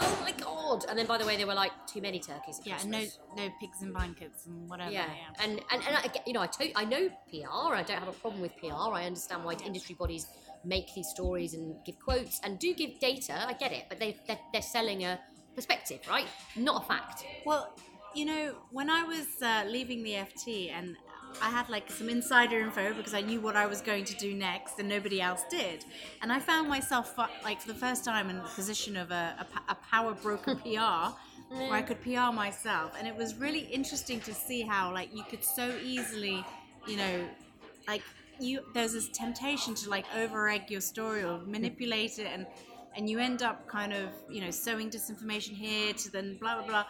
Oh 0.00 0.18
my 0.20 0.32
god! 0.32 0.86
And 0.88 0.98
then 0.98 1.06
by 1.06 1.16
the 1.16 1.24
way, 1.24 1.36
there 1.36 1.46
were 1.46 1.54
like 1.54 1.70
too 1.86 2.00
many 2.00 2.18
turkeys. 2.18 2.58
At 2.58 2.66
yeah, 2.66 2.78
and 2.80 2.90
no 2.90 3.04
no 3.36 3.48
pigs 3.60 3.80
and 3.80 3.92
blankets 3.94 4.46
and 4.46 4.68
whatever. 4.68 4.90
Yeah, 4.90 5.06
Yeah, 5.06 5.44
and 5.44 5.52
and, 5.70 5.82
and 5.86 5.96
I, 5.96 6.10
you 6.26 6.32
know, 6.32 6.40
I, 6.40 6.48
to, 6.48 6.76
I 6.76 6.84
know 6.84 7.08
PR. 7.30 7.74
I 7.74 7.84
don't 7.86 7.98
have 7.98 8.08
a 8.08 8.12
problem 8.12 8.42
with 8.42 8.56
PR. 8.56 8.74
I 8.74 9.04
understand 9.04 9.44
why 9.44 9.54
industry 9.64 9.94
bodies 9.94 10.26
make 10.64 10.92
these 10.94 11.08
stories 11.08 11.54
and 11.54 11.76
give 11.84 12.00
quotes 12.00 12.40
and 12.42 12.58
do 12.58 12.74
give 12.74 12.98
data. 12.98 13.46
I 13.46 13.52
get 13.52 13.72
it, 13.72 13.84
but 13.88 14.00
they 14.00 14.16
they're, 14.26 14.38
they're 14.52 14.62
selling 14.62 15.04
a 15.04 15.20
perspective, 15.54 16.00
right? 16.08 16.26
Not 16.56 16.82
a 16.82 16.86
fact. 16.86 17.24
Well, 17.44 17.72
you 18.14 18.24
know, 18.24 18.54
when 18.72 18.90
I 18.90 19.04
was 19.04 19.26
uh, 19.42 19.64
leaving 19.68 20.02
the 20.02 20.12
FT 20.12 20.72
and 20.72 20.96
I 21.42 21.50
had 21.50 21.68
like 21.68 21.90
some 21.90 22.08
insider 22.08 22.60
info 22.60 22.94
because 22.94 23.14
I 23.14 23.20
knew 23.20 23.40
what 23.40 23.56
I 23.56 23.66
was 23.66 23.80
going 23.80 24.04
to 24.04 24.14
do 24.16 24.34
next 24.34 24.78
and 24.78 24.88
nobody 24.88 25.20
else 25.20 25.42
did. 25.50 25.84
And 26.22 26.32
I 26.32 26.40
found 26.40 26.68
myself, 26.68 27.18
uh, 27.18 27.26
like, 27.44 27.60
for 27.60 27.68
the 27.68 27.78
first 27.78 28.04
time 28.04 28.30
in 28.30 28.36
the 28.36 28.42
position 28.42 28.96
of 28.96 29.10
a, 29.10 29.46
a, 29.68 29.72
a 29.72 29.74
power 29.74 30.14
broker 30.14 30.54
PR. 30.64 31.14
Where 31.48 31.74
I 31.74 31.82
could 31.82 32.02
PR 32.02 32.32
myself, 32.32 32.94
and 32.98 33.06
it 33.06 33.14
was 33.14 33.36
really 33.36 33.60
interesting 33.60 34.18
to 34.22 34.34
see 34.34 34.62
how, 34.62 34.92
like, 34.92 35.14
you 35.14 35.22
could 35.30 35.44
so 35.44 35.76
easily, 35.80 36.44
you 36.88 36.96
know, 36.96 37.24
like 37.86 38.02
you 38.38 38.60
there's 38.74 38.92
this 38.92 39.08
temptation 39.08 39.74
to 39.74 39.90
like 39.90 40.04
over 40.16 40.48
egg 40.48 40.70
your 40.70 40.80
story 40.80 41.22
or 41.22 41.38
manipulate 41.46 42.18
it 42.18 42.26
and 42.26 42.46
and 42.96 43.08
you 43.08 43.18
end 43.18 43.42
up 43.42 43.66
kind 43.68 43.92
of 43.92 44.10
you 44.30 44.40
know 44.40 44.50
sowing 44.50 44.90
disinformation 44.90 45.52
here 45.52 45.92
to 45.92 46.10
then 46.10 46.36
blah 46.40 46.56
blah 46.56 46.66
blah 46.66 46.84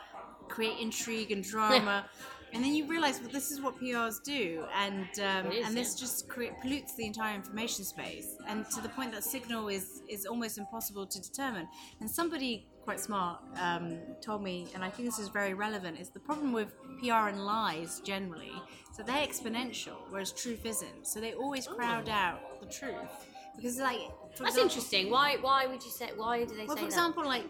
create 0.49 0.79
intrigue 0.79 1.33
and 1.33 1.45
drama 1.45 2.07
and 2.53 2.65
then 2.65 2.75
you 2.75 2.87
realize 2.87 3.21
well 3.21 3.31
this 3.33 3.51
is 3.51 3.61
what 3.61 3.79
prs 3.81 4.23
do 4.23 4.65
and 4.75 5.09
um, 5.21 5.51
is, 5.53 5.67
and 5.67 5.77
this 5.77 5.95
yeah. 5.95 6.01
just 6.07 6.29
cre- 6.29 6.55
pollutes 6.63 6.95
the 6.95 7.05
entire 7.05 7.35
information 7.35 7.85
space 7.85 8.37
and 8.49 8.69
to 8.71 8.81
the 8.81 8.89
point 8.91 9.13
that 9.13 9.25
signal 9.25 9.69
is 9.69 10.03
is 10.09 10.27
almost 10.27 10.59
impossible 10.59 11.07
to 11.07 11.21
determine 11.21 11.69
and 12.01 12.11
somebody 12.11 12.67
quite 12.83 13.01
smart 13.01 13.41
um, 13.61 13.99
told 14.21 14.43
me 14.43 14.69
and 14.75 14.85
i 14.85 14.89
think 14.89 15.09
this 15.09 15.19
is 15.19 15.29
very 15.29 15.55
relevant 15.55 15.99
is 15.99 16.11
the 16.11 16.21
problem 16.21 16.53
with 16.53 16.73
pr 17.01 17.13
and 17.13 17.45
lies 17.45 18.01
generally 18.01 18.53
so 18.93 19.03
they're 19.03 19.27
exponential 19.27 19.97
whereas 20.11 20.33
truth 20.33 20.65
isn't 20.65 21.07
so 21.07 21.21
they 21.21 21.35
always 21.35 21.67
crowd 21.67 22.09
out 22.09 22.61
the 22.61 22.67
truth 22.67 23.27
because 23.57 23.79
like 23.79 23.99
That's 24.29 24.41
example- 24.41 24.63
interesting. 24.63 25.11
Why 25.11 25.37
why 25.41 25.67
would 25.67 25.83
you 25.83 25.91
say? 25.91 26.11
Why 26.15 26.45
do 26.45 26.55
they 26.55 26.67
well, 26.67 26.77
say 26.77 26.83
for 26.83 26.87
example, 26.87 27.25
like 27.25 27.45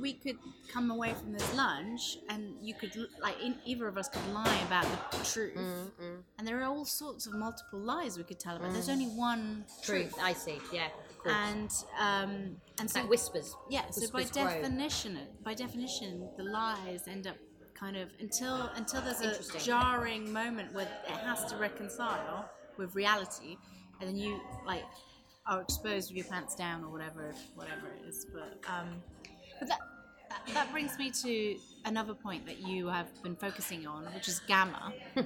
we 0.00 0.14
could 0.14 0.36
come 0.72 0.90
away 0.90 1.14
from 1.14 1.32
this 1.32 1.54
lunch, 1.54 2.18
and 2.28 2.54
you 2.60 2.74
could 2.74 2.92
like 3.20 3.40
in, 3.42 3.56
either 3.64 3.88
of 3.88 3.96
us 3.96 4.08
could 4.08 4.26
lie 4.32 4.58
about 4.66 4.84
the 5.10 5.18
truth, 5.24 5.54
that? 5.54 5.62
Mm, 6.00 6.22
and 6.38 6.46
there 6.46 6.60
are 6.60 6.64
all 6.64 6.84
sorts 6.84 7.26
of 7.26 7.34
multiple 7.34 7.78
lies 7.78 8.16
we 8.16 8.24
could 8.24 8.38
tell 8.38 8.56
about. 8.56 8.72
There's 8.72 8.88
only 8.88 9.06
one 9.06 9.64
truth. 9.82 10.14
I 10.20 10.32
see. 10.32 10.58
Yeah, 10.72 10.86
of 10.86 11.18
course. 11.18 11.34
and 11.34 11.70
um, 11.98 12.56
and 12.80 12.90
so 12.90 13.00
that 13.00 13.08
whispers. 13.08 13.54
yeah, 13.68 13.82
so 13.90 14.10
by 14.10 14.20
whispers 14.20 14.36
grow. 14.36 14.62
definition, 14.62 15.18
by 15.44 15.54
definition, 15.54 16.28
the 16.36 16.44
lies 16.44 17.08
end 17.08 17.26
up 17.26 17.36
kind 17.74 17.96
of 17.96 18.08
until 18.20 18.70
until 18.74 19.00
there's 19.02 19.20
a 19.20 19.58
jarring 19.58 20.32
moment 20.32 20.72
where 20.72 20.88
it 21.08 21.10
has 21.10 21.44
to 21.46 21.56
reconcile 21.56 22.50
with 22.76 22.94
reality, 22.94 23.56
and 24.00 24.08
then 24.08 24.16
you 24.16 24.40
like 24.66 24.84
are 25.48 25.62
exposed 25.62 26.10
with 26.10 26.16
your 26.16 26.26
pants 26.26 26.54
down 26.54 26.84
or 26.84 26.90
whatever, 26.90 27.34
whatever 27.54 27.88
it 27.88 28.06
is. 28.06 28.26
But 28.32 28.58
um, 28.68 29.02
but 29.58 29.68
that, 29.68 29.78
that 30.54 30.72
brings 30.72 30.98
me 30.98 31.10
to 31.10 31.56
another 31.84 32.14
point 32.14 32.46
that 32.46 32.58
you 32.66 32.88
have 32.88 33.06
been 33.22 33.36
focusing 33.36 33.86
on, 33.86 34.04
which 34.14 34.28
is 34.28 34.40
gamma. 34.40 34.92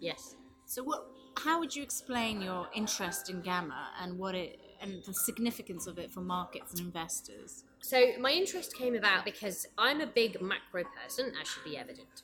Yes. 0.00 0.36
So 0.66 0.82
what? 0.82 1.06
How 1.36 1.58
would 1.58 1.74
you 1.74 1.82
explain 1.82 2.40
your 2.40 2.68
interest 2.74 3.30
in 3.30 3.40
gamma 3.40 3.88
and 4.00 4.18
what 4.18 4.34
it 4.34 4.60
and 4.80 5.02
the 5.04 5.14
significance 5.14 5.86
of 5.86 5.98
it 5.98 6.12
for 6.12 6.20
markets 6.20 6.72
and 6.72 6.80
investors? 6.80 7.64
So 7.80 8.12
my 8.20 8.30
interest 8.30 8.76
came 8.76 8.94
about 8.94 9.24
because 9.24 9.66
I'm 9.78 10.00
a 10.00 10.06
big 10.06 10.40
macro 10.42 10.84
person, 11.02 11.32
as 11.40 11.48
should 11.48 11.64
be 11.64 11.78
evident. 11.78 12.22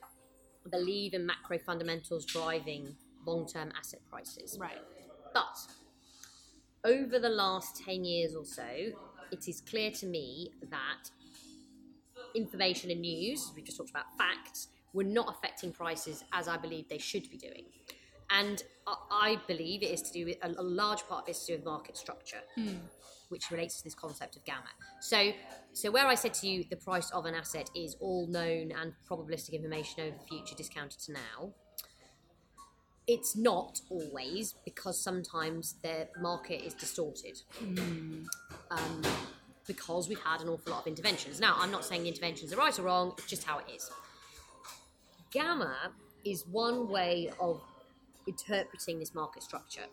I 0.67 0.69
believe 0.69 1.15
in 1.15 1.25
macro 1.25 1.59
fundamentals 1.59 2.27
driving 2.27 2.95
long-term 3.27 3.73
asset 3.79 4.01
prices. 4.11 4.59
Right. 4.61 4.79
But 5.33 5.57
over 6.85 7.19
the 7.19 7.31
last 7.31 7.83
10 7.85 8.05
years 8.05 8.35
or 8.35 8.45
so, 8.45 8.69
it 9.33 9.49
is 9.49 9.63
clear 9.63 9.91
to 9.93 10.07
me 10.07 10.51
that 10.71 11.11
information 12.35 12.91
and 12.91 13.01
news, 13.01 13.49
as 13.49 13.57
we 13.57 13.63
just 13.63 13.77
talked 13.77 13.91
about 13.91 14.07
facts, 14.17 14.69
were 14.93 15.05
not 15.05 15.35
affecting 15.37 15.73
prices 15.73 16.25
as 16.33 16.49
I 16.49 16.57
believe 16.57 16.89
they 16.89 16.99
should 16.99 17.31
be 17.31 17.37
doing. 17.37 17.65
And 18.31 18.63
I- 18.87 19.41
believe 19.47 19.83
it 19.83 19.91
is 19.91 20.03
to 20.03 20.13
do 20.13 20.27
with 20.27 20.37
a, 20.43 20.63
large 20.63 21.03
part 21.03 21.23
of 21.23 21.29
it 21.29 21.33
is 21.33 21.41
to 21.41 21.53
do 21.53 21.59
with 21.59 21.65
market 21.65 21.97
structure, 21.97 22.43
which 23.29 23.51
relates 23.51 23.79
to 23.79 23.85
this 23.85 23.95
concept 23.95 24.37
of 24.37 24.45
gamma. 24.45 24.71
So, 25.01 25.33
so 25.73 25.91
where 25.91 26.07
I 26.07 26.15
said 26.15 26.35
to 26.35 26.49
you 26.49 26.65
the 26.69 26.77
price 26.77 27.11
of 27.11 27.27
an 27.27 27.35
asset 27.35 27.71
is 27.75 27.97
all 28.01 28.27
known 28.29 28.73
and 28.73 28.93
probabilistic 29.09 29.53
information 29.53 30.05
over 30.05 30.17
the 30.17 30.25
future 30.25 30.55
discounted 30.57 31.01
to 31.01 31.13
now, 31.13 31.55
it's 33.07 33.37
not 33.37 33.81
always 33.91 34.55
because 34.65 35.03
sometimes 35.03 35.75
the 35.83 36.09
market 36.21 36.65
is 36.65 36.75
distorted 36.75 37.41
um, 38.71 39.03
because 39.73 40.09
we've 40.09 40.21
had 40.21 40.41
an 40.41 40.49
awful 40.49 40.73
lot 40.73 40.81
of 40.81 40.87
interventions. 40.89 41.39
Now, 41.39 41.55
I'm 41.59 41.71
not 41.71 41.85
saying 41.85 42.03
the 42.03 42.09
interventions 42.09 42.53
are 42.53 42.57
right 42.57 42.77
or 42.77 42.83
wrong, 42.83 43.13
it's 43.19 43.29
just 43.29 43.45
how 43.45 43.59
it 43.59 43.67
is. 43.73 43.89
Gamma 45.31 45.93
is 46.25 46.45
one 46.49 46.89
way 46.89 47.31
of 47.41 47.61
interpreting 48.27 48.99
this 48.99 49.15
market 49.15 49.45
structure. 49.45 49.87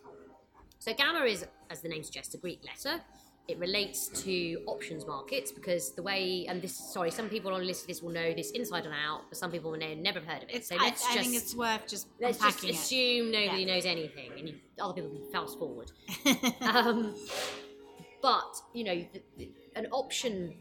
So, 0.79 0.93
gamma 0.93 1.25
is, 1.25 1.45
as 1.69 1.81
the 1.81 1.89
name 1.89 2.03
suggests, 2.03 2.33
a 2.33 2.37
Greek 2.37 2.61
letter 2.65 3.03
it 3.47 3.57
relates 3.59 4.09
to 4.23 4.61
options 4.65 5.05
markets 5.05 5.51
because 5.51 5.91
the 5.93 6.01
way 6.03 6.45
and 6.49 6.61
this 6.61 6.75
sorry 6.75 7.09
some 7.09 7.29
people 7.29 7.53
on 7.53 7.61
the 7.61 7.65
list 7.65 7.83
of 7.83 7.87
this 7.87 8.01
will 8.01 8.11
know 8.11 8.33
this 8.33 8.51
inside 8.51 8.85
and 8.85 8.93
out 8.93 9.21
but 9.29 9.37
some 9.37 9.51
people 9.51 9.71
will 9.71 9.79
know 9.79 9.93
never 9.95 10.19
have 10.19 10.27
heard 10.27 10.43
of 10.43 10.49
it 10.49 10.65
so 10.65 10.75
let's 10.75 11.05
I 11.05 11.15
just 11.15 11.29
think 11.29 11.41
it's 11.41 11.55
worth 11.55 11.87
just 11.87 12.07
let's 12.19 12.37
just 12.39 12.57
unpacking 12.57 12.75
assume 12.75 13.31
nobody 13.31 13.63
Yeah. 13.63 13.73
knows 13.75 13.85
anything 13.85 14.31
and 14.37 14.49
you, 14.49 14.55
other 14.81 14.93
people 14.93 15.09
can 15.09 15.31
fast 15.31 15.57
forward 15.57 15.91
um, 16.61 17.15
but 18.21 18.55
you 18.73 18.83
know 18.83 18.95
the, 19.13 19.21
the, 19.37 19.49
an 19.77 19.87
option 19.91 20.53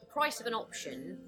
the 0.00 0.06
price 0.06 0.40
of 0.40 0.46
an 0.46 0.54
option 0.54 1.18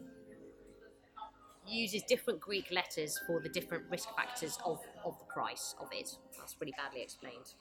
uses 1.66 2.02
different 2.02 2.40
greek 2.40 2.70
letters 2.70 3.18
for 3.26 3.40
the 3.40 3.48
different 3.48 3.84
risk 3.90 4.09
factors 4.16 4.59
of, 4.64 4.80
of 5.05 5.18
the 5.18 5.24
price 5.26 5.74
of 5.80 5.88
it. 5.92 6.10
That's 6.38 6.56
really 6.60 6.74
badly 6.76 7.02
explained. 7.02 7.55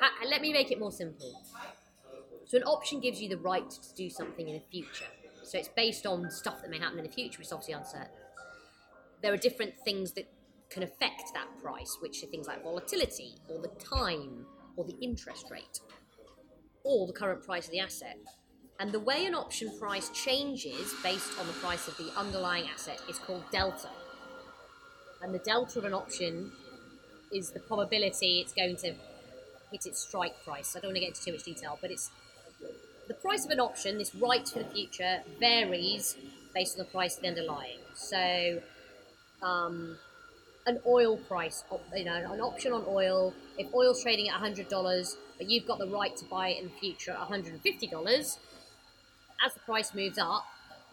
Ha- 0.00 0.26
let 0.28 0.40
me 0.40 0.52
make 0.52 0.70
it 0.70 0.78
more 0.78 0.92
simple. 0.92 1.32
So 2.46 2.56
an 2.58 2.64
option 2.64 3.00
gives 3.00 3.20
you 3.20 3.28
the 3.28 3.38
right 3.38 3.68
to 3.68 3.94
do 3.96 4.10
something 4.10 4.48
in 4.48 4.54
the 4.54 4.64
future. 4.70 5.06
So 5.42 5.58
it's 5.58 5.68
based 5.68 6.06
on 6.06 6.30
stuff 6.30 6.62
that 6.62 6.70
may 6.70 6.78
happen 6.78 6.98
in 6.98 7.04
the 7.04 7.10
future 7.10 7.38
which 7.38 7.48
is 7.48 7.52
obviously 7.52 7.74
uncertain. 7.74 8.08
There 9.22 9.32
are 9.32 9.38
different 9.38 9.74
things 9.84 10.12
that 10.12 10.30
can 10.70 10.82
affect 10.82 11.22
that 11.34 11.48
price, 11.62 11.98
which 12.00 12.22
are 12.22 12.26
things 12.26 12.46
like 12.46 12.62
volatility, 12.62 13.34
or 13.48 13.60
the 13.60 13.68
time, 13.68 14.46
or 14.76 14.84
the 14.84 14.96
interest 15.00 15.50
rate, 15.50 15.80
or 16.84 17.06
the 17.06 17.12
current 17.12 17.44
price 17.44 17.66
of 17.66 17.72
the 17.72 17.80
asset. 17.80 18.16
And 18.80 18.92
the 18.92 19.00
way 19.00 19.26
an 19.26 19.34
option 19.34 19.70
price 19.78 20.08
changes 20.08 20.94
based 21.02 21.38
on 21.38 21.46
the 21.46 21.52
price 21.52 21.86
of 21.86 21.98
the 21.98 22.10
underlying 22.16 22.64
asset 22.72 22.98
is 23.10 23.18
called 23.18 23.44
delta. 23.52 23.90
And 25.20 25.34
the 25.34 25.38
delta 25.38 25.78
of 25.78 25.84
an 25.84 25.92
option 25.92 26.50
is 27.30 27.50
the 27.50 27.60
probability 27.60 28.40
it's 28.40 28.54
going 28.54 28.76
to 28.76 28.94
hit 29.70 29.84
its 29.84 30.00
strike 30.00 30.42
price. 30.44 30.74
I 30.74 30.80
don't 30.80 30.88
want 30.88 30.96
to 30.96 31.00
get 31.00 31.08
into 31.10 31.22
too 31.22 31.32
much 31.32 31.42
detail, 31.42 31.78
but 31.82 31.90
it's 31.90 32.10
the 33.06 33.12
price 33.12 33.44
of 33.44 33.50
an 33.50 33.60
option, 33.60 33.98
this 33.98 34.14
right 34.14 34.48
for 34.48 34.60
the 34.60 34.64
future, 34.64 35.18
varies 35.38 36.16
based 36.54 36.78
on 36.78 36.86
the 36.86 36.90
price 36.90 37.16
of 37.16 37.22
the 37.22 37.28
underlying. 37.28 37.80
So, 37.94 38.62
um, 39.42 39.98
an 40.66 40.78
oil 40.86 41.18
price, 41.18 41.64
you 41.94 42.04
know, 42.04 42.14
an 42.14 42.40
option 42.40 42.72
on 42.72 42.84
oil. 42.88 43.34
If 43.58 43.74
oil's 43.74 44.02
trading 44.02 44.30
at 44.30 44.40
$100, 44.40 45.16
but 45.36 45.50
you've 45.50 45.66
got 45.66 45.78
the 45.78 45.86
right 45.86 46.16
to 46.16 46.24
buy 46.24 46.48
it 46.48 46.62
in 46.62 46.64
the 46.64 46.74
future 46.80 47.10
at 47.10 47.18
$150, 47.28 48.38
as 49.44 49.54
the 49.54 49.60
price 49.60 49.94
moves 49.94 50.18
up, 50.18 50.44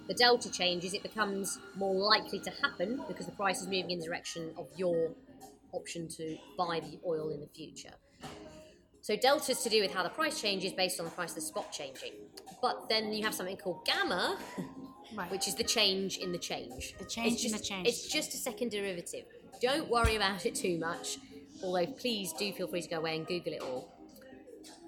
the 0.08 0.14
delta 0.14 0.52
changes. 0.52 0.94
It 0.94 1.04
becomes 1.04 1.60
more 1.76 1.94
likely 1.96 2.40
to 2.40 2.52
happen 2.62 3.02
because 3.08 3.26
the 3.26 3.32
price 3.32 3.62
is 3.62 3.68
moving 3.68 3.92
in 3.92 4.00
the 4.00 4.06
direction 4.06 4.52
of 4.58 4.68
your 4.76 5.12
option 5.74 6.08
to 6.08 6.38
buy 6.58 6.80
the 6.80 7.00
oil 7.06 7.30
in 7.30 7.40
the 7.42 7.48
future. 7.48 7.94
So 9.02 9.16
delta 9.16 9.52
is 9.54 9.62
to 9.64 9.70
do 9.70 9.82
with 9.82 9.94
how 9.94 10.04
the 10.04 10.10
price 10.10 10.42
changes 10.42 10.74
based 10.74 11.00
on 11.00 11.06
the 11.06 11.12
price 11.12 11.30
of 11.30 11.36
the 11.36 11.42
spot 11.42 11.72
changing. 11.72 12.14
But 12.62 12.90
then 12.90 13.14
you 13.14 13.24
have 13.24 13.34
something 13.34 13.58
called 13.58 13.86
gamma, 13.86 14.38
Right. 15.16 15.32
which 15.32 15.48
is 15.48 15.56
the 15.56 15.64
change 15.64 16.18
in 16.18 16.34
the 16.34 16.38
change. 16.38 16.94
The 17.00 17.06
change 17.06 17.36
It's 17.36 17.46
in 17.46 17.52
the 17.54 17.60
change. 17.64 17.88
It's 17.88 18.08
just 18.12 18.34
a 18.34 18.38
second 18.38 18.72
derivative. 18.72 19.24
Don't 19.62 19.90
worry 19.90 20.18
about 20.18 20.46
it 20.46 20.54
too 20.54 20.78
much, 20.78 21.18
although 21.64 21.86
please 21.86 22.34
do 22.34 22.52
feel 22.52 22.68
free 22.68 22.82
to 22.82 22.90
go 22.90 22.98
away 22.98 23.16
and 23.16 23.26
Google 23.26 23.54
it 23.54 23.62
all. 23.62 23.97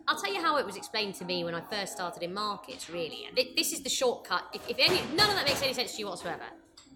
I'll 0.09 0.19
tell 0.19 0.33
you 0.33 0.41
how 0.41 0.57
it 0.57 0.65
was 0.65 0.75
explained 0.75 1.13
to 1.15 1.25
me 1.25 1.43
when 1.43 1.53
I 1.53 1.61
first 1.61 1.93
started 1.93 2.23
in 2.23 2.33
markets, 2.33 2.89
really. 2.89 3.25
And 3.27 3.37
this 3.55 3.71
is 3.71 3.83
the 3.83 3.89
shortcut. 3.89 4.43
If, 4.53 4.67
if 4.67 4.77
any, 4.79 5.01
none 5.15 5.29
of 5.29 5.35
that 5.35 5.45
makes 5.45 5.61
any 5.61 5.71
sense 5.73 5.93
to 5.93 5.99
you 5.99 6.07
whatsoever, 6.07 6.45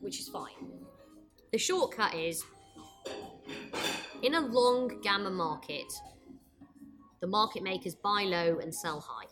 which 0.01 0.19
is 0.19 0.27
fine. 0.29 0.49
The 1.51 1.59
shortcut 1.59 2.15
is 2.15 2.43
in 4.23 4.33
a 4.33 4.39
long 4.39 4.99
gamma 5.03 5.29
market, 5.29 5.85
the 7.21 7.27
market 7.27 7.61
makers 7.61 7.93
buy 7.93 8.23
low 8.23 8.57
and 8.57 8.73
sell 8.73 8.99
high. 8.99 9.27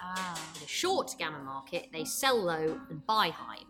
ah, 0.00 0.40
In 0.58 0.62
a 0.64 0.68
short 0.68 1.10
gamma 1.18 1.40
market, 1.40 1.88
they 1.92 2.04
sell 2.04 2.40
low 2.40 2.80
and 2.88 3.04
buy 3.04 3.30
high. 3.30 3.64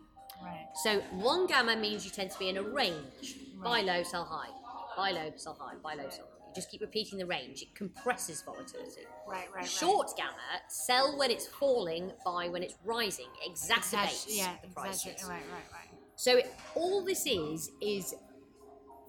right. 0.45 0.67
So 0.83 1.01
long 1.13 1.47
gamma 1.47 1.75
means 1.75 2.05
you 2.05 2.11
tend 2.11 2.29
to 2.29 2.37
be 2.37 2.49
in 2.49 2.57
a 2.57 2.61
range. 2.63 3.37
Buy 3.63 3.81
low, 3.81 4.03
sell 4.03 4.25
high. 4.25 4.49
Buy 4.95 5.09
low, 5.11 5.31
sell 5.37 5.57
high. 5.59 5.73
Buy 5.83 5.95
low, 5.95 6.07
sell 6.09 6.27
high. 6.31 6.38
Just 6.59 6.71
keep 6.71 6.81
repeating 6.81 7.17
the 7.17 7.25
range. 7.25 7.61
It 7.61 7.73
compresses 7.73 8.41
volatility. 8.41 9.01
Right, 9.27 9.47
right, 9.47 9.55
right. 9.55 9.65
Short 9.65 10.11
gamma, 10.17 10.33
sell 10.67 11.17
when 11.17 11.31
it's 11.31 11.47
falling, 11.47 12.11
buy 12.25 12.49
when 12.49 12.63
it's 12.63 12.75
rising. 12.83 13.27
Exacerbates 13.49 14.25
yeah, 14.27 14.55
the 14.61 14.67
prices. 14.69 15.23
right, 15.23 15.43
right, 15.51 15.71
right. 15.71 15.99
So 16.15 16.37
it, 16.37 16.53
all 16.75 17.05
this 17.05 17.25
is 17.25 17.71
is 17.81 18.13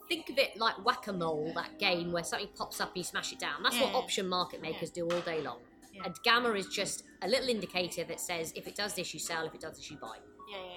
think 0.09 0.29
of 0.31 0.39
it 0.39 0.57
like 0.57 0.85
whack-a-mole, 0.85 1.53
that 1.55 1.79
game 1.79 2.13
where 2.13 2.23
something 2.23 2.49
pops 2.57 2.81
up 2.81 2.89
and 2.89 2.99
you 2.99 3.05
smash 3.05 3.33
it 3.33 3.39
down. 3.41 3.63
That's 3.65 3.81
what 3.81 3.95
option 3.95 4.29
market 4.29 4.63
makers 4.63 4.91
do 4.91 5.09
all 5.09 5.21
day 5.21 5.41
long. 5.41 5.59
Yeah. 5.93 6.03
And 6.05 6.15
gamma 6.23 6.51
is 6.53 6.69
just 6.69 7.03
a 7.23 7.29
little 7.29 7.49
indicator 7.49 8.05
that 8.05 8.21
says 8.21 8.53
if 8.55 8.69
it 8.69 8.77
does 8.77 8.95
this, 8.95 9.13
you 9.13 9.19
sell. 9.19 9.45
If 9.45 9.55
it 9.55 9.61
does 9.61 9.77
this, 9.77 9.91
you 9.91 9.97
buy 9.97 10.17
Yeah, 10.51 10.59
yeah, 10.59 10.65
yeah. 10.65 10.73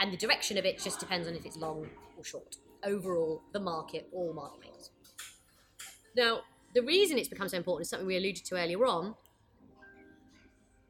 and 0.00 0.12
the 0.12 0.16
direction 0.16 0.56
of 0.56 0.64
it 0.64 0.78
just 0.78 1.00
depends 1.00 1.28
on 1.28 1.34
if 1.34 1.44
it's 1.44 1.56
long 1.56 1.86
or 2.16 2.24
short. 2.24 2.56
Overall, 2.82 3.42
the 3.52 3.60
market, 3.60 4.08
all 4.12 4.32
market 4.34 4.60
makers. 4.60 4.90
Now, 6.16 6.40
the 6.74 6.82
reason 6.82 7.18
it's 7.18 7.28
become 7.28 7.48
so 7.48 7.56
important 7.56 7.86
is 7.86 7.90
something 7.90 8.06
we 8.06 8.16
alluded 8.16 8.44
to 8.46 8.56
earlier 8.56 8.84
on. 8.86 9.14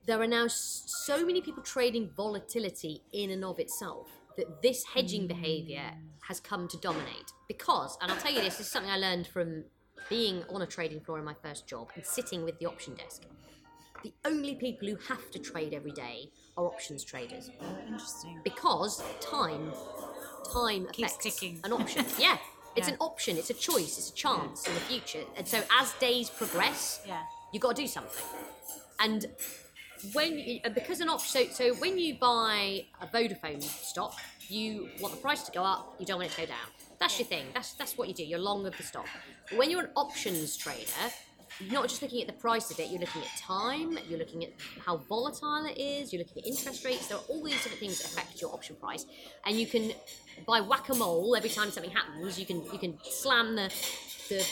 There 0.06 0.20
are 0.20 0.26
now 0.26 0.46
so 0.48 1.24
many 1.24 1.40
people 1.40 1.62
trading 1.62 2.10
volatility 2.14 3.02
in 3.12 3.30
and 3.30 3.44
of 3.44 3.58
itself 3.58 4.08
that 4.36 4.60
this 4.62 4.84
hedging 4.84 5.26
behavior 5.26 5.92
has 6.28 6.40
come 6.40 6.68
to 6.68 6.76
dominate. 6.78 7.32
Because, 7.48 7.96
and 8.02 8.10
I'll 8.10 8.18
tell 8.18 8.32
you 8.32 8.40
this, 8.40 8.58
this 8.58 8.66
is 8.66 8.72
something 8.72 8.90
I 8.90 8.98
learned 8.98 9.26
from 9.26 9.64
being 10.10 10.42
on 10.50 10.60
a 10.62 10.66
trading 10.66 11.00
floor 11.00 11.18
in 11.18 11.24
my 11.24 11.34
first 11.42 11.66
job 11.66 11.88
and 11.94 12.04
sitting 12.04 12.44
with 12.44 12.58
the 12.58 12.66
option 12.66 12.94
desk. 12.94 13.22
The 14.02 14.12
only 14.26 14.56
people 14.56 14.86
who 14.88 14.96
have 15.08 15.30
to 15.30 15.38
trade 15.38 15.72
every 15.72 15.92
day 15.92 16.28
are 16.58 16.66
options 16.66 17.02
traders 17.04 17.50
Interesting. 17.86 18.40
because 18.44 19.02
time 19.20 19.72
time 20.52 20.86
Keeps 20.92 21.14
affects 21.14 21.40
ticking. 21.40 21.60
an 21.64 21.72
option 21.72 22.04
yeah 22.18 22.36
it's 22.76 22.88
Yeah. 22.88 22.94
an 22.94 23.00
option 23.00 23.36
it's 23.36 23.50
a 23.50 23.54
choice 23.54 23.98
it's 23.98 24.10
a 24.10 24.14
chance 24.14 24.66
in 24.66 24.74
the 24.74 24.80
future. 24.80 25.24
And 25.36 25.46
so 25.46 25.62
as 25.80 25.92
days 25.94 26.30
progress 26.30 27.00
Yeah. 27.06 27.22
you've 27.52 27.62
got 27.62 27.76
to 27.76 27.82
do 27.82 27.88
something. 27.88 28.24
And 29.00 29.26
when 30.12 30.38
you, 30.38 30.60
because 30.74 31.00
an 31.00 31.08
option 31.08 31.46
so, 31.48 31.52
so 31.52 31.74
when 31.76 31.98
you 31.98 32.14
buy 32.18 32.86
a 33.00 33.06
vodafone 33.06 33.62
stock 33.62 34.14
you 34.48 34.90
want 35.00 35.14
the 35.14 35.20
price 35.20 35.42
to 35.44 35.52
go 35.52 35.62
up 35.64 35.94
you 35.98 36.04
don't 36.06 36.18
want 36.18 36.30
it 36.30 36.34
to 36.34 36.40
go 36.42 36.46
down. 36.46 36.66
That's 37.00 37.18
your 37.18 37.26
thing 37.26 37.46
that's 37.54 37.72
that's 37.74 37.96
what 37.96 38.08
you 38.08 38.14
do 38.14 38.24
you're 38.24 38.38
long 38.38 38.66
of 38.66 38.76
the 38.76 38.82
stock. 38.82 39.06
When 39.56 39.70
you're 39.70 39.84
an 39.84 39.90
options 39.96 40.56
trader 40.56 40.90
you're 41.60 41.72
not 41.72 41.88
just 41.88 42.02
looking 42.02 42.20
at 42.20 42.26
the 42.26 42.34
price 42.34 42.70
of 42.70 42.78
it, 42.78 42.90
you're 42.90 43.00
looking 43.00 43.22
at 43.22 43.28
time, 43.38 43.98
you're 44.08 44.18
looking 44.18 44.44
at 44.44 44.50
how 44.84 44.96
volatile 44.96 45.64
it 45.66 45.78
is, 45.78 46.12
you're 46.12 46.22
looking 46.22 46.42
at 46.42 46.48
interest 46.48 46.84
rates. 46.84 47.08
There 47.08 47.16
are 47.16 47.24
all 47.28 47.42
these 47.42 47.62
different 47.62 47.80
things 47.80 47.98
that 47.98 48.12
affect 48.12 48.40
your 48.40 48.52
option 48.52 48.76
price. 48.76 49.06
And 49.46 49.58
you 49.58 49.66
can, 49.66 49.92
by 50.46 50.60
whack 50.60 50.88
a 50.88 50.94
mole, 50.94 51.36
every 51.36 51.50
time 51.50 51.70
something 51.70 51.92
happens, 51.92 52.38
you 52.38 52.46
can 52.46 52.64
you 52.72 52.78
can 52.78 52.98
slam 53.04 53.56
the, 53.56 53.72
the 54.28 54.46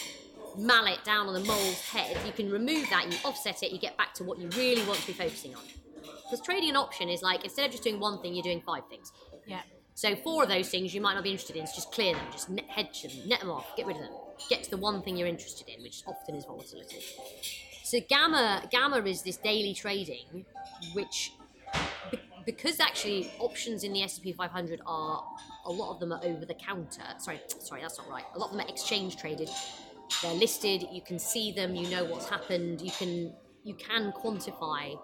mallet 0.57 1.03
down 1.05 1.27
on 1.27 1.35
the 1.35 1.41
mole's 1.41 1.81
head, 1.81 2.16
you 2.27 2.33
can 2.33 2.51
remove 2.51 2.89
that, 2.91 3.11
you 3.11 3.19
offset 3.24 3.62
it, 3.62 3.73
you 3.73 3.79
get 3.79 3.97
back 3.97 4.15
to 4.15 4.24
what 4.24 4.39
you 4.39 4.49
really 4.51 4.85
want 4.87 5.01
to 5.01 5.07
be 5.07 5.12
focusing 5.12 5.55
on. 5.55 5.62
Because 6.24 6.45
trading 6.45 6.70
an 6.70 6.77
option 6.77 7.09
is 7.09 7.23
like, 7.23 7.45
instead 7.45 7.66
of 7.66 7.73
just 7.73 7.83
doing 7.83 8.01
one 8.01 8.20
thing, 8.20 8.35
you're 8.35 8.43
doing 8.43 8.62
five 8.62 8.87
things. 8.89 9.12
Yeah. 9.47 9.61
So 10.03 10.16
four 10.16 10.43
of 10.43 10.49
those 10.49 10.69
things 10.69 10.93
you 10.93 11.01
might 11.01 11.15
not 11.15 11.23
be 11.23 11.31
interested 11.31 11.55
in, 11.55 11.65
so 11.65 11.77
just 11.77 11.93
clear 11.93 12.12
them, 12.12 12.24
just 12.33 12.51
net, 12.51 12.65
hedge 12.66 13.03
them, 13.03 13.12
net 13.29 13.39
them 13.39 13.51
off, 13.51 13.77
get 13.77 13.87
rid 13.87 13.95
of 13.95 14.03
them. 14.03 14.11
Get 14.49 14.65
to 14.65 14.70
the 14.70 14.77
one 14.77 15.01
thing 15.01 15.16
you're 15.16 15.29
interested 15.29 15.69
in, 15.69 15.81
which 15.81 16.03
often 16.09 16.35
is 16.35 16.45
volatility. 16.45 16.99
So 17.85 18.01
gamma 18.09 18.65
gamma 18.69 18.97
is 19.05 19.23
this 19.23 19.37
daily 19.37 19.74
trading, 19.74 20.45
which 20.93 21.35
because 22.45 22.81
actually 22.81 23.31
options 23.39 23.85
in 23.85 23.93
the 23.93 24.03
S&P 24.03 24.33
500 24.33 24.81
are 24.85 25.24
a 25.66 25.70
lot 25.70 25.95
of 25.95 26.01
them 26.01 26.11
are 26.11 26.20
over 26.24 26.45
the 26.47 26.55
counter. 26.55 27.05
Sorry, 27.19 27.41
sorry, 27.61 27.83
that's 27.83 27.97
not 27.97 28.09
right. 28.11 28.24
A 28.35 28.41
lot 28.41 28.47
of 28.47 28.57
them 28.57 28.66
are 28.66 28.69
exchange 28.69 29.19
traded. 29.19 29.51
They're 30.20 30.35
listed. 30.35 30.85
You 30.91 31.03
can 31.03 31.20
see 31.20 31.53
them. 31.53 31.77
You 31.77 31.89
know 31.89 32.03
what's 32.07 32.29
happened. 32.29 32.81
You 32.81 32.91
can 32.91 33.33
you 33.62 33.74
can 33.74 34.11
quantify 34.11 34.99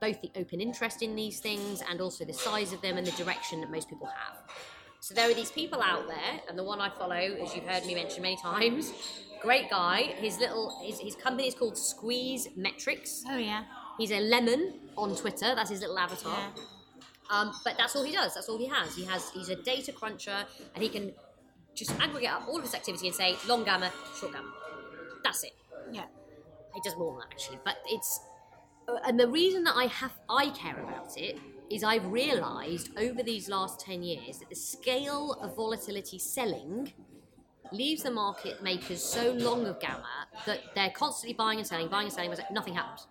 both 0.00 0.20
the 0.20 0.30
open 0.36 0.60
interest 0.60 1.02
in 1.02 1.16
these 1.16 1.40
things 1.40 1.82
and 1.88 2.00
also 2.00 2.24
the 2.24 2.32
size 2.32 2.72
of 2.72 2.80
them 2.82 2.96
and 2.98 3.06
the 3.06 3.12
direction 3.12 3.60
that 3.60 3.70
most 3.70 3.88
people 3.88 4.06
have. 4.06 4.36
So 5.00 5.14
there 5.14 5.30
are 5.30 5.34
these 5.34 5.52
people 5.52 5.80
out 5.82 6.06
there, 6.08 6.40
and 6.48 6.58
the 6.58 6.64
one 6.64 6.80
I 6.80 6.90
follow, 6.90 7.14
as 7.14 7.54
you've 7.54 7.66
heard 7.66 7.84
me 7.86 7.94
mention 7.94 8.22
many 8.22 8.36
times, 8.36 8.92
great 9.42 9.70
guy. 9.70 10.02
His 10.18 10.38
little 10.38 10.80
his, 10.82 10.98
his 10.98 11.14
company 11.14 11.48
is 11.48 11.54
called 11.54 11.78
Squeeze 11.78 12.48
Metrics. 12.56 13.22
Oh 13.28 13.36
yeah. 13.36 13.64
He's 13.98 14.10
a 14.10 14.20
lemon 14.20 14.74
on 14.96 15.14
Twitter. 15.16 15.54
That's 15.54 15.70
his 15.70 15.80
little 15.80 15.98
avatar. 15.98 16.36
Yeah. 16.36 16.62
Um, 17.30 17.52
but 17.64 17.76
that's 17.78 17.96
all 17.96 18.04
he 18.04 18.12
does. 18.12 18.34
That's 18.34 18.48
all 18.48 18.58
he 18.58 18.66
has. 18.66 18.94
He 18.94 19.04
has 19.04 19.30
he's 19.30 19.48
a 19.48 19.56
data 19.56 19.92
cruncher, 19.92 20.44
and 20.74 20.82
he 20.82 20.88
can 20.88 21.12
just 21.74 21.92
aggregate 22.00 22.30
up 22.30 22.48
all 22.48 22.56
of 22.56 22.62
his 22.62 22.74
activity 22.74 23.06
and 23.06 23.16
say 23.16 23.36
long 23.46 23.64
gamma, 23.64 23.92
short 24.18 24.32
gamma. 24.32 24.52
That's 25.22 25.44
it. 25.44 25.52
Yeah. 25.92 26.04
He 26.74 26.80
does 26.82 26.96
more 26.96 27.12
than 27.12 27.20
that 27.20 27.28
actually, 27.32 27.58
but 27.64 27.76
it's 27.86 28.20
and 29.04 29.18
the 29.18 29.28
reason 29.28 29.64
that 29.64 29.74
I 29.76 29.86
have 29.86 30.12
I 30.28 30.50
care 30.50 30.78
about 30.78 31.16
it 31.16 31.38
is 31.70 31.82
I've 31.82 32.06
realised 32.06 32.90
over 32.98 33.22
these 33.22 33.48
last 33.48 33.80
ten 33.80 34.02
years 34.02 34.38
that 34.38 34.48
the 34.48 34.54
scale 34.54 35.32
of 35.42 35.56
volatility 35.56 36.18
selling 36.18 36.92
leaves 37.72 38.04
the 38.04 38.10
market 38.10 38.62
makers 38.62 39.02
so 39.02 39.32
long 39.32 39.66
of 39.66 39.80
gamma 39.80 40.28
that 40.46 40.60
they're 40.74 40.90
constantly 40.90 41.34
buying 41.34 41.58
and 41.58 41.66
selling, 41.66 41.88
buying 41.88 42.06
and 42.06 42.14
selling, 42.14 42.32
nothing 42.52 42.74
happens. 42.74 43.06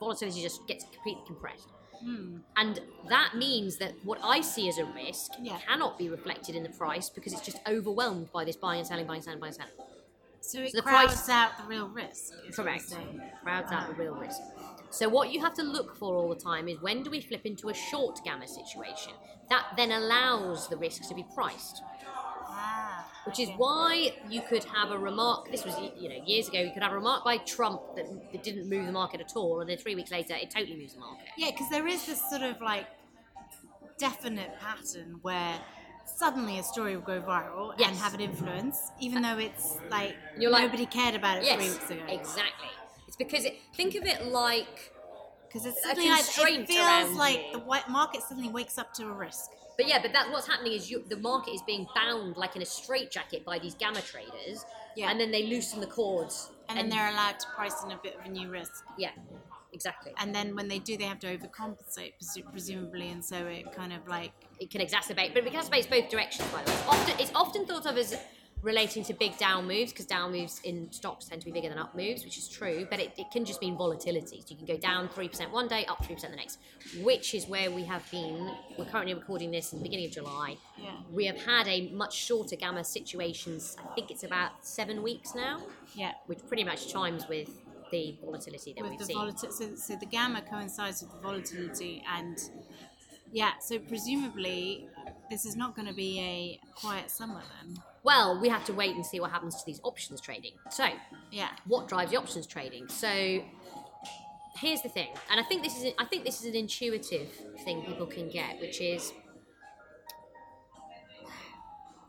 volatility 0.00 0.42
just 0.42 0.66
gets 0.66 0.84
completely 0.92 1.22
compressed. 1.26 1.68
Hmm. 2.02 2.38
And 2.56 2.80
that 3.10 3.34
means 3.36 3.76
that 3.78 3.92
what 4.02 4.18
I 4.24 4.40
see 4.40 4.68
as 4.68 4.78
a 4.78 4.84
risk 4.86 5.32
Yeah. 5.40 5.58
cannot 5.60 5.98
be 5.98 6.08
reflected 6.08 6.56
in 6.56 6.62
the 6.62 6.70
price 6.70 7.10
because 7.10 7.32
it's 7.34 7.42
just 7.44 7.58
overwhelmed 7.68 8.32
by 8.32 8.44
this 8.44 8.56
buying 8.56 8.78
and 8.80 8.88
selling, 8.88 9.06
buying 9.06 9.18
and 9.18 9.24
selling, 9.24 9.40
buying 9.40 9.52
and 9.52 9.56
selling. 9.56 9.74
So 10.40 10.60
it 10.62 10.70
So 10.72 10.78
the 10.78 10.82
crowds 10.82 11.14
price- 11.14 11.28
out 11.28 11.58
the 11.58 11.64
real 11.64 11.88
risk. 11.88 12.32
Correct. 12.56 12.94
Crowds 13.42 13.70
out 13.70 13.88
the 13.88 13.94
real 13.94 14.14
risk. 14.14 14.40
So 14.90 15.08
what 15.08 15.30
you 15.32 15.40
have 15.40 15.54
to 15.54 15.62
look 15.62 15.96
for 15.96 16.16
all 16.16 16.28
the 16.28 16.34
time 16.40 16.68
is 16.68 16.80
when 16.80 17.02
do 17.02 17.10
we 17.10 17.20
flip 17.20 17.46
into 17.46 17.68
a 17.68 17.74
short 17.74 18.20
gamma 18.24 18.46
situation? 18.48 19.12
That 19.48 19.66
then 19.76 19.92
allows 19.92 20.68
the 20.68 20.76
risks 20.76 21.08
to 21.08 21.14
be 21.14 21.24
priced. 21.34 21.82
Ah, 22.52 23.06
Which 23.24 23.38
is 23.38 23.48
okay. 23.48 23.56
why 23.56 24.12
you 24.28 24.42
could 24.48 24.64
have 24.64 24.90
a 24.90 24.98
remark. 24.98 25.50
This 25.50 25.64
was 25.64 25.76
you 25.98 26.08
know 26.08 26.16
years 26.26 26.48
ago. 26.48 26.60
You 26.60 26.72
could 26.72 26.82
have 26.82 26.92
a 26.92 26.96
remark 26.96 27.24
by 27.24 27.36
Trump 27.38 27.80
that, 27.96 28.06
that 28.32 28.42
didn't 28.42 28.68
move 28.68 28.86
the 28.86 28.92
market 28.92 29.20
at 29.20 29.32
all, 29.36 29.60
and 29.60 29.70
then 29.70 29.78
three 29.78 29.94
weeks 29.94 30.10
later, 30.10 30.34
it 30.34 30.50
totally 30.50 30.76
moves 30.76 30.94
the 30.94 31.00
market. 31.00 31.26
Yeah, 31.38 31.50
because 31.52 31.68
there 31.70 31.86
is 31.86 32.04
this 32.06 32.20
sort 32.28 32.42
of 32.42 32.60
like 32.60 32.86
definite 33.98 34.58
pattern 34.60 35.18
where 35.22 35.58
suddenly 36.04 36.58
a 36.58 36.62
story 36.62 36.96
will 36.96 37.02
go 37.04 37.20
viral 37.20 37.72
and 37.80 37.96
have 37.96 38.14
an 38.14 38.20
influence, 38.20 38.90
even 39.00 39.22
though 39.22 39.38
it's 39.38 39.78
like 39.90 40.16
You're 40.38 40.50
like- 40.50 40.64
nobody 40.64 40.86
cared 40.86 41.14
about 41.14 41.38
it 41.38 41.46
three 41.46 41.70
weeks 41.70 41.90
ago. 41.90 42.02
exactly. 42.08 42.68
Because 43.20 43.44
it, 43.44 43.56
think 43.76 43.94
of 43.96 44.04
it 44.06 44.26
like, 44.26 44.92
Because 45.46 45.66
it's 45.66 45.78
A 45.84 45.88
suddenly 45.88 46.08
like, 46.10 46.20
it 46.26 46.66
feels 46.66 47.16
like 47.16 47.40
you. 47.46 47.52
the 47.52 47.58
white 47.58 47.88
market 47.88 48.22
suddenly 48.22 48.48
wakes 48.48 48.78
up 48.78 48.92
to 48.94 49.02
a 49.06 49.12
risk. 49.12 49.50
but 49.76 49.86
yeah, 49.86 50.00
but 50.02 50.12
that 50.14 50.30
what's 50.32 50.46
happening 50.46 50.72
is 50.72 50.90
you, 50.90 51.04
the 51.08 51.16
market 51.18 51.52
is 51.52 51.62
being 51.62 51.86
bound 51.94 52.36
like 52.36 52.56
in 52.56 52.62
a 52.62 52.66
straitjacket 52.66 53.44
by 53.44 53.58
these 53.58 53.74
gamma 53.74 54.00
traders, 54.00 54.64
Yeah. 54.96 55.10
and 55.10 55.20
then 55.20 55.30
they 55.30 55.44
loosen 55.54 55.80
the 55.80 55.86
cords, 55.86 56.50
And, 56.68 56.78
then 56.78 56.88
they're 56.88 57.10
allowed 57.10 57.38
to 57.40 57.46
price 57.54 57.82
in 57.84 57.90
a 57.90 57.98
bit 58.02 58.14
of 58.18 58.24
a 58.24 58.28
new 58.28 58.48
risk. 58.50 58.84
yeah, 58.98 59.10
exactly. 59.72 60.12
And 60.18 60.34
then 60.34 60.54
when 60.56 60.68
they 60.68 60.78
do, 60.78 60.96
they 60.96 61.04
have 61.04 61.18
to 61.20 61.28
overcompensate, 61.36 62.14
presumably, 62.50 63.08
and 63.10 63.22
so 63.24 63.36
it 63.46 63.70
kind 63.72 63.92
of 63.92 64.06
like 64.08 64.32
it 64.60 64.70
can 64.70 64.80
exacerbate, 64.80 65.32
but 65.34 65.44
it 65.46 65.52
exacerbates 65.52 65.88
both 65.90 66.08
directions. 66.10 66.48
By 66.52 66.62
the 66.64 66.70
way, 66.70 66.78
often 66.88 67.14
it's 67.20 67.32
often 67.34 67.66
thought 67.66 67.86
of 67.86 67.96
as 67.96 68.16
relating 68.62 69.02
to 69.04 69.14
big 69.14 69.36
down 69.38 69.66
moves 69.66 69.92
because 69.92 70.06
down 70.06 70.32
moves 70.32 70.60
in 70.64 70.90
stocks 70.92 71.26
tend 71.26 71.40
to 71.40 71.46
be 71.46 71.52
bigger 71.52 71.68
than 71.68 71.78
up 71.78 71.94
moves, 71.94 72.24
which 72.24 72.36
is 72.36 72.48
true. 72.48 72.86
But 72.90 73.00
it, 73.00 73.12
it 73.16 73.30
can 73.30 73.44
just 73.44 73.60
mean 73.60 73.76
volatility. 73.76 74.40
So 74.40 74.46
you 74.50 74.56
can 74.56 74.66
go 74.66 74.76
down 74.76 75.08
three 75.08 75.28
percent 75.28 75.52
one 75.52 75.68
day, 75.68 75.84
up 75.86 76.04
three 76.04 76.14
percent 76.14 76.32
the 76.32 76.36
next, 76.36 76.58
which 77.02 77.34
is 77.34 77.46
where 77.46 77.70
we 77.70 77.84
have 77.84 78.08
been. 78.10 78.54
We're 78.78 78.84
currently 78.86 79.14
recording 79.14 79.50
this 79.50 79.72
in 79.72 79.78
the 79.78 79.82
beginning 79.82 80.06
of 80.06 80.12
July. 80.12 80.56
Yeah. 80.76 80.90
We 81.10 81.26
have 81.26 81.38
had 81.38 81.68
a 81.68 81.88
much 81.90 82.14
shorter 82.14 82.56
gamma 82.56 82.84
situations. 82.84 83.76
I 83.82 83.94
think 83.94 84.10
it's 84.10 84.24
about 84.24 84.64
seven 84.66 85.02
weeks 85.02 85.34
now, 85.34 85.62
yeah. 85.94 86.12
which 86.26 86.40
pretty 86.46 86.64
much 86.64 86.92
chimes 86.92 87.28
with 87.28 87.50
the 87.90 88.16
volatility 88.24 88.72
that 88.74 88.82
with 88.82 88.90
we've 88.92 89.00
the 89.00 89.06
seen. 89.06 89.36
So, 89.36 89.74
so 89.74 89.96
the 89.96 90.06
gamma 90.06 90.42
coincides 90.42 91.02
with 91.02 91.12
the 91.12 91.18
volatility, 91.18 92.04
and 92.08 92.38
yeah. 93.32 93.52
So 93.60 93.78
presumably, 93.78 94.88
this 95.30 95.44
is 95.44 95.56
not 95.56 95.74
going 95.74 95.88
to 95.88 95.94
be 95.94 96.20
a 96.20 96.60
quiet 96.74 97.10
summer 97.10 97.42
then. 97.62 97.82
Well, 98.02 98.40
we 98.40 98.48
have 98.48 98.64
to 98.66 98.72
wait 98.72 98.94
and 98.94 99.04
see 99.04 99.20
what 99.20 99.30
happens 99.30 99.56
to 99.56 99.62
these 99.66 99.80
options 99.84 100.20
trading. 100.20 100.52
So. 100.70 100.86
Yeah. 101.30 101.50
what 101.66 101.88
drives 101.88 102.10
the 102.10 102.16
options 102.18 102.46
trading. 102.46 102.88
So 102.88 103.42
here's 104.56 104.82
the 104.82 104.88
thing, 104.88 105.08
and 105.30 105.38
I 105.40 105.42
think 105.44 105.62
this 105.62 105.82
is 105.82 105.92
I 105.98 106.04
think 106.04 106.24
this 106.24 106.40
is 106.40 106.46
an 106.46 106.54
intuitive 106.56 107.28
thing 107.64 107.82
people 107.82 108.06
can 108.06 108.28
get, 108.28 108.60
which 108.60 108.80
is 108.80 109.12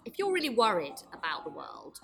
if 0.05 0.17
you're 0.17 0.31
really 0.33 0.49
worried 0.49 0.95
about 1.13 1.43
the 1.43 1.51
world 1.51 1.99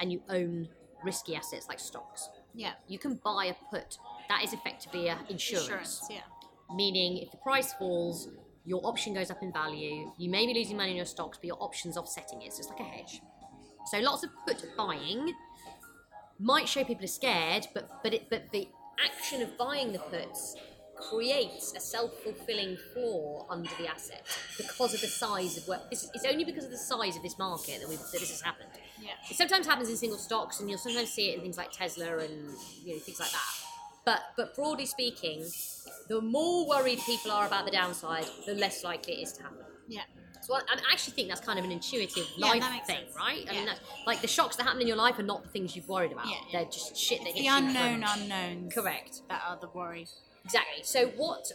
and 0.00 0.12
you 0.12 0.22
own 0.28 0.68
risky 1.02 1.34
assets 1.34 1.66
like 1.68 1.80
stocks, 1.80 2.28
Yeah. 2.54 2.72
you 2.88 2.98
can 2.98 3.14
buy 3.24 3.46
a 3.46 3.54
put. 3.70 3.98
That 4.28 4.42
is 4.44 4.52
effectively 4.52 5.08
a 5.08 5.18
insurance. 5.28 5.64
Insurance. 5.68 6.06
Yeah. 6.10 6.20
Meaning, 6.74 7.18
if 7.18 7.30
the 7.30 7.36
price 7.38 7.72
falls, 7.74 8.28
your 8.64 8.80
option 8.86 9.14
goes 9.14 9.30
up 9.30 9.42
in 9.42 9.52
value. 9.52 10.10
You 10.18 10.30
may 10.30 10.46
be 10.46 10.54
losing 10.54 10.76
money 10.76 10.90
in 10.90 10.96
your 10.96 11.06
stocks, 11.06 11.38
but 11.38 11.46
your 11.46 11.62
option's 11.62 11.96
offsetting 11.96 12.42
it. 12.42 12.52
So 12.52 12.60
it's 12.60 12.68
like 12.68 12.80
a 12.80 12.84
hedge. 12.84 13.20
So 13.90 13.98
lots 13.98 14.24
of 14.24 14.30
put 14.46 14.64
buying 14.76 15.32
might 16.38 16.68
show 16.68 16.84
people 16.84 17.04
are 17.04 17.08
scared, 17.08 17.66
but 17.74 17.88
but 18.02 18.14
it, 18.14 18.30
but 18.30 18.50
the 18.50 18.68
action 19.04 19.42
of 19.42 19.56
buying 19.58 19.92
the 19.92 19.98
puts 19.98 20.56
creates 20.96 21.74
a 21.74 21.80
self-fulfilling 21.80 22.78
flaw 22.92 23.46
under 23.50 23.68
the 23.78 23.86
asset 23.86 24.24
because 24.56 24.94
of 24.94 25.00
the 25.00 25.08
size 25.08 25.56
of 25.58 25.66
what 25.66 25.90
this 25.90 26.04
is, 26.04 26.10
it's 26.14 26.24
only 26.24 26.44
because 26.44 26.64
of 26.64 26.70
the 26.70 26.78
size 26.78 27.16
of 27.16 27.22
this 27.22 27.36
market 27.36 27.80
that, 27.80 27.88
that 27.88 28.20
this 28.20 28.30
has 28.30 28.40
happened. 28.40 28.68
Yeah. 29.02 29.10
It 29.28 29.36
sometimes 29.36 29.66
happens 29.66 29.90
in 29.90 29.96
single 29.96 30.18
stocks, 30.18 30.60
and 30.60 30.70
you'll 30.70 30.78
sometimes 30.78 31.10
see 31.10 31.30
it 31.30 31.36
in 31.36 31.40
things 31.42 31.58
like 31.58 31.72
Tesla 31.72 32.18
and 32.18 32.50
you 32.84 32.94
know 32.94 33.00
things 33.00 33.20
like 33.20 33.30
that. 33.30 33.73
But 34.04 34.20
but 34.36 34.54
broadly 34.54 34.86
speaking, 34.86 35.44
the 36.08 36.20
more 36.20 36.68
worried 36.68 37.00
people 37.06 37.30
are 37.30 37.46
about 37.46 37.64
the 37.64 37.70
downside, 37.70 38.26
the 38.46 38.54
less 38.54 38.84
likely 38.84 39.14
it 39.14 39.22
is 39.22 39.32
to 39.34 39.42
happen. 39.42 39.58
Yeah. 39.88 40.02
So 40.42 40.54
I, 40.54 40.58
I 40.58 40.92
actually 40.92 41.14
think 41.14 41.28
that's 41.28 41.40
kind 41.40 41.58
of 41.58 41.64
an 41.64 41.72
intuitive 41.72 42.26
Yeah, 42.36 42.48
life 42.48 42.64
thing, 42.86 42.96
sense. 42.98 43.16
right? 43.16 43.46
I 43.48 43.52
mean, 43.52 43.62
Yeah. 43.62 43.70
that's, 43.70 43.80
like 44.06 44.20
the 44.20 44.28
shocks 44.28 44.56
that 44.56 44.64
happen 44.64 44.82
in 44.82 44.86
your 44.86 44.98
life 44.98 45.18
are 45.18 45.22
not 45.22 45.42
the 45.42 45.48
things 45.48 45.74
you've 45.74 45.88
worried 45.88 46.12
about. 46.12 46.26
Yeah, 46.26 46.32
yeah. 46.50 46.58
They're 46.60 46.70
just 46.70 46.94
shit 46.98 47.20
that 47.20 47.28
It's 47.30 47.38
hits 47.40 47.48
the 47.48 47.56
unknown 47.56 48.02
from- 48.02 48.20
unknowns. 48.22 48.74
Correct. 48.74 49.22
That 49.30 49.42
are 49.48 49.58
the 49.58 49.68
worry. 49.68 50.06
Exactly. 50.44 50.82
So 50.82 51.06
what? 51.16 51.50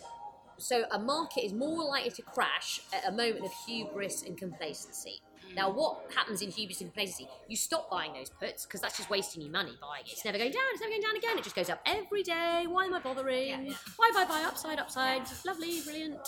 So 0.58 0.86
a 0.92 0.98
market 0.98 1.42
is 1.46 1.54
more 1.54 1.84
likely 1.84 2.10
to 2.10 2.22
crash 2.24 2.82
at 2.92 3.08
a 3.08 3.12
moment 3.12 3.46
of 3.46 3.52
hubris 3.68 4.24
and 4.24 4.36
complacency. 4.36 5.22
Now, 5.56 5.72
what 5.72 6.12
happens 6.16 6.42
in 6.42 6.52
hubris 6.52 6.82
and 6.82 6.90
complacency? 6.94 7.28
You 7.48 7.56
stop 7.56 7.90
buying 7.90 8.14
those 8.14 8.30
puts 8.30 8.66
because 8.66 8.82
that's 8.82 8.98
just 8.98 9.10
wasting 9.10 9.42
your 9.42 9.52
money 9.52 9.72
buying 9.82 10.04
it. 10.06 10.12
It's 10.12 10.26
never 10.26 10.38
going 10.38 10.52
down. 10.52 10.62
It's 10.74 10.82
never 10.82 10.92
going 10.92 11.02
down 11.02 11.16
again. 11.18 11.38
It 11.38 11.44
just 11.44 11.56
goes 11.56 11.70
up 11.70 11.82
every 11.86 12.24
day. 12.24 12.66
Why 12.68 12.86
am 12.86 12.94
I 12.94 13.00
bothering? 13.00 13.50
Yeah, 13.50 13.62
yeah. 13.62 13.74
Why 13.98 14.12
buy 14.14 14.26
buy 14.26 14.44
upside 14.44 14.80
upside? 14.80 15.24
Lovely, 15.46 15.82
brilliant. 15.82 16.20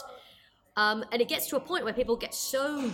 Um, 0.78 1.04
and 1.12 1.22
it 1.22 1.28
gets 1.28 1.48
to 1.48 1.58
a 1.58 1.60
point 1.60 1.84
where 1.84 1.94
people 1.94 2.16
get 2.16 2.34
so 2.34 2.94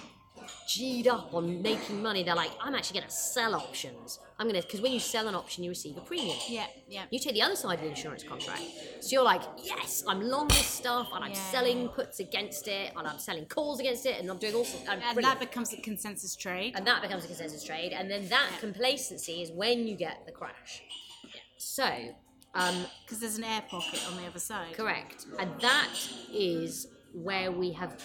G'd 0.67 1.07
up 1.07 1.33
on 1.33 1.61
making 1.61 2.01
money, 2.01 2.23
they're 2.23 2.35
like, 2.35 2.51
I'm 2.61 2.75
actually 2.75 2.99
going 2.99 3.09
to 3.09 3.15
sell 3.15 3.55
options. 3.55 4.19
I'm 4.39 4.47
going 4.47 4.59
to, 4.61 4.65
because 4.65 4.81
when 4.81 4.91
you 4.91 4.99
sell 4.99 5.27
an 5.27 5.35
option, 5.35 5.63
you 5.63 5.69
receive 5.71 5.97
a 5.97 6.01
premium. 6.01 6.37
Yeah. 6.47 6.67
Yeah. 6.87 7.05
You 7.09 7.19
take 7.19 7.33
the 7.33 7.41
other 7.41 7.55
side 7.55 7.75
of 7.75 7.81
the 7.81 7.87
insurance 7.89 8.23
contract. 8.23 8.61
So 9.01 9.09
you're 9.11 9.23
like, 9.23 9.41
yes, 9.63 10.03
I'm 10.07 10.21
long 10.21 10.47
this 10.49 10.65
stuff 10.65 11.09
and 11.13 11.23
I'm 11.23 11.31
Yeah. 11.31 11.51
selling 11.51 11.89
puts 11.89 12.19
against 12.19 12.67
it 12.67 12.93
and 12.95 13.07
I'm 13.07 13.17
selling 13.19 13.45
calls 13.47 13.79
against 13.79 14.05
it 14.05 14.19
and 14.19 14.29
I'm 14.29 14.37
doing 14.37 14.53
all 14.53 14.65
sorts 14.65 14.87
And 14.87 15.01
brilliant. 15.13 15.23
that 15.23 15.39
becomes 15.39 15.73
a 15.73 15.77
consensus 15.77 16.35
trade. 16.35 16.73
and 16.75 16.85
that 16.85 17.01
becomes 17.01 17.23
a 17.23 17.27
consensus 17.27 17.63
trade. 17.63 17.93
And 17.93 18.09
then 18.11 18.27
that 18.29 18.49
Yeah. 18.53 18.59
complacency 18.59 19.41
is 19.41 19.51
when 19.51 19.87
you 19.87 19.95
get 19.95 20.25
the 20.25 20.31
crash. 20.31 20.83
Yeah. 21.23 21.31
So, 21.57 22.15
um, 22.53 22.85
Because 23.05 23.19
there's 23.19 23.37
an 23.37 23.43
air 23.43 23.63
pocket 23.67 23.99
on 24.07 24.17
the 24.21 24.27
other 24.27 24.39
side. 24.39 24.73
correct. 24.75 25.25
And 25.39 25.59
that 25.61 25.89
is 26.31 26.87
where 27.13 27.51
we 27.51 27.71
have 27.71 27.97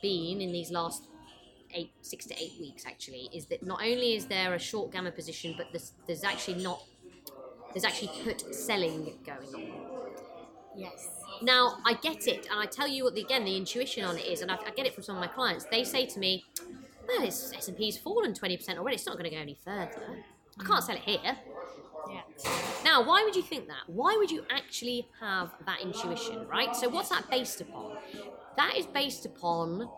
been 0.00 0.40
in 0.40 0.50
these 0.52 0.70
last 0.70 1.02
eight, 1.74 1.92
six 2.02 2.26
to 2.26 2.34
eight 2.42 2.54
weeks. 2.60 2.84
Actually, 2.86 3.28
is 3.32 3.46
that 3.46 3.64
not 3.64 3.80
only 3.82 4.14
is 4.14 4.26
there 4.26 4.54
a 4.54 4.58
short 4.58 4.92
gamma 4.92 5.10
position, 5.10 5.54
but 5.56 5.68
there's, 5.72 5.92
there's 6.06 6.24
actually 6.24 6.62
not. 6.62 6.82
There's 7.72 7.84
actually 7.84 8.10
put 8.22 8.54
selling 8.54 9.18
going 9.26 9.54
on. 9.54 9.72
Yes. 10.76 11.08
Now, 11.42 11.78
I 11.84 11.94
get 11.94 12.26
it, 12.28 12.46
and 12.50 12.60
I 12.60 12.66
tell 12.66 12.86
you 12.86 13.04
what, 13.04 13.14
the, 13.14 13.22
again, 13.22 13.44
the 13.44 13.56
intuition 13.56 14.04
on 14.04 14.16
it 14.16 14.24
is, 14.26 14.40
and 14.40 14.50
I, 14.50 14.54
I 14.54 14.70
get 14.70 14.86
it 14.86 14.94
from 14.94 15.02
some 15.02 15.16
of 15.16 15.20
my 15.20 15.26
clients. 15.26 15.64
They 15.64 15.82
say 15.82 16.06
to 16.06 16.18
me, 16.20 16.44
well, 17.06 17.22
it's, 17.22 17.52
S&P's 17.52 17.98
fallen 17.98 18.32
20% 18.32 18.78
already. 18.78 18.94
It's 18.94 19.06
not 19.06 19.18
going 19.18 19.28
to 19.28 19.34
go 19.34 19.40
any 19.40 19.58
further. 19.64 20.24
I 20.58 20.64
can't 20.64 20.82
sell 20.82 20.96
it 20.96 21.02
here. 21.02 21.36
Yeah. 22.08 22.20
Now, 22.84 23.02
why 23.02 23.24
would 23.24 23.34
you 23.34 23.42
think 23.42 23.66
that? 23.68 23.82
Why 23.86 24.14
would 24.16 24.30
you 24.30 24.44
actually 24.50 25.08
have 25.20 25.52
that 25.66 25.80
intuition, 25.80 26.46
right? 26.48 26.74
So, 26.76 26.88
what's 26.88 27.08
that 27.08 27.28
based 27.30 27.60
upon? 27.60 27.96
That 28.56 28.76
is 28.76 28.86
based 28.86 29.26
upon, 29.26 29.88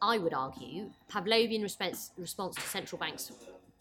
I 0.00 0.18
would 0.18 0.34
argue, 0.34 0.90
Pavlovian 1.10 1.62
response, 1.62 2.12
response 2.16 2.54
to 2.56 2.60
central 2.62 2.98
banks 2.98 3.32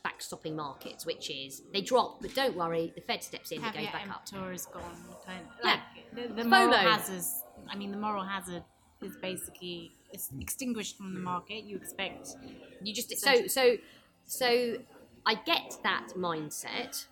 backstopping 0.06 0.56
markets, 0.56 1.06
which 1.06 1.30
is 1.30 1.61
they 1.73 1.81
drop, 1.81 2.22
but 2.22 2.34
don't 2.34 2.56
worry, 2.56 2.91
the 2.95 3.02
Fed 3.02 3.23
steps 3.23 3.52
in, 3.52 3.64
it 3.64 3.73
goes 3.73 3.85
back 3.88 4.10
up. 4.10 4.22
emptor 4.34 4.52
is 4.52 4.65
gone. 4.68 4.84
Kind 5.26 5.41
of, 5.41 5.48
Yeah. 5.64 5.69
like, 5.72 6.27
the, 6.30 6.34
the 6.44 6.48
moral 6.48 6.73
FOMO. 6.73 6.77
hazards. 6.77 7.44
I 7.69 7.76
mean, 7.76 7.91
the 7.91 7.98
moral 7.98 8.23
hazard 8.23 8.64
is 9.02 9.15
basically 9.22 9.91
it's 10.14 10.30
extinguished 10.39 10.98
from 10.98 11.14
the 11.14 11.19
market. 11.19 11.64
You 11.65 11.76
expect. 11.76 12.30
You 12.81 12.94
just 12.94 13.15
so 13.19 13.48
so 13.48 13.77
so 14.26 14.77
I 15.26 15.35
get 15.35 15.76
that 15.84 16.10
mindset, 16.15 17.06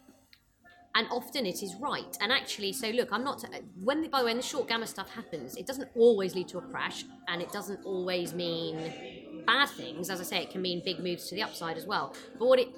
and 0.95 1.07
often 1.11 1.45
it 1.45 1.61
is 1.61 1.75
right. 1.75 2.17
And 2.21 2.31
actually, 2.31 2.73
so 2.73 2.89
look, 2.89 3.09
I'm 3.11 3.23
not 3.23 3.43
when 3.83 4.09
by 4.09 4.19
the 4.19 4.25
way 4.25 4.31
when 4.31 4.37
the 4.37 4.43
short 4.43 4.67
gamma 4.67 4.87
stuff 4.87 5.09
happens, 5.11 5.55
it 5.55 5.67
doesn't 5.67 5.89
always 5.95 6.35
lead 6.35 6.47
to 6.49 6.57
a 6.57 6.61
crash, 6.61 7.03
and 7.27 7.41
it 7.41 7.51
doesn't 7.51 7.81
always 7.85 8.33
mean 8.33 9.43
bad 9.45 9.69
things. 9.69 10.09
As 10.09 10.19
I 10.19 10.23
say, 10.23 10.37
it 10.43 10.51
can 10.51 10.61
mean 10.61 10.81
big 10.83 10.99
moves 10.99 11.27
to 11.29 11.35
the 11.35 11.43
upside 11.43 11.77
as 11.77 11.85
well. 11.85 12.15
But 12.39 12.47
what 12.47 12.59
it 12.59 12.69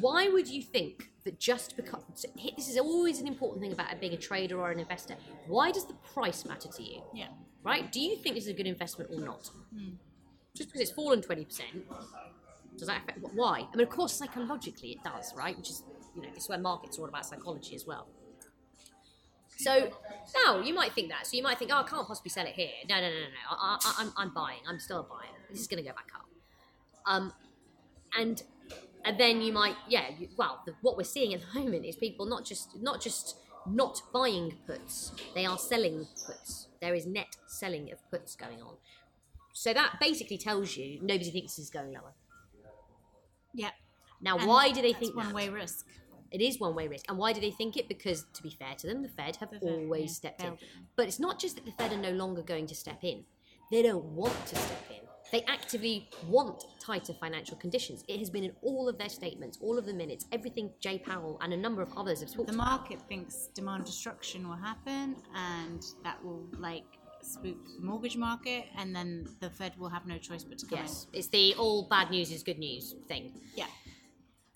why 0.00 0.28
would 0.28 0.48
you 0.48 0.62
think 0.62 1.10
that 1.24 1.38
just 1.38 1.76
because 1.76 2.24
this 2.56 2.68
is 2.68 2.78
always 2.78 3.20
an 3.20 3.26
important 3.26 3.60
thing 3.60 3.72
about 3.72 4.00
being 4.00 4.14
a 4.14 4.16
trader 4.16 4.58
or 4.58 4.70
an 4.70 4.78
investor? 4.78 5.16
Why 5.46 5.70
does 5.70 5.86
the 5.86 5.94
price 6.14 6.44
matter 6.44 6.68
to 6.68 6.82
you? 6.82 7.02
Yeah. 7.12 7.28
right? 7.62 7.90
Do 7.90 8.00
you 8.00 8.16
think 8.16 8.36
this 8.36 8.44
is 8.44 8.50
a 8.50 8.54
good 8.54 8.66
investment 8.66 9.10
or 9.12 9.20
not? 9.20 9.50
Hmm. 9.74 9.90
Just 10.54 10.70
because 10.70 10.80
it's 10.80 10.90
fallen 10.90 11.20
20%, 11.20 11.62
does 12.80 12.88
that 12.88 13.02
affect 13.02 13.20
why? 13.34 13.66
I 13.72 13.76
mean, 13.76 13.86
of 13.86 13.90
course, 13.90 14.12
psychologically 14.12 14.90
it 14.92 15.04
does, 15.04 15.32
right? 15.36 15.56
Which 15.56 15.70
is 15.70 15.84
you 16.16 16.22
know, 16.22 16.28
is 16.36 16.48
where 16.48 16.58
markets 16.58 16.98
are 16.98 17.02
all 17.02 17.08
about 17.08 17.26
psychology 17.26 17.74
as 17.74 17.86
well. 17.86 18.08
So 19.56 19.90
now 20.44 20.60
you 20.60 20.72
might 20.72 20.92
think 20.92 21.10
that. 21.10 21.26
So 21.26 21.36
you 21.36 21.42
might 21.42 21.58
think, 21.58 21.70
oh, 21.72 21.80
I 21.80 21.82
can't 21.82 22.06
possibly 22.06 22.30
sell 22.30 22.46
it 22.46 22.54
here. 22.54 22.70
No, 22.88 22.96
no, 22.96 23.02
no, 23.02 23.08
no, 23.08 23.20
no. 23.20 23.56
I, 23.58 23.78
I, 23.84 23.94
I'm, 23.98 24.12
I'm 24.16 24.34
buying. 24.34 24.60
I'm 24.66 24.80
still 24.80 25.02
buyer. 25.02 25.28
This 25.50 25.60
is 25.60 25.66
going 25.66 25.82
to 25.82 25.88
go 25.88 25.94
back 25.94 26.08
up. 26.14 26.26
Um, 27.06 27.32
and 28.18 28.42
and 29.04 29.18
then 29.18 29.40
you 29.42 29.52
might, 29.52 29.76
yeah. 29.88 30.06
You, 30.18 30.28
well, 30.36 30.62
the, 30.64 30.74
what 30.80 30.96
we're 30.96 31.04
seeing 31.04 31.34
at 31.34 31.40
the 31.40 31.58
moment 31.60 31.84
is 31.84 31.96
people 31.96 32.26
not 32.26 32.44
just 32.44 32.80
not 32.80 33.00
just 33.02 33.36
not 33.66 34.00
buying 34.14 34.54
puts. 34.66 35.12
They 35.34 35.44
are 35.44 35.58
selling 35.58 36.06
puts. 36.26 36.68
There 36.80 36.94
is 36.94 37.06
net 37.06 37.36
selling 37.46 37.92
of 37.92 37.98
puts 38.10 38.36
going 38.36 38.62
on. 38.62 38.76
So 39.52 39.74
that 39.74 39.98
basically 40.00 40.38
tells 40.38 40.76
you 40.76 41.00
nobody 41.02 41.30
thinks 41.30 41.56
this 41.56 41.66
is 41.66 41.70
going 41.70 41.92
lower. 41.92 42.14
Yeah. 43.54 43.70
Now, 44.20 44.36
And 44.38 44.46
why 44.48 44.70
do 44.70 44.82
they 44.82 44.92
think 44.92 45.16
one 45.16 45.26
that? 45.28 45.34
way 45.34 45.48
risk? 45.48 45.86
It 46.30 46.40
is 46.40 46.60
one 46.60 46.74
way 46.74 46.86
risk. 46.88 47.06
And 47.08 47.18
why 47.18 47.32
do 47.32 47.40
they 47.40 47.50
think 47.50 47.76
it? 47.76 47.88
Because, 47.88 48.24
to 48.34 48.42
be 48.42 48.50
fair 48.50 48.74
to 48.76 48.86
them, 48.86 49.02
the 49.02 49.08
Fed 49.08 49.36
have 49.36 49.50
The 49.50 49.58
Fed, 49.60 49.68
always 49.68 50.02
yeah, 50.10 50.14
stepped 50.14 50.40
in. 50.42 50.46
failed 50.48 50.58
it. 50.62 50.68
But 50.96 51.08
it's 51.08 51.18
not 51.18 51.38
just 51.40 51.56
that 51.56 51.64
the 51.64 51.72
Fed 51.72 51.92
are 51.92 51.96
no 51.96 52.12
longer 52.12 52.42
going 52.42 52.66
to 52.68 52.74
step 52.74 53.02
in, 53.02 53.24
they 53.70 53.82
don't 53.82 54.04
want 54.04 54.34
to 54.46 54.56
step 54.56 54.84
in. 54.90 54.96
They 55.32 55.42
actively 55.44 56.08
want 56.26 56.64
tighter 56.80 57.12
financial 57.14 57.56
conditions. 57.56 58.04
It 58.08 58.18
has 58.18 58.30
been 58.30 58.42
in 58.42 58.52
all 58.62 58.88
of 58.88 58.98
their 58.98 59.08
statements, 59.08 59.58
all 59.60 59.78
of 59.78 59.86
the 59.86 59.94
minutes, 59.94 60.26
everything 60.32 60.72
Jay 60.80 60.98
Powell 60.98 61.38
and 61.40 61.52
a 61.52 61.56
number 61.56 61.82
of 61.82 61.92
others 61.96 62.20
have 62.20 62.32
talked 62.32 62.48
The 62.48 62.54
about. 62.54 62.66
market 62.80 63.00
thinks 63.08 63.48
demand 63.54 63.84
destruction 63.84 64.48
will 64.48 64.56
happen, 64.56 65.16
and 65.34 65.84
that 66.02 66.22
will 66.24 66.46
like 66.58 66.84
spook 67.24 67.58
the 67.76 67.82
mortgage 67.84 68.16
market, 68.16 68.64
and 68.76 68.94
then 68.94 69.28
the 69.40 69.50
Fed 69.50 69.72
will 69.78 69.88
have 69.88 70.06
no 70.06 70.18
choice 70.18 70.44
but 70.44 70.58
to 70.58 70.66
come 70.66 70.78
Yes, 70.78 71.06
it's 71.12 71.28
the 71.28 71.54
all 71.54 71.86
bad 71.88 72.10
news 72.10 72.30
is 72.30 72.42
good 72.42 72.58
news 72.58 72.94
thing. 73.08 73.32
Yeah. 73.54 73.66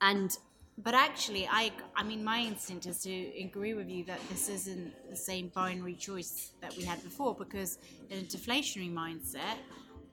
And 0.00 0.30
But 0.76 0.94
actually, 0.94 1.46
I, 1.46 1.70
I 1.94 2.02
mean, 2.02 2.24
my 2.24 2.40
instinct 2.40 2.86
is 2.86 2.98
to 3.02 3.14
agree 3.40 3.74
with 3.74 3.88
you 3.88 4.04
that 4.06 4.18
this 4.28 4.48
isn't 4.48 4.92
the 5.08 5.16
same 5.16 5.52
binary 5.54 5.94
choice 5.94 6.50
that 6.60 6.76
we 6.76 6.82
had 6.84 7.00
before 7.04 7.34
because 7.34 7.78
in 8.10 8.18
a 8.18 8.22
deflationary 8.22 8.92
mindset, 8.92 9.58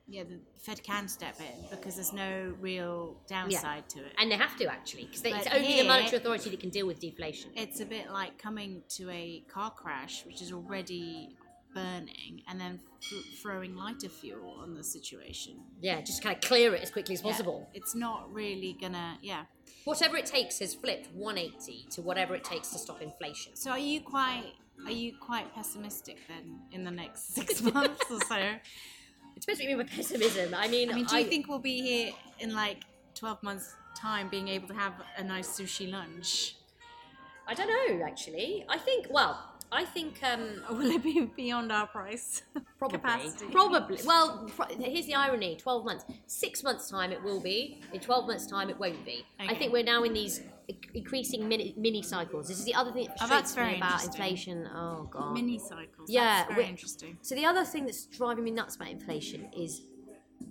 yeah, 0.07 0.23
the 0.23 0.39
Fed 0.59 0.83
can 0.83 1.07
step 1.07 1.35
in 1.39 1.65
because 1.71 1.95
there's 1.95 2.13
no 2.13 2.53
real 2.59 3.15
downside 3.27 3.89
to 3.89 3.99
it. 3.99 4.13
and 4.19 4.29
they 4.31 4.35
have 4.35 4.55
to 4.57 4.65
actually, 4.67 5.05
because 5.05 5.23
it's 5.23 5.47
only 5.55 5.77
the 5.81 5.87
monetary 5.87 6.17
authority 6.17 6.49
that 6.51 6.59
can 6.59 6.69
deal 6.69 6.85
with 6.85 6.99
deflation. 6.99 7.49
It's 7.55 7.79
a 7.79 7.85
bit 7.85 8.11
like 8.11 8.37
coming 8.37 8.83
to 8.97 9.09
a 9.09 9.43
car 9.51 9.71
crash, 9.71 10.25
which 10.25 10.41
is 10.41 10.51
already 10.51 11.35
burning, 11.73 12.41
and 12.47 12.59
then 12.59 12.79
th- 13.01 13.23
throwing 13.41 13.75
lighter 13.75 14.09
fuel 14.09 14.57
on 14.59 14.73
the 14.75 14.83
situation. 14.83 15.55
Yeah, 15.81 16.01
just 16.01 16.23
kind 16.23 16.35
of 16.35 16.41
clear 16.41 16.73
it 16.75 16.81
as 16.81 16.91
quickly 16.91 17.15
as 17.15 17.21
Yeah, 17.21 17.31
possible. 17.31 17.69
it's 17.73 17.95
not 17.95 18.31
really 18.33 18.77
gonna, 18.79 19.17
yeah. 19.21 19.45
Whatever 19.85 20.17
it 20.17 20.25
takes 20.25 20.59
has 20.59 20.73
flipped 20.75 21.07
180 21.13 21.87
to 21.91 22.01
whatever 22.01 22.35
it 22.35 22.43
takes 22.43 22.69
to 22.69 22.77
stop 22.77 23.01
inflation. 23.01 23.55
So 23.55 23.71
are 23.71 23.79
you 23.79 24.01
quite 24.01 24.53
are 24.85 24.91
you 24.91 25.13
quite 25.19 25.53
pessimistic 25.53 26.17
then 26.27 26.59
in 26.71 26.83
the 26.83 26.91
next 26.91 27.35
six 27.35 27.61
months 27.73 28.03
or 28.09 28.19
so? 28.21 28.35
It 28.35 29.39
depends 29.39 29.59
what 29.59 29.69
you 29.69 29.77
mean 29.77 29.85
by 29.85 29.91
pessimism. 29.91 30.53
I 30.53 30.67
mean, 30.67 30.91
I 30.91 30.95
mean, 30.95 31.05
do 31.05 31.17
you 31.17 31.25
think 31.25 31.47
we'll 31.47 31.59
be 31.59 31.81
here 31.81 32.13
in 32.39 32.53
like 32.53 32.83
twelve 33.15 33.41
months' 33.43 33.75
time, 33.95 34.29
being 34.29 34.47
able 34.47 34.67
to 34.67 34.73
have 34.73 34.93
a 35.17 35.23
nice 35.23 35.49
sushi 35.49 35.89
lunch, 35.91 36.55
I 37.47 37.53
don't 37.53 37.67
know. 37.67 38.05
Actually, 38.05 38.65
I 38.69 38.77
think. 38.77 39.07
Well, 39.09 39.50
I 39.71 39.85
think 39.85 40.19
um, 40.23 40.61
will 40.77 40.91
it 40.91 41.03
be 41.03 41.21
beyond 41.35 41.71
our 41.71 41.87
price? 41.87 42.43
probably, 42.77 42.97
Capacity. 42.97 43.45
probably. 43.51 43.97
Well, 44.05 44.49
pro- 44.55 44.75
here's 44.77 45.05
the 45.05 45.15
irony: 45.15 45.55
12 45.55 45.85
months, 45.85 46.05
six 46.27 46.63
months 46.63 46.89
time, 46.89 47.11
it 47.11 47.23
will 47.23 47.39
be. 47.39 47.81
In 47.93 47.99
12 47.99 48.27
months' 48.27 48.47
time, 48.47 48.69
it 48.69 48.77
won't 48.79 49.05
be. 49.05 49.25
I 49.39 49.55
think 49.55 49.71
we're 49.71 49.83
now 49.83 50.03
in 50.03 50.13
these 50.13 50.41
increasing 50.93 51.47
mini, 51.47 51.73
mini 51.77 52.01
cycles. 52.01 52.47
This 52.47 52.59
is 52.59 52.65
the 52.65 52.75
other 52.75 52.91
thing 52.91 53.05
that 53.05 53.17
Oh, 53.21 53.27
frustrates 53.27 53.41
that's 53.41 53.55
very 53.55 53.71
me 53.71 53.77
about 53.77 54.03
inflation. 54.05 54.69
Oh 54.73 55.07
god. 55.09 55.33
Mini 55.33 55.57
cycles. 55.59 56.09
Yeah, 56.09 56.43
that's 56.43 56.53
very 56.55 56.67
interesting. 56.67 57.17
So 57.21 57.35
the 57.35 57.45
other 57.45 57.63
thing 57.65 57.85
that's 57.85 58.05
driving 58.05 58.43
me 58.43 58.51
nuts 58.51 58.75
about 58.75 58.89
inflation 58.89 59.49
is, 59.57 59.81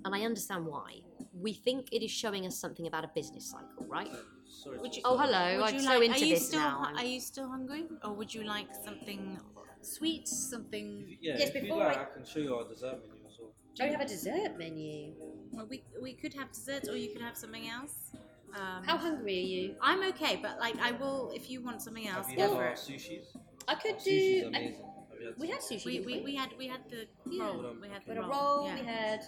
and 0.05 0.15
I 0.15 0.23
understand 0.23 0.67
why, 0.67 1.01
we 1.39 1.53
think 1.53 1.89
it 1.93 2.03
is 2.03 2.11
showing 2.11 2.47
us 2.47 2.57
something 2.57 2.87
about 2.87 3.05
a 3.05 3.11
business 3.15 3.51
cycle, 3.51 3.87
right? 3.87 4.11
Sorry. 4.51 4.79
Would 4.79 4.97
you, 4.97 5.03
Oh, 5.05 5.17
hello. 5.17 5.59
would 5.59 5.69
I'm 5.69 5.75
you 5.75 5.81
so 5.81 5.89
like, 5.99 6.03
into 6.09 6.17
are 6.17 6.25
you 6.27 6.35
this 6.35 6.49
still, 6.49 6.61
now. 6.61 6.93
Are 6.97 7.05
you 7.05 7.21
still 7.21 7.49
hungry, 7.49 7.85
or 8.05 8.13
would 8.15 8.35
you 8.35 8.43
like 8.43 8.69
something 8.85 9.39
sweet, 9.81 10.27
something? 10.29 11.17
Yeah, 11.21 11.37
Yes, 11.39 11.49
if 11.51 11.55
you 11.55 11.61
before 11.63 11.79
like, 11.85 11.97
I- 11.99 12.03
I 12.03 12.05
can 12.07 12.25
show 12.25 12.41
you 12.41 12.55
our 12.57 12.65
dessert 12.69 12.99
menu 13.09 13.27
as 13.29 13.39
well. 13.41 13.53
Do 13.77 13.85
you 13.85 13.93
have 13.93 14.01
a 14.01 14.07
dessert 14.09 14.59
menu? 14.59 15.13
Well, 15.53 15.67
we 15.71 15.85
we 16.03 16.13
could 16.15 16.35
have 16.35 16.49
desserts, 16.53 16.89
or 16.89 16.97
you 16.97 17.11
could 17.13 17.23
have 17.23 17.37
something 17.37 17.69
else. 17.69 18.11
Um, 18.55 18.83
How 18.85 18.97
hungry 18.97 19.39
are 19.39 19.49
you? 19.55 19.77
I'm 19.81 20.03
okay, 20.13 20.35
but 20.43 20.59
like 20.59 20.77
I 20.81 20.91
will 20.93 21.31
if 21.35 21.49
you 21.51 21.63
want 21.63 21.81
something 21.83 22.09
else. 22.09 22.27
Have 22.27 22.31
you 22.33 22.37
Go 22.37 22.49
had 22.49 22.57
for 22.59 22.65
our 22.65 22.73
sushis? 22.75 23.27
I 23.69 23.75
could 23.77 23.97
Sushi's 23.97 24.43
do. 24.43 24.49
amazing. 24.49 24.85
Have 25.13 25.21
you 25.21 25.27
had 25.29 25.39
we 25.39 25.49
had 25.49 25.61
sushi. 25.61 25.85
We, 25.87 26.01
we, 26.01 26.21
we 26.23 26.35
had 26.35 26.51
we 26.59 26.67
had 26.67 26.81
the 26.91 27.07
Yeah. 27.31 27.45
roll. 27.45 27.77
We 27.81 27.89
had 27.89 28.03
We 28.09 28.15
the 28.15 28.21
had 28.21 28.25
a 28.25 28.29
roll. 28.29 28.67
yeah. 28.67 28.75
We 28.75 28.87
had 28.87 29.21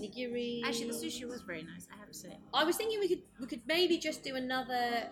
nigiri. 0.00 0.62
Actually, 0.64 0.88
the 0.88 0.94
sushi 0.94 1.26
was 1.28 1.42
very 1.42 1.62
nice. 1.62 1.86
I 1.92 1.96
have 1.98 2.08
to 2.08 2.14
say. 2.14 2.36
I 2.54 2.64
was 2.64 2.76
thinking 2.76 3.00
we 3.00 3.08
could 3.08 3.22
we 3.40 3.46
could 3.46 3.62
maybe 3.66 3.98
just 3.98 4.22
do 4.22 4.36
another 4.36 5.08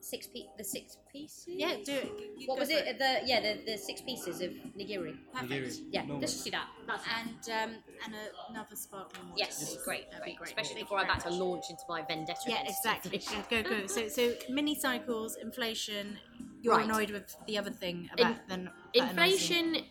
six 0.00 0.26
piece 0.26 0.46
the 0.58 0.64
six 0.64 0.98
pieces. 1.10 1.44
Yeah, 1.48 1.76
do 1.84 1.92
it. 1.92 2.12
You 2.36 2.46
What 2.46 2.58
was 2.58 2.70
for 2.70 2.76
it? 2.76 2.98
The 2.98 3.20
yeah 3.24 3.40
the, 3.40 3.72
the 3.72 3.78
six 3.78 4.02
pieces 4.02 4.40
of 4.42 4.50
nigiri. 4.76 5.16
Perfect. 5.32 5.50
Nigiri. 5.50 5.80
Yeah, 5.90 6.00
Normal. 6.02 6.20
let's 6.20 6.32
just 6.32 6.44
do 6.44 6.50
that. 6.50 6.66
That's 6.86 7.04
And 7.18 7.70
um, 7.70 7.76
and 8.04 8.14
a, 8.14 8.52
another 8.52 8.76
sparkling 8.76 9.28
water. 9.30 9.38
Yes, 9.38 9.56
please. 9.74 9.82
great, 9.84 10.10
That'd 10.10 10.24
be 10.26 10.32
great. 10.32 10.38
great. 10.38 10.48
Especially 10.48 10.82
before 10.82 10.98
I'm 10.98 11.06
about 11.06 11.20
to 11.20 11.30
launch 11.30 11.64
into 11.70 11.82
my 11.88 12.02
vendetta. 12.02 12.40
Yeah, 12.46 12.62
exactly. 12.66 13.14
inflation. 13.14 13.44
go 13.50 13.62
go. 13.62 13.86
So 13.86 14.08
so 14.08 14.34
mini 14.50 14.74
cycles, 14.74 15.36
inflation. 15.42 16.18
You're 16.60 16.76
Right. 16.76 16.84
annoyed 16.84 17.10
with 17.10 17.36
the 17.46 17.58
other 17.58 17.70
thing 17.70 18.08
about 18.12 18.36
the 18.48 18.70
Inflation, 18.94 19.84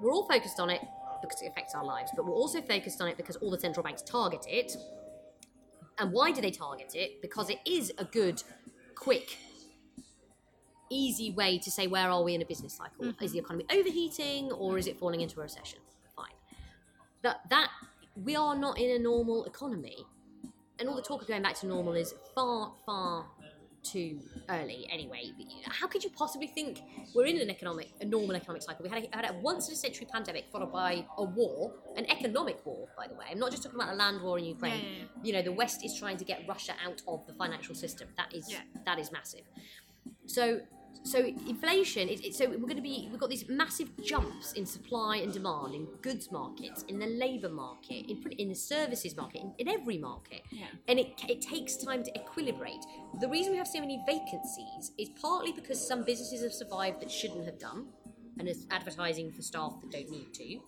we're 0.00 0.12
all 0.12 0.26
focused 0.26 0.58
on 0.58 0.70
it 0.70 0.80
because 1.24 1.42
it 1.42 1.46
affects 1.46 1.74
our 1.74 1.84
lives, 1.84 2.10
but 2.14 2.24
we're 2.24 2.32
also 2.32 2.60
focused 2.62 3.00
on 3.00 3.08
it 3.08 3.16
because 3.16 3.36
all 3.36 3.50
the 3.50 3.58
central 3.58 3.82
banks 3.82 4.02
target 4.02 4.44
it. 4.48 4.76
And 5.98 6.12
why 6.12 6.32
do 6.32 6.40
they 6.40 6.50
target 6.50 6.94
it? 6.94 7.22
Because 7.22 7.50
it 7.50 7.58
is 7.66 7.92
a 7.98 8.04
good, 8.04 8.42
quick, 8.94 9.38
easy 10.90 11.30
way 11.30 11.58
to 11.58 11.70
say 11.70 11.86
where 11.86 12.10
are 12.10 12.22
we 12.22 12.34
in 12.34 12.42
a 12.42 12.44
business 12.44 12.74
cycle? 12.74 13.06
Is 13.06 13.14
the 13.16 13.24
mm-hmm. 13.24 13.38
economy 13.38 13.66
overheating 13.72 14.52
or 14.52 14.78
is 14.78 14.86
it 14.86 14.98
falling 14.98 15.20
into 15.20 15.40
a 15.40 15.42
recession? 15.42 15.78
Fine. 16.16 16.26
That 17.22 17.40
that 17.50 17.70
we 18.16 18.36
are 18.36 18.56
not 18.56 18.78
in 18.78 18.90
a 18.90 18.98
normal 18.98 19.44
economy, 19.44 19.98
and 20.78 20.88
all 20.88 20.96
the 20.96 21.02
talk 21.02 21.22
of 21.22 21.28
going 21.28 21.42
back 21.42 21.54
to 21.60 21.66
normal 21.66 21.94
is 21.94 22.14
far, 22.34 22.72
far 22.86 23.26
too 23.84 24.20
early 24.48 24.86
anyway. 24.90 25.30
How 25.66 25.86
could 25.86 26.02
you 26.02 26.10
possibly 26.10 26.46
think 26.46 26.80
we're 27.14 27.26
in 27.26 27.40
an 27.40 27.50
economic, 27.50 27.90
a 28.00 28.04
normal 28.04 28.36
economic 28.36 28.62
cycle? 28.62 28.82
We 28.82 28.88
had 28.88 29.04
a, 29.04 29.16
had 29.16 29.30
a 29.30 29.38
once 29.40 29.68
in 29.68 29.74
a 29.74 29.76
century 29.76 30.06
pandemic 30.10 30.46
followed 30.50 30.72
by 30.72 31.04
a 31.18 31.24
war, 31.24 31.72
an 31.96 32.06
economic 32.10 32.64
war, 32.64 32.88
by 32.96 33.06
the 33.06 33.14
way. 33.14 33.26
I'm 33.30 33.38
not 33.38 33.50
just 33.50 33.62
talking 33.62 33.78
about 33.78 33.90
the 33.90 33.96
land 33.96 34.22
war 34.22 34.38
in 34.38 34.46
Ukraine. 34.46 34.72
Yeah, 34.72 34.80
yeah, 34.80 34.98
yeah. 34.98 35.22
You 35.22 35.32
know, 35.34 35.42
the 35.42 35.52
West 35.52 35.84
is 35.84 35.96
trying 35.98 36.16
to 36.16 36.24
get 36.24 36.42
Russia 36.48 36.74
out 36.84 37.02
of 37.06 37.26
the 37.26 37.34
financial 37.34 37.74
system. 37.74 38.08
That 38.16 38.34
is 38.34 38.54
that 38.84 38.98
is 38.98 39.12
massive. 39.12 39.42
So 40.26 40.60
so 41.02 41.18
inflation 41.18 42.08
it, 42.08 42.24
it, 42.24 42.34
so 42.34 42.48
we're 42.48 42.56
going 42.58 42.76
to 42.76 42.82
be 42.82 43.08
we've 43.10 43.20
got 43.20 43.30
these 43.30 43.48
massive 43.48 43.88
jumps 44.02 44.52
in 44.52 44.64
supply 44.64 45.16
and 45.16 45.32
demand 45.32 45.74
in 45.74 45.86
goods 46.02 46.30
markets 46.30 46.84
in 46.88 46.98
the 46.98 47.06
labor 47.06 47.48
market 47.48 48.06
in 48.10 48.22
in 48.38 48.48
the 48.48 48.54
services 48.54 49.16
market 49.16 49.40
in, 49.40 49.52
in 49.58 49.68
every 49.68 49.98
market. 49.98 50.42
Yeah. 50.50 50.66
and 50.88 50.98
it, 50.98 51.12
it 51.28 51.40
takes 51.40 51.76
time 51.76 52.02
to 52.04 52.12
equilibrate. 52.12 52.84
The 53.20 53.28
reason 53.28 53.52
we 53.52 53.58
have 53.58 53.66
so 53.68 53.80
many 53.80 54.02
vacancies 54.06 54.92
is 54.98 55.08
partly 55.20 55.52
because 55.52 55.84
some 55.86 56.04
businesses 56.04 56.42
have 56.42 56.52
survived 56.52 57.00
that 57.00 57.10
shouldn't 57.10 57.44
have 57.44 57.58
done 57.58 57.86
and 58.38 58.48
is 58.48 58.66
advertising 58.70 59.30
for 59.32 59.42
staff 59.42 59.74
that 59.80 59.90
don't 59.90 60.10
need 60.10 60.32
to. 60.34 60.58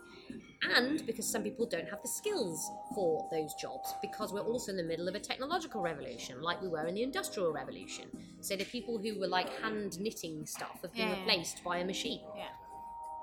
And 0.75 1.05
because 1.07 1.31
some 1.31 1.43
people 1.43 1.67
don't 1.67 1.89
have 1.89 2.03
the 2.03 2.09
skills 2.09 2.71
for 2.95 3.29
those 3.31 3.55
jobs 3.55 3.95
because 4.01 4.33
we're 4.33 4.41
also 4.41 4.71
in 4.73 4.77
the 4.77 4.83
middle 4.83 5.07
of 5.07 5.15
a 5.15 5.21
technological 5.21 5.83
revolution 5.83 6.41
like 6.43 6.61
we 6.63 6.69
were 6.69 6.87
in 6.87 6.95
the 6.95 7.03
industrial 7.03 7.53
revolution. 7.53 8.07
So 8.41 8.57
the 8.57 8.65
people 8.65 8.99
who 8.99 9.19
were 9.21 9.29
like 9.29 9.49
hand 9.63 10.01
knitting 10.01 10.47
stuff 10.47 10.79
have 10.83 10.93
been 10.95 11.09
Yeah, 11.09 11.21
replaced 11.21 11.63
by 11.63 11.79
a 11.79 11.85
machine. 11.85 12.23
Yeah. 12.37 12.49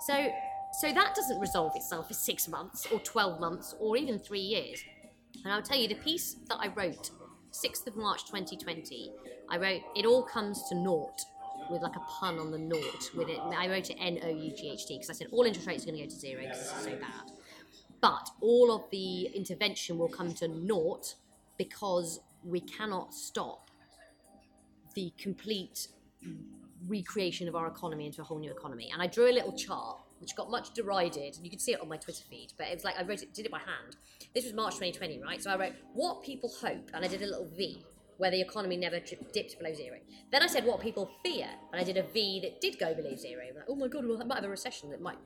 so 0.06 0.32
so 0.80 0.92
that 0.94 1.14
doesn't 1.16 1.40
resolve 1.40 1.74
itself 1.76 2.10
in 2.10 2.16
6 2.16 2.48
months 2.48 2.88
or 2.92 3.00
12 3.00 3.40
months 3.40 3.76
or 3.80 3.96
even 3.96 4.18
3 4.18 4.40
years. 4.40 4.84
And 5.44 5.52
I'll 5.54 5.62
tell 5.62 5.78
you 5.78 5.88
the 5.88 5.96
piece 5.96 6.36
that 6.50 6.58
I 6.60 6.68
wrote 6.68 7.12
6th 7.52 7.86
of 7.88 7.96
March 7.96 8.26
2020 8.26 9.12
I 9.50 9.58
wrote 9.58 9.82
it 9.96 10.06
all 10.06 10.24
comes 10.24 10.64
to 10.70 10.76
naught 10.76 11.22
with 11.70 11.82
like 11.82 11.96
a 11.96 12.02
pun 12.02 12.40
on 12.40 12.52
the 12.52 12.58
naught 12.58 13.10
with 13.16 13.30
it 13.30 13.40
I 13.40 13.68
wrote 13.70 13.90
it 13.90 13.98
N 14.00 14.20
O 14.24 14.30
U 14.30 14.52
G 14.56 14.70
H 14.70 14.86
T 14.86 14.96
because 14.96 15.10
I 15.10 15.14
said 15.14 15.28
all 15.32 15.44
interest 15.44 15.68
rates 15.68 15.84
are 15.84 15.88
going 15.88 15.98
to 15.98 16.04
go 16.04 16.10
to 16.10 16.16
zero 16.16 16.42
because 16.42 16.60
is 16.60 16.84
so 16.84 16.92
bad 16.92 17.32
but 18.02 18.30
all 18.42 18.76
of 18.76 18.90
the 18.92 19.28
intervention 19.28 19.98
will 19.98 20.10
come 20.10 20.34
to 20.34 20.48
naught 20.48 21.16
because 21.58 22.20
we 22.44 22.60
cannot 22.60 23.14
stop 23.14 23.72
the 24.96 25.14
complete 25.18 25.88
recreation 26.88 27.48
of 27.48 27.56
our 27.56 27.68
economy 27.68 28.06
into 28.06 28.22
a 28.22 28.24
whole 28.24 28.40
new 28.40 28.52
economy. 28.52 28.90
And 28.92 29.02
I 29.02 29.08
drew 29.08 29.30
a 29.30 29.32
little 29.32 29.54
chart 29.54 30.02
which 30.20 30.36
got 30.36 30.50
much 30.50 30.74
derided, 30.74 31.36
and 31.36 31.44
you 31.44 31.50
can 31.50 31.60
see 31.60 31.74
it 31.74 31.82
on 31.82 31.90
my 31.90 31.98
Twitter 31.98 32.24
feed. 32.30 32.54
But 32.58 32.68
it 32.68 32.76
was 32.76 32.84
like 32.86 32.98
I 32.98 33.04
wrote 33.04 33.22
it, 33.22 33.34
did 33.34 33.46
it 33.46 33.52
by 33.52 33.60
hand. 33.60 33.98
This 34.34 34.46
was 34.46 34.54
March 34.54 34.76
2020, 34.76 35.22
right? 35.22 35.42
So 35.42 35.52
I 35.52 35.58
wrote 35.58 35.74
what 35.94 36.24
people 36.24 36.50
hope, 36.62 36.92
and 36.94 37.04
I 37.04 37.08
did 37.08 37.22
a 37.22 37.26
little 37.26 37.50
V. 37.58 37.84
where 38.18 38.32
the 38.32 38.40
economy 38.42 38.78
never 38.78 39.00
dipped 39.00 39.58
below 39.60 39.74
zero. 39.74 39.98
Then 40.32 40.42
I 40.44 40.48
said 40.48 40.66
what 40.66 40.80
people 40.82 41.10
fear, 41.24 41.48
and 41.72 41.82
I 41.82 41.84
did 41.84 41.98
a 41.98 42.04
V 42.04 42.40
that 42.42 42.62
did 42.62 42.80
go 42.80 42.94
below 42.94 43.16
zero. 43.16 43.44
Like, 43.56 43.66
oh 43.68 43.76
my 43.76 43.88
god, 43.88 44.06
well, 44.06 44.18
that 44.18 44.28
might 44.28 44.36
have 44.36 44.44
a 44.46 44.50
recession. 44.50 44.90
That 44.92 45.02
might, 45.02 45.18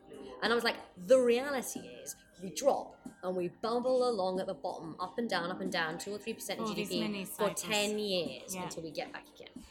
and 0.41 0.51
I 0.51 0.55
was 0.55 0.63
like, 0.63 0.75
the 1.05 1.19
reality 1.19 1.79
is 2.03 2.15
we 2.41 2.49
drop 2.51 2.95
and 3.23 3.35
we 3.35 3.49
bumble 3.61 4.07
along 4.09 4.39
at 4.39 4.47
the 4.47 4.53
bottom, 4.53 4.95
up 4.99 5.17
and 5.17 5.29
down, 5.29 5.49
up 5.51 5.61
and 5.61 5.71
down, 5.71 5.97
two 5.97 6.13
or 6.13 6.17
three 6.17 6.33
percent 6.33 6.59
GDP 6.61 7.27
for 7.27 7.49
ten 7.51 7.99
years 7.99 8.55
Yeah. 8.55 8.63
until 8.63 8.83
we 8.83 8.91
get 8.91 9.11
back 9.11 9.25
again. 9.35 9.63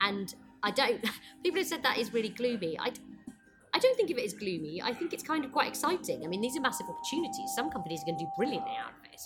And 0.00 0.34
I 0.62 0.70
don't. 0.70 1.02
People 1.42 1.60
have 1.60 1.68
said 1.68 1.82
that 1.82 1.98
is 1.98 2.12
really 2.12 2.30
gloomy. 2.30 2.78
I. 2.78 2.92
I 3.74 3.80
don't 3.80 3.96
think 3.96 4.10
of 4.10 4.16
it 4.16 4.24
as 4.24 4.32
gloomy. 4.32 4.80
I 4.82 4.94
think 4.94 5.12
it's 5.12 5.22
kind 5.22 5.44
of 5.44 5.52
quite 5.52 5.68
exciting. 5.68 6.24
I 6.24 6.26
mean, 6.26 6.40
these 6.40 6.56
are 6.56 6.60
massive 6.60 6.86
opportunities. 6.88 7.50
Some 7.54 7.70
companies 7.70 8.00
are 8.02 8.06
going 8.06 8.18
to 8.18 8.24
do 8.24 8.30
brilliantly 8.36 8.72
out 8.72 8.90
of 8.90 9.12
it. 9.12 9.20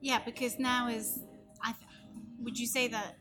Yeah, 0.00 0.18
because 0.24 0.58
now 0.58 0.88
is, 0.88 1.20
I 1.62 1.74
would 2.40 2.58
you 2.58 2.66
say 2.66 2.88
that 2.88 3.16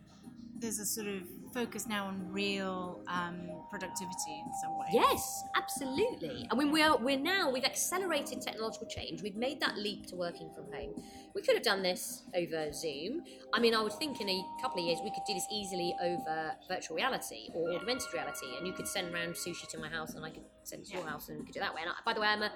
there's 0.57 0.79
a 0.79 0.85
sort 0.85 1.07
of 1.07 1.21
focus 1.53 1.87
now 1.87 2.07
on 2.07 2.31
real 2.31 3.01
um, 3.07 3.49
productivity 3.69 4.43
in 4.45 4.51
some 4.61 4.77
way? 4.77 4.87
Yes, 4.91 5.43
absolutely. 5.55 6.47
I 6.51 6.55
mean, 6.55 6.71
we 6.71 6.81
are 6.81 6.97
we're 6.97 7.19
now 7.19 7.51
we've 7.51 7.65
accelerated 7.65 8.41
technological 8.41 8.87
change. 8.87 9.21
We've 9.21 9.35
made 9.35 9.59
that 9.61 9.77
leap 9.77 10.07
to 10.07 10.15
working 10.15 10.49
from 10.53 10.65
home. 10.73 11.01
We 11.33 11.41
could 11.41 11.55
have 11.55 11.63
done 11.63 11.83
this 11.83 12.23
over 12.35 12.71
Zoom. 12.71 13.23
I 13.53 13.59
mean, 13.59 13.73
I 13.73 13.81
would 13.81 13.93
think 13.93 14.21
in 14.21 14.29
a 14.29 14.43
couple 14.61 14.81
of 14.81 14.87
years 14.87 14.99
we 15.03 15.11
could 15.11 15.23
do 15.27 15.33
this 15.33 15.47
easily 15.51 15.95
over 16.01 16.53
virtual 16.69 16.95
reality 16.97 17.49
or 17.53 17.71
augmented 17.73 18.13
reality, 18.13 18.57
and 18.57 18.67
you 18.67 18.73
could 18.73 18.87
send 18.87 19.13
round 19.13 19.33
sushi 19.33 19.67
to 19.69 19.77
my 19.77 19.89
house, 19.89 20.15
and 20.15 20.25
I 20.25 20.29
could 20.29 20.45
send 20.63 20.83
it 20.83 20.89
to 20.89 20.97
your 20.97 21.07
house, 21.07 21.29
and 21.29 21.39
we 21.39 21.45
could 21.45 21.53
do 21.53 21.59
it 21.59 21.63
that 21.63 21.75
way. 21.75 21.81
And 21.81 21.91
I, 21.91 21.95
by 22.05 22.13
the 22.13 22.21
way, 22.21 22.27
I'm 22.27 22.43
a 22.43 22.51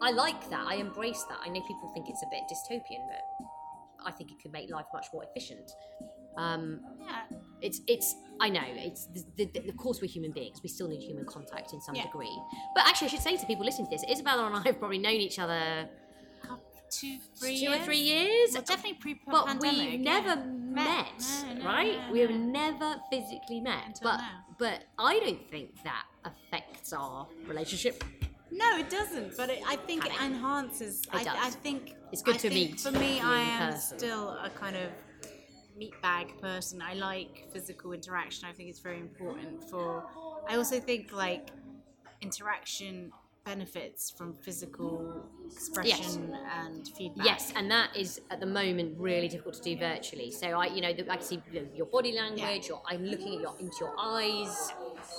I 0.00 0.10
like 0.10 0.48
that. 0.50 0.66
I 0.66 0.76
embrace 0.76 1.24
that. 1.28 1.38
I 1.44 1.48
know 1.48 1.60
people 1.62 1.90
think 1.94 2.08
it's 2.08 2.22
a 2.22 2.26
bit 2.30 2.42
dystopian, 2.50 3.06
but 3.08 3.46
I 4.06 4.10
think 4.10 4.30
it 4.30 4.38
could 4.42 4.52
make 4.52 4.70
life 4.70 4.86
much 4.92 5.06
more 5.12 5.24
efficient. 5.24 5.70
Um, 6.36 6.80
Yeah. 7.00 7.22
it's 7.62 7.80
it's 7.86 8.14
I 8.40 8.48
know 8.50 8.62
it's 8.66 9.06
the, 9.36 9.44
the, 9.46 9.68
of 9.68 9.76
course 9.76 10.00
we're 10.02 10.08
human 10.08 10.32
beings. 10.32 10.60
We 10.62 10.68
still 10.68 10.88
need 10.88 11.00
human 11.02 11.24
contact 11.26 11.72
in 11.72 11.80
some 11.80 11.94
Yeah. 11.94 12.02
degree. 12.04 12.36
But 12.74 12.86
actually, 12.86 13.08
I 13.08 13.10
should 13.10 13.20
say 13.20 13.36
to 13.36 13.46
people 13.46 13.64
listening 13.64 13.88
to 13.90 13.96
this, 13.96 14.04
Izabella 14.04 14.46
and 14.48 14.56
I 14.56 14.62
have 14.62 14.78
probably 14.78 14.98
known 14.98 15.14
each 15.28 15.38
other 15.38 15.88
Two, 16.90 17.18
three 17.40 17.56
two 17.58 17.62
years? 17.70 17.80
or 17.80 17.84
three 17.84 17.98
years. 17.98 18.50
Well, 18.52 18.62
definitely 18.62 18.98
pre 19.00 19.20
but 19.26 19.60
we've 19.60 19.98
never 20.00 20.36
met, 20.36 21.18
No, 21.46 21.54
no, 21.54 21.64
right? 21.64 21.98
no, 22.06 22.12
we 22.12 22.20
have 22.20 22.30
no. 22.30 22.36
never 22.36 23.00
physically 23.10 23.60
met. 23.60 23.82
Until 23.86 24.10
but 24.10 24.16
now. 24.18 24.44
but 24.58 24.84
I 24.98 25.18
don't 25.18 25.50
think 25.50 25.82
that 25.82 26.04
affects 26.24 26.92
our 26.92 27.26
relationship. 27.48 28.04
No, 28.54 28.78
it 28.78 28.88
doesn't. 28.88 29.36
But 29.36 29.50
it, 29.50 29.62
I 29.66 29.76
think 29.76 30.06
it 30.06 30.12
it? 30.12 30.20
enhances. 30.22 31.02
It 31.02 31.08
I, 31.12 31.24
does. 31.24 31.36
I 31.40 31.50
think 31.50 31.96
It's 32.12 32.22
good 32.22 32.36
I 32.36 32.38
to 32.38 32.50
meet 32.50 32.80
For 32.80 32.92
me, 32.92 33.20
I 33.20 33.40
am 33.40 33.72
person. 33.72 33.98
still 33.98 34.28
a 34.30 34.50
kind 34.50 34.76
of 34.76 34.90
meat 35.76 35.94
bag 36.02 36.40
person. 36.40 36.80
I 36.80 36.94
like 36.94 37.48
physical 37.52 37.92
interaction. 37.92 38.48
I 38.48 38.52
think 38.52 38.68
it's 38.68 38.78
very 38.78 39.00
important 39.00 39.68
for. 39.68 40.04
I 40.48 40.56
also 40.56 40.78
think 40.78 41.12
like 41.12 41.50
interaction 42.20 43.10
benefits 43.44 44.10
from 44.10 44.34
physical 44.40 45.26
expression 45.50 46.34
and 46.62 46.88
feedback. 46.96 47.26
Yes, 47.26 47.52
and 47.56 47.70
that 47.70 47.94
is 47.96 48.20
at 48.30 48.40
the 48.40 48.46
moment 48.46 48.96
really 48.98 49.28
difficult 49.28 49.54
to 49.56 49.62
do 49.62 49.76
virtually. 49.76 50.30
So 50.30 50.46
I, 50.48 50.66
you 50.66 50.80
know, 50.80 50.92
the, 50.94 51.10
I 51.10 51.16
can 51.16 51.24
see 51.24 51.42
your 51.74 51.86
body 51.86 52.12
language. 52.12 52.68
Your, 52.68 52.82
I'm 52.88 53.04
looking 53.04 53.34
at 53.34 53.40
your 53.40 53.54
into 53.58 53.76
your 53.80 53.94
eyes. 53.98 54.72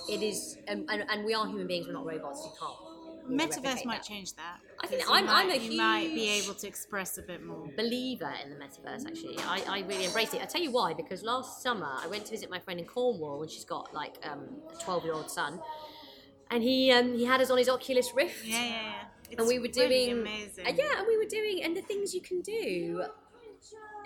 It 0.10 0.24
is, 0.24 0.58
um, 0.70 0.86
and, 0.90 1.04
and 1.10 1.26
we 1.26 1.34
are 1.34 1.46
human 1.46 1.68
beings. 1.68 1.86
We're 1.86 1.94
not 1.94 2.06
robots. 2.06 2.42
You 2.46 2.52
can't. 2.60 2.85
Really 3.28 3.48
Metaverse 3.48 3.86
might 3.86 3.98
that. 4.02 4.04
change 4.08 4.34
that. 4.36 4.58
I 4.82 4.88
think 4.88 5.10
I'm- 5.10 5.26
you 5.26 5.32
I'm 5.32 5.48
might, 5.48 5.62
a 5.62 5.64
you 5.64 5.78
might 5.78 6.14
be 6.14 6.30
able 6.30 6.54
to 6.56 6.68
express 6.68 7.18
a 7.18 7.22
bit 7.22 7.44
more. 7.44 7.68
believer 7.78 8.32
in 8.44 8.50
the 8.52 8.56
metaverse 8.56 9.06
actually 9.08 9.38
I, 9.40 9.64
I 9.68 9.80
really 9.88 10.06
embrace 10.06 10.34
it 10.34 10.42
i 10.42 10.46
tell 10.46 10.62
you 10.62 10.72
why 10.72 10.94
because 10.94 11.24
last 11.24 11.62
summer 11.64 11.92
i 12.04 12.08
went 12.08 12.26
to 12.26 12.32
visit 12.32 12.50
my 12.50 12.60
friend 12.60 12.80
in 12.80 12.86
cornwall 12.86 13.42
and 13.42 13.50
she's 13.50 13.66
got 13.66 13.94
like 13.94 14.16
um, 14.24 14.42
a 14.74 14.84
12 14.84 15.04
year 15.06 15.14
old 15.14 15.30
son 15.32 15.60
and 16.52 16.62
he 16.62 16.92
um, 16.92 17.14
he 17.18 17.26
had 17.26 17.42
us 17.42 17.50
on 17.50 17.58
his 17.58 17.70
oculus 17.70 18.14
rift 18.14 18.46
Yeah, 18.46 18.64
yeah, 18.64 18.70
yeah. 18.70 18.94
It's 19.32 19.40
and 19.40 19.48
we 19.48 19.58
were 19.58 19.64
really 19.64 20.06
doing 20.08 20.12
amazing. 20.20 20.68
Uh, 20.68 20.72
yeah 20.76 20.98
and 21.00 21.08
we 21.08 21.18
were 21.18 21.26
doing 21.30 21.64
and 21.64 21.76
the 21.76 21.82
things 21.82 22.14
you 22.14 22.22
can 22.22 22.42
do 22.42 23.04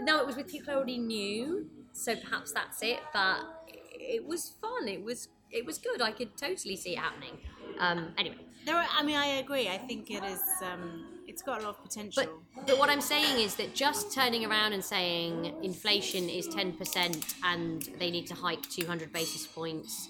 now 0.01 0.19
it 0.21 0.25
was 0.27 0.35
with 0.37 0.47
people 0.47 0.71
I 0.71 0.75
already 0.77 0.97
knew 0.99 1.69
so 1.91 2.15
perhaps 2.15 2.51
that's 2.53 2.81
it 2.81 2.99
but 3.11 3.39
it 3.67 4.25
was 4.25 4.53
fun 4.61 4.87
it 4.87 5.03
was 5.03 5.27
it 5.51 5.65
was 5.65 5.77
good 5.77 6.01
i 6.01 6.11
could 6.11 6.37
totally 6.37 6.75
see 6.75 6.93
it 6.93 6.99
happening 6.99 7.37
um, 7.79 8.13
anyway 8.17 8.37
There 8.69 8.77
are, 8.77 8.87
I 8.95 9.01
mean, 9.01 9.15
I 9.15 9.25
agree. 9.43 9.67
I 9.67 9.79
think 9.79 10.11
it 10.11 10.23
is. 10.23 10.39
Um, 10.63 11.05
it's 11.27 11.41
got 11.41 11.59
a 11.59 11.63
lot 11.65 11.69
of 11.77 11.81
potential. 11.81 12.23
But 12.55 12.67
but 12.67 12.77
what 12.77 12.87
I'm 12.91 13.01
saying 13.01 13.39
is 13.39 13.55
that 13.55 13.73
just 13.73 14.13
turning 14.13 14.45
around 14.45 14.73
and 14.73 14.83
saying 14.85 15.55
inflation 15.63 16.29
is 16.29 16.47
10% 16.49 17.33
and 17.43 17.81
they 17.97 18.11
need 18.11 18.27
to 18.27 18.35
hike 18.35 18.61
200 18.69 19.11
basis 19.11 19.47
points, 19.47 20.09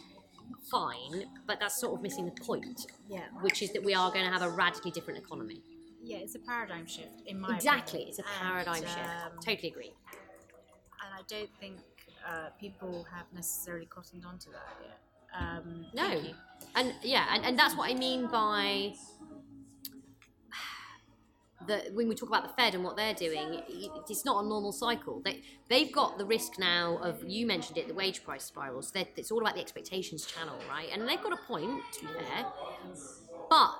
fine, 0.69 1.23
but 1.48 1.57
that's 1.61 1.80
sort 1.80 1.94
of 1.95 2.02
missing 2.02 2.26
the 2.26 2.31
point, 2.44 2.88
yeah, 3.07 3.27
which 3.40 3.61
is 3.61 3.72
that 3.72 3.81
we 3.81 3.94
are 3.94 4.11
going 4.11 4.26
to 4.26 4.31
have 4.31 4.41
a 4.41 4.49
radically 4.49 4.91
different 4.91 5.19
economy. 5.26 5.61
yeah, 6.03 6.18
it's 6.18 6.36
a 6.36 6.40
paradigm 6.40 6.86
shift 6.86 7.22
in 7.27 7.40
my 7.40 7.56
Exactly, 7.56 8.02
opinion. 8.02 8.10
it's 8.10 8.19
a 8.19 8.23
And, 8.23 8.41
paradigm 8.41 8.84
shift. 8.84 9.10
um, 9.26 9.40
Totally 9.49 9.69
agree. 9.69 9.94
and 11.02 11.11
I 11.18 11.22
don't 11.30 11.49
think 11.61 11.77
uh, 12.27 12.49
people 12.60 13.06
have 13.15 13.27
necessarily 13.34 13.86
cottoned 13.86 14.26
onto 14.26 14.52
that 14.52 14.68
yet. 14.84 14.99
Um, 15.38 15.85
No. 15.93 16.22
And 16.76 16.93
yeah, 17.01 17.26
and, 17.34 17.43
and 17.45 17.57
that's 17.57 17.76
what 17.76 17.89
I 17.89 17.95
mean 17.95 18.27
by 18.27 18.93
that 21.68 21.93
when 21.93 22.07
we 22.07 22.15
talk 22.15 22.30
about 22.30 22.43
the 22.47 22.53
Fed 22.53 22.73
and 22.73 22.84
what 22.84 22.95
they're 22.95 23.14
doing, 23.14 23.61
it's 24.07 24.23
not 24.23 24.43
a 24.43 24.47
normal 24.47 24.72
cycle. 24.72 25.22
They 25.26 25.41
they've 25.69 25.91
got 25.91 26.18
the 26.18 26.26
risk 26.26 26.57
now 26.57 26.97
of 27.03 27.23
you 27.27 27.45
mentioned 27.45 27.77
it, 27.77 27.88
the 27.88 27.93
wage 27.93 28.23
price 28.23 28.45
spiral. 28.45 28.81
So 28.81 28.91
they're- 28.93 29.07
it's 29.18 29.31
all 29.31 29.41
about 29.41 29.56
the 29.56 29.61
expectations 29.61 30.26
channel, 30.26 30.57
right? 30.69 30.89
And 30.91 31.07
they've 31.07 31.22
got 31.22 31.34
a 31.34 31.38
point 31.47 31.81
to 31.93 32.01
be 32.01 32.14
fair, 32.14 32.45
but 33.49 33.72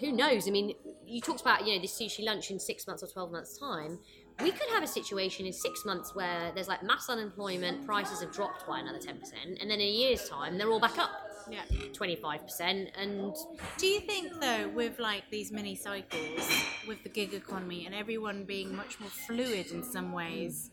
who 0.00 0.12
knows? 0.12 0.46
I 0.46 0.50
mean, 0.50 0.74
you 1.06 1.20
talked 1.20 1.40
about 1.40 1.66
you 1.66 1.74
know 1.74 1.80
this 1.80 1.98
sushi 1.98 2.24
lunch 2.24 2.50
in 2.50 2.60
six 2.60 2.86
months 2.86 3.02
or 3.02 3.06
twelve 3.06 3.32
months 3.32 3.58
time. 3.58 3.98
We 4.42 4.50
could 4.50 4.68
have 4.74 4.82
a 4.82 4.86
situation 4.86 5.46
in 5.46 5.52
six 5.52 5.84
months 5.84 6.14
where 6.14 6.52
there's 6.54 6.68
like 6.68 6.82
mass 6.82 7.08
unemployment, 7.08 7.86
prices 7.86 8.20
have 8.20 8.32
dropped 8.32 8.66
by 8.66 8.80
another 8.80 8.98
ten 8.98 9.18
percent, 9.18 9.58
and 9.60 9.70
then 9.70 9.80
in 9.80 9.88
a 9.88 9.90
year's 9.90 10.28
time 10.28 10.58
they're 10.58 10.70
all 10.70 10.80
back 10.80 10.98
up 10.98 11.10
Yeah. 11.50 11.62
twenty 11.94 12.16
five 12.16 12.42
percent, 12.42 12.90
and 12.98 13.34
Do 13.78 13.86
you 13.86 14.00
think 14.00 14.32
though, 14.40 14.68
with 14.68 14.98
like 14.98 15.24
these 15.30 15.50
mini 15.52 15.74
cycles, 15.74 16.46
with 16.86 17.02
the 17.02 17.08
gig 17.08 17.32
economy 17.32 17.86
and 17.86 17.94
everyone 17.94 18.44
being 18.44 18.74
much 18.76 19.00
more 19.00 19.10
fluid 19.10 19.70
in 19.72 19.82
some 19.82 20.12
ways, 20.12 20.70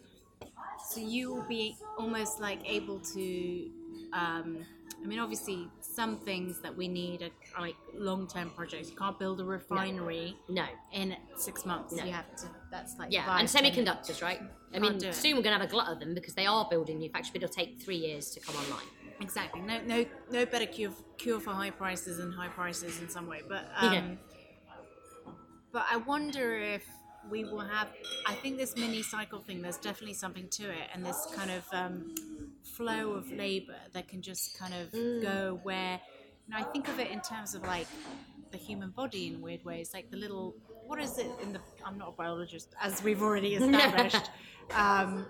so 0.89 0.99
you 0.99 1.33
will 1.33 1.47
be 1.47 1.77
almost 1.97 2.41
like 2.41 2.59
able 2.65 2.99
to. 2.99 3.69
Um, 4.11 4.65
I 5.01 5.05
mean, 5.05 5.19
obviously, 5.19 5.67
some 5.81 6.17
things 6.19 6.61
that 6.61 6.75
we 6.75 6.87
need 6.87 7.23
are, 7.23 7.61
like 7.61 7.75
long-term 7.93 8.51
projects. 8.51 8.89
You 8.89 8.95
can't 8.95 9.19
build 9.19 9.41
a 9.41 9.43
refinery 9.43 10.37
no, 10.47 10.65
in 10.93 11.15
six 11.35 11.65
months. 11.65 11.93
No. 11.93 12.05
You 12.05 12.13
have 12.13 12.33
to. 12.37 12.45
That's 12.73 12.97
like 12.97 13.11
yeah, 13.11 13.37
and 13.37 13.47
semiconductors, 13.47 14.23
right? 14.23 14.41
I 14.73 14.79
mean, 14.79 14.99
soon 15.13 15.35
we're 15.37 15.43
going 15.43 15.53
to 15.55 15.59
have 15.61 15.69
a 15.69 15.71
glut 15.71 15.89
of 15.89 15.99
them 15.99 16.15
because 16.15 16.33
they 16.33 16.47
are 16.47 16.67
building 16.67 16.97
new 16.97 17.09
factories, 17.11 17.31
but 17.31 17.43
it'll 17.43 17.53
take 17.53 17.79
three 17.79 17.97
years 17.97 18.31
to 18.31 18.39
come 18.39 18.55
online. 18.55 18.87
Exactly. 19.21 19.61
No, 19.61 19.79
no, 19.85 20.03
no 20.31 20.43
better 20.47 20.65
cure 20.65 20.91
cure 21.19 21.39
for 21.39 21.51
high 21.51 21.69
prices 21.69 22.17
than 22.17 22.31
high 22.31 22.47
prices 22.47 22.99
in 22.99 23.07
some 23.09 23.27
way. 23.27 23.41
But 23.47 23.65
um, 23.77 23.93
Yeah. 23.93 24.15
but 25.71 25.85
I 25.87 25.97
wonder 25.97 26.57
if 26.57 26.83
we 27.29 27.43
will 27.43 27.59
have. 27.59 27.89
I 28.25 28.33
think 28.33 28.57
this 28.57 28.75
mini 28.75 29.03
cycle 29.03 29.39
thing. 29.39 29.61
There's 29.61 29.77
definitely 29.77 30.15
something 30.15 30.47
to 30.49 30.63
it, 30.63 30.87
and 30.95 31.05
this 31.05 31.27
kind 31.35 31.51
of 31.51 31.63
um, 31.71 32.15
flow 32.63 33.11
of 33.11 33.31
labor 33.31 33.77
that 33.93 34.07
can 34.07 34.23
just 34.23 34.57
kind 34.57 34.73
of 34.73 34.91
Mm. 34.91 35.21
go 35.21 35.59
where. 35.61 36.01
You 36.47 36.55
know, 36.55 36.57
I 36.59 36.63
think 36.63 36.87
of 36.89 36.99
it 36.99 37.11
in 37.11 37.21
terms 37.21 37.53
of 37.53 37.61
like 37.61 37.87
the 38.51 38.57
human 38.57 38.89
body 38.89 39.27
in 39.27 39.41
weird 39.41 39.63
ways, 39.63 39.91
like 39.93 40.09
the 40.09 40.17
little. 40.17 40.55
What 40.93 41.01
is 41.01 41.17
it 41.17 41.25
in 41.41 41.51
the? 41.53 41.59
I'm 41.83 41.97
not 41.97 42.09
a 42.09 42.11
biologist, 42.11 42.75
as 42.79 43.01
we've 43.01 43.23
already 43.23 43.55
established. 43.55 44.29
um, 44.75 45.25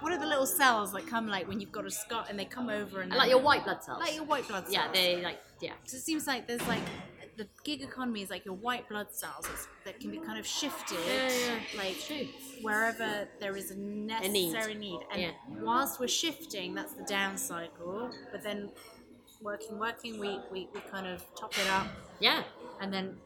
what 0.00 0.12
are 0.14 0.18
the 0.18 0.24
little 0.26 0.46
cells 0.46 0.94
that 0.94 1.06
come 1.06 1.28
like 1.28 1.46
when 1.46 1.60
you've 1.60 1.70
got 1.72 1.84
a 1.84 1.90
scar 1.90 2.24
and 2.30 2.38
they 2.38 2.46
come 2.46 2.70
over 2.70 3.02
and 3.02 3.12
And 3.12 3.18
like 3.18 3.28
your 3.28 3.38
white 3.42 3.64
blood 3.64 3.84
cells. 3.84 4.00
like 4.00 4.14
your 4.14 4.24
white 4.24 4.48
blood 4.48 4.62
cells. 4.64 4.72
yeah, 4.74 4.90
they 4.94 5.22
like 5.22 5.40
yeah. 5.60 5.72
So 5.84 5.98
it 5.98 6.02
seems 6.04 6.26
like 6.26 6.48
there's 6.48 6.66
like 6.66 6.80
the 7.36 7.46
gig 7.64 7.82
economy 7.82 8.22
is 8.22 8.30
like 8.30 8.46
your 8.46 8.54
white 8.54 8.88
blood 8.88 9.08
cells 9.12 9.46
that 9.84 10.00
can 10.00 10.10
be 10.10 10.16
kind 10.16 10.38
of 10.38 10.46
shifted, 10.46 10.96
Yeah, 11.06 11.58
like 11.76 12.00
True. 12.00 12.26
wherever 12.62 13.28
there 13.40 13.56
is 13.56 13.72
a 13.72 13.76
necessary 13.76 14.74
need. 14.74 15.00
And 15.12 15.20
Yeah. 15.20 15.30
whilst 15.60 16.00
we're 16.00 16.08
shifting, 16.08 16.74
that's 16.74 16.94
the 16.94 17.02
down 17.04 17.36
cycle. 17.36 18.08
But 18.32 18.42
then 18.42 18.70
working, 19.42 19.78
working, 19.78 20.18
we, 20.18 20.40
we, 20.50 20.66
we 20.74 20.80
kind 20.90 21.06
of 21.06 21.22
top 21.38 21.52
it 21.58 21.68
up, 21.68 21.88
Yeah. 22.20 22.42
and 22.80 22.90
then 22.90 23.18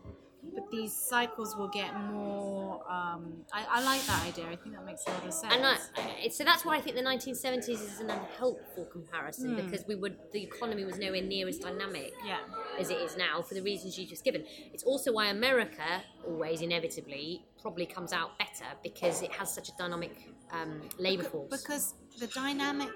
but 0.55 0.70
these 0.70 0.93
cycles 0.93 1.57
will 1.57 1.69
get 1.69 1.95
more. 2.11 2.81
Um, 2.91 3.45
I, 3.53 3.65
I 3.70 3.85
like 3.85 4.05
that 4.07 4.27
idea. 4.27 4.47
I 4.47 4.57
think 4.57 4.75
that 4.75 4.85
makes 4.85 5.07
a 5.07 5.11
lot 5.11 5.25
of 5.25 5.33
sense. 5.33 5.55
And 5.55 5.65
I, 5.66 6.29
so 6.29 6.45
that's 6.45 6.65
why 6.65 6.77
I 6.77 6.81
think 6.81 6.97
the 6.97 7.03
1970s 7.03 7.69
is 7.69 8.01
an 8.01 8.11
unhelpful 8.11 8.87
comparison 8.87 9.55
Hmm. 9.55 9.65
because 9.65 9.87
we 9.87 9.95
would 9.95 10.16
the 10.33 10.43
economy 10.43 10.85
was 10.85 10.99
nowhere 10.99 11.23
near 11.23 11.49
as 11.49 11.59
dynamic 11.59 12.12
yeah. 12.27 12.39
as 12.79 12.91
it 12.91 12.99
is 12.99 13.16
now 13.16 13.43
for 13.43 13.55
the 13.55 13.62
reasons 13.62 13.99
you 13.99 14.07
just 14.07 14.25
given. 14.25 14.45
It's 14.73 14.83
also 14.83 15.12
why 15.12 15.27
America 15.27 16.03
always 16.27 16.61
inevitably 16.61 17.45
probably 17.61 17.87
comes 17.87 18.12
out 18.12 18.39
better 18.39 18.66
because 18.83 19.23
it 19.23 19.33
has 19.33 19.53
such 19.53 19.69
a 19.69 19.73
dynamic 19.79 20.29
um, 20.53 20.81
labour 20.99 21.25
force. 21.25 21.61
Because 21.61 21.95
the 22.19 22.27
dynamic. 22.29 22.91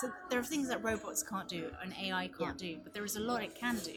So 0.00 0.10
there 0.30 0.38
are 0.38 0.44
things 0.44 0.68
that 0.68 0.84
robots 0.84 1.22
can't 1.22 1.48
do 1.48 1.70
and 1.82 1.92
AI 2.00 2.28
can't 2.38 2.56
do, 2.56 2.78
but 2.84 2.94
there 2.94 3.04
is 3.04 3.16
a 3.16 3.20
lot 3.20 3.42
it 3.42 3.54
can 3.56 3.76
do. 3.78 3.96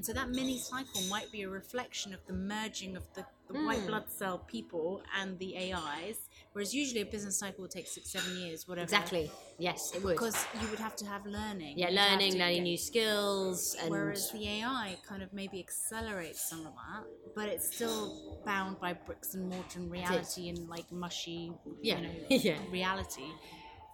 And 0.00 0.06
so 0.06 0.14
that 0.14 0.30
mini 0.30 0.56
cycle 0.56 1.02
might 1.10 1.30
be 1.30 1.42
a 1.42 1.48
reflection 1.50 2.14
of 2.14 2.20
the 2.26 2.32
merging 2.32 2.96
of 2.96 3.02
the, 3.12 3.22
the 3.48 3.58
Hmm. 3.58 3.66
white 3.66 3.86
blood 3.86 4.04
cell 4.10 4.38
people 4.38 5.02
and 5.20 5.38
the 5.38 5.54
AIs, 5.58 6.16
whereas 6.54 6.74
usually 6.74 7.02
a 7.02 7.04
business 7.04 7.38
cycle 7.38 7.60
would 7.60 7.70
take 7.70 7.86
six, 7.86 8.10
seven 8.10 8.34
years, 8.38 8.66
whatever. 8.66 8.84
exactly. 8.84 9.30
Yes, 9.58 9.92
it 9.94 10.02
would. 10.02 10.12
Because 10.14 10.42
you 10.62 10.68
would 10.70 10.78
have 10.78 10.96
to 10.96 11.04
have 11.04 11.26
learning. 11.26 11.76
Yeah, 11.76 11.90
learning, 11.90 12.32
to 12.32 12.38
learning 12.38 12.56
get- 12.64 12.70
new 12.70 12.78
skills, 12.78 13.76
and 13.78 13.90
Whereas 13.90 14.30
the 14.32 14.48
AI 14.48 14.96
kind 15.06 15.22
of 15.22 15.34
maybe 15.34 15.60
accelerates 15.60 16.48
some 16.48 16.60
of 16.60 16.72
that, 16.72 17.04
but 17.36 17.50
it's 17.50 17.70
still 17.76 18.40
bound 18.46 18.80
by 18.80 18.94
bricks 18.94 19.34
and 19.34 19.50
mortar 19.50 19.80
and 19.80 19.90
reality 19.90 20.48
and 20.48 20.66
like 20.66 20.90
mushy, 20.90 21.52
Yeah. 21.82 21.98
you 21.98 22.06
know, 22.06 22.14
Yeah. 22.30 22.58
reality. 22.70 23.28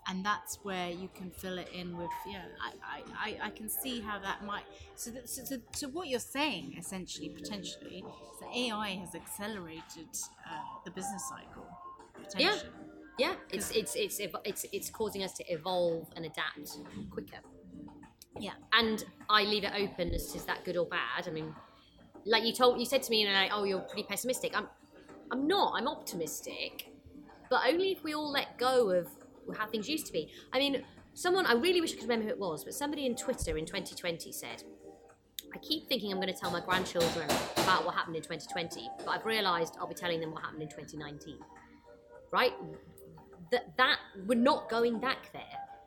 And 0.08 0.24
that's 0.24 0.60
where 0.62 0.88
you 0.90 1.08
can 1.14 1.30
fill 1.30 1.58
it 1.58 1.68
in 1.74 1.96
with, 1.96 2.10
yeah, 2.28 2.42
I, 2.62 3.02
I, 3.18 3.46
I, 3.46 3.50
can 3.50 3.68
see 3.68 4.00
how 4.00 4.20
that 4.20 4.44
might. 4.44 4.62
So, 4.94 5.10
that, 5.10 5.28
so, 5.28 5.42
so, 5.44 5.56
so, 5.72 5.88
what 5.88 6.06
you're 6.06 6.20
saying, 6.20 6.76
essentially, 6.78 7.28
potentially, 7.28 8.04
is 8.06 8.40
that 8.40 8.56
AI 8.56 8.90
has 9.00 9.16
accelerated 9.16 10.08
uh, 10.48 10.58
the 10.84 10.92
business 10.92 11.28
cycle. 11.28 11.66
Yeah. 12.38 12.50
Potentially. 12.50 12.72
yeah, 13.18 13.34
it's 13.50 13.70
it's 13.72 13.96
it's 13.96 14.20
it's 14.44 14.64
it's 14.72 14.90
causing 14.90 15.24
us 15.24 15.32
to 15.34 15.52
evolve 15.52 16.06
and 16.14 16.24
adapt 16.24 16.78
quicker. 17.10 17.38
Yeah. 18.38 18.52
and 18.72 19.02
I 19.30 19.42
leave 19.44 19.64
it 19.64 19.72
open 19.74 20.14
as 20.14 20.34
is 20.34 20.44
that 20.44 20.64
good 20.64 20.76
or 20.76 20.86
bad. 20.86 21.26
I 21.26 21.30
mean, 21.30 21.52
like 22.26 22.44
you 22.44 22.52
told, 22.52 22.78
you 22.78 22.84
said 22.84 23.02
to 23.04 23.10
me, 23.10 23.20
you 23.22 23.26
know, 23.26 23.32
like, 23.32 23.50
oh, 23.52 23.64
you're 23.64 23.80
pretty 23.80 24.02
pessimistic. 24.02 24.56
I'm, 24.56 24.66
I'm 25.30 25.46
not. 25.46 25.74
I'm 25.76 25.88
optimistic, 25.88 26.88
but 27.48 27.62
only 27.66 27.92
if 27.92 28.02
we 28.02 28.14
all 28.14 28.30
let 28.30 28.58
go 28.58 28.90
of 28.90 29.08
how 29.55 29.66
things 29.66 29.89
used 29.89 30.06
to 30.06 30.12
be. 30.12 30.28
I 30.52 30.59
mean, 30.59 30.82
someone 31.14 31.47
I 31.47 31.55
really 31.55 31.81
wish 31.81 31.93
I 31.93 31.97
could 31.97 32.05
remember 32.05 32.24
who 32.24 32.31
it 32.31 32.39
was, 32.39 32.64
but 32.64 32.74
somebody 32.74 33.06
in 33.06 33.14
Twitter 33.16 33.56
in 33.56 33.64
2020 33.66 34.32
said, 34.32 34.62
I 35.55 35.59
keep 35.59 35.89
thinking 35.89 36.10
I'm 36.12 36.18
going 36.20 36.32
to 36.32 36.39
tell 36.39 36.51
my 36.51 36.60
grandchildren 36.60 37.28
about 37.56 37.86
what 37.86 37.94
happened 37.94 38.16
in 38.16 38.23
2020, 38.23 38.90
but 38.98 39.09
I've 39.09 39.24
realised 39.24 39.77
I'll 39.81 39.86
be 39.86 39.94
telling 39.94 40.20
them 40.20 40.32
what 40.32 40.43
happened 40.43 40.62
in 40.62 40.68
2019. 40.68 41.39
Right? 42.32 42.52
That 43.52 43.77
that 43.77 43.98
we're 44.27 44.35
not 44.39 44.68
going 44.68 44.98
back 44.98 45.32
there 45.32 45.43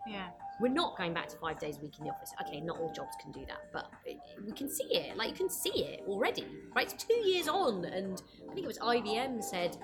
Yeah. 0.07 0.29
we're 0.61 0.69
not 0.71 0.97
going 0.97 1.13
back 1.13 1.27
to 1.27 1.35
five 1.37 1.59
days 1.59 1.77
a 1.77 1.81
week 1.81 1.99
in 1.99 2.05
the 2.05 2.09
office. 2.11 2.31
Okay, 2.47 2.61
not 2.61 2.79
all 2.79 2.91
jobs 2.93 3.15
can 3.21 3.31
do 3.33 3.45
that, 3.47 3.69
but 3.73 3.91
eh, 4.07 4.13
we 4.45 4.53
can 4.53 4.69
see 4.69 4.85
it. 4.85 5.17
Like 5.17 5.29
you 5.29 5.35
can 5.35 5.49
see 5.49 5.83
it 5.83 6.03
already, 6.07 6.45
right? 6.73 6.91
It's 6.91 7.03
two 7.03 7.13
years 7.27 7.47
on, 7.49 7.83
and 7.85 8.21
I 8.49 8.53
think 8.53 8.63
it 8.63 8.67
was 8.67 8.79
IBM 8.79 9.43
said 9.43 9.77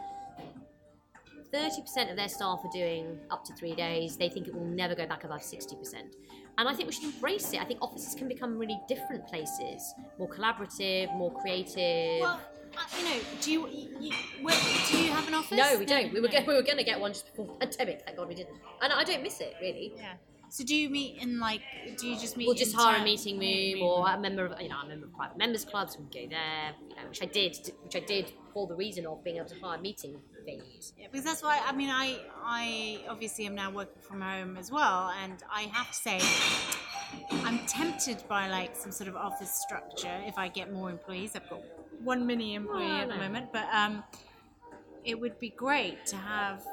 thirty 1.55 1.81
percent 1.81 2.09
of 2.09 2.17
their 2.17 2.27
staff 2.27 2.59
are 2.63 2.71
doing 2.71 3.17
up 3.31 3.43
to 3.45 3.53
three 3.53 3.75
days. 3.75 4.17
They 4.17 4.29
think 4.29 4.47
it 4.47 4.53
will 4.53 4.65
never 4.65 4.95
go 4.95 5.07
back 5.07 5.23
above 5.23 5.43
sixty 5.43 5.75
percent. 5.75 6.15
And 6.57 6.69
I 6.69 6.73
think 6.73 6.87
we 6.87 6.93
should 6.93 7.05
embrace 7.05 7.51
it. 7.53 7.61
I 7.61 7.65
think 7.65 7.81
offices 7.81 8.15
can 8.15 8.27
become 8.27 8.57
really 8.57 8.79
different 8.87 9.27
places, 9.27 9.93
more 10.17 10.29
collaborative, 10.29 11.13
more 11.15 11.31
creative. 11.33 12.21
Well, 12.21 12.39
uh, 12.77 12.81
you 12.97 13.05
know, 13.05 13.19
do 13.41 13.51
you, 13.51 13.67
you, 13.99 14.11
where, 14.41 14.55
do 14.89 14.97
you 14.97 15.11
have 15.11 15.27
an 15.27 15.33
office? 15.33 15.57
no, 15.57 15.77
we 15.77 15.85
don't. 15.85 16.13
We 16.13 16.19
were 16.21 16.27
No. 16.27 16.39
we 16.47 16.53
were 16.53 16.61
going 16.61 16.77
to 16.77 16.83
get 16.83 16.99
one 16.99 17.13
just 17.13 17.27
before 17.27 17.47
the 17.47 17.67
pandemic. 17.67 18.03
Thank 18.05 18.17
God 18.17 18.27
we 18.27 18.35
didn't. 18.35 18.57
And 18.81 18.91
I 18.91 19.03
don't 19.03 19.23
miss 19.23 19.39
it 19.39 19.55
really. 19.61 19.93
Yeah. 19.95 20.13
So 20.49 20.63
do 20.63 20.75
you 20.75 20.89
meet 20.89 21.21
in 21.21 21.39
like? 21.39 21.61
Do 21.97 22.07
you 22.07 22.17
just 22.17 22.37
meet? 22.37 22.47
We'll 22.47 22.55
just 22.55 22.75
hire 22.75 23.01
a 23.01 23.03
meeting 23.03 23.39
room 23.39 23.81
or 23.83 24.07
a 24.07 24.17
member 24.19 24.45
of 24.45 24.61
you 24.61 24.69
know 24.69 24.79
a 24.83 24.87
member 24.87 25.07
of 25.07 25.13
private 25.13 25.37
members 25.37 25.65
clubs. 25.65 25.97
We 25.97 26.05
go 26.05 26.29
there, 26.29 26.73
you 26.89 26.95
know, 26.95 27.09
which 27.09 27.21
I 27.21 27.25
did, 27.25 27.57
which 27.83 27.95
I 27.95 27.99
did 27.99 28.31
for 28.53 28.67
the 28.67 28.75
reason 28.75 29.05
of 29.05 29.23
being 29.23 29.37
able 29.37 29.49
to 29.49 29.59
hire 29.59 29.77
a 29.77 29.81
meeting 29.81 30.15
Yeah, 30.97 31.07
because 31.11 31.25
that's 31.25 31.43
why 31.43 31.61
I 31.65 31.71
mean 31.73 31.89
I 31.89 32.19
I 32.43 32.99
obviously 33.09 33.45
am 33.45 33.55
now 33.55 33.71
working 33.71 34.01
from 34.01 34.21
home 34.21 34.57
as 34.57 34.71
well, 34.71 35.11
and 35.23 35.43
I 35.51 35.63
have 35.63 35.87
to 35.87 35.93
say 35.93 36.19
I'm 37.43 37.59
tempted 37.67 38.23
by 38.27 38.49
like 38.49 38.75
some 38.75 38.91
sort 38.91 39.07
of 39.07 39.15
office 39.15 39.61
structure 39.61 40.21
if 40.25 40.37
I 40.37 40.47
get 40.47 40.71
more 40.71 40.89
employees. 40.89 41.35
I've 41.35 41.49
got 41.49 41.61
one 42.03 42.25
mini 42.25 42.55
employee 42.55 42.85
Oh, 42.85 43.01
at 43.03 43.09
the 43.09 43.15
moment, 43.15 43.51
but 43.51 43.67
um, 43.73 44.03
it 45.03 45.19
would 45.19 45.39
be 45.39 45.49
great 45.49 46.05
to 46.07 46.15
have 46.15 46.63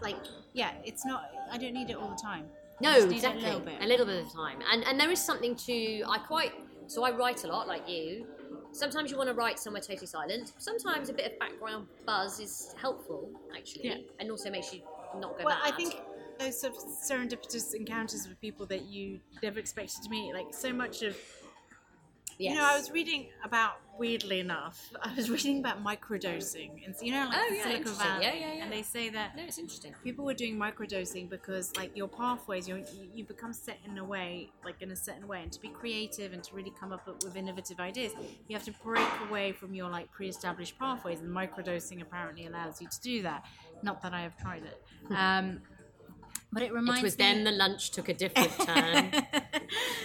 like 0.00 0.16
yeah, 0.52 0.72
it's 0.84 1.04
not. 1.04 1.24
I 1.50 1.58
don't 1.58 1.74
need 1.74 1.90
it 1.90 1.96
all 1.96 2.10
the 2.10 2.22
time. 2.22 2.44
No, 2.80 2.94
exactly. 2.96 3.42
A 3.42 3.46
little 3.46 3.60
bit. 3.60 3.82
A 3.82 3.86
little 3.86 4.06
bit 4.06 4.24
of 4.24 4.32
time, 4.32 4.58
and 4.72 4.84
and 4.84 5.00
there 5.00 5.10
is 5.10 5.20
something 5.20 5.56
to. 5.56 6.02
I 6.08 6.18
quite 6.18 6.52
so 6.86 7.04
I 7.04 7.10
write 7.10 7.44
a 7.44 7.48
lot, 7.48 7.68
like 7.68 7.88
you. 7.88 8.26
Sometimes 8.72 9.10
you 9.10 9.16
want 9.16 9.28
to 9.28 9.34
write 9.34 9.58
somewhere 9.58 9.82
totally 9.82 10.06
silent. 10.06 10.52
Sometimes 10.58 11.08
a 11.08 11.12
bit 11.12 11.32
of 11.32 11.38
background 11.38 11.86
buzz 12.06 12.38
is 12.38 12.74
helpful, 12.80 13.30
actually, 13.56 13.86
Yeah. 13.88 13.96
and 14.20 14.30
also 14.30 14.50
makes 14.50 14.72
you 14.72 14.82
not 15.16 15.36
go 15.38 15.44
Well, 15.44 15.58
I 15.62 15.72
think 15.72 15.94
those 16.38 16.60
sort 16.60 16.74
of 16.76 16.82
serendipitous 16.84 17.74
encounters 17.74 18.28
with 18.28 18.40
people 18.40 18.66
that 18.66 18.82
you 18.82 19.20
never 19.42 19.58
expected 19.58 20.02
to 20.04 20.10
meet, 20.10 20.32
like 20.32 20.52
so 20.54 20.72
much 20.72 21.02
of 21.02 21.16
yes. 22.38 22.54
You 22.54 22.58
know, 22.60 22.66
I 22.66 22.76
was 22.76 22.90
reading 22.90 23.28
about 23.44 23.72
weirdly 23.98 24.38
enough, 24.40 24.90
I 25.02 25.12
was 25.14 25.28
reading 25.28 25.58
about 25.58 25.82
microdosing, 25.84 26.70
and 26.84 26.94
you 27.02 27.12
know, 27.12 27.26
like 27.26 27.36
Oh, 27.36 27.52
yeah, 27.54 27.62
Silicon. 27.64 27.92
Valley, 27.94 28.24
Yeah, 28.24 28.34
yeah, 28.34 28.52
yeah. 28.54 28.62
and 28.64 28.72
they 28.72 28.82
say 28.82 29.08
that 29.10 29.36
no, 29.36 29.42
it's 29.42 29.58
interesting. 29.58 29.94
people 30.04 30.24
were 30.24 30.34
doing 30.34 30.56
microdosing 30.56 31.28
because, 31.28 31.74
like, 31.76 31.96
your 31.96 32.08
pathways, 32.08 32.68
you 32.68 32.84
you 33.14 33.24
become 33.24 33.52
set 33.52 33.78
in 33.84 33.98
a 33.98 34.04
way, 34.04 34.50
like 34.64 34.80
in 34.82 34.90
a 34.92 34.96
certain 34.96 35.26
way, 35.26 35.42
and 35.42 35.52
to 35.52 35.60
be 35.60 35.68
creative 35.68 36.32
and 36.32 36.42
to 36.44 36.54
really 36.54 36.72
come 36.80 36.92
up 36.92 37.06
with 37.24 37.36
innovative 37.36 37.80
ideas, 37.80 38.12
you 38.46 38.54
have 38.56 38.64
to 38.64 38.72
break 38.84 39.08
away 39.28 39.52
from 39.52 39.74
your 39.74 39.90
like 39.90 40.10
pre-established 40.12 40.78
pathways, 40.78 41.20
and 41.20 41.30
microdosing 41.30 42.00
apparently 42.02 42.46
allows 42.46 42.80
you 42.80 42.88
to 42.88 43.00
do 43.00 43.22
that. 43.22 43.44
Not 43.82 44.02
that 44.02 44.12
I 44.14 44.22
have 44.22 44.36
tried 44.36 44.62
it, 44.64 44.82
um, 45.16 45.60
but 46.52 46.62
it 46.62 46.72
reminds 46.72 46.94
me. 46.94 47.00
It 47.00 47.04
was 47.04 47.18
me. 47.18 47.24
then 47.24 47.44
the 47.44 47.52
lunch 47.52 47.90
took 47.90 48.08
a 48.08 48.14
different 48.14 48.50
turn. 48.60 49.10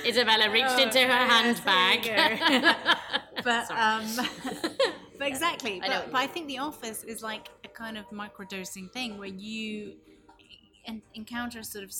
Izabella 0.05 0.51
reached 0.51 0.69
Oh, 0.77 0.81
into 0.83 0.99
her 0.99 1.07
yes, 1.07 1.59
handbag. 1.59 2.75
but 3.43 3.71
um, 3.71 4.05
but 5.17 5.27
exactly. 5.27 5.81
I 5.81 5.87
But, 5.87 6.11
but 6.11 6.17
I 6.21 6.27
think 6.27 6.47
the 6.47 6.59
office 6.59 7.03
is 7.03 7.21
like 7.23 7.49
a 7.63 7.67
kind 7.69 7.97
of 7.97 8.05
microdosing 8.09 8.91
thing 8.91 9.17
where 9.17 9.29
you 9.29 9.95
en- 10.85 11.01
encounter 11.13 11.63
sort 11.63 11.83
of 11.85 11.91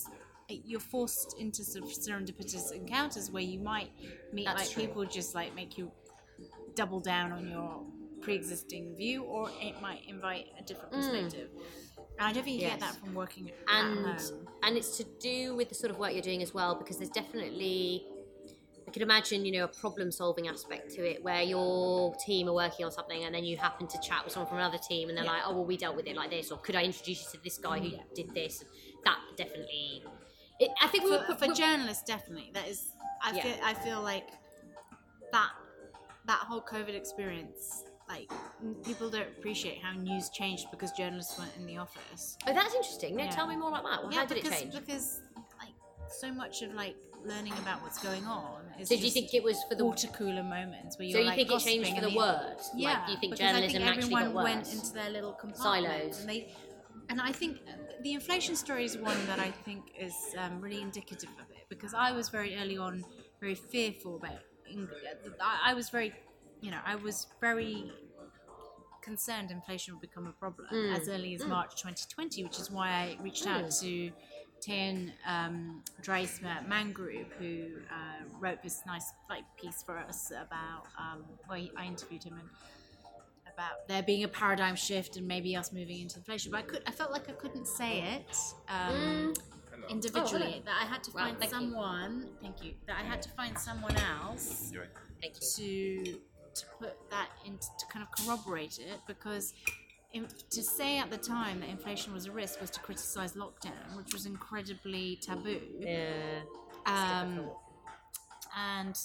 you're 0.50 0.80
forced 0.80 1.36
into 1.40 1.64
sort 1.64 1.86
of 1.86 1.92
serendipitous 1.92 2.72
encounters 2.74 3.32
where 3.32 3.42
you 3.44 3.60
might 3.60 3.90
meet 4.34 4.46
That's 4.46 4.60
like 4.62 4.70
true. 4.72 4.84
people 4.84 5.06
just 5.06 5.34
like 5.34 5.56
make 5.56 5.78
you 5.78 5.90
double 6.76 7.00
down 7.00 7.32
on 7.32 7.48
your 7.48 7.82
pre-existing 8.22 8.96
view 8.96 9.24
or 9.24 9.50
it 9.62 9.82
might 9.82 10.02
invite 10.08 10.48
a 10.60 10.64
different 10.64 10.92
perspective 10.92 11.50
and 11.56 11.62
i 12.20 12.32
don't 12.32 12.44
think 12.44 12.56
you 12.62 12.68
get 12.68 12.78
Mm. 12.78 12.80
That 12.82 12.96
from 12.96 13.14
working 13.16 13.50
at 13.50 13.56
and 13.76 14.06
home 14.20 14.48
and 14.64 14.78
it's 14.78 14.98
to 14.98 15.04
do 15.20 15.56
with 15.56 15.70
the 15.70 15.76
sort 15.76 15.92
of 15.92 15.98
work 16.00 16.14
you're 16.14 16.22
doing 16.22 16.42
as 16.42 16.54
well 16.54 16.76
because 16.76 16.98
there's 16.98 17.10
definitely 17.10 18.06
I 18.86 18.92
could 18.92 19.02
imagine, 19.02 19.44
you 19.46 19.54
know, 19.54 19.64
a 19.64 19.68
problem 19.70 20.12
solving 20.12 20.48
aspect 20.50 20.94
to 20.96 21.10
it 21.10 21.24
where 21.24 21.42
your 21.42 22.14
team 22.26 22.48
are 22.50 22.54
working 22.54 22.86
on 22.86 22.92
something 22.92 23.24
and 23.24 23.34
then 23.34 23.44
you 23.46 23.56
happen 23.58 23.88
to 23.88 24.00
chat 24.02 24.24
with 24.24 24.34
someone 24.34 24.50
from 24.50 24.58
another 24.60 24.78
team 24.78 25.08
and 25.10 25.18
they're 25.18 25.26
Yeah. 25.26 25.32
like, 25.32 25.42
oh, 25.48 25.54
well, 25.54 25.66
we 25.66 25.78
dealt 25.78 25.96
with 25.96 26.06
it 26.06 26.16
like 26.16 26.30
this, 26.30 26.52
or 26.52 26.58
could 26.60 26.76
I 26.76 26.84
introduce 26.84 27.24
you 27.24 27.32
to 27.40 27.44
this 27.44 27.58
guy 27.58 27.80
who 27.80 27.88
Yeah. 27.88 28.04
did 28.14 28.36
this? 28.36 28.64
That 29.06 29.18
definitely. 29.38 30.04
It, 30.60 30.70
I 30.82 30.88
think 30.90 31.06
we 31.06 31.12
for, 31.12 31.26
were 31.28 31.36
for 31.36 31.48
we- 31.48 31.54
journalists 31.56 32.04
definitely 32.04 32.52
that 32.54 32.68
is 32.68 32.92
i 33.24 33.32
Yeah. 33.34 33.42
feel 33.44 33.56
i 33.64 33.74
feel 33.74 34.02
like 34.02 34.28
that 35.32 35.52
that 36.26 36.40
whole 36.40 36.62
covid 36.62 36.94
experience 36.94 37.86
like 38.10 38.30
people 38.86 39.10
don't 39.10 39.28
appreciate 39.28 39.80
how 39.82 39.94
news 39.94 40.30
changed 40.30 40.68
because 40.72 40.92
journalists 40.92 41.38
weren't 41.38 41.56
in 41.58 41.66
the 41.66 41.78
office 41.78 42.38
Oh, 42.48 42.54
that's 42.54 42.74
interesting. 42.76 43.16
No, 43.16 43.24
Yeah. 43.24 43.30
tell 43.32 43.48
me 43.48 43.56
more 43.56 43.70
about 43.70 43.84
that. 43.84 44.04
Well, 44.04 44.12
how 44.12 44.26
did 44.26 44.36
because 44.44 44.62
it 44.62 44.64
change? 44.72 44.74
because 44.74 45.22
like 45.60 45.74
so 46.22 46.32
much 46.32 46.62
of 46.62 46.74
like 46.74 46.96
learning 47.26 47.54
about 47.54 47.82
what's 47.82 48.00
going 48.00 48.26
on 48.26 48.66
is 48.80 48.90
So 48.90 48.96
do 48.96 49.02
you 49.02 49.12
think 49.12 49.34
it 49.34 49.44
was 49.44 49.64
for 49.70 49.76
the 49.76 49.86
water 49.86 50.08
cooler 50.08 50.44
moments 50.44 50.98
where 50.98 51.08
you're 51.08 51.14
So 51.14 51.20
you 51.20 51.26
like 51.26 51.36
think 51.36 51.52
it 51.52 51.60
changed 51.60 51.96
for 51.96 52.02
the 52.02 52.16
worse? 52.16 52.70
yeah 52.76 52.90
Like, 52.90 53.06
do 53.06 53.12
you 53.14 53.18
think 53.20 53.34
because 53.34 53.46
I 53.46 53.52
journalism 53.52 53.82
think 53.82 53.90
actually 53.90 54.16
everyone 54.16 54.34
got 54.34 54.44
went 54.44 54.74
into 54.74 54.94
their 54.94 55.10
little 55.10 55.38
Silos. 55.56 56.20
and 56.20 56.30
they 56.30 56.54
and 57.10 57.22
I 57.22 57.32
think 57.32 57.60
the 58.02 58.14
inflation 58.14 58.56
story 58.56 58.86
is 58.86 58.98
one 58.98 59.18
that 59.28 59.40
I 59.40 59.52
think 59.52 59.84
is 60.00 60.16
um, 60.38 60.62
really 60.62 60.82
indicative 60.82 61.30
of 61.40 61.50
it 61.52 61.66
because 61.70 61.94
I 61.94 62.12
was 62.12 62.30
very 62.30 62.56
early 62.56 62.78
on 62.78 63.06
very 63.40 63.56
fearful 63.56 64.18
about 64.18 64.40
I 65.42 65.74
was 65.74 65.90
very 65.90 66.14
you 66.64 66.72
know 66.72 66.80
I 66.86 66.96
was 66.96 67.28
very 67.42 67.92
concerned 69.02 69.52
inflation 69.52 69.94
would 69.94 70.02
become 70.10 70.28
a 70.28 70.32
problem 70.32 70.68
Mm. 70.72 70.96
as 70.98 71.10
early 71.10 71.36
as 71.36 71.46
March 71.46 71.72
2020 71.76 72.44
which 72.46 72.58
is 72.60 72.72
why 72.72 72.88
I 72.90 73.18
reached 73.22 73.46
out 73.46 73.66
Mm. 73.66 73.82
to 73.82 74.12
Teun 74.66 75.12
um, 75.28 75.84
Draaisma 76.02 76.46
at 76.60 76.70
Man 76.70 76.94
Group, 76.94 77.28
who 77.38 77.54
uh, 77.92 78.24
wrote 78.40 78.64
this 78.64 78.82
nice 78.88 79.08
like 79.30 79.44
piece 79.62 79.84
for 79.84 79.98
us 79.98 80.32
about. 80.32 80.84
Um, 80.98 81.26
well, 81.50 81.58
he- 81.60 81.74
I 81.76 81.84
interviewed 81.86 82.24
him 82.24 82.36
and 82.40 82.50
about 83.54 83.76
there 83.90 84.02
being 84.04 84.24
a 84.24 84.30
paradigm 84.30 84.78
shift 84.78 85.18
and 85.18 85.28
maybe 85.28 85.54
us 85.58 85.74
moving 85.74 86.00
into 86.00 86.18
inflation. 86.18 86.50
But 86.54 86.60
I 86.60 86.62
could, 86.62 86.84
I 86.88 86.92
felt 86.92 87.12
like 87.12 87.28
I 87.30 87.34
couldn't 87.34 87.68
say 87.68 87.92
it 88.16 88.38
um, 88.70 89.34
individually. 89.90 90.62
Oh, 90.62 90.66
that 90.68 90.78
I 90.82 90.86
had 90.86 91.04
to 91.04 91.12
Wow, 91.12 91.24
find 91.26 91.38
thank 91.40 91.52
you. 91.52 91.60
someone. 91.60 92.30
Thank 92.42 92.64
you. 92.64 92.74
That 92.88 92.96
I 93.02 93.04
had 93.04 93.22
to 93.24 93.30
find 93.32 93.60
someone 93.60 93.98
else 93.98 94.72
Thank 95.22 95.36
you. 95.42 95.48
to 95.58 96.20
to 96.56 96.66
put 96.80 97.10
that 97.10 97.30
in 97.46 97.58
to 97.58 97.86
kind 97.92 98.06
of 98.06 98.26
corroborate 98.26 98.80
it 98.80 99.00
because 99.08 99.54
in, 100.14 100.28
to 100.52 100.64
say 100.64 101.00
at 101.00 101.10
the 101.10 101.18
time 101.18 101.60
that 101.60 101.70
inflation 101.70 102.14
was 102.14 102.28
a 102.28 102.32
risk 102.32 102.62
was 102.62 102.70
to 102.72 102.80
criticize 102.80 103.34
lockdown, 103.34 103.98
which 103.98 104.14
was 104.14 104.26
incredibly 104.26 105.18
taboo. 105.22 105.60
Yeah. 105.80 106.42
Um, 106.86 107.50
and 108.58 108.96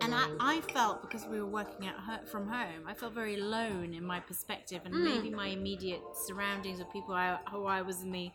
and 0.00 0.14
I, 0.14 0.28
I 0.40 0.60
felt 0.72 1.02
because 1.02 1.24
we 1.26 1.40
were 1.40 1.46
working 1.46 1.86
at 1.86 1.94
ho- 1.94 2.24
from 2.26 2.48
home, 2.48 2.86
I 2.86 2.94
felt 2.94 3.14
very 3.14 3.36
alone 3.36 3.94
in 3.94 4.04
my 4.04 4.20
perspective 4.20 4.82
and 4.84 4.94
maybe 5.04 5.30
my 5.30 5.48
immediate 5.48 6.02
surroundings 6.26 6.80
of 6.80 6.92
people 6.92 7.14
I, 7.14 7.38
who 7.50 7.66
I 7.66 7.82
was 7.82 8.02
in 8.02 8.10
the 8.10 8.30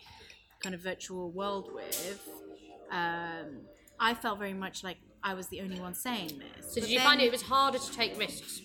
kind 0.61 0.73
of 0.73 0.81
virtual 0.81 1.31
world 1.31 1.69
with. 1.73 2.27
Um, 2.91 3.61
I 3.99 4.13
felt 4.13 4.39
very 4.39 4.53
much 4.53 4.83
like 4.83 4.97
I 5.23 5.33
was 5.33 5.47
the 5.47 5.61
only 5.61 5.79
one 5.79 5.93
saying 5.93 6.39
this. 6.39 6.73
So 6.73 6.75
But 6.75 6.81
did 6.81 6.89
you 6.91 6.99
then- 6.99 7.07
find 7.07 7.21
it 7.21 7.31
was 7.31 7.41
harder 7.41 7.79
to 7.79 7.91
take 7.91 8.17
risks? 8.17 8.61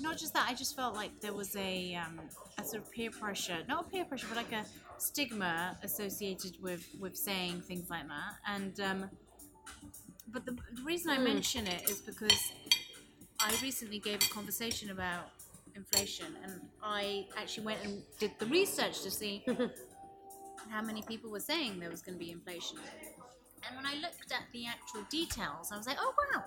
not 0.00 0.16
just 0.16 0.32
that, 0.32 0.46
I 0.48 0.54
just 0.54 0.76
felt 0.76 0.94
like 0.94 1.20
there 1.20 1.32
was 1.32 1.56
a 1.56 1.96
um, 1.96 2.20
a 2.56 2.64
sort 2.64 2.82
of 2.82 2.90
peer 2.92 3.10
pressure, 3.10 3.58
not 3.68 3.86
a 3.86 3.90
peer 3.90 4.04
pressure, 4.04 4.26
but 4.28 4.36
like 4.36 4.52
a 4.52 4.64
stigma 4.98 5.76
associated 5.82 6.56
with 6.62 6.86
with 7.00 7.16
saying 7.16 7.62
things 7.62 7.90
like 7.90 8.06
that. 8.06 8.32
And 8.46 8.78
um, 8.80 9.10
but 10.28 10.46
the, 10.46 10.52
the 10.52 10.82
reason 10.84 11.10
I 11.10 11.18
mention 11.18 11.66
it 11.66 11.90
is 11.90 12.00
because 12.00 12.52
I 13.40 13.52
recently 13.62 13.98
gave 13.98 14.22
a 14.22 14.32
conversation 14.32 14.90
about 14.90 15.30
inflation, 15.74 16.36
and 16.44 16.60
I 16.82 17.26
actually 17.36 17.64
went 17.66 17.84
and 17.84 18.02
did 18.20 18.32
the 18.38 18.46
research 18.46 19.02
to 19.02 19.10
see 19.10 19.44
how 20.70 20.82
many 20.82 21.02
people 21.02 21.30
were 21.30 21.40
saying 21.40 21.80
there 21.80 21.90
was 21.90 22.02
going 22.02 22.16
to 22.16 22.24
be 22.24 22.30
inflation. 22.30 22.78
And 23.66 23.76
when 23.76 23.86
I 23.86 23.94
looked 23.94 24.30
at 24.32 24.42
the 24.52 24.66
actual 24.66 25.02
details, 25.10 25.70
I 25.72 25.76
was 25.76 25.86
like, 25.86 25.98
oh 26.00 26.14
wow. 26.34 26.44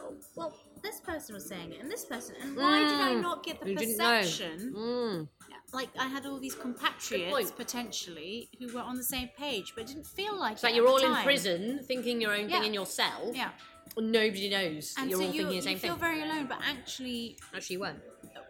Oh, 0.00 0.14
well, 0.36 0.56
this 0.82 1.00
person 1.00 1.34
was 1.34 1.46
saying 1.48 1.72
it, 1.72 1.80
and 1.80 1.90
this 1.90 2.04
person, 2.04 2.34
and 2.42 2.56
why 2.56 2.80
did 2.88 3.00
I 3.00 3.12
Mm. 3.14 3.20
not 3.22 3.44
get 3.44 3.60
the 3.60 3.70
You 3.70 3.76
perception? 3.76 4.74
Mm. 4.76 5.28
Like 5.72 5.90
I 5.98 6.06
had 6.06 6.26
all 6.26 6.40
these 6.40 6.56
compatriots 6.56 7.52
potentially 7.52 8.48
who 8.58 8.72
were 8.74 8.80
on 8.80 8.96
the 8.96 9.04
same 9.04 9.28
page, 9.38 9.72
but 9.76 9.82
it 9.82 9.88
didn't 9.88 10.06
feel 10.06 10.36
like 10.38 10.54
It's 10.54 10.64
it 10.64 10.66
like 10.68 10.74
you're 10.74 10.88
all 10.88 10.96
in 10.96 11.12
time. 11.12 11.22
prison 11.24 11.84
thinking 11.86 12.20
your 12.20 12.32
own 12.34 12.48
Yeah. 12.48 12.56
thing 12.58 12.68
in 12.68 12.74
your 12.74 12.86
cell. 12.86 13.30
Yeah, 13.34 13.50
Nobody 13.96 14.48
knows 14.50 14.94
and 14.98 15.10
you're 15.10 15.18
so 15.20 15.26
all 15.26 15.32
you, 15.32 15.38
thinking 15.42 15.56
the 15.56 15.62
same 15.62 15.78
thing. 15.78 15.90
you 15.90 15.96
feel 15.96 16.00
very 16.00 16.22
alone. 16.22 16.46
But 16.48 16.58
actually, 16.62 17.38
Actually, 17.54 17.74
you 17.74 17.80
weren't. 17.80 18.02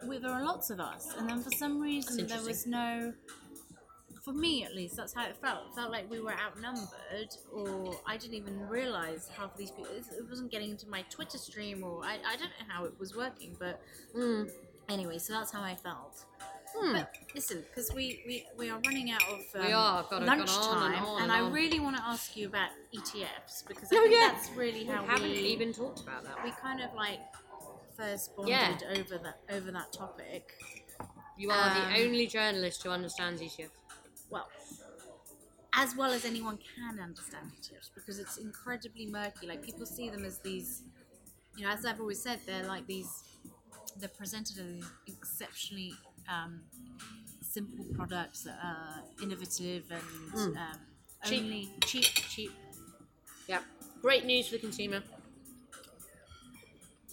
we, 0.07 0.19
there 0.19 0.31
are 0.31 0.45
lots 0.45 0.71
of 0.71 0.81
us, 0.81 1.15
and 1.19 1.29
then 1.29 1.43
for 1.43 1.51
some 1.51 1.81
reason 1.81 2.27
there 2.27 2.43
was 2.43 2.67
no. 2.67 3.13
For 4.25 4.33
me, 4.33 4.65
at 4.65 4.75
least, 4.75 4.97
that's 4.97 5.15
how 5.15 5.25
it 5.27 5.37
felt. 5.37 5.69
It 5.71 5.75
felt 5.75 5.91
like 5.91 6.11
we 6.11 6.21
were 6.21 6.35
outnumbered, 6.35 7.31
or 7.53 7.99
I 8.07 8.17
didn't 8.19 8.35
even 8.35 8.69
realize 8.69 9.29
half 9.35 9.53
of 9.53 9.57
these 9.59 9.71
people. 9.71 9.93
It 9.95 10.05
wasn't 10.29 10.51
getting 10.51 10.71
into 10.71 10.87
my 10.89 11.03
Twitter 11.11 11.39
stream, 11.39 11.83
or 11.83 12.05
I, 12.05 12.19
I 12.27 12.37
don't 12.37 12.51
know 12.51 12.67
how 12.69 12.85
it 12.85 12.93
was 12.99 13.17
working, 13.17 13.57
but 13.59 13.81
Mm. 14.15 14.51
anyway, 14.89 15.19
so 15.19 15.33
that's 15.33 15.53
how 15.53 15.63
I 15.63 15.75
felt. 15.75 16.25
Hmm. 16.77 16.93
But 16.93 17.15
listen, 17.35 17.65
because 17.69 17.91
we, 17.95 18.23
we, 18.27 18.47
we 18.59 18.71
are 18.71 18.79
running 18.85 19.11
out 19.11 19.23
of 19.23 19.41
um, 19.61 19.67
We 19.67 19.73
are, 19.73 20.03
gotta 20.03 20.17
on 20.17 20.23
and 20.29 20.39
lunchtime, 20.41 21.05
on 21.05 21.23
and 21.23 21.23
and 21.25 21.33
I 21.33 21.49
really 21.49 21.81
want 21.81 21.97
to 21.97 22.03
ask 22.03 22.37
you 22.37 22.47
about 22.47 22.69
ETFs 22.95 23.67
because 23.67 23.91
I 23.93 23.97
Oh, 23.97 24.03
think 24.03 24.13
yeah. 24.15 24.31
that's 24.33 24.51
really 24.51 24.85
how 24.85 25.03
We 25.03 25.09
haven't 25.09 25.31
we 25.31 25.39
even 25.39 25.73
talked 25.73 26.01
about 26.01 26.23
that. 26.25 26.45
we 26.45 26.53
kind 26.53 26.81
of 26.81 26.93
like 26.95 27.19
first 27.97 28.37
bonded 28.37 28.53
Yeah. 28.53 28.77
over 28.99 29.19
that 29.19 29.41
over 29.51 29.73
that 29.73 29.93
topic. 29.93 30.53
You 31.37 31.51
are 31.51 31.71
Um, 31.71 31.91
the 31.93 32.05
only 32.05 32.27
journalist 32.29 32.83
who 32.85 32.91
understands 32.91 33.41
ETF. 33.43 33.71
Well, 34.31 34.49
as 35.75 35.95
well 35.97 36.13
as 36.13 36.25
anyone 36.25 36.59
can 36.77 36.99
understand 37.01 37.51
ETFs 37.61 37.91
because 37.95 38.19
it's 38.19 38.37
incredibly 38.39 39.07
murky. 39.07 39.47
Like 39.47 39.63
people 39.63 39.87
see 39.87 40.09
them 40.11 40.25
as 40.25 40.39
these, 40.39 40.83
you 41.57 41.65
know, 41.65 41.71
as 41.73 41.85
I've 41.85 42.01
always 42.01 42.23
said, 42.23 42.41
they're 42.47 42.67
like 42.67 42.87
these. 42.87 43.25
They're 43.99 44.09
presented 44.09 44.59
as 44.59 44.67
these 44.67 44.91
exceptionally 45.09 45.93
um, 46.29 46.61
simple 47.43 47.85
products 47.95 48.43
that 48.45 48.59
are 48.63 49.03
innovative 49.23 49.85
and 49.91 50.03
Mm. 50.33 50.57
um, 50.57 50.79
Cheap. 51.25 51.43
only 51.43 51.71
cheap, 51.85 52.05
cheap. 52.05 52.53
Yeah. 53.49 53.61
Great 54.01 54.25
news 54.25 54.47
for 54.47 54.55
the 54.55 54.61
consumer. 54.61 55.03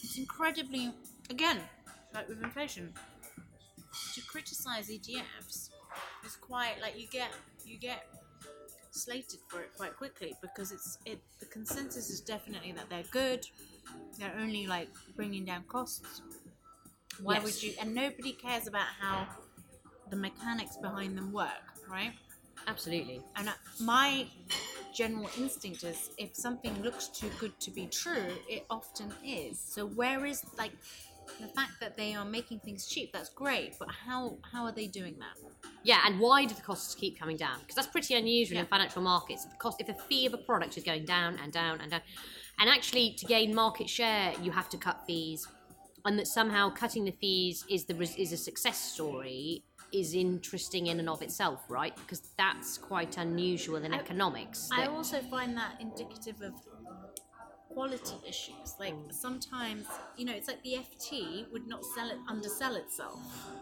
It's 0.02 0.18
incredibly, 0.18 0.94
again, 1.30 1.60
like 2.14 2.30
with 2.30 2.41
inflation, 2.41 2.94
to 4.14 4.22
criticize 4.22 4.89
ETFs 4.89 5.66
is 6.26 6.36
quite 6.36 6.76
like 6.82 6.99
you 6.99 7.07
get 7.11 7.30
you 7.65 7.78
get 7.80 8.03
slated 8.91 9.40
for 9.49 9.61
it 9.61 9.69
quite 9.78 9.95
quickly 9.95 10.36
because 10.41 10.72
it's 10.72 10.98
it 11.06 11.19
the 11.40 11.45
consensus 11.45 12.10
is 12.10 12.22
definitely 12.22 12.72
that 12.74 12.90
they're 12.90 13.03
good. 13.11 13.45
They're 14.18 14.36
only 14.40 14.68
like 14.68 14.90
bringing 15.15 15.45
down 15.45 15.64
costs. 15.68 16.22
Why 17.22 17.36
Yes. 17.36 17.44
would 17.44 17.64
you? 17.64 17.74
And 17.80 17.94
nobody 17.95 18.34
cares 18.34 18.68
about 18.68 18.88
how 18.99 19.28
the 20.10 20.15
mechanics 20.15 20.78
behind 20.78 21.18
them 21.18 21.32
work, 21.32 21.64
right? 21.90 22.14
Absolutely. 22.68 23.22
And 23.36 23.49
uh, 23.49 23.53
my 23.82 24.28
general 24.94 25.30
instinct 25.38 25.84
is 25.84 26.10
if 26.18 26.36
something 26.36 26.82
looks 26.82 27.07
too 27.07 27.30
good 27.40 27.60
to 27.61 27.72
be 27.72 27.88
true, 27.88 28.36
it 28.49 28.65
often 28.69 29.14
is. 29.24 29.60
So 29.60 29.86
where 29.86 30.26
is 30.26 30.44
like 30.57 30.72
the 31.39 31.47
fact 31.47 31.73
that 31.79 31.97
they 31.97 32.13
are 32.13 32.25
making 32.25 32.59
things 32.59 32.87
cheap? 32.87 33.11
That's 33.13 33.29
great, 33.29 33.75
but 33.79 33.89
how 33.89 34.37
how 34.51 34.65
are 34.65 34.71
they 34.71 34.87
doing 34.87 35.15
that? 35.19 35.69
Yeah, 35.83 35.99
and 36.05 36.19
why 36.19 36.45
do 36.45 36.55
the 36.55 36.61
costs 36.61 36.95
keep 36.95 37.19
coming 37.19 37.37
down? 37.37 37.59
Because 37.59 37.75
that's 37.75 37.87
pretty 37.87 38.15
unusual 38.15 38.57
in 38.59 38.65
financial 38.65 39.01
markets. 39.01 39.45
The 39.45 39.55
cost, 39.55 39.79
if 39.79 39.87
the 39.87 39.93
fee 39.93 40.25
of 40.25 40.33
a 40.33 40.37
product 40.37 40.77
is 40.77 40.83
going 40.83 41.05
down 41.05 41.37
and 41.43 41.51
down 41.51 41.81
and 41.81 41.91
down, 41.91 42.01
and 42.59 42.69
actually 42.69 43.13
to 43.13 43.25
gain 43.25 43.53
market 43.53 43.89
share, 43.89 44.33
you 44.41 44.51
have 44.51 44.69
to 44.69 44.77
cut 44.77 45.03
fees, 45.05 45.47
and 46.05 46.17
that 46.19 46.27
somehow 46.27 46.69
cutting 46.69 47.05
the 47.05 47.11
fees 47.11 47.65
is 47.69 47.85
the 47.85 47.99
is 48.17 48.31
a 48.31 48.37
success 48.37 48.79
story 48.93 49.63
is 49.93 50.13
interesting 50.13 50.87
in 50.87 50.99
and 50.99 51.09
of 51.09 51.21
itself, 51.21 51.63
right? 51.69 51.95
Because 51.95 52.21
that's 52.37 52.77
quite 52.77 53.17
unusual 53.17 53.77
in 53.77 53.93
I- 53.93 53.97
economics. 53.97 54.69
I 54.71 54.87
also 54.87 55.21
find 55.21 55.55
that 55.57 55.79
indicative 55.79 56.41
of 56.41 56.53
quality 57.77 58.15
issues. 58.27 58.69
Like 58.79 58.95
sometimes, 59.11 59.85
you 60.17 60.25
know, 60.25 60.33
it's 60.33 60.47
like 60.47 60.61
the 60.63 60.75
FT 60.87 61.51
would 61.53 61.67
not 61.67 61.81
sell 61.95 62.09
it 62.09 62.17
undersell 62.27 62.75
itself. 62.75 63.19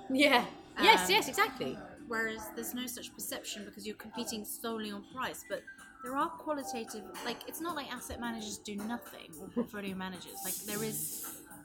yeah. 0.09 0.45
yes. 0.81 1.01
Um, 1.05 1.11
Yes. 1.15 1.27
Exactly. 1.27 1.77
whereas 2.07 2.41
there's 2.55 2.73
no 2.81 2.85
such 2.97 3.07
perception 3.13 3.59
because 3.65 3.85
you're 3.87 4.01
competing 4.07 4.41
solely 4.45 4.91
on 4.91 5.01
price 5.15 5.41
but 5.51 5.61
there 6.03 6.15
are 6.15 6.29
qualitative 6.45 7.03
like 7.29 7.39
it's 7.49 7.61
not 7.65 7.73
like 7.79 7.87
asset 7.97 8.19
managers 8.19 8.57
do 8.59 8.75
nothing 8.95 9.29
or 9.41 9.47
portfolio 9.57 9.95
managers 9.95 10.37
like 10.47 10.53
there 10.69 10.83
is 10.91 10.99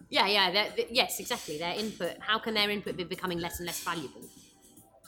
Yeah, 0.08 0.26
yeah, 0.36 0.46
yes, 1.00 1.20
exactly. 1.24 1.56
Their 1.64 1.76
input. 1.84 2.14
How 2.28 2.38
can 2.44 2.52
their 2.54 2.70
input 2.76 2.96
be 2.96 3.04
becoming 3.04 3.38
less 3.46 3.56
and 3.60 3.66
less 3.70 3.80
valuable? 3.90 4.22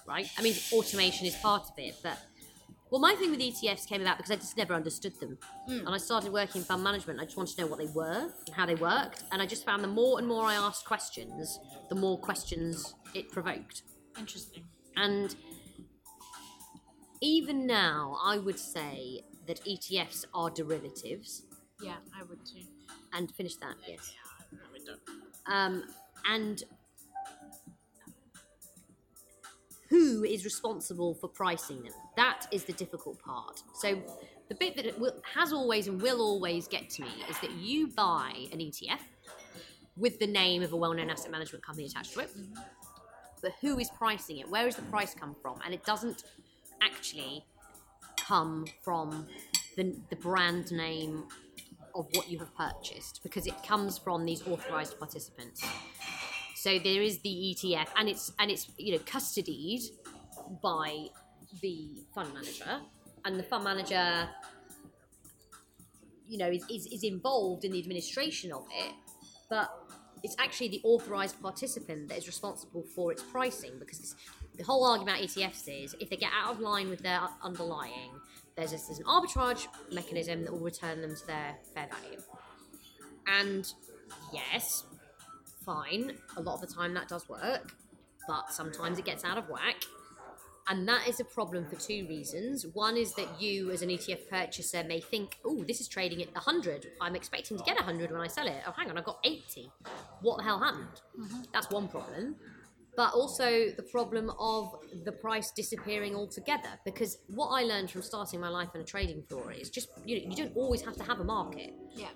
Right. 0.06 0.28
I 0.39 0.43
mean, 0.43 0.55
automation 0.73 1.27
is 1.27 1.35
part 1.36 1.62
of 1.70 1.77
it, 1.78 1.94
but 2.02 2.19
well, 2.93 3.01
my 3.01 3.14
thing 3.14 3.31
with 3.31 3.40
ETFs 3.40 3.86
came 3.89 4.02
about 4.02 4.19
because 4.19 4.31
I 4.31 4.36
just 4.36 4.56
never 4.56 4.74
understood 4.74 5.19
them, 5.19 5.39
and 5.66 5.89
I 5.89 5.97
started 5.98 6.31
working 6.32 6.60
in 6.60 6.64
fund 6.64 6.85
management. 6.85 7.19
I 7.20 7.24
just 7.24 7.36
wanted 7.39 7.56
to 7.56 7.62
know 7.62 7.66
what 7.69 7.78
they 7.78 7.86
were 7.86 8.31
and 8.47 8.55
how 8.55 8.66
they 8.66 8.74
worked, 8.77 9.24
and 9.32 9.40
I 9.43 9.47
just 9.47 9.64
found 9.64 9.82
the 9.82 9.89
more 9.89 10.19
and 10.19 10.28
more 10.28 10.44
I 10.44 10.55
asked 10.55 10.85
questions, 10.85 11.59
the 11.89 11.94
more 11.94 12.19
questions 12.19 12.94
it 13.14 13.31
provoked. 13.32 13.82
interesting 14.19 14.64
And 14.97 15.35
even 17.23 17.66
now, 17.66 18.19
I 18.23 18.36
would 18.39 18.59
say 18.59 19.23
that 19.47 19.64
ETFs 19.64 20.24
are 20.35 20.51
derivatives. 20.51 21.43
yeah 21.82 21.97
i 22.19 22.23
would 22.28 22.44
too 22.44 22.60
And 23.14 23.31
finish 23.35 23.56
that, 23.56 23.77
yes. 23.89 24.12
Yeah, 24.52 24.59
I 24.66 24.73
would 24.73 24.85
do. 24.85 24.94
Um, 25.52 25.85
and 26.31 26.62
who 29.93 30.24
is 30.24 30.43
responsible 30.47 31.12
for 31.14 31.28
pricing 31.28 31.82
them? 31.82 31.93
That 32.16 32.47
is 32.51 32.64
the 32.64 32.73
difficult 32.73 33.23
part. 33.23 33.62
So 33.74 34.02
the 34.48 34.55
bit 34.55 34.74
that 34.77 34.98
will, 34.98 35.20
has 35.35 35.52
always 35.52 35.86
and 35.86 36.01
will 36.01 36.23
always 36.23 36.66
get 36.66 36.89
to 36.90 37.02
me 37.02 37.10
is 37.28 37.39
that 37.40 37.51
you 37.52 37.89
buy 37.89 38.32
an 38.52 38.60
ETF 38.60 39.01
with 39.98 40.19
the 40.19 40.27
name 40.27 40.62
of 40.62 40.73
a 40.73 40.77
well-known 40.77 41.10
asset 41.10 41.31
management 41.31 41.62
company 41.62 41.86
attached 41.86 42.14
to 42.14 42.20
it. 42.20 42.31
But 43.43 43.52
who 43.60 43.78
is 43.78 43.90
pricing 43.90 44.39
it? 44.39 44.48
Where 44.48 44.64
does 44.64 44.77
the 44.77 44.82
price 44.82 45.14
come 45.14 45.36
from? 45.43 45.59
And 45.62 45.74
it 45.74 45.85
doesn't 45.85 46.24
actually 46.81 47.44
come 48.16 48.64
from 48.81 49.27
the, 49.77 49.94
the 50.09 50.16
brand 50.16 50.73
name 50.73 51.24
of 51.94 52.06
what 52.14 52.31
you 52.31 52.39
have 52.39 52.56
purchased 52.56 53.20
because 53.23 53.47
it 53.47 53.62
comes 53.62 53.98
from 53.98 54.24
these 54.24 54.40
authorized 54.47 54.98
participants. 54.98 55.62
So 56.63 56.79
there 56.79 57.03
is 57.03 57.19
the 57.19 57.29
ETF, 57.29 57.89
and 57.97 58.09
it's 58.09 58.31
and 58.39 58.49
it's 58.49 58.71
you 58.79 58.93
know 58.93 58.99
custodied 58.99 59.83
by 60.63 61.07
the 61.61 61.89
fund 62.15 62.33
manager, 62.33 62.79
and 63.25 63.37
the 63.37 63.43
fund 63.43 63.65
manager, 63.65 64.29
you 66.29 66.39
know, 66.39 66.47
is, 66.49 66.65
is, 66.71 66.87
is 66.87 67.03
involved 67.03 67.65
in 67.65 67.73
the 67.73 67.81
administration 67.81 68.53
of 68.53 68.65
it, 68.71 68.93
but 69.51 69.77
it's 70.23 70.37
actually 70.39 70.69
the 70.69 70.81
authorized 70.85 71.43
participant 71.43 72.09
that 72.11 72.19
is 72.19 72.29
responsible 72.29 72.85
for 72.95 73.11
its 73.11 73.25
pricing 73.25 73.73
because 73.81 74.15
the 74.57 74.63
whole 74.63 74.87
argument 74.87 75.19
about 75.19 75.29
ETFs 75.29 75.85
is 75.85 75.97
if 75.99 76.11
they 76.11 76.17
get 76.17 76.31
out 76.33 76.55
of 76.55 76.61
line 76.61 76.89
with 76.89 77.01
their 77.01 77.23
underlying, 77.43 78.13
there's, 78.55 78.71
this, 78.71 78.87
there's 78.87 79.01
an 79.01 79.07
arbitrage 79.07 79.67
mechanism 79.91 80.45
that 80.45 80.53
will 80.53 80.61
return 80.61 81.01
them 81.01 81.17
to 81.17 81.27
their 81.27 81.57
fair 81.75 81.89
value. 81.89 82.21
And 83.27 83.67
yes, 84.33 84.85
fine, 85.65 86.13
a 86.37 86.43
lot 86.43 86.55
of 86.55 86.61
the 86.61 86.75
time 86.75 86.95
that 86.95 87.09
does 87.09 87.29
work, 87.29 87.75
but 88.29 88.53
sometimes 88.53 88.99
it 88.99 89.05
gets 89.05 89.25
out 89.25 89.39
of 89.39 89.49
whack. 89.49 89.85
And 90.69 90.87
that 90.89 91.09
is 91.09 91.19
a 91.19 91.25
problem 91.25 91.67
for 91.67 91.75
two 91.75 92.07
reasons. 92.09 92.65
One 92.73 92.97
is 92.97 93.15
that 93.15 93.43
you, 93.43 93.73
as 93.73 93.83
an 93.83 93.89
ETF 93.89 94.29
purchaser, 94.29 94.85
may 94.85 95.01
think, 95.01 95.39
oh, 95.45 95.65
this 95.65 95.81
is 95.81 95.89
trading 95.89 96.23
at 96.23 96.33
100. 96.35 96.87
I'm 97.01 97.17
expecting 97.17 97.59
to 97.59 97.65
get 97.65 97.77
100 97.77 98.13
when 98.13 98.21
I 98.21 98.29
sell 98.29 98.47
it. 98.47 98.63
Oh, 98.67 98.73
hang 98.77 98.89
on, 98.89 98.97
I've 98.97 99.05
got 99.05 99.19
80. 99.25 99.71
What 100.21 100.39
the 100.39 100.45
hell 100.45 100.61
happened? 100.61 101.01
Mm-hmm. 101.19 101.43
That's 101.53 101.69
one 101.69 101.89
problem. 101.89 102.37
But 102.97 103.13
also 103.13 103.71
the 103.71 103.83
problem 103.83 104.31
of 104.39 104.73
the 105.05 105.11
price 105.11 105.51
disappearing 105.51 106.15
altogether. 106.15 106.69
Because 106.85 107.19
what 107.27 107.49
I 107.49 107.65
learned 107.65 107.91
from 107.91 108.03
starting 108.03 108.39
my 108.39 108.49
life 108.49 108.69
on 108.75 108.83
a 108.83 108.85
trading 108.85 109.25
floor 109.25 109.51
is 109.51 109.69
just, 109.69 109.89
you 110.05 110.21
know, 110.21 110.31
you 110.31 110.37
don't 110.37 110.57
always 110.57 110.83
have 110.83 110.97
to 110.97 111.03
have 111.03 111.19
a 111.19 111.25
market. 111.25 111.75
Yeah. 111.97 112.09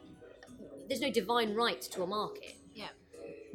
There's 0.88 1.00
no 1.00 1.10
divine 1.10 1.54
right 1.54 1.82
to 1.82 2.04
a 2.04 2.06
market. 2.06 2.54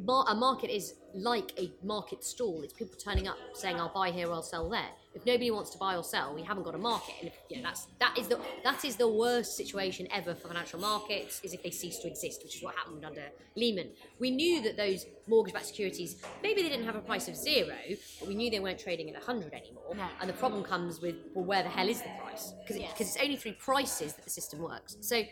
Mar- 0.04 0.26
a 0.28 0.36
market 0.36 0.70
is 0.70 0.96
like 1.14 1.52
a 1.60 1.72
market 1.84 2.24
stall. 2.24 2.62
It's 2.64 2.74
people 2.74 2.96
turning 2.98 3.28
up 3.28 3.38
saying, 3.54 3.80
"I'll 3.80 3.94
buy 3.94 4.12
here, 4.12 4.32
I'll 4.32 4.44
sell 4.44 4.70
there." 4.70 4.90
If 5.14 5.26
nobody 5.26 5.52
wants 5.52 5.72
to 5.72 5.78
buy 5.78 5.98
or 5.98 6.04
sell, 6.06 6.34
we 6.34 6.42
haven't 6.42 6.64
got 6.64 6.74
a 6.74 6.78
market, 6.78 7.16
and 7.20 7.28
if, 7.28 7.34
you 7.50 7.58
know, 7.58 7.64
that's 7.64 7.88
that 8.00 8.18
is 8.18 8.28
the 8.30 8.40
that 8.64 8.86
is 8.86 8.96
the 8.96 9.08
worst 9.08 9.58
situation 9.58 10.08
ever 10.12 10.34
for 10.34 10.48
financial 10.48 10.80
markets. 10.80 11.42
Is 11.44 11.54
if 11.54 11.62
they 11.64 11.70
cease 11.72 12.00
to 12.00 12.08
exist, 12.08 12.42
which 12.44 12.56
is 12.58 12.64
what 12.64 12.76
happened 12.76 13.04
under 13.04 13.24
Lehman. 13.58 13.90
We 14.20 14.32
knew 14.32 14.62
that 14.62 14.78
those 14.78 15.06
mortgage-backed 15.28 15.66
securities 15.66 16.22
maybe 16.42 16.62
they 16.64 16.70
didn't 16.70 16.86
have 16.86 16.96
a 16.96 17.02
price 17.02 17.28
of 17.28 17.36
zero, 17.36 17.76
but 18.20 18.28
we 18.30 18.36
knew 18.36 18.50
they 18.50 18.62
weren't 18.62 18.80
trading 18.80 19.10
at 19.10 19.22
hundred 19.22 19.54
anymore. 19.54 19.94
No. 19.96 20.08
And 20.22 20.30
the 20.30 20.34
problem 20.34 20.64
comes 20.64 21.02
with 21.02 21.16
well, 21.36 21.46
where 21.46 21.64
the 21.64 21.70
hell 21.70 21.90
is 21.90 22.02
the 22.02 22.10
price? 22.24 22.54
Because 22.62 22.78
Yes. 22.78 23.02
it's 23.02 23.18
only 23.18 23.36
through 23.36 23.54
prices 23.54 24.14
that 24.14 24.24
the 24.24 24.30
system 24.32 24.60
works. 24.62 24.96
So 25.02 25.24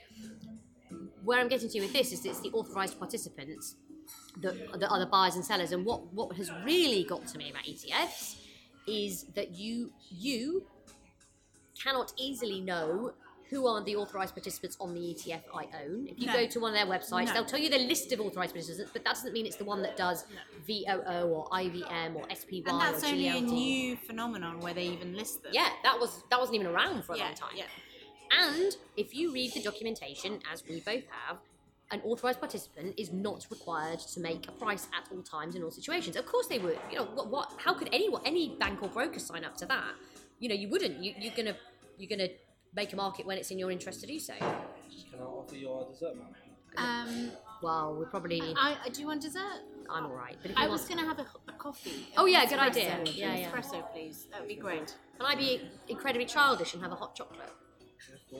where 1.24 1.40
I'm 1.40 1.48
getting 1.48 1.70
to 1.70 1.80
with 1.80 1.94
this 1.94 2.12
is 2.12 2.22
that 2.24 2.30
it's 2.30 2.42
the 2.42 2.50
authorised 2.52 2.98
participants 3.00 3.76
are 4.46 5.00
the 5.00 5.06
buyers 5.12 5.36
and 5.36 5.44
sellers. 5.46 5.72
And 5.72 5.86
what, 5.86 6.14
what 6.14 6.36
has 6.38 6.52
really 6.64 7.04
got 7.04 7.28
to 7.28 7.38
me 7.38 7.50
about 7.52 7.64
ETFs 7.64 8.36
is 8.88 9.26
that 9.36 9.56
you 9.56 9.92
you 10.10 10.64
cannot 11.82 12.12
easily 12.18 12.60
know 12.62 13.14
who 13.50 13.66
are 13.66 13.84
the 13.84 13.96
authorised 13.96 14.36
participants 14.36 14.78
on 14.80 14.94
the 14.94 15.00
ETF 15.00 15.42
I 15.56 15.66
own. 15.84 16.08
If 16.08 16.20
you 16.20 16.28
No. 16.28 16.34
go 16.34 16.46
to 16.48 16.60
one 16.60 16.76
of 16.76 16.78
their 16.78 17.00
websites, 17.00 17.28
No. 17.28 17.34
they'll 17.34 17.46
tell 17.46 17.60
you 17.60 17.70
the 17.70 17.80
list 17.80 18.12
of 18.12 18.20
authorised 18.20 18.54
participants, 18.54 18.92
but 18.94 19.04
that 19.04 19.16
doesn't 19.16 19.34
mean 19.34 19.48
it's 19.48 19.56
the 19.56 19.66
one 19.66 19.82
that 19.82 19.98
does 19.98 20.26
VOO 20.68 21.28
or 21.34 21.50
IVV 21.50 22.16
or 22.16 22.30
SPY 22.30 22.64
And 22.68 22.80
that's 22.80 23.04
or 23.04 23.08
only 23.08 23.28
a 23.28 23.42
new 23.42 23.98
phenomenon 23.98 24.60
where 24.60 24.76
they 24.76 24.86
even 24.86 25.16
list 25.16 25.42
them. 25.42 25.52
Yeah, 25.54 25.70
that 25.84 26.00
was 26.00 26.24
that 26.30 26.40
wasn't 26.40 26.56
even 26.56 26.68
around 26.68 27.06
for 27.06 27.14
a 27.14 27.18
Yeah, 27.18 27.26
long 27.26 27.34
time. 27.36 27.56
yeah. 27.56 27.66
And 28.32 28.76
if 28.96 29.16
you 29.16 29.34
read 29.34 29.54
the 29.54 29.64
documentation, 29.64 30.40
as 30.52 30.64
we 30.68 30.82
both 30.82 31.06
have, 31.10 31.40
an 31.92 32.02
authorized 32.04 32.40
participant 32.40 32.94
is 32.98 33.12
not 33.12 33.48
required 33.50 34.00
to 34.00 34.20
make 34.20 34.48
a 34.48 34.52
price 34.52 34.88
at 34.94 35.12
all 35.12 35.24
times 35.24 35.56
in 35.56 35.64
all 35.64 35.72
situations. 35.72 36.16
Of 36.16 36.26
course 36.26 36.48
they 36.48 36.60
would. 36.60 36.78
You 36.92 36.98
know 37.00 37.06
what? 37.06 37.30
what 37.30 37.52
how 37.58 37.74
could 37.74 37.90
anyone, 37.92 38.22
any 38.26 38.56
bank 38.60 38.82
or 38.84 38.90
broker, 38.90 39.20
sign 39.20 39.44
up 39.44 39.58
to 39.58 39.66
that? 39.66 39.94
You 40.40 40.50
know, 40.50 40.56
you 40.56 40.70
wouldn't. 40.70 41.04
You, 41.04 41.14
you're 41.20 41.34
gonna 41.36 41.56
you're 41.98 42.10
gonna 42.10 42.30
make 42.76 42.94
a 42.94 42.96
market 42.96 43.26
when 43.26 43.38
it's 43.38 43.52
in 43.52 43.58
your 43.60 43.72
interest 43.72 44.02
to 44.02 44.08
do 44.08 44.20
so. 44.20 44.34
Can 44.36 45.20
I 45.20 45.24
offer 45.24 45.56
you 45.56 45.72
our 45.72 45.86
dessert, 45.90 46.16
man? 46.16 46.28
Um, 46.78 47.32
Well, 47.62 47.96
we 47.96 48.06
probably. 48.06 48.42
I, 48.56 48.78
I 48.86 48.90
do 48.90 49.02
you 49.02 49.08
want 49.08 49.22
dessert? 49.22 49.62
I'm 49.90 50.06
all 50.06 50.14
right. 50.14 50.38
But 50.42 50.52
if 50.52 50.58
you 50.58 50.64
I 50.64 50.68
want, 50.68 50.80
was 50.82 50.88
going 50.88 51.00
to 51.00 51.06
have 51.06 51.18
a, 51.20 51.26
a 51.48 51.54
coffee. 51.54 52.08
Oh, 52.16 52.26
An 52.28 52.32
yeah, 52.32 52.46
good 52.46 52.60
idea. 52.60 53.00
Yeah, 53.06 53.36
yeah. 53.36 53.50
Espresso, 53.50 53.92
please. 53.92 54.28
That 54.32 54.42
would 54.42 54.48
be 54.48 54.56
great. 54.56 54.94
can 55.18 55.26
I 55.26 55.34
be 55.36 55.62
incredibly 55.88 56.26
childish 56.28 56.74
and 56.76 56.84
have 56.84 56.92
a 56.92 56.96
hot 56.96 57.16
chocolate? 57.16 57.50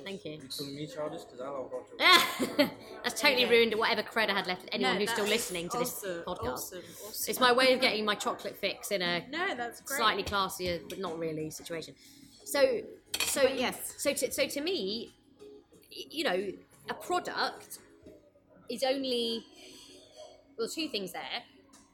Thank 0.04 0.26
you. 0.26 0.32
You 0.34 0.40
calling 0.58 0.76
me 0.76 0.88
childish? 0.88 1.22
Because 1.24 1.42
I 1.42 1.50
love 1.50 1.72
hot. 1.72 2.72
That's 3.04 3.20
totally 3.20 3.46
ruined 3.46 3.76
whatever 3.76 4.04
cred 4.04 4.30
I 4.30 4.34
had 4.34 4.48
left. 4.48 4.70
Anyone 4.72 4.94
No, 4.94 5.00
who's 5.00 5.12
still 5.12 5.26
listening 5.26 5.70
to 5.70 5.80
this 5.80 6.04
podcast. 6.04 6.28
Awesome, 6.28 6.80
awesome. 7.06 7.26
It's 7.30 7.40
my 7.40 7.52
way 7.52 7.74
of 7.74 7.82
getting 7.82 8.06
my 8.06 8.16
chocolate 8.16 8.56
fix 8.56 8.92
in 8.92 9.02
a 9.02 9.28
No, 9.30 9.56
that's 9.56 9.82
great. 9.82 9.98
slightly 9.98 10.24
classier, 10.24 10.82
but 10.88 11.00
not 11.00 11.18
really 11.20 11.50
situation. 11.50 11.96
So, 12.46 12.82
so 13.20 13.42
But 13.44 13.60
yes. 13.60 13.96
So 13.98 14.14
to, 14.14 14.32
so 14.32 14.48
to 14.48 14.62
me, 14.62 15.14
you 15.92 16.24
know, 16.24 16.48
a 16.90 16.94
product 16.94 17.80
is 18.70 18.84
only 18.84 19.44
well, 20.58 20.68
two 20.68 20.88
things 20.90 21.12
there. 21.12 21.44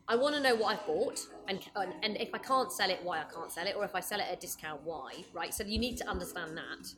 I 0.08 0.16
want 0.16 0.36
to 0.36 0.42
know 0.42 0.54
what 0.56 0.78
I've 0.78 0.86
bought, 0.86 1.20
and 1.48 1.60
and 1.76 1.94
and 2.04 2.18
if 2.18 2.34
I 2.34 2.38
can't 2.38 2.72
sell 2.72 2.92
it, 2.92 3.00
why 3.04 3.22
I 3.22 3.24
can't 3.24 3.52
sell 3.52 3.66
it, 3.66 3.76
or 3.76 3.84
if 3.86 3.96
I 3.96 4.02
sell 4.02 4.20
it 4.20 4.28
at 4.30 4.38
a 4.38 4.40
discount, 4.40 4.82
why? 4.84 5.24
Right. 5.34 5.52
So 5.54 5.64
you 5.64 5.80
need 5.80 5.98
to 5.98 6.08
understand 6.08 6.56
that. 6.58 6.94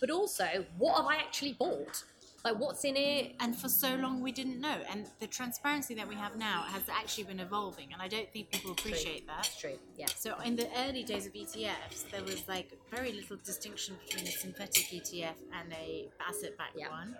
But 0.00 0.10
also, 0.10 0.64
what 0.78 0.96
have 0.96 1.06
I 1.06 1.16
actually 1.16 1.54
bought? 1.54 2.04
Like, 2.44 2.60
what's 2.60 2.84
in 2.84 2.96
it? 2.96 3.34
And 3.40 3.56
for 3.56 3.68
so 3.68 3.96
long 3.96 4.20
we 4.22 4.30
didn't 4.30 4.60
know. 4.60 4.76
And 4.88 5.06
the 5.18 5.26
transparency 5.26 5.94
that 5.96 6.06
we 6.06 6.14
have 6.14 6.36
now 6.36 6.62
has 6.68 6.82
actually 6.88 7.24
been 7.24 7.40
evolving. 7.40 7.92
And 7.92 8.00
I 8.00 8.06
don't 8.06 8.30
think 8.32 8.52
people 8.52 8.70
appreciate 8.70 9.26
that. 9.26 9.38
That's 9.38 9.58
true. 9.58 9.76
Yeah. 9.96 10.06
So 10.14 10.38
in 10.44 10.54
the 10.54 10.68
early 10.86 11.02
days 11.02 11.26
of 11.26 11.32
ETFs, 11.32 12.08
there 12.12 12.22
was 12.22 12.46
like 12.46 12.70
very 12.88 13.10
little 13.10 13.36
distinction 13.44 13.96
between 14.06 14.28
a 14.28 14.30
synthetic 14.30 14.84
ETF 14.84 15.34
and 15.58 15.72
a 15.72 16.08
asset-backed 16.28 16.76
Yeah. 16.78 16.90
one. 16.90 17.16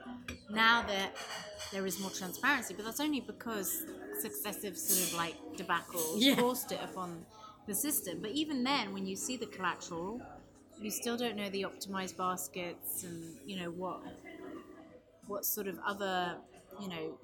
Now 0.49 0.83
that 0.83 1.17
there 1.73 1.87
is 1.87 1.99
more 1.99 2.11
transparency, 2.11 2.75
but 2.75 2.85
that's 2.85 3.01
only 3.01 3.21
because 3.21 3.85
successive 4.21 4.79
sort 4.79 5.09
of 5.09 5.15
like 5.15 5.35
debacles 5.57 6.19
Yeah. 6.19 6.37
forced 6.37 6.71
it 6.71 6.81
upon 6.85 7.27
the 7.67 7.75
system. 7.75 8.21
But 8.21 8.31
even 8.31 8.63
then, 8.63 8.93
when 8.93 9.07
you 9.07 9.17
see 9.17 9.37
the 9.37 9.47
collateral, 9.47 10.23
you 10.81 10.91
still 10.91 11.17
don't 11.17 11.37
know 11.37 11.49
the 11.51 11.63
optimized 11.63 12.17
baskets 12.17 13.05
and 13.05 13.37
you 13.47 13.57
know 13.61 13.71
what 13.71 14.01
what 15.27 15.45
sort 15.45 15.67
of 15.67 15.79
other 15.87 16.37
you 16.81 16.89
know 16.89 17.19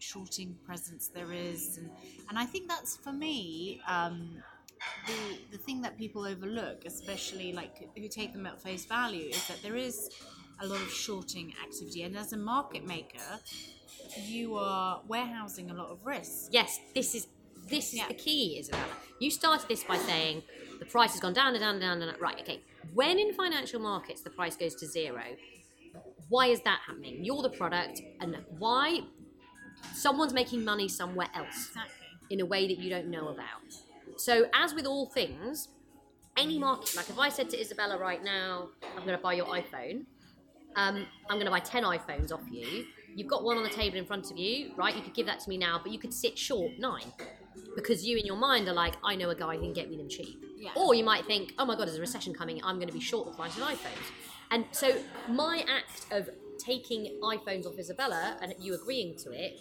shorting 0.00 0.56
presence 0.66 1.08
there 1.08 1.32
is 1.32 1.78
and 1.78 1.90
and 2.28 2.38
I 2.38 2.44
think 2.44 2.68
that's 2.68 2.96
for 2.96 3.12
me 3.12 3.80
um, 3.88 4.42
the 5.06 5.38
the 5.52 5.58
thing 5.58 5.80
that 5.82 5.96
people 5.96 6.24
overlook 6.26 6.84
especially 6.86 7.52
like 7.52 7.72
who 7.96 8.08
take 8.08 8.32
them 8.32 8.46
at 8.46 8.60
face 8.60 8.84
value 8.86 9.28
is 9.28 9.46
that 9.48 9.62
there 9.62 9.76
is 9.76 10.10
a 10.60 10.66
lot 10.66 10.80
of 10.80 10.90
shorting 10.90 11.52
activity 11.64 12.02
and 12.02 12.16
as 12.16 12.32
a 12.32 12.36
market 12.36 12.86
maker 12.86 13.40
you 14.26 14.56
are 14.56 15.00
warehousing 15.08 15.70
a 15.70 15.74
lot 15.74 15.88
of 15.90 16.04
risk 16.04 16.48
Yes, 16.50 16.78
this 16.94 17.14
is 17.14 17.26
this 17.66 17.88
is 17.94 18.00
Yeah. 18.00 18.08
the 18.08 18.14
key, 18.14 18.60
Izabella. 18.60 18.92
You 19.20 19.30
started 19.30 19.66
this 19.68 19.82
by 19.84 19.96
saying 19.96 20.42
the 20.78 20.84
price 20.84 21.12
has 21.12 21.20
gone 21.20 21.32
down 21.32 21.54
and 21.54 21.60
down 21.60 21.74
and 21.76 21.80
down 21.80 22.02
and 22.02 22.10
down. 22.12 22.20
Right, 22.20 22.38
okay. 22.42 22.60
When 22.92 23.18
in 23.18 23.32
financial 23.34 23.80
markets 23.80 24.22
the 24.22 24.30
price 24.30 24.56
goes 24.56 24.74
to 24.76 24.86
zero, 24.86 25.22
why 26.28 26.46
is 26.46 26.60
that 26.62 26.80
happening? 26.86 27.24
You're 27.24 27.42
the 27.42 27.50
product, 27.50 28.00
and 28.20 28.36
why 28.58 29.00
someone's 29.92 30.32
making 30.32 30.64
money 30.64 30.88
somewhere 30.88 31.28
else 31.34 31.68
exactly 31.68 32.06
in 32.30 32.40
a 32.40 32.46
way 32.46 32.66
that 32.66 32.78
you 32.78 32.90
don't 32.90 33.08
know 33.08 33.28
about. 33.28 33.74
So, 34.16 34.46
as 34.54 34.74
with 34.74 34.86
all 34.86 35.06
things, 35.06 35.68
any 36.36 36.58
market, 36.58 36.96
like 36.96 37.08
if 37.08 37.18
I 37.18 37.28
said 37.28 37.50
to 37.50 37.56
Izabella 37.56 37.98
right 37.98 38.22
now, 38.22 38.68
I'm 38.96 39.04
going 39.04 39.16
to 39.16 39.22
buy 39.22 39.34
your 39.34 39.46
iPhone, 39.46 40.06
um, 40.76 41.06
I'm 41.28 41.36
going 41.36 41.44
to 41.44 41.50
buy 41.50 41.60
10 41.60 41.84
iPhones 41.84 42.32
off 42.32 42.42
you. 42.50 42.86
You've 43.14 43.28
got 43.28 43.44
one 43.44 43.56
on 43.56 43.62
the 43.62 43.70
table 43.70 43.96
in 43.96 44.06
front 44.06 44.30
of 44.30 44.36
you, 44.36 44.72
right? 44.76 44.94
You 44.94 45.02
could 45.02 45.14
give 45.14 45.26
that 45.26 45.40
to 45.40 45.48
me 45.48 45.56
now, 45.56 45.78
but 45.80 45.92
you 45.92 45.98
could 45.98 46.12
sit 46.12 46.36
short 46.36 46.72
nine 46.78 47.12
because 47.74 48.04
you 48.04 48.16
in 48.16 48.26
your 48.26 48.36
mind 48.36 48.68
are 48.68 48.74
like, 48.74 48.94
I 49.04 49.14
know 49.16 49.30
a 49.30 49.34
guy 49.34 49.54
who 49.56 49.62
can 49.62 49.72
get 49.72 49.90
me 49.90 49.96
them 49.96 50.08
cheap. 50.08 50.44
Yeah. 50.56 50.70
Or 50.76 50.94
you 50.94 51.04
might 51.04 51.26
think, 51.26 51.52
oh 51.58 51.64
my 51.66 51.76
God, 51.76 51.86
there's 51.88 51.98
a 51.98 52.00
recession 52.00 52.32
coming, 52.34 52.60
I'm 52.64 52.76
going 52.76 52.88
to 52.88 52.94
be 52.94 53.00
short 53.00 53.26
the 53.26 53.32
price 53.36 53.56
of 53.56 53.62
iPhones. 53.64 54.10
And 54.50 54.64
so 54.72 54.96
my 55.28 55.64
act 55.68 56.06
of 56.12 56.30
taking 56.58 57.18
iPhones 57.22 57.66
off 57.66 57.74
Izabella 57.76 58.36
and 58.40 58.54
you 58.58 58.74
agreeing 58.74 59.16
to 59.18 59.30
it, 59.32 59.58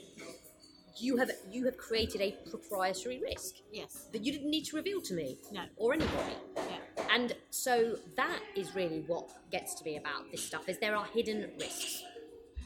you 0.98 1.18
have 1.18 1.32
you 1.52 1.66
have 1.66 1.76
created 1.76 2.22
a 2.22 2.38
proprietary 2.52 3.20
risk 3.20 3.56
yes 3.72 4.06
that 4.12 4.24
you 4.24 4.32
didn't 4.32 4.52
need 4.52 4.64
to 4.64 4.76
reveal 4.76 5.02
to 5.02 5.16
me 5.16 5.40
No. 5.52 5.64
or 5.76 5.94
anybody. 5.94 6.36
yeah 6.56 7.04
And 7.12 7.36
so 7.50 7.98
that 8.16 8.40
is 8.56 8.76
really 8.76 9.04
what 9.08 9.28
gets 9.52 9.74
to 9.80 9.84
me 9.84 9.98
about 9.98 10.32
this 10.32 10.44
stuff 10.46 10.70
is 10.70 10.78
there 10.78 10.96
are 10.96 11.06
hidden 11.06 11.50
risks. 11.60 12.04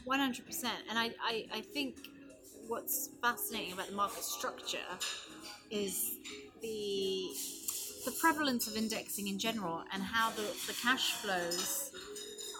One 0.04 0.20
hundred 0.20 0.44
percent, 0.46 0.76
and 0.90 0.98
I, 0.98 1.10
I, 1.22 1.46
I 1.54 1.60
think 1.62 1.96
what's 2.68 3.10
fascinating 3.22 3.72
about 3.72 3.88
the 3.88 3.94
market 3.96 4.22
structure 4.22 4.78
is 5.70 6.16
the 6.62 7.28
the 8.04 8.12
prevalence 8.20 8.66
of 8.68 8.76
indexing 8.76 9.26
in 9.28 9.38
general 9.38 9.82
and 9.92 10.02
how 10.02 10.30
the, 10.30 10.42
the 10.66 10.74
cash 10.80 11.12
flows 11.14 11.90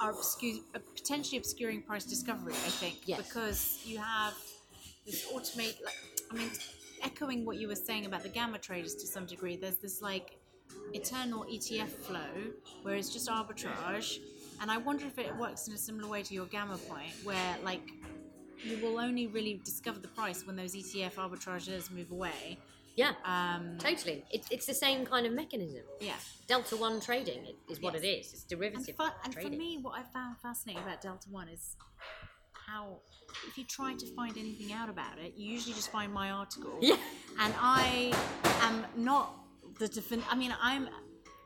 are 0.02 0.12
obscu- 0.12 0.62
uh, 0.74 0.78
potentially 0.94 1.38
obscuring 1.38 1.80
price 1.80 2.04
discovery. 2.04 2.52
I 2.52 2.70
think 2.82 2.96
Yes. 3.06 3.18
because 3.18 3.80
you 3.84 3.98
have 3.98 4.34
this 5.06 5.26
automate. 5.32 5.76
Like, 5.84 5.94
I 6.30 6.34
mean, 6.34 6.50
echoing 7.02 7.46
what 7.46 7.56
you 7.56 7.68
were 7.68 7.76
saying 7.76 8.04
about 8.04 8.22
the 8.24 8.28
gamma 8.28 8.58
traders 8.58 8.94
to 8.96 9.06
some 9.06 9.26
degree. 9.26 9.56
There's 9.56 9.76
this 9.78 10.02
like 10.02 10.36
eternal 10.92 11.44
ETF 11.44 11.88
flow, 11.88 12.32
where 12.82 12.94
it's 12.96 13.08
just 13.12 13.28
arbitrage. 13.30 14.18
And 14.60 14.70
I 14.70 14.76
wonder 14.78 15.06
if 15.06 15.18
it 15.18 15.34
works 15.36 15.68
in 15.68 15.74
a 15.74 15.78
similar 15.78 16.08
way 16.08 16.22
to 16.24 16.34
your 16.34 16.46
gamma 16.46 16.76
point, 16.78 17.12
where 17.22 17.56
like 17.64 17.88
you 18.64 18.78
will 18.82 18.98
only 18.98 19.26
really 19.26 19.60
discover 19.64 19.98
the 20.00 20.08
price 20.08 20.46
when 20.46 20.56
those 20.56 20.74
ETF 20.74 21.14
arbitrageurs 21.14 21.90
move 21.90 22.10
away. 22.10 22.58
Yeah, 22.96 23.12
Um, 23.24 23.78
totally. 23.78 24.24
It, 24.32 24.44
it's 24.50 24.66
the 24.66 24.74
same 24.74 25.06
kind 25.06 25.24
of 25.26 25.32
mechanism. 25.32 25.82
yeah. 26.00 26.16
Delta 26.48 26.76
One 26.76 27.00
trading 27.00 27.46
is 27.70 27.80
what 27.80 27.94
Yes. 27.94 28.02
it 28.02 28.06
is. 28.06 28.32
It's 28.32 28.40
And, 28.42 28.48
derivative 28.50 28.96
fu- 28.96 29.04
and 29.24 29.32
for 29.34 29.48
me, 29.50 29.78
what 29.80 29.92
I 30.00 30.02
found 30.02 30.36
fascinating 30.40 30.82
about 30.82 31.00
Delta 31.00 31.28
One 31.30 31.48
is 31.48 31.76
how, 32.66 32.98
if 33.46 33.56
you 33.56 33.64
try 33.64 33.94
to 33.94 34.06
find 34.16 34.36
anything 34.36 34.72
out 34.72 34.88
about 34.88 35.18
it, 35.18 35.34
you 35.36 35.46
usually 35.48 35.74
just 35.74 35.92
find 35.92 36.12
my 36.12 36.30
article. 36.32 36.76
Yeah. 36.80 36.96
And 37.38 37.54
I 37.60 38.12
am 38.62 38.84
not 38.96 39.32
the 39.78 39.88
defin. 39.88 40.22
I 40.28 40.34
mean, 40.34 40.52
I'm. 40.60 40.88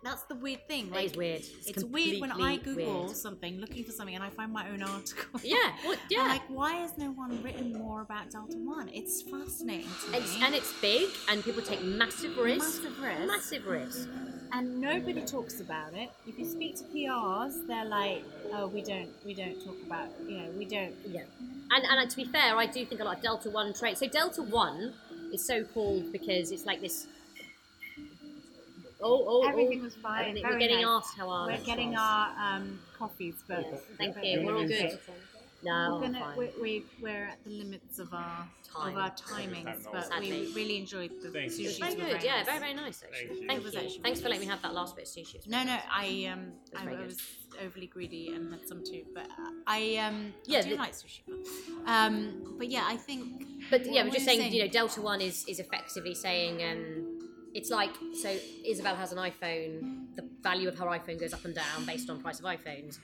That's 0.03 0.23
the 0.25 0.35
weird 0.35 0.67
thing. 0.67 0.91
Like, 0.91 1.07
is 1.07 1.17
weird. 1.17 1.43
It's, 1.65 1.85
weird 1.85 2.21
when 2.21 2.33
I 2.33 2.57
Google 2.57 3.05
weird. 3.05 3.17
something, 3.17 3.61
looking 3.61 3.85
for 3.85 3.93
something, 3.93 4.15
and 4.15 4.25
I 4.25 4.31
find 4.31 4.53
my 4.53 4.69
own 4.69 4.83
article. 4.83 5.41
Yeah, 5.45 5.57
well, 5.85 5.97
yeah. 6.11 6.23
I'm 6.23 6.29
like, 6.29 6.43
why 6.49 6.73
has 6.75 6.99
no 6.99 7.13
one 7.13 7.41
written 7.43 7.73
more 7.73 8.03
about 8.03 8.31
Delta 8.31 8.57
One? 8.57 8.89
It's 8.93 9.23
fascinating. 9.23 9.89
It's, 10.13 10.37
and 10.43 10.55
it's 10.55 10.73
big, 10.81 11.09
and 11.31 11.43
people 11.45 11.63
take 11.63 11.83
massive 11.83 12.37
risks. 12.37 12.81
Massive 12.83 13.01
risk. 13.01 13.27
Massive 13.27 13.67
risk. 13.67 14.09
and 14.53 14.81
nobody 14.81 15.23
talks 15.23 15.61
about 15.61 15.95
it. 15.95 16.11
If 16.27 16.39
you 16.39 16.45
speak 16.47 16.77
to 16.79 16.85
PRs, 16.85 17.67
they're 17.67 17.85
like, 17.85 18.25
"Oh, 18.53 18.67
we 18.67 18.83
don't, 18.83 19.09
we 19.25 19.35
don't 19.35 19.65
talk 19.65 19.77
about, 19.87 20.09
you 20.27 20.39
know, 20.39 20.51
we 20.59 20.65
don't." 20.65 20.95
Yeah. 21.07 21.23
And, 21.71 21.85
and 21.89 22.11
to 22.11 22.17
be 22.17 22.25
fair, 22.25 22.57
I 22.57 22.67
do 22.67 22.85
think 22.85 23.01
a 23.01 23.05
lot 23.05 23.17
of 23.19 23.23
Delta 23.23 23.51
One 23.51 23.73
trade. 23.73 23.97
So 23.99 24.07
Delta 24.09 24.43
One 24.43 24.93
is 25.33 25.45
so 25.47 25.65
called 25.65 26.13
because 26.13 26.51
it's 26.51 26.67
like 26.67 26.81
this. 26.81 27.07
Oh, 29.03 29.25
oh, 29.27 29.49
Everything 29.49 29.81
oh. 29.81 29.85
was 29.85 29.95
fine. 29.97 30.21
Everything- 30.21 30.43
Very 30.43 30.55
We're 30.55 30.59
getting 30.61 30.83
nice. 30.83 31.05
asked 31.05 31.17
how 31.19 31.29
our. 31.29 31.47
We're 31.49 31.59
getting 31.59 31.97
our 31.97 32.29
um, 32.41 32.79
coffees, 32.99 33.35
but 33.49 33.67
Yes, 33.71 33.81
thank 33.99 34.15
but- 34.15 34.25
you. 34.25 34.43
We're 34.47 34.57
all 34.57 34.67
good. 34.67 34.99
No, 35.65 35.95
We're, 36.01 36.07
gonna, 36.09 36.19
fine. 36.19 36.37
we, 36.39 36.51
we, 36.61 36.85
we're 37.01 37.27
at 37.27 37.39
the 37.45 37.51
limits 37.51 38.01
of 38.01 38.13
our 38.13 38.49
Time. 38.75 38.97
of 38.97 38.97
our 38.99 39.11
timings, 39.13 39.85
but 39.93 40.07
Sadly. 40.07 40.31
we 40.49 40.55
really 40.55 40.77
enjoyed 40.79 41.13
the 41.23 41.29
Thank 41.31 41.57
you. 41.57 41.69
sushi. 41.69 41.85
It's 41.85 41.95
very 41.95 41.95
good. 42.15 42.23
Yeah, 42.25 42.43
very 42.43 42.59
very 42.59 42.75
nice 42.75 43.05
actually. 43.05 43.47
Thank 43.47 43.63
you. 43.63 43.71
Thank 43.71 43.85
It 43.87 43.93
you. 43.97 44.03
Thanks 44.03 44.21
for 44.21 44.29
letting 44.29 44.41
me 44.41 44.47
have 44.51 44.61
that 44.63 44.75
last 44.75 44.97
bit 44.97 45.05
of 45.07 45.11
sushi. 45.15 45.47
No, 45.47 45.63
no, 45.63 45.77
I 45.89 46.29
um, 46.33 46.53
It's 46.67 46.81
I, 46.81 46.85
very 46.85 46.97
I 46.97 46.99
good. 46.99 47.07
was 47.07 47.21
overly 47.65 47.87
greedy 47.87 48.33
and 48.35 48.51
had 48.53 48.67
some 48.67 48.83
too, 48.83 49.05
but 49.15 49.29
I 49.69 49.99
um, 49.99 50.35
Yeah, 50.47 50.59
I 50.59 50.63
do 50.63 50.71
the- 50.71 50.77
like 50.77 50.95
sushi. 50.95 51.21
But, 51.29 51.89
um, 51.93 52.57
but 52.59 52.69
yeah, 52.69 52.83
I 52.89 52.97
think. 52.97 53.45
But 53.71 53.87
yeah, 53.87 54.03
what 54.03 54.07
we're 54.07 54.15
just 54.15 54.27
were 54.27 54.33
saying, 54.33 54.53
you 54.53 54.63
know, 54.65 54.69
Delta 54.69 55.01
One 55.01 55.21
is 55.21 55.45
is 55.47 55.61
effectively 55.61 56.15
saying, 56.17 56.61
um, 56.65 57.12
it's 57.55 57.71
like 57.71 57.95
so. 58.15 58.37
Isabel 58.67 58.97
has 58.97 59.13
an 59.13 59.19
iPhone. 59.19 60.15
The 60.17 60.29
value 60.43 60.69
of 60.69 60.79
her 60.79 60.87
iPhone 60.87 61.19
goes 61.21 61.33
up 61.33 61.45
and 61.45 61.55
down 61.55 61.85
based 61.87 62.09
on 62.11 62.21
price 62.21 62.41
of 62.41 62.47
iPhones, 62.47 62.99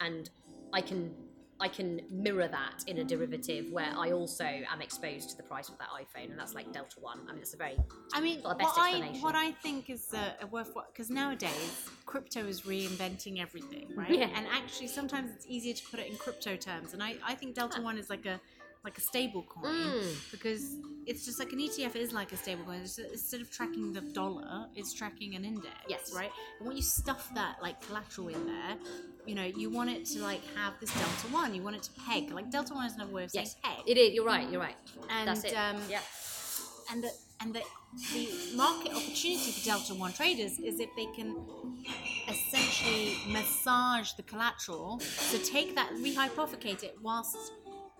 and 0.00 0.28
I 0.72 0.80
can 0.80 1.14
I 1.62 1.68
can 1.68 2.00
mirror 2.10 2.48
that 2.48 2.82
in 2.88 2.98
a 2.98 3.04
derivative 3.04 3.66
where 3.70 3.92
I 3.96 4.10
also 4.10 4.44
am 4.44 4.82
exposed 4.82 5.30
to 5.30 5.36
the 5.36 5.44
price 5.44 5.68
of 5.68 5.78
that 5.78 5.88
iPhone, 5.90 6.30
and 6.30 6.38
that's 6.38 6.54
like 6.54 6.72
Delta 6.72 6.98
One. 7.00 7.20
I 7.28 7.32
mean, 7.32 7.42
it's 7.42 7.54
a 7.54 7.56
very 7.56 7.76
I 8.12 8.20
mean, 8.20 8.40
what 8.40 8.58
I 8.60 8.98
what 9.20 9.36
I 9.36 9.52
think 9.52 9.88
is 9.88 10.12
uh, 10.12 10.32
a 10.40 10.46
worthwhile 10.48 10.86
because 10.92 11.08
nowadays 11.08 11.88
crypto 12.04 12.44
is 12.46 12.62
reinventing 12.62 13.40
everything, 13.40 13.88
right? 13.96 14.10
Yeah. 14.22 14.28
And 14.34 14.46
actually, 14.52 14.88
sometimes 14.88 15.30
it's 15.30 15.46
easier 15.48 15.74
to 15.74 15.84
put 15.88 16.00
it 16.00 16.10
in 16.10 16.16
crypto 16.16 16.56
terms, 16.56 16.94
and 16.94 17.02
I, 17.02 17.14
I 17.24 17.34
think 17.34 17.54
Delta 17.54 17.80
One 17.80 17.96
is 17.96 18.10
like 18.10 18.26
a 18.26 18.40
like 18.84 18.98
a 18.98 19.00
stable 19.00 19.42
coin 19.44 19.72
Mm. 19.72 20.30
because 20.32 20.76
it's 21.06 21.24
just 21.24 21.38
like 21.38 21.52
an 21.52 21.60
ETF 21.60 21.94
is 21.96 22.12
like 22.12 22.32
a 22.32 22.36
stable 22.36 22.64
coin. 22.64 22.80
It's, 22.80 22.98
instead 22.98 23.40
of 23.40 23.50
tracking 23.50 23.92
the 23.92 24.00
dollar, 24.00 24.66
it's 24.74 24.92
tracking 24.92 25.34
an 25.36 25.44
index. 25.44 25.74
Yes. 25.88 26.12
Right. 26.14 26.30
And 26.58 26.66
when 26.66 26.76
you 26.76 26.82
stuff 26.82 27.30
that 27.34 27.56
like 27.62 27.80
collateral 27.86 28.28
in 28.28 28.46
there, 28.46 28.76
you 29.26 29.34
know, 29.36 29.44
you 29.44 29.70
want 29.70 29.90
it 29.90 30.04
to 30.06 30.20
like 30.22 30.42
have 30.56 30.74
this 30.80 30.92
Delta 30.94 31.26
One. 31.32 31.54
You 31.54 31.62
want 31.62 31.76
it 31.76 31.82
to 31.84 31.90
peg. 32.06 32.30
Like 32.32 32.50
Delta 32.50 32.74
One 32.74 32.86
is 32.86 32.94
another 32.94 33.12
way 33.12 33.24
of 33.24 33.30
saying 33.30 33.46
yes, 33.46 33.56
peg. 33.62 33.84
it 33.86 33.96
is. 33.98 34.14
You're 34.14 34.24
right. 34.26 34.48
You're 34.50 34.60
right. 34.60 34.76
And, 35.10 35.28
that's 35.28 35.44
it. 35.44 35.54
um, 35.54 35.76
yeah. 35.88 36.00
and 36.90 37.04
the 37.04 37.10
and 37.40 37.54
the, 37.54 37.62
the 38.14 38.56
market 38.56 38.92
opportunity 38.92 39.50
for 39.52 39.64
Delta 39.64 39.94
One 39.94 40.12
traders 40.12 40.58
is 40.60 40.78
if 40.80 40.90
they 40.96 41.06
can 41.06 41.36
essentially 42.28 43.16
massage 43.28 44.12
the 44.12 44.22
collateral. 44.22 45.00
So 45.00 45.38
take 45.38 45.74
that, 45.74 45.90
rehypothecate 45.94 46.82
it 46.84 46.96
whilst 47.02 47.36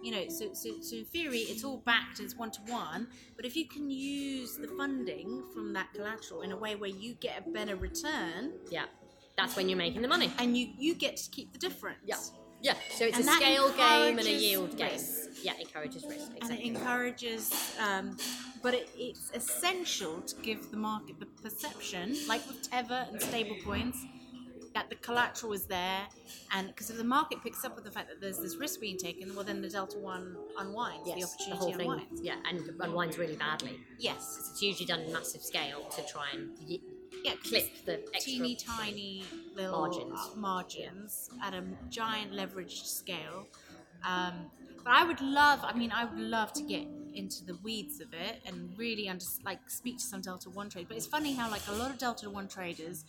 you 0.03 0.13
know. 0.13 0.29
So, 0.29 0.53
so, 0.53 0.81
so 0.81 0.97
in 0.97 1.05
theory, 1.07 1.39
it's 1.39 1.65
all 1.65 1.79
backed, 1.79 2.21
it's 2.21 2.37
one 2.37 2.51
to 2.53 2.61
one. 2.67 3.07
But 3.37 3.45
if 3.47 3.57
you 3.57 3.67
can 3.69 3.91
use 3.91 4.57
the 4.57 4.69
funding 4.69 5.43
from 5.53 5.73
that 5.75 5.93
collateral 5.95 6.43
in 6.43 6.53
a 6.53 6.57
way 6.57 6.75
where 6.75 6.91
you 6.91 7.15
get 7.15 7.47
a 7.47 7.51
better 7.51 7.77
return 7.77 8.53
Yeah. 8.71 8.85
That's 9.37 9.57
when 9.57 9.69
you're 9.69 9.79
making 9.79 10.03
the 10.03 10.09
money. 10.09 10.31
and 10.39 10.57
you 10.57 10.69
you 10.79 10.95
get 10.95 11.17
to 11.17 11.31
keep 11.31 11.53
the 11.53 11.59
difference. 11.59 11.99
Yeah. 12.05 12.17
Yeah. 12.61 12.75
So 12.97 13.07
it's 13.07 13.19
And 13.19 13.29
a 13.29 13.33
scale 13.33 13.71
game 13.73 14.19
and 14.19 14.29
a 14.29 14.33
yield 14.33 14.77
game. 14.77 14.93
risk. 14.93 15.31
Yeah, 15.43 15.55
encourages 15.59 16.05
risk. 16.05 16.31
and 16.41 16.51
it 16.53 16.61
encourages 16.61 17.51
um, 17.81 18.17
but 18.63 18.75
it, 18.75 18.89
it's 18.97 19.31
essential 19.35 20.21
to 20.21 20.35
give 20.43 20.71
the 20.71 20.77
market 20.77 21.19
the 21.19 21.27
perception 21.43 22.15
like 22.29 22.47
with 22.47 22.61
tether 22.71 23.07
and 23.11 23.19
stablecoins 23.21 23.97
that 24.75 24.89
the 24.89 24.97
collateral 24.97 25.53
is 25.53 25.67
there 25.67 26.03
and 26.55 26.69
because 26.69 26.89
if 26.91 26.97
the 26.97 27.05
market 27.05 27.43
picks 27.43 27.65
up 27.65 27.75
with 27.75 27.85
the 27.85 27.91
fact 27.91 28.09
that 28.09 28.21
there's 28.21 28.39
this 28.39 28.57
risk 28.57 28.81
being 28.81 28.97
taken 28.97 29.35
well 29.35 29.45
then 29.45 29.61
the 29.61 29.69
delta 29.69 29.99
one 29.99 30.37
unwinds 30.59 31.05
the 31.05 31.23
opportunity 31.25 31.51
the 31.51 31.57
whole 31.57 31.73
thing. 31.73 31.91
unwinds 31.91 32.21
Yeah, 32.23 32.37
and 32.49 32.71
unwinds 32.81 33.19
really 33.19 33.37
badly. 33.37 33.79
yes 33.99 34.35
Because 34.37 34.51
it's 34.51 34.63
usually 34.63 34.87
done 34.87 35.01
in 35.01 35.13
massive 35.13 35.43
scale 35.43 35.83
to 35.97 36.03
try 36.07 36.27
and 36.33 36.51
y- 36.69 36.79
yeah 37.25 37.35
clip 37.45 37.85
the 37.85 37.95
extra. 38.15 38.21
teeny 38.33 38.57
tiny 38.57 39.25
little 39.55 39.73
Margins. 39.81 40.37
margins 40.37 41.31
at 41.43 41.53
a 41.55 41.63
giant 41.91 42.33
leveraged 42.33 42.85
scale 42.87 43.47
um, 44.05 44.51
but 44.85 44.93
I 44.93 45.05
would 45.05 45.21
love 45.21 45.61
I 45.63 45.73
mean 45.75 45.93
I 45.93 46.05
would 46.05 46.19
love 46.19 46.53
to 46.55 46.63
get 46.63 46.87
into 47.15 47.45
the 47.45 47.55
weeds 47.63 48.01
of 48.01 48.13
it 48.15 48.41
and 48.47 48.77
really 48.79 49.07
under, 49.09 49.25
like 49.45 49.59
speak 49.69 49.99
to 49.99 50.05
some 50.05 50.21
Delta 50.23 50.49
One 50.51 50.71
trade 50.71 50.87
but 50.89 50.97
it's 50.97 51.07
funny 51.07 51.35
how 51.35 51.51
like 51.51 51.63
a 51.69 51.73
lot 51.73 51.91
of 51.91 51.99
Delta 51.99 52.29
One 52.31 52.49
traders 52.49 53.05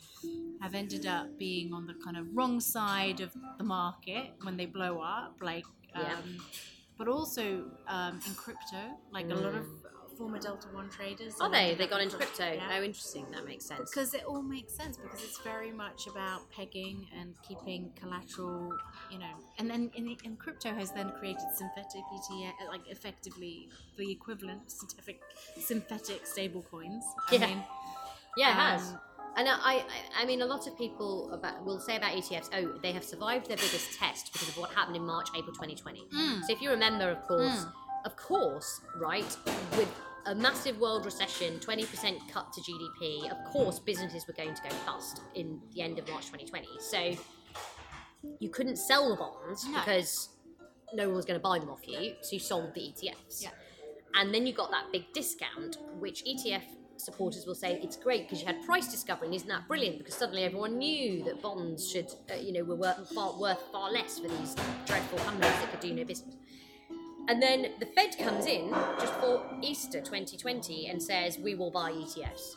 have 0.61 0.73
ended 0.75 1.05
up 1.05 1.37
being 1.37 1.73
on 1.73 1.87
the 1.87 1.93
kind 2.03 2.17
of 2.17 2.27
wrong 2.35 2.59
side 2.59 3.21
of 3.21 3.31
the 3.57 3.63
market 3.63 4.31
when 4.41 4.57
they 4.57 4.65
blow 4.65 4.99
up 4.99 5.37
like 5.41 5.65
um, 5.95 6.01
Yeah. 6.03 6.17
but 6.97 7.07
also 7.07 7.65
um, 7.87 8.19
in 8.27 8.33
crypto 8.35 8.81
like 9.11 9.29
a 9.29 9.35
lot 9.35 9.55
of 9.55 9.65
former 10.17 10.39
Delta 10.39 10.67
One 10.71 10.89
traders 10.89 11.35
Are 11.41 11.49
they? 11.49 11.75
They 11.75 11.87
got 11.87 12.01
into 12.01 12.17
crypto. 12.17 12.51
yeah. 12.53 12.69
Oh, 12.79 12.83
interesting. 12.83 13.25
That 13.31 13.45
makes 13.45 13.65
sense. 13.65 13.89
Because 13.89 14.13
it 14.13 14.23
all 14.27 14.41
makes 14.41 14.73
sense 14.73 14.97
because 14.97 15.23
it's 15.23 15.39
very 15.39 15.71
much 15.71 16.07
about 16.07 16.49
pegging 16.51 17.07
and 17.19 17.33
keeping 17.47 17.91
collateral, 17.99 18.71
you 19.11 19.19
know, 19.19 19.33
and 19.59 19.69
then 19.69 19.91
in, 19.95 20.15
in 20.23 20.35
crypto 20.37 20.73
has 20.73 20.91
then 20.91 21.11
created 21.19 21.43
synthetic 21.55 22.01
ETF, 22.13 22.53
like 22.69 22.87
effectively 22.89 23.69
the 23.97 24.11
equivalent 24.11 24.69
synthetic 24.71 25.21
synthetic 25.59 26.25
stable 26.25 26.63
coins. 26.69 27.03
I 27.29 27.35
Yeah. 27.35 27.45
mean, 27.47 27.63
yeah, 28.37 28.49
it 28.49 28.53
has. 28.79 28.89
um, 28.89 28.99
And 29.37 29.47
I, 29.49 29.53
I, 29.55 29.83
I 30.21 30.25
mean, 30.25 30.41
a 30.41 30.45
lot 30.45 30.67
of 30.67 30.77
people 30.77 31.31
about, 31.33 31.65
will 31.65 31.79
say 31.79 31.95
about 31.97 32.11
ETFs, 32.11 32.49
oh, 32.53 32.77
they 32.83 32.91
have 32.91 33.03
survived 33.03 33.47
their 33.47 33.57
biggest 33.57 33.97
test 33.99 34.31
because 34.33 34.49
of 34.49 34.57
what 34.57 34.71
happened 34.71 34.95
in 34.95 35.05
March, 35.05 35.27
April 35.35 35.53
2020. 35.53 36.01
Mm. 36.13 36.41
So 36.45 36.53
if 36.53 36.61
you 36.61 36.69
remember, 36.69 37.09
of 37.09 37.21
course, 37.27 37.65
of 38.05 38.15
course, 38.15 38.81
right, 38.97 39.37
with 39.77 39.89
a 40.25 40.35
massive 40.35 40.79
world 40.79 41.05
recession, 41.05 41.59
20% 41.59 42.19
cut 42.31 42.51
to 42.53 42.61
GDP, 42.61 43.29
of 43.29 43.51
course, 43.51 43.79
businesses 43.79 44.25
were 44.27 44.33
going 44.33 44.53
to 44.53 44.61
go 44.61 44.69
bust 44.85 45.21
in 45.35 45.59
the 45.73 45.81
end 45.81 45.99
of 45.99 46.07
March 46.09 46.25
2020. 46.31 46.67
So 46.79 47.15
you 48.39 48.49
couldn't 48.49 48.77
sell 48.77 49.09
the 49.09 49.15
bonds 49.15 49.65
No. 49.67 49.79
because 49.79 50.29
no 50.93 51.07
one 51.07 51.15
was 51.15 51.25
going 51.25 51.39
to 51.39 51.43
buy 51.43 51.59
them 51.59 51.69
off 51.69 51.87
you, 51.87 52.13
so 52.21 52.33
you 52.33 52.39
sold 52.39 52.73
the 52.73 52.81
ETFs. 52.81 53.41
Yeah. 53.43 53.49
And 54.15 54.33
then 54.33 54.45
you 54.45 54.53
got 54.53 54.69
that 54.71 54.91
big 54.91 55.11
discount, 55.13 55.77
which 55.99 56.23
ETF 56.23 56.61
supporters 56.97 57.45
will 57.45 57.55
say 57.55 57.79
it's 57.83 57.97
great 57.97 58.23
because 58.23 58.39
you 58.39 58.45
had 58.47 58.63
price 58.63 58.87
discovery, 58.87 59.27
and 59.27 59.35
isn't 59.35 59.49
that 59.49 59.67
brilliant? 59.67 59.97
Because 59.97 60.13
suddenly 60.13 60.43
everyone 60.43 60.77
knew 60.77 61.23
that 61.25 61.41
bonds 61.41 61.89
should, 61.89 62.07
uh, 62.31 62.35
you 62.35 62.53
know, 62.53 62.63
were 62.63 62.75
worth 62.75 63.09
far, 63.13 63.37
worth 63.39 63.61
far 63.71 63.91
less 63.91 64.19
for 64.19 64.27
these 64.27 64.55
dreadful 64.85 65.19
companies 65.19 65.51
that 65.51 65.71
could 65.71 65.79
do 65.79 65.93
no 65.93 66.03
business. 66.05 66.35
And 67.27 67.41
then 67.41 67.67
the 67.79 67.85
Fed 67.85 68.17
comes 68.19 68.45
in 68.45 68.69
just 68.99 69.13
for 69.15 69.43
Easter 69.61 69.99
2020 69.99 70.87
and 70.87 71.01
says 71.01 71.37
we 71.37 71.55
will 71.55 71.71
buy 71.71 71.91
ETFs, 71.91 72.55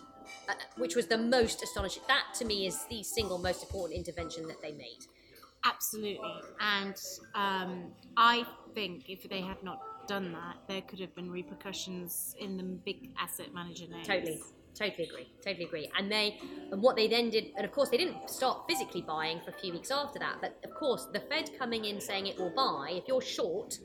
uh, 0.48 0.54
which 0.76 0.96
was 0.96 1.06
the 1.06 1.18
most 1.18 1.62
astonishing. 1.62 2.02
That 2.08 2.24
to 2.38 2.44
me 2.44 2.66
is 2.66 2.84
the 2.90 3.02
single 3.02 3.38
most 3.38 3.62
important 3.62 3.96
intervention 3.96 4.46
that 4.48 4.60
they 4.60 4.72
made. 4.72 5.06
absolutely. 5.64 6.32
And 6.60 6.96
um, 7.34 7.92
I 8.16 8.44
think 8.74 9.08
if 9.08 9.28
they 9.28 9.40
had 9.40 9.62
not 9.62 9.80
done 10.08 10.32
that, 10.32 10.56
there 10.68 10.82
could 10.82 11.00
have 11.00 11.14
been 11.14 11.30
repercussions 11.30 12.34
in 12.38 12.56
the 12.56 12.62
big 12.62 13.10
asset 13.20 13.52
manager 13.54 13.86
names. 13.88 14.06
Totally, 14.06 14.40
totally 14.74 15.04
agree, 15.04 15.28
totally 15.44 15.64
agree. 15.64 15.90
And 15.98 16.10
they, 16.10 16.38
and 16.70 16.82
what 16.82 16.96
they 16.96 17.08
then 17.08 17.30
did, 17.30 17.46
and 17.56 17.64
of 17.64 17.72
course 17.72 17.88
they 17.88 17.96
didn't 17.96 18.28
start 18.28 18.64
physically 18.68 19.02
buying 19.02 19.40
for 19.44 19.50
a 19.50 19.54
few 19.54 19.72
weeks 19.72 19.90
after 19.90 20.18
that. 20.18 20.36
But 20.40 20.58
of 20.64 20.74
course, 20.74 21.06
the 21.12 21.20
Fed 21.20 21.50
coming 21.58 21.84
in 21.84 22.00
saying 22.00 22.26
it 22.26 22.38
will 22.38 22.50
buy. 22.54 22.90
If 22.92 23.04
you're 23.08 23.22
short, 23.22 23.78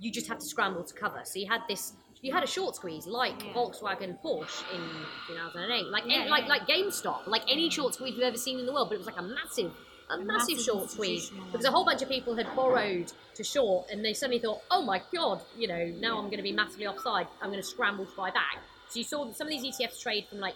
you 0.00 0.10
just 0.10 0.28
have 0.28 0.38
to 0.38 0.44
scramble 0.46 0.84
to 0.84 0.94
cover. 0.94 1.20
So 1.24 1.38
you 1.38 1.46
had 1.48 1.62
this 1.68 1.92
you 2.20 2.32
had 2.32 2.42
a 2.42 2.48
short 2.48 2.74
squeeze 2.74 3.06
like 3.06 3.38
Volkswagen 3.54 4.20
Porsche 4.20 4.64
in 4.74 4.80
2008, 5.28 5.86
like 5.86 6.02
Yeah, 6.06 6.22
any- 6.22 6.30
like 6.30 6.42
yeah. 6.44 6.48
like 6.48 6.66
GameStop, 6.66 7.26
like 7.28 7.42
any 7.48 7.70
short 7.70 7.94
squeeze 7.94 8.14
you've 8.14 8.22
ever 8.24 8.36
seen 8.36 8.58
in 8.58 8.66
the 8.66 8.72
world, 8.72 8.88
but 8.88 8.96
it 8.96 8.98
was 8.98 9.06
like 9.06 9.18
a 9.18 9.22
massive. 9.22 9.70
A, 10.10 10.16
massive, 10.16 10.26
massive 10.56 10.60
short 10.60 10.90
squeeze 10.90 11.30
because 11.52 11.66
a 11.66 11.70
whole 11.70 11.84
bunch 11.84 12.00
of 12.00 12.08
people 12.08 12.34
had 12.34 12.46
borrowed 12.56 13.12
to 13.34 13.44
short 13.44 13.90
and 13.92 14.02
they 14.04 14.14
suddenly 14.14 14.38
thought, 14.40 14.62
oh 14.70 14.82
my 14.82 15.02
god, 15.12 15.42
you 15.56 15.68
know, 15.68 15.84
now 16.00 16.16
I'm 16.16 16.24
going 16.24 16.38
to 16.38 16.42
be 16.42 16.50
massively 16.50 16.86
offside. 16.86 17.26
I'm 17.42 17.50
going 17.50 17.60
to 17.60 17.66
scramble 17.66 18.06
to 18.06 18.16
buy 18.16 18.30
back. 18.30 18.56
So 18.88 18.98
you 19.00 19.04
saw 19.04 19.30
some 19.32 19.46
of 19.46 19.50
these 19.50 19.64
ETFs 19.76 20.00
trade 20.00 20.24
from 20.30 20.40
like 20.40 20.54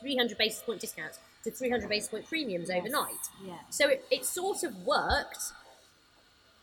300 0.00 0.36
basis 0.36 0.62
point 0.62 0.80
discounts 0.82 1.18
to 1.44 1.50
300 1.50 1.88
basis 1.88 2.10
point 2.10 2.26
premiums 2.28 2.68
overnight. 2.70 3.14
Yeah. 3.44 3.54
So 3.70 3.88
it, 3.88 4.04
it 4.10 4.26
sort 4.26 4.62
of 4.64 4.76
worked. 4.86 5.38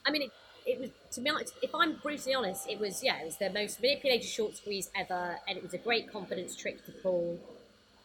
I 0.06 0.12
mean, 0.12 0.22
it, 0.22 0.32
it 0.66 0.80
was, 0.80 0.90
to 1.14 1.22
be 1.22 1.30
honest, 1.30 1.54
if 1.62 1.74
I'm 1.74 1.96
brutally 1.98 2.34
honest, 2.36 2.70
it 2.70 2.80
was, 2.80 3.04
yeah, 3.04 3.20
it 3.22 3.26
was 3.26 3.38
the 3.38 3.50
most 3.50 3.82
manipulated 3.82 4.28
short 4.28 4.56
squeeze 4.58 4.90
ever, 4.96 5.38
and 5.48 5.58
it 5.58 5.64
was 5.64 5.74
a 5.74 5.78
great 5.78 6.12
confidence 6.12 6.56
trick 6.56 6.86
to 6.86 6.92
pull. 6.92 7.40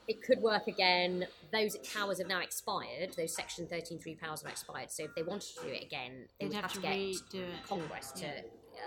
It 0.08 0.22
could 0.22 0.40
work 0.40 0.68
again. 0.68 1.26
Those 1.52 1.76
powers 1.92 2.18
have 2.18 2.28
now 2.28 2.40
expired. 2.40 3.14
Those 3.16 3.34
Section 3.34 3.66
13.3 3.66 4.20
powers 4.20 4.42
have 4.42 4.50
expired. 4.50 4.90
So 4.90 5.04
if 5.04 5.14
they 5.16 5.22
wanted 5.22 5.48
to 5.56 5.62
do 5.66 5.68
it 5.72 5.82
again, 5.82 6.26
they 6.38 6.46
They'd 6.46 6.54
would 6.54 6.62
have 6.62 6.72
to 6.74 6.80
to 6.80 6.82
get. 6.82 7.68
Congress 7.68 8.12
to 8.12 8.26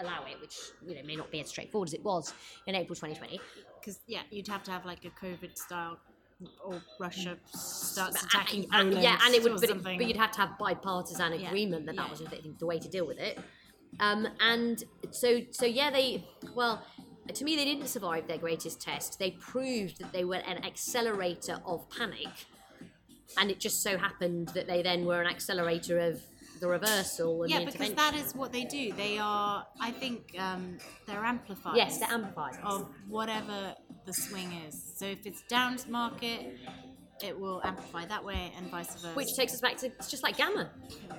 allow 0.01 0.23
it, 0.25 0.39
which 0.41 0.55
you 0.85 0.95
know 0.95 1.01
may 1.03 1.15
not 1.15 1.29
be 1.31 1.41
as 1.41 1.49
straightforward 1.49 1.89
as 1.89 1.93
it 1.93 2.03
was 2.03 2.33
in 2.67 2.75
April 2.75 2.95
2020. 2.95 3.39
Because 3.79 3.99
yeah, 4.07 4.21
you'd 4.31 4.47
have 4.47 4.63
to 4.63 4.71
have 4.71 4.85
like 4.85 5.03
a 5.05 5.09
COVID 5.09 5.57
style, 5.57 5.97
or 6.63 6.81
Russia 6.99 7.37
mm. 7.37 7.57
starts 7.57 8.23
attacking 8.23 8.63
and- 8.63 8.71
Poland. 8.71 8.93
and- 8.93 9.03
yeah, 9.03 9.19
and 9.23 9.35
it 9.35 9.43
would, 9.43 9.59
but, 9.59 9.69
it, 9.69 9.83
but 9.83 10.05
you'd 10.05 10.15
have 10.15 10.31
to 10.31 10.39
have 10.39 10.57
bipartisan 10.57 11.39
Yeah, 11.39 11.47
agreement 11.47 11.85
that 11.87 11.95
that 11.95 12.05
yeah. 12.05 12.11
was 12.11 12.55
the 12.59 12.65
way 12.65 12.79
to 12.79 12.87
deal 12.87 13.05
with 13.05 13.17
it. 13.19 13.37
Um, 13.99 14.27
and 14.39 14.83
so, 15.11 15.41
so 15.51 15.65
yeah, 15.65 15.91
they 15.91 16.25
well, 16.55 16.83
to 17.33 17.43
me, 17.43 17.55
they 17.55 17.65
didn't 17.65 17.87
survive 17.87 18.27
their 18.27 18.37
greatest 18.37 18.81
test. 18.81 19.19
They 19.19 19.31
proved 19.31 19.99
that 19.99 20.13
they 20.13 20.25
were 20.25 20.35
an 20.35 20.63
accelerator 20.65 21.59
of 21.65 21.89
panic, 21.89 22.27
and 23.37 23.51
it 23.51 23.59
just 23.59 23.81
so 23.81 23.97
happened 23.97 24.49
that 24.49 24.67
they 24.67 24.81
then 24.81 25.05
were 25.05 25.21
an 25.21 25.27
accelerator 25.27 25.99
of 25.99 26.21
the 26.59 26.67
reversal 26.67 27.43
and 27.43 27.51
yeah, 27.51 27.59
the 27.59 27.71
because 27.71 27.93
that 27.93 28.15
is 28.15 28.35
what 28.35 28.51
they 28.51 28.65
do. 28.65 28.91
They 28.93 29.17
are, 29.17 29.65
I 29.79 29.91
think, 29.91 30.35
um, 30.37 30.77
they're 31.07 31.23
amplifiers. 31.23 31.77
yes, 31.77 31.99
they're 31.99 32.11
amplifiers. 32.11 32.57
of 32.63 32.89
whatever 33.07 33.75
the 34.05 34.13
swing 34.13 34.51
is. 34.67 34.93
So 34.95 35.05
if 35.05 35.25
it's 35.25 35.41
down 35.43 35.77
market, 35.87 36.57
it 37.23 37.39
will 37.39 37.61
amplify 37.63 38.05
that 38.05 38.23
way, 38.23 38.51
and 38.57 38.69
vice 38.69 38.93
versa. 38.95 39.13
which 39.13 39.35
takes 39.35 39.53
us 39.53 39.61
back 39.61 39.77
to 39.77 39.87
it's 39.87 40.09
just 40.09 40.23
like 40.23 40.37
gamma, 40.37 40.69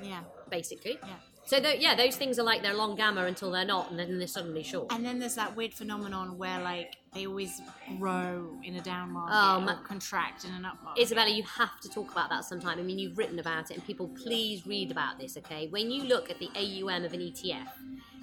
yeah, 0.02 0.20
basically. 0.50 0.98
yeah. 1.02 1.16
So 1.50 1.58
tho- 1.58 1.72
yeah, 1.72 1.96
those 1.96 2.14
things 2.14 2.38
are 2.38 2.44
like 2.44 2.62
they're 2.62 2.74
long 2.76 2.94
gamma 2.94 3.24
until 3.24 3.50
they're 3.50 3.64
not, 3.64 3.90
and 3.90 3.98
then 3.98 4.18
they're 4.18 4.28
suddenly 4.28 4.62
short. 4.62 4.92
And 4.92 5.04
then 5.04 5.18
there's 5.18 5.34
that 5.34 5.56
weird 5.56 5.74
phenomenon 5.74 6.38
where 6.38 6.60
like 6.62 6.94
they 7.12 7.26
always 7.26 7.60
grow 7.98 8.56
in 8.62 8.76
a 8.76 8.80
down 8.80 9.10
market 9.10 9.34
Oh, 9.34 9.68
or 9.68 9.82
contract 9.84 10.44
in 10.44 10.54
an 10.54 10.64
up 10.64 10.80
market. 10.84 11.02
Isabella, 11.02 11.28
you 11.28 11.42
have 11.42 11.80
to 11.80 11.88
talk 11.88 12.12
about 12.12 12.30
that 12.30 12.44
sometime. 12.44 12.78
I 12.78 12.82
mean, 12.82 13.00
you've 13.00 13.18
written 13.18 13.40
about 13.40 13.72
it, 13.72 13.78
and 13.78 13.84
people, 13.84 14.06
please 14.10 14.64
read 14.64 14.92
about 14.92 15.18
this, 15.18 15.36
okay? 15.38 15.66
When 15.66 15.90
you 15.90 16.04
look 16.04 16.30
at 16.30 16.38
the 16.38 16.50
AUM 16.54 17.04
of 17.04 17.14
an 17.14 17.18
ETF, 17.20 17.66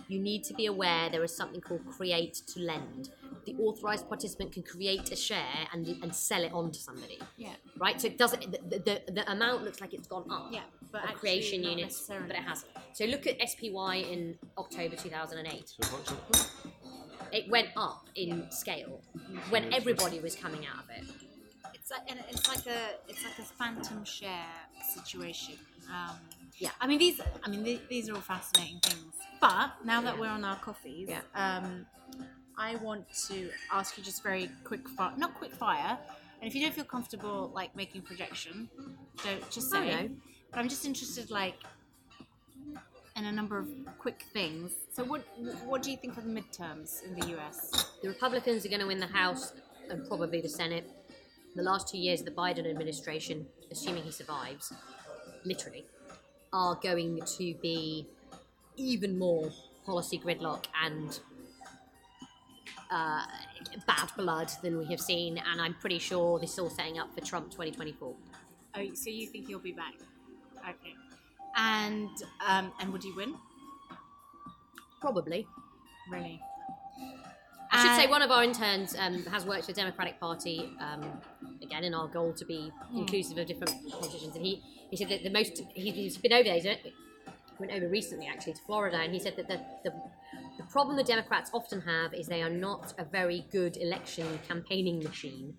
you 0.07 0.21
need 0.21 0.45
to 0.45 0.53
be 0.53 0.67
aware 0.67 1.09
there 1.09 1.21
is 1.25 1.35
something 1.35 1.59
called 1.59 1.85
create 1.85 2.33
to 2.53 2.61
lend. 2.61 3.09
The 3.45 3.55
authorized 3.55 4.07
participant 4.07 4.53
can 4.53 4.63
create 4.63 5.11
a 5.11 5.17
share 5.17 5.67
and, 5.73 5.85
and 6.01 6.15
sell 6.15 6.43
it 6.45 6.53
on 6.53 6.71
to 6.71 6.79
somebody, 6.79 7.19
yeah, 7.35 7.55
right? 7.77 7.99
So 7.99 8.07
it 8.07 8.17
doesn't, 8.17 8.51
the, 8.69 8.79
the, 8.79 9.11
the 9.11 9.29
amount 9.29 9.65
looks 9.65 9.81
like 9.81 9.93
it's 9.93 10.07
gone 10.07 10.31
up. 10.31 10.47
yeah, 10.51 10.61
but 10.91 11.03
of 11.03 11.09
actually 11.09 11.19
creation 11.19 11.61
not 11.61 11.69
units, 11.71 11.95
necessarily. 11.95 12.27
but 12.27 12.35
it 12.37 12.43
hasn't. 12.43 12.71
So 12.93 13.05
look 13.05 13.27
at 13.27 13.49
SPY 13.49 13.95
in 14.11 14.37
October 14.57 14.95
2008. 14.95 15.69
So 15.69 15.89
hot 15.89 16.05
chocolate. 16.05 16.47
It 17.31 17.49
went 17.49 17.69
up 17.75 18.07
in 18.15 18.49
scale 18.51 19.01
when 19.49 19.73
everybody 19.73 20.19
was 20.19 20.35
coming 20.35 20.65
out 20.65 20.83
of 20.83 20.89
it. 20.89 21.03
It's 21.73 21.91
like 21.91 22.09
and 22.09 22.19
it's 22.29 22.47
like 22.47 22.65
a 22.67 22.79
it's 23.07 23.23
like 23.23 23.37
a 23.39 23.43
phantom 23.43 24.03
share 24.05 24.45
situation. 24.95 25.55
Um, 25.89 26.15
Yeah. 26.57 26.71
I 26.81 26.87
mean 26.87 26.99
these 26.99 27.19
I 27.43 27.49
mean 27.49 27.63
th- 27.63 27.81
these 27.89 28.09
are 28.09 28.15
all 28.15 28.21
fascinating 28.21 28.79
things. 28.81 29.13
But 29.41 29.71
now 29.85 30.01
that 30.01 30.17
we're 30.17 30.29
on 30.29 30.43
our 30.43 30.55
coffees, 30.57 31.09
Yeah. 31.09 31.21
um, 31.35 31.85
I 32.57 32.75
want 32.77 33.05
to 33.27 33.49
ask 33.71 33.97
you 33.97 34.03
just 34.03 34.23
very 34.23 34.49
quick 34.63 34.87
fire, 34.89 35.13
not 35.17 35.35
quick 35.35 35.53
fire. 35.53 35.97
And 36.41 36.47
if 36.47 36.55
you 36.55 36.61
don't 36.61 36.73
feel 36.73 36.85
comfortable 36.85 37.51
like 37.53 37.75
making 37.75 38.01
projection, 38.03 38.69
don't 39.23 39.49
just 39.51 39.67
Oh, 39.67 39.81
say. 39.81 39.89
no. 40.07 40.09
But 40.51 40.59
I'm 40.59 40.69
just 40.69 40.85
interested 40.85 41.29
like 41.29 41.55
in 43.15 43.25
a 43.25 43.31
number 43.31 43.57
of 43.57 43.67
quick 43.97 44.23
things. 44.33 44.73
So 44.93 45.03
what 45.03 45.21
what 45.65 45.81
do 45.81 45.91
you 45.91 45.97
think 45.97 46.17
of 46.17 46.23
the 46.23 46.29
midterms 46.29 47.03
in 47.03 47.19
the 47.19 47.37
US? 47.37 47.95
The 48.01 48.09
Republicans 48.09 48.65
are 48.65 48.69
going 48.69 48.81
to 48.81 48.87
win 48.87 48.99
the 48.99 49.07
House 49.07 49.53
and 49.89 50.07
probably 50.07 50.41
the 50.41 50.49
Senate. 50.49 50.89
The 51.55 51.63
last 51.63 51.87
two 51.87 51.97
years, 51.97 52.21
the 52.21 52.31
Biden 52.31 52.69
administration, 52.69 53.47
assuming 53.71 54.03
he 54.03 54.11
survives, 54.11 54.71
literally, 55.43 55.85
are 56.53 56.75
going 56.75 57.19
to 57.37 57.55
be 57.55 58.05
even 58.75 59.17
more 59.17 59.49
policy 59.85 60.19
gridlock 60.19 60.65
and 60.85 61.19
uh, 62.91 63.25
bad 63.87 64.09
blood 64.15 64.51
than 64.61 64.77
we 64.77 64.85
have 64.85 65.01
seen. 65.01 65.37
And 65.37 65.59
I'm 65.59 65.73
pretty 65.73 65.99
sure 65.99 66.39
this 66.39 66.53
is 66.53 66.59
all 66.59 66.69
setting 66.69 66.99
up 66.99 67.13
for 67.13 67.21
Trump 67.21 67.49
2024. 67.51 68.13
Oh, 68.75 68.93
so 68.93 69.09
you 69.09 69.27
think 69.27 69.47
he'll 69.47 69.59
be 69.59 69.71
back? 69.71 69.95
Okay. 70.67 70.95
And 71.55 72.09
um, 72.47 72.71
and 72.79 72.91
would 72.91 73.03
you 73.03 73.15
win? 73.15 73.35
Probably. 75.01 75.47
Really? 76.11 76.39
I 77.71 77.85
should 77.85 78.01
say 78.01 78.07
one 78.09 78.21
of 78.21 78.31
our 78.31 78.43
interns 78.43 78.95
um, 78.97 79.23
has 79.25 79.45
worked 79.45 79.65
for 79.65 79.73
the 79.73 79.81
Democratic 79.81 80.19
Party, 80.19 80.71
um, 80.79 81.03
again, 81.61 81.83
in 81.83 81.93
our 81.93 82.07
goal 82.07 82.33
to 82.33 82.45
be 82.45 82.71
inclusive 82.95 83.37
of 83.37 83.45
different 83.45 83.73
politicians. 83.91 84.35
And 84.35 84.45
he, 84.45 84.63
he 84.89 84.95
said 84.95 85.09
that 85.09 85.23
the 85.23 85.29
most, 85.29 85.61
he, 85.73 85.91
he's 85.91 86.17
been 86.17 86.31
over 86.31 86.45
there, 86.45 86.55
he's 86.55 86.77
went 87.59 87.71
over 87.71 87.87
recently 87.87 88.27
actually 88.27 88.53
to 88.53 88.61
Florida, 88.61 88.97
and 88.97 89.13
he 89.13 89.19
said 89.19 89.35
that 89.35 89.47
the, 89.47 89.59
the, 89.83 89.93
the 90.57 90.63
problem 90.71 90.95
the 90.95 91.03
Democrats 91.03 91.49
often 91.53 91.81
have 91.81 92.13
is 92.13 92.27
they 92.27 92.41
are 92.41 92.49
not 92.49 92.93
a 92.97 93.03
very 93.03 93.45
good 93.51 93.77
election 93.77 94.39
campaigning 94.47 95.03
machine. 95.03 95.55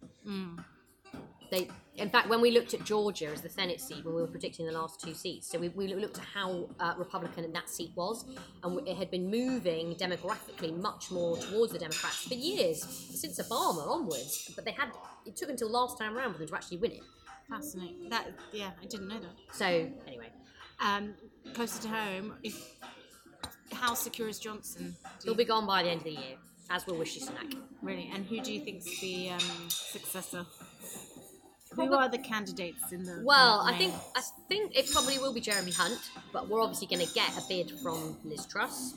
They, 1.51 1.69
in 1.97 2.11
fact, 2.11 2.29
when 2.29 2.41
we 2.41 2.51
looked 2.51 2.75
at 2.75 2.85
Georgia 2.85 3.27
as 3.27 3.41
the 3.41 3.49
Senate 3.49 3.81
seat, 3.81 4.05
when 4.05 4.15
we 4.15 4.21
were 4.21 4.29
predicting 4.29 4.67
the 4.67 4.73
last 4.73 5.01
two 5.01 5.15
seats, 5.15 5.49
so 5.51 5.59
we, 5.59 5.69
we 5.71 5.93
looked 5.95 6.19
at 6.19 6.25
how 6.25 6.69
uh, 6.79 6.95
Republican 6.99 7.51
that 7.53 7.69
seat 7.71 7.93
was, 7.95 8.25
and 8.63 8.87
it 8.87 8.97
had 8.97 9.11
been 9.11 9.31
moving 9.31 9.95
demographically 9.95 10.77
much 10.77 11.11
more 11.11 11.37
towards 11.39 11.73
the 11.73 11.79
Democrats 11.79 12.27
for 12.29 12.35
years, 12.35 12.83
since 12.83 13.41
Obama 13.41 13.87
onwards. 13.89 14.53
But 14.55 14.65
they 14.65 14.73
had 14.73 14.91
it 15.27 15.37
took 15.37 15.49
until 15.49 15.71
last 15.71 15.99
time 15.99 16.17
around 16.17 16.33
for 16.33 16.39
them 16.39 16.49
to 16.49 16.55
actually 16.55 16.79
win 16.79 16.93
it. 16.93 17.03
Fascinating. 17.49 18.11
That 18.11 18.27
yeah, 18.53 18.71
I 18.83 18.87
didn't 18.87 19.09
know 19.09 19.21
that. 19.21 19.31
So 19.55 19.65
anyway, 20.07 20.31
Um, 20.81 21.15
closer 21.55 21.81
to 21.83 21.89
home, 21.89 22.35
if 22.43 22.77
how 23.73 23.95
secure 23.95 24.29
is 24.29 24.39
Johnson? 24.39 24.97
He'll 25.25 25.35
be 25.35 25.45
gone 25.45 25.67
by 25.67 25.83
the 25.83 25.89
end 25.91 25.99
of 26.01 26.05
the 26.05 26.11
year, 26.13 26.37
as 26.71 26.87
will 26.87 26.97
Rishi 26.97 27.21
Sunak. 27.21 27.55
really. 27.83 28.11
And 28.15 28.25
who 28.27 28.41
do 28.41 28.53
you 28.53 28.61
think's 28.61 29.01
the 29.01 29.31
um, 29.31 29.41
successor? 29.69 30.47
Who 31.87 31.95
are 31.95 32.09
the 32.09 32.19
candidates 32.19 32.93
in 32.93 33.05
the? 33.05 33.23
Well, 33.25 33.61
in 33.61 33.67
the 33.67 33.73
I 33.75 33.79
think? 33.79 33.95
I 34.17 34.21
think 34.49 34.77
it 34.77 34.91
probably 34.91 35.19
will 35.19 35.33
be 35.33 35.41
Jeremy 35.41 35.73
Hunt, 35.73 35.99
but 36.33 36.49
we're 36.49 36.61
obviously 36.61 36.87
going 36.87 37.07
to 37.07 37.15
get 37.15 37.31
a 37.37 37.43
bid 37.49 37.73
from 37.81 38.17
Liz 38.25 38.47
Truss 38.47 38.95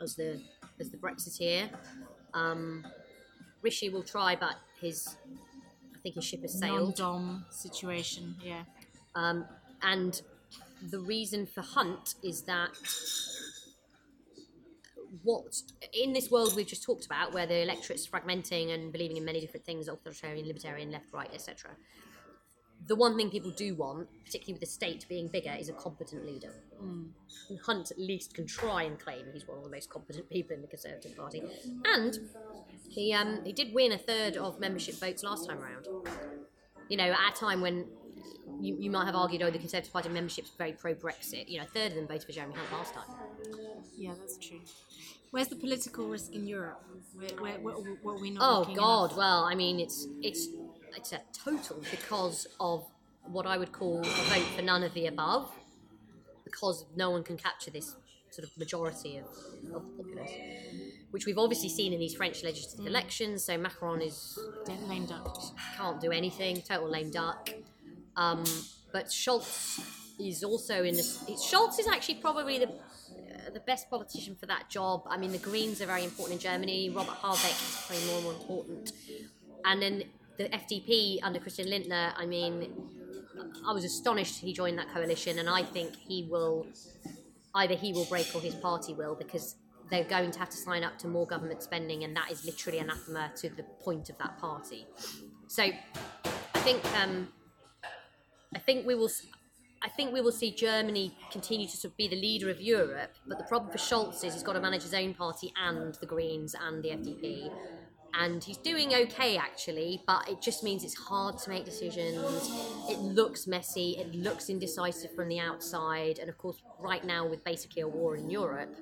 as 0.00 0.14
the 0.16 0.40
as 0.78 0.90
the 0.90 0.96
Brexiteer. 0.96 1.68
Um, 2.34 2.86
Rishi 3.62 3.88
will 3.88 4.02
try, 4.02 4.36
but 4.36 4.54
his 4.80 5.16
I 5.94 5.98
think 6.02 6.14
his 6.14 6.24
ship 6.24 6.42
has 6.42 6.58
sailed. 6.58 6.98
non-dom 6.98 7.44
situation. 7.50 8.36
Yeah. 8.42 8.62
Um, 9.14 9.46
and 9.82 10.20
the 10.90 10.98
reason 10.98 11.46
for 11.46 11.60
Hunt 11.60 12.14
is 12.22 12.42
that 12.42 12.70
what 15.22 15.62
in 15.92 16.12
this 16.12 16.30
world 16.30 16.54
we've 16.54 16.66
just 16.66 16.82
talked 16.82 17.06
about, 17.06 17.32
where 17.32 17.46
the 17.46 17.62
electorate's 17.62 18.06
fragmenting 18.06 18.72
and 18.72 18.92
believing 18.92 19.16
in 19.16 19.24
many 19.24 19.40
different 19.40 19.66
things, 19.66 19.88
authoritarian, 19.88 20.46
libertarian, 20.46 20.90
left, 20.90 21.12
right, 21.12 21.30
etc. 21.32 21.70
The 22.86 22.96
one 22.96 23.16
thing 23.16 23.30
people 23.30 23.50
do 23.50 23.74
want, 23.74 24.08
particularly 24.24 24.54
with 24.54 24.60
the 24.60 24.66
state 24.66 25.04
being 25.08 25.28
bigger, 25.28 25.54
is 25.58 25.68
a 25.68 25.74
competent 25.74 26.24
leader. 26.24 26.52
And 26.80 27.58
Hunt 27.66 27.90
at 27.90 27.98
least 27.98 28.34
can 28.34 28.46
try 28.46 28.84
and 28.84 28.98
claim 28.98 29.26
he's 29.32 29.46
one 29.46 29.58
of 29.58 29.64
the 29.64 29.70
most 29.70 29.90
competent 29.90 30.30
people 30.30 30.56
in 30.56 30.62
the 30.62 30.68
Conservative 30.68 31.14
Party. 31.16 31.42
And 31.84 32.18
he 32.88 33.12
um, 33.12 33.44
he 33.44 33.52
did 33.52 33.74
win 33.74 33.92
a 33.92 33.98
third 33.98 34.36
of 34.36 34.58
membership 34.60 34.94
votes 34.94 35.22
last 35.22 35.48
time 35.48 35.58
around. 35.58 35.86
You 36.88 36.96
know, 36.96 37.12
at 37.12 37.36
a 37.36 37.38
time 37.38 37.60
when 37.60 37.86
you, 38.60 38.76
you 38.78 38.90
might 38.90 39.06
have 39.06 39.14
argued, 39.14 39.42
oh, 39.42 39.50
the 39.50 39.58
Conservative 39.58 39.92
Party 39.92 40.08
membership's 40.08 40.50
very 40.56 40.72
pro 40.72 40.94
Brexit. 40.94 41.48
You 41.48 41.58
know, 41.58 41.64
a 41.64 41.68
third 41.68 41.92
of 41.92 41.94
them 41.94 42.06
voted 42.06 42.24
for 42.24 42.32
Jeremy 42.32 42.54
Hunt 42.54 42.72
last 42.72 42.94
time. 42.94 43.04
Yeah, 43.96 44.12
that's 44.18 44.38
true. 44.38 44.60
Where's 45.30 45.48
the 45.48 45.56
political 45.56 46.08
risk 46.08 46.32
in 46.32 46.46
Europe? 46.46 46.82
Where, 47.14 47.28
where, 47.38 47.58
where, 47.60 47.74
what 48.02 48.12
are 48.16 48.20
we 48.20 48.30
not 48.30 48.42
Oh 48.42 48.74
God! 48.74 49.04
enough? 49.10 49.16
Well, 49.16 49.44
I 49.44 49.54
mean, 49.54 49.78
it's 49.78 50.06
it's 50.22 50.48
it's 50.96 51.12
a 51.12 51.20
total 51.32 51.82
because 51.90 52.46
of 52.58 52.86
what 53.24 53.46
I 53.46 53.56
would 53.56 53.70
call 53.72 54.00
a 54.00 54.02
vote 54.04 54.46
for 54.56 54.62
none 54.62 54.82
of 54.82 54.92
the 54.94 55.06
above, 55.06 55.50
because 56.44 56.84
no 56.96 57.10
one 57.10 57.22
can 57.22 57.36
capture 57.36 57.70
this 57.70 57.94
sort 58.30 58.48
of 58.48 58.56
majority 58.58 59.18
of, 59.18 59.26
of 59.74 59.82
the 59.82 60.02
populace. 60.02 60.30
which 61.10 61.26
we've 61.26 61.38
obviously 61.38 61.68
seen 61.68 61.92
in 61.92 61.98
these 62.00 62.14
French 62.14 62.42
legislative 62.42 62.86
elections. 62.86 63.44
So 63.44 63.56
Macron 63.58 64.00
is 64.02 64.38
Dead 64.64 64.80
lame 64.88 65.06
duck. 65.06 65.36
can't 65.76 66.00
do 66.00 66.10
anything, 66.10 66.62
total 66.62 66.88
lame 66.88 67.10
duck. 67.10 67.50
Um, 68.16 68.42
but 68.92 69.06
Scholz 69.06 69.80
is 70.18 70.42
also 70.42 70.82
in 70.82 70.94
this. 70.94 71.18
Scholz 71.28 71.78
is 71.78 71.86
actually 71.88 72.16
probably 72.16 72.58
the 72.58 72.70
the 73.50 73.60
best 73.60 73.90
politician 73.90 74.34
for 74.34 74.46
that 74.46 74.68
job. 74.68 75.02
I 75.08 75.16
mean, 75.16 75.32
the 75.32 75.38
Greens 75.38 75.80
are 75.82 75.86
very 75.86 76.04
important 76.04 76.42
in 76.42 76.50
Germany. 76.50 76.90
Robert 76.90 77.16
Habeck 77.22 77.50
is 77.50 77.84
probably 77.86 78.06
more 78.06 78.16
and 78.16 78.24
more 78.24 78.34
important. 78.34 78.92
And 79.64 79.82
then 79.82 80.04
the 80.40 80.48
FDP 80.48 81.18
under 81.22 81.38
Christian 81.38 81.68
Lindner. 81.68 82.14
I 82.16 82.24
mean, 82.24 82.72
I 83.66 83.72
was 83.72 83.84
astonished 83.84 84.40
he 84.40 84.52
joined 84.52 84.78
that 84.78 84.88
coalition, 84.92 85.38
and 85.38 85.48
I 85.48 85.62
think 85.62 85.94
he 85.96 86.26
will 86.30 86.66
either 87.54 87.74
he 87.74 87.92
will 87.92 88.06
break 88.06 88.34
or 88.34 88.40
his 88.40 88.54
party 88.54 88.94
will 88.94 89.14
because 89.14 89.56
they're 89.90 90.04
going 90.04 90.30
to 90.30 90.38
have 90.38 90.48
to 90.50 90.56
sign 90.56 90.84
up 90.84 90.98
to 91.00 91.08
more 91.08 91.26
government 91.26 91.62
spending, 91.62 92.04
and 92.04 92.16
that 92.16 92.30
is 92.30 92.44
literally 92.44 92.78
anathema 92.78 93.32
to 93.36 93.50
the 93.50 93.64
point 93.84 94.08
of 94.08 94.16
that 94.18 94.38
party. 94.38 94.86
So, 95.48 95.64
I 95.64 96.58
think 96.60 96.82
um, 96.98 97.28
I 98.54 98.58
think 98.58 98.86
we 98.86 98.94
will. 98.94 99.10
I 99.82 99.88
think 99.88 100.12
we 100.12 100.20
will 100.20 100.32
see 100.32 100.50
Germany 100.50 101.16
continue 101.30 101.66
to 101.66 101.76
sort 101.76 101.92
of 101.92 101.96
be 101.96 102.06
the 102.06 102.16
leader 102.16 102.50
of 102.50 102.60
Europe, 102.60 103.14
but 103.26 103.38
the 103.38 103.44
problem 103.44 103.72
for 103.72 103.78
Scholz 103.78 104.22
is 104.22 104.34
he's 104.34 104.42
got 104.42 104.52
to 104.52 104.60
manage 104.60 104.82
his 104.82 104.92
own 104.92 105.14
party 105.14 105.52
and 105.56 105.94
the 105.94 106.06
Greens 106.06 106.54
and 106.60 106.82
the 106.82 106.90
FDP. 106.90 107.50
And 108.12 108.44
he's 108.44 108.58
doing 108.58 108.92
okay 108.92 109.38
actually, 109.38 110.02
but 110.06 110.28
it 110.28 110.42
just 110.42 110.62
means 110.62 110.84
it's 110.84 110.96
hard 110.96 111.38
to 111.38 111.48
make 111.48 111.64
decisions. 111.64 112.50
It 112.90 112.98
looks 112.98 113.46
messy, 113.46 113.96
it 113.98 114.14
looks 114.14 114.50
indecisive 114.50 115.14
from 115.14 115.28
the 115.28 115.38
outside, 115.38 116.18
and 116.18 116.28
of 116.28 116.36
course, 116.36 116.60
right 116.78 117.04
now 117.04 117.26
with 117.26 117.42
basically 117.44 117.80
a 117.80 117.88
war 117.88 118.16
in 118.16 118.28
Europe, 118.28 118.76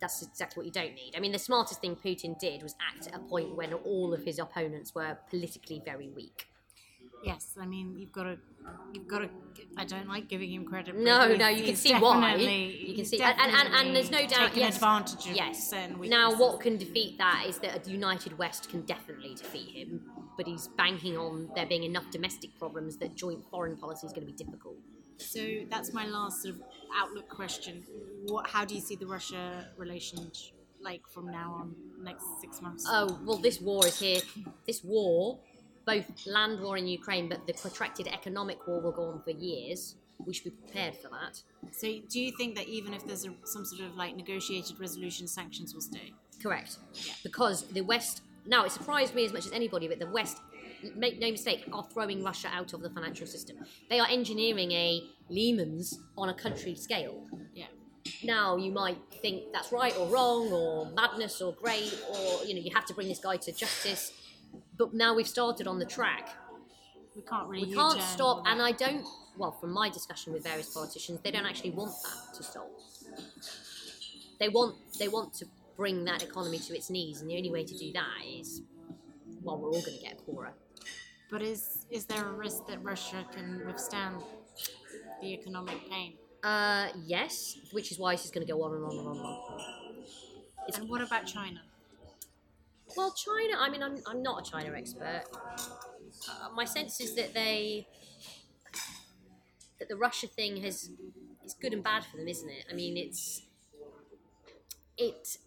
that's 0.00 0.22
exactly 0.22 0.60
what 0.60 0.66
you 0.66 0.72
don't 0.72 0.94
need. 0.94 1.14
I 1.16 1.20
mean, 1.20 1.32
the 1.32 1.38
smartest 1.38 1.82
thing 1.82 1.96
Putin 1.96 2.38
did 2.38 2.62
was 2.62 2.76
act 2.80 3.08
at 3.08 3.14
a 3.14 3.18
point 3.18 3.56
when 3.56 3.74
all 3.74 4.14
of 4.14 4.22
his 4.22 4.38
opponents 4.38 4.94
were 4.94 5.18
politically 5.28 5.82
very 5.84 6.08
weak. 6.08 6.46
Yes, 7.24 7.56
I 7.60 7.66
mean 7.66 7.96
you've 7.98 8.12
got 8.12 8.24
to, 8.24 8.38
you've 8.92 9.08
got 9.08 9.20
to. 9.20 9.30
I 9.76 9.84
don't 9.84 10.08
like 10.08 10.28
giving 10.28 10.52
him 10.52 10.64
credit. 10.64 10.96
No, 10.96 11.36
no, 11.36 11.48
you 11.48 11.64
can 11.64 11.76
see 11.76 11.94
why. 11.94 12.34
You 12.34 12.94
can 12.94 13.04
see, 13.04 13.20
and, 13.20 13.38
and, 13.38 13.74
and, 13.74 13.94
there's 13.94 14.10
no 14.10 14.26
doubt. 14.26 14.56
Yes, 14.56 14.74
advantage 14.74 15.26
yes. 15.26 15.72
Now, 16.00 16.34
what 16.36 16.60
can 16.60 16.78
defeat 16.78 17.18
that 17.18 17.44
is 17.46 17.58
that 17.58 17.86
a 17.86 17.90
united 17.90 18.36
West 18.38 18.70
can 18.70 18.82
definitely 18.82 19.34
defeat 19.34 19.70
him, 19.70 20.02
but 20.36 20.46
he's 20.46 20.68
banking 20.76 21.16
on 21.16 21.50
there 21.54 21.66
being 21.66 21.84
enough 21.84 22.10
domestic 22.10 22.58
problems 22.58 22.96
that 22.98 23.14
joint 23.14 23.44
foreign 23.50 23.76
policy 23.76 24.06
is 24.06 24.12
going 24.12 24.26
to 24.26 24.32
be 24.32 24.44
difficult. 24.44 24.76
So 25.18 25.40
that's 25.68 25.92
my 25.92 26.06
last 26.06 26.42
sort 26.42 26.56
of 26.56 26.62
outlook 26.96 27.28
question. 27.28 27.84
What? 28.26 28.48
How 28.48 28.64
do 28.64 28.74
you 28.74 28.80
see 28.80 28.96
the 28.96 29.06
Russia 29.06 29.68
relations 29.76 30.52
like 30.80 31.02
from 31.08 31.26
now 31.30 31.56
on, 31.60 31.74
next 32.02 32.24
six 32.40 32.62
months? 32.62 32.84
Oh 32.88 33.18
well, 33.24 33.38
this 33.38 33.60
war 33.60 33.86
is 33.86 33.98
here. 33.98 34.20
This 34.66 34.82
war, 34.84 35.40
both 35.88 36.26
land 36.26 36.60
war 36.60 36.76
in 36.76 36.86
Ukraine, 36.86 37.26
but 37.32 37.46
the 37.46 37.54
protracted 37.54 38.06
economic 38.08 38.58
war 38.66 38.78
will 38.80 38.92
go 38.92 39.04
on 39.12 39.22
for 39.22 39.30
years. 39.30 39.96
We 40.26 40.34
should 40.34 40.44
be 40.44 40.50
prepared 40.50 40.94
for 41.02 41.08
that. 41.08 41.34
So 41.72 41.86
do 42.12 42.20
you 42.20 42.30
think 42.36 42.56
that 42.56 42.66
even 42.68 42.92
if 42.92 43.06
there's 43.06 43.24
a, 43.24 43.32
some 43.44 43.64
sort 43.64 43.82
of 43.88 43.96
like 43.96 44.14
negotiated 44.14 44.78
resolution, 44.78 45.26
sanctions 45.26 45.72
will 45.72 45.80
stay? 45.80 46.12
Correct. 46.42 46.76
Yeah. 46.92 47.12
Because 47.22 47.62
the 47.78 47.80
West, 47.80 48.22
now 48.44 48.64
it 48.64 48.72
surprised 48.72 49.14
me 49.14 49.24
as 49.24 49.32
much 49.32 49.46
as 49.46 49.52
anybody, 49.52 49.88
but 49.88 49.98
the 49.98 50.10
West, 50.18 50.36
make 50.94 51.18
no 51.20 51.30
mistake, 51.30 51.66
are 51.72 51.86
throwing 51.92 52.22
Russia 52.22 52.48
out 52.52 52.72
of 52.74 52.82
the 52.82 52.90
financial 52.90 53.26
system. 53.26 53.56
They 53.88 53.98
are 53.98 54.08
engineering 54.08 54.72
a 54.72 55.02
Lehman's 55.30 55.98
on 56.18 56.28
a 56.28 56.34
country 56.34 56.74
scale. 56.74 57.26
Yeah. 57.54 57.66
Now 58.22 58.56
you 58.56 58.72
might 58.72 58.98
think 59.22 59.52
that's 59.52 59.72
right 59.72 59.96
or 59.96 60.06
wrong 60.08 60.52
or 60.52 60.90
madness 60.92 61.40
or 61.40 61.52
great 61.52 61.94
or 62.10 62.44
you 62.44 62.54
know 62.54 62.60
you 62.60 62.72
have 62.74 62.86
to 62.86 62.94
bring 62.94 63.08
this 63.08 63.20
guy 63.20 63.36
to 63.36 63.52
justice. 63.52 64.12
But 64.78 64.94
now 64.94 65.14
we've 65.14 65.28
started 65.28 65.66
on 65.66 65.78
the 65.78 65.84
track. 65.84 66.30
We 67.16 67.22
can't 67.22 67.48
really. 67.48 67.66
We 67.68 67.74
can't 67.74 68.00
stop, 68.00 68.44
and. 68.46 68.62
I 68.62 68.72
don't. 68.72 69.04
Well, 69.36 69.52
from 69.52 69.72
my 69.72 69.88
discussion 69.88 70.32
with 70.32 70.44
various 70.44 70.68
politicians, 70.70 71.20
they 71.22 71.30
don't 71.30 71.46
actually 71.46 71.70
want 71.70 71.92
that 72.04 72.34
to 72.36 72.42
stop. 72.42 72.70
They 74.40 74.48
want 74.48 74.76
they 74.98 75.08
want 75.08 75.34
to 75.34 75.46
bring 75.76 76.04
that 76.04 76.22
economy 76.22 76.58
to 76.58 76.74
its 76.76 76.90
knees, 76.90 77.20
and 77.20 77.30
the 77.30 77.36
only 77.36 77.50
way 77.50 77.64
to 77.64 77.76
do 77.76 77.92
that 77.92 78.24
is, 78.26 78.62
well, 79.42 79.58
we're 79.58 79.68
all 79.70 79.82
going 79.82 79.96
to 79.98 80.02
get 80.04 80.24
poorer. 80.24 80.52
But 81.30 81.42
is 81.42 81.86
is 81.90 82.06
there 82.06 82.26
a 82.26 82.32
risk 82.32 82.66
that 82.68 82.82
Russia 82.82 83.24
can 83.34 83.62
withstand 83.66 84.22
the 85.20 85.32
economic 85.34 85.88
pain? 85.90 86.14
Uh, 86.42 86.88
yes, 87.04 87.58
which 87.72 87.90
is 87.90 87.98
why 87.98 88.14
this 88.14 88.24
is 88.24 88.30
going 88.30 88.46
to 88.46 88.52
go 88.52 88.62
on 88.62 88.74
and 88.74 88.84
on 88.84 88.90
and 88.96 89.08
on 89.08 89.16
and 89.16 89.26
on. 89.26 89.60
It's- 90.68 90.78
and 90.78 90.88
what 90.88 91.00
about 91.00 91.26
China? 91.26 91.60
Well, 92.98 93.12
China. 93.12 93.54
I 93.60 93.70
mean, 93.70 93.80
I'm 93.80 93.98
I'm 94.08 94.24
not 94.24 94.44
a 94.44 94.50
China 94.50 94.76
expert. 94.76 95.22
Uh, 96.28 96.48
my 96.52 96.64
sense 96.64 97.00
is 97.00 97.14
that 97.14 97.32
they 97.32 97.86
that 99.78 99.88
the 99.88 99.94
Russia 99.94 100.26
thing 100.26 100.56
has 100.62 100.90
is 101.44 101.54
good 101.62 101.72
and 101.72 101.84
bad 101.84 102.04
for 102.04 102.16
them, 102.16 102.26
isn't 102.26 102.50
it? 102.50 102.64
I 102.68 102.74
mean, 102.74 102.96
it's 102.96 103.42
it. 104.96 105.38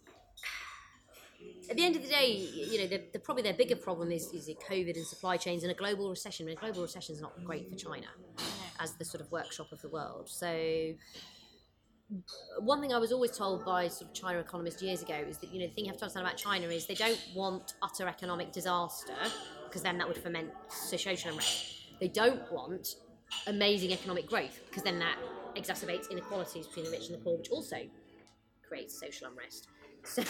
At 1.69 1.75
the 1.75 1.83
end 1.83 1.97
of 1.97 2.03
the 2.03 2.07
day, 2.07 2.31
you 2.31 2.77
know, 2.77 2.87
the, 2.87 3.01
the 3.11 3.19
probably 3.19 3.43
their 3.43 3.53
bigger 3.53 3.75
problem 3.75 4.13
is 4.13 4.31
is 4.31 4.49
COVID 4.69 4.95
and 4.95 5.05
supply 5.05 5.35
chains 5.35 5.63
and 5.63 5.73
a 5.73 5.75
global 5.75 6.09
recession. 6.09 6.45
I 6.45 6.47
mean, 6.47 6.57
a 6.57 6.61
global 6.61 6.83
recession 6.83 7.15
is 7.15 7.21
not 7.21 7.33
great 7.43 7.69
for 7.69 7.75
China 7.75 8.07
as 8.79 8.93
the 8.93 9.03
sort 9.03 9.19
of 9.19 9.29
workshop 9.29 9.73
of 9.73 9.81
the 9.81 9.89
world. 9.89 10.29
So 10.29 10.93
one 12.59 12.81
thing 12.81 12.93
I 12.93 12.97
was 12.97 13.11
always 13.11 13.31
told 13.31 13.65
by 13.65 13.87
sort 13.87 14.09
of 14.09 14.13
China 14.13 14.39
economists 14.39 14.81
years 14.81 15.01
ago 15.01 15.13
is 15.13 15.37
that 15.37 15.53
you 15.53 15.59
know 15.59 15.67
the 15.67 15.73
thing 15.73 15.85
you 15.85 15.91
have 15.91 15.99
to 15.99 16.03
understand 16.03 16.25
about 16.25 16.37
China 16.37 16.67
is 16.67 16.85
they 16.85 16.95
don't 16.95 17.19
want 17.35 17.73
utter 17.81 18.07
economic 18.07 18.51
disaster 18.51 19.13
because 19.65 19.81
then 19.81 19.97
that 19.97 20.07
would 20.07 20.17
foment 20.17 20.49
social 20.69 21.31
unrest. 21.31 21.75
They 21.99 22.09
don't 22.09 22.51
want 22.51 22.95
amazing 23.47 23.91
economic 23.91 24.27
growth 24.27 24.59
because 24.67 24.83
then 24.83 24.99
that 24.99 25.17
exacerbates 25.55 26.09
inequalities 26.09 26.67
between 26.67 26.85
the 26.85 26.91
rich 26.91 27.07
and 27.09 27.17
the 27.17 27.23
poor, 27.23 27.37
which 27.37 27.49
also 27.49 27.77
creates 28.67 28.99
social 28.99 29.27
unrest. 29.27 29.67
So 30.03 30.23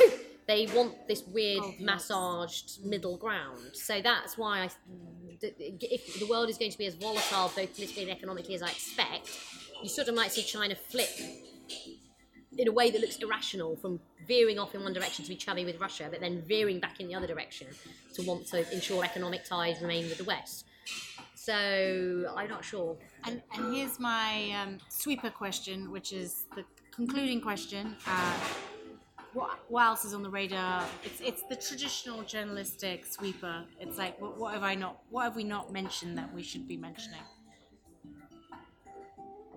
they 0.50 0.68
want 0.76 1.08
this 1.08 1.24
weird 1.24 1.60
oh, 1.60 1.72
Goldilocks. 1.72 2.10
massaged 2.10 2.86
middle 2.86 3.16
ground. 3.16 3.58
So 3.72 4.02
that's 4.02 4.38
why 4.38 4.64
I, 4.64 4.70
if 5.42 6.20
the 6.20 6.26
world 6.26 6.50
is 6.50 6.58
going 6.58 6.72
to 6.72 6.78
be 6.78 6.88
as 6.88 6.96
volatile 6.96 7.50
both 7.56 7.74
politically 7.74 8.02
and 8.02 8.12
economically 8.12 8.56
as 8.56 8.62
I 8.62 8.68
expect, 8.68 9.30
you 9.82 9.88
sort 9.88 10.10
of 10.10 10.16
might 10.16 10.34
see 10.34 10.44
China 10.44 10.76
flip 10.76 11.08
in 12.58 12.68
a 12.68 12.72
way 12.72 12.92
that 12.92 13.00
looks 13.00 13.18
irrational 13.18 13.76
from 13.78 14.00
veering 14.28 14.60
off 14.60 14.76
in 14.76 14.84
one 14.84 14.94
direction 14.94 15.24
to 15.24 15.30
be 15.30 15.36
chummy 15.36 15.66
with 15.66 15.80
Russia, 15.80 16.08
but 16.12 16.20
then 16.20 16.42
veering 16.42 16.80
back 16.80 17.00
in 17.00 17.08
the 17.08 17.16
other 17.16 17.28
direction 17.28 17.68
to 18.14 18.22
want 18.24 18.46
to 18.48 18.72
ensure 18.74 19.04
economic 19.04 19.46
ties 19.46 19.82
remain 19.82 20.04
with 20.10 20.18
the 20.18 20.24
West. 20.24 20.66
So 21.36 22.32
I'm 22.36 22.50
not 22.50 22.64
sure. 22.64 22.98
And, 23.26 23.42
and 23.54 23.74
here's 23.74 24.00
my 24.00 24.52
um, 24.62 24.78
sweeper 24.90 25.30
question, 25.30 25.90
which 25.92 26.14
is 26.14 26.46
the 26.56 26.64
concluding 26.92 27.42
question. 27.42 27.96
Uh, 28.06 28.34
what, 29.34 29.60
what 29.70 29.86
else 29.86 30.06
is 30.06 30.14
on 30.14 30.24
the 30.24 30.30
radar? 30.30 30.86
It's 31.04 31.22
it's 31.22 31.44
the 31.44 31.56
traditional 31.56 32.22
journalistic 32.24 33.06
sweeper. 33.06 33.64
It's 33.80 33.98
like 33.98 34.20
what, 34.22 34.38
what 34.38 34.54
have 34.54 34.64
I 34.64 34.76
not? 34.76 35.02
What 35.10 35.24
have 35.24 35.36
we 35.36 35.44
not 35.44 35.72
mentioned 35.72 36.18
that 36.18 36.34
we 36.34 36.44
should 36.44 36.68
be 36.68 36.76
mentioning? 36.78 37.22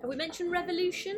Have 0.01 0.09
we 0.09 0.15
mentioned 0.15 0.51
revolution? 0.51 1.17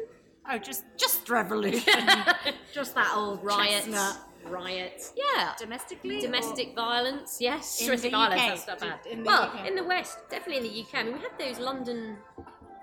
Oh, 0.50 0.58
just 0.58 0.86
just 0.98 1.30
revolution, 1.30 1.94
just 2.74 2.96
that 2.96 3.12
old 3.16 3.44
Riots. 3.44 3.86
chestnut. 3.86 4.18
Riots. 4.46 5.14
Yeah. 5.18 5.54
Domestically, 5.60 6.22
Domestic 6.22 6.74
violence, 6.74 7.38
yes. 7.42 7.82
In 7.82 7.88
Domestic 7.88 8.12
violence, 8.12 8.64
that's 8.64 8.82
not 8.82 9.04
bad. 9.04 9.12
in 9.12 9.20
the 9.24 9.26
well, 9.26 9.44
UK. 9.54 9.68
in 9.68 9.76
the 9.76 9.84
West, 9.84 10.20
definitely 10.30 10.66
in 10.68 10.74
the 10.74 10.82
UK. 10.82 10.96
I 10.96 11.04
mean, 11.04 11.14
we 11.16 11.20
had 11.20 11.38
those 11.38 11.60
London. 11.60 12.16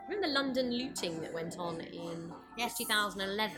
Remember 0.08 0.26
the 0.28 0.34
London 0.34 0.70
looting 0.72 1.18
that 1.22 1.32
went 1.32 1.56
on 1.58 1.80
in 1.80 2.30
Yes. 2.58 2.76
2011? 2.76 3.56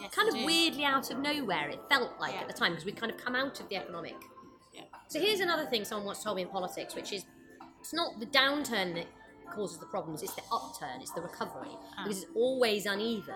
Yes, 0.00 0.14
kind 0.14 0.28
of 0.28 0.34
weirdly 0.44 0.84
out 0.84 1.10
of 1.10 1.18
nowhere, 1.18 1.68
it 1.70 1.80
felt 1.90 2.12
like 2.20 2.34
Yeah. 2.34 2.42
at 2.42 2.46
the 2.46 2.54
time, 2.54 2.70
because 2.72 2.84
we'd 2.84 2.96
kind 2.96 3.10
of 3.10 3.18
come 3.18 3.34
out 3.34 3.58
of 3.58 3.68
the 3.68 3.74
economic. 3.76 4.14
Yeah. 4.72 4.82
So 5.08 5.18
here's 5.18 5.40
another 5.40 5.66
thing 5.66 5.84
someone 5.84 6.06
once 6.06 6.22
told 6.22 6.36
me 6.36 6.42
in 6.42 6.48
politics, 6.48 6.94
which 6.94 7.12
is 7.12 7.24
it's 7.80 7.92
not 7.92 8.20
the 8.20 8.26
downturn 8.26 8.94
that 8.94 9.06
causes 9.50 9.78
the 9.78 9.86
problems, 9.86 10.22
it's 10.22 10.34
the 10.34 10.42
upturn, 10.52 11.00
it's 11.00 11.12
the 11.12 11.20
recovery. 11.20 11.70
Ah. 11.96 12.04
Because 12.04 12.22
it's 12.22 12.32
always 12.34 12.86
uneven. 12.86 13.34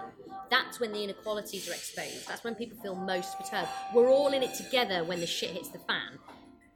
That's 0.51 0.81
when 0.81 0.93
the 0.93 1.03
inequalities 1.03 1.69
are 1.69 1.73
exposed. 1.73 2.29
That's 2.29 2.45
when 2.45 2.55
people 2.55 2.79
feel 2.79 2.95
most 2.95 3.39
perturbed. 3.39 3.69
We're 3.95 4.11
all 4.11 4.29
in 4.29 4.43
it 4.43 4.55
together 4.55 5.05
when 5.05 5.21
the 5.21 5.27
shit 5.27 5.51
hits 5.51 5.69
the 5.69 5.79
fan. 5.79 6.19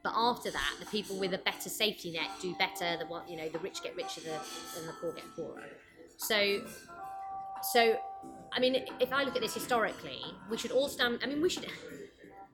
But 0.03 0.13
after 0.15 0.51
that, 0.51 0.73
the 0.79 0.85
people 0.85 1.17
with 1.17 1.33
a 1.33 1.37
better 1.39 1.69
safety 1.69 2.11
net 2.11 2.29
do 2.41 2.55
better. 2.55 2.97
The 2.97 3.05
one, 3.07 3.27
you 3.27 3.35
know, 3.37 3.49
the 3.49 3.59
rich 3.59 3.83
get 3.83 3.95
richer, 3.95 4.21
the, 4.21 4.35
and 4.79 4.87
the 4.87 4.93
poor 5.01 5.11
get 5.11 5.25
poorer. 5.35 5.63
So, 6.17 6.61
so, 7.61 7.99
I 8.53 8.59
mean, 8.59 8.85
if 8.99 9.11
I 9.11 9.23
look 9.23 9.35
at 9.35 9.41
this 9.41 9.53
historically, 9.53 10.21
we 10.49 10.57
should 10.57 10.71
all 10.71 10.87
stand. 10.87 11.19
I 11.23 11.27
mean, 11.27 11.41
we 11.41 11.49
should 11.49 11.65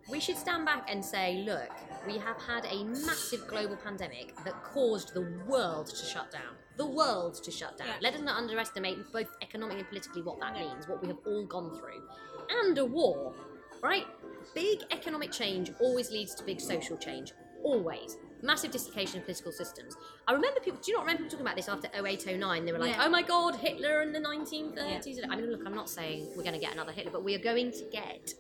we 0.10 0.19
should 0.19 0.38
stand 0.38 0.65
back 0.65 0.89
and 0.89 1.03
say, 1.03 1.43
look, 1.45 1.69
we 2.05 2.18
have 2.18 2.41
had 2.41 2.65
a 2.65 2.84
massive 2.84 3.47
global 3.47 3.77
pandemic 3.77 4.35
that 4.43 4.61
caused 4.64 5.14
the 5.14 5.41
world 5.47 5.88
to 5.88 6.05
shut 6.05 6.31
down. 6.31 6.55
The 6.77 6.85
world 6.85 7.35
to 7.43 7.51
shut 7.51 7.77
down. 7.77 7.87
Yeah. 7.87 7.93
Let 8.01 8.15
us 8.15 8.21
not 8.21 8.37
underestimate 8.37 9.11
both 9.11 9.29
economically 9.41 9.79
and 9.81 9.89
politically 9.89 10.21
what 10.23 10.39
that 10.39 10.53
means, 10.53 10.87
what 10.87 11.01
we 11.01 11.07
have 11.07 11.17
all 11.25 11.45
gone 11.45 11.71
through. 11.77 12.01
And 12.49 12.77
a 12.77 12.85
war, 12.85 13.33
right? 13.81 14.05
big 14.53 14.79
economic 14.91 15.31
change 15.31 15.71
always 15.79 16.11
leads 16.11 16.35
to 16.35 16.43
big 16.43 16.59
social 16.59 16.97
change. 16.97 17.31
Always. 17.63 18.17
Massive 18.41 18.71
dislocation 18.71 19.19
of 19.19 19.25
political 19.25 19.51
systems. 19.53 19.95
I 20.27 20.33
remember 20.33 20.59
people, 20.59 20.79
do 20.83 20.91
you 20.91 20.97
not 20.97 21.03
remember 21.05 21.23
people 21.23 21.31
talking 21.37 21.45
about 21.45 21.55
this 21.55 21.69
after 21.69 21.87
08, 22.05 22.37
09? 22.37 22.65
They 22.65 22.73
were 22.73 22.77
like, 22.77 22.95
Yeah. 22.95 23.05
oh 23.05 23.09
my 23.09 23.21
god, 23.21 23.55
Hitler 23.55 24.01
in 24.01 24.11
the 24.11 24.19
1930s. 24.19 25.19
I 25.29 25.35
mean, 25.37 25.49
look, 25.49 25.61
I'm 25.65 25.73
not 25.73 25.89
saying 25.89 26.27
we're 26.35 26.43
going 26.43 26.55
to 26.55 26.59
get 26.59 26.73
another 26.73 26.91
Hitler, 26.91 27.11
but 27.11 27.23
we 27.23 27.35
are 27.35 27.39
going 27.39 27.71
to 27.71 27.85
get 27.91 28.33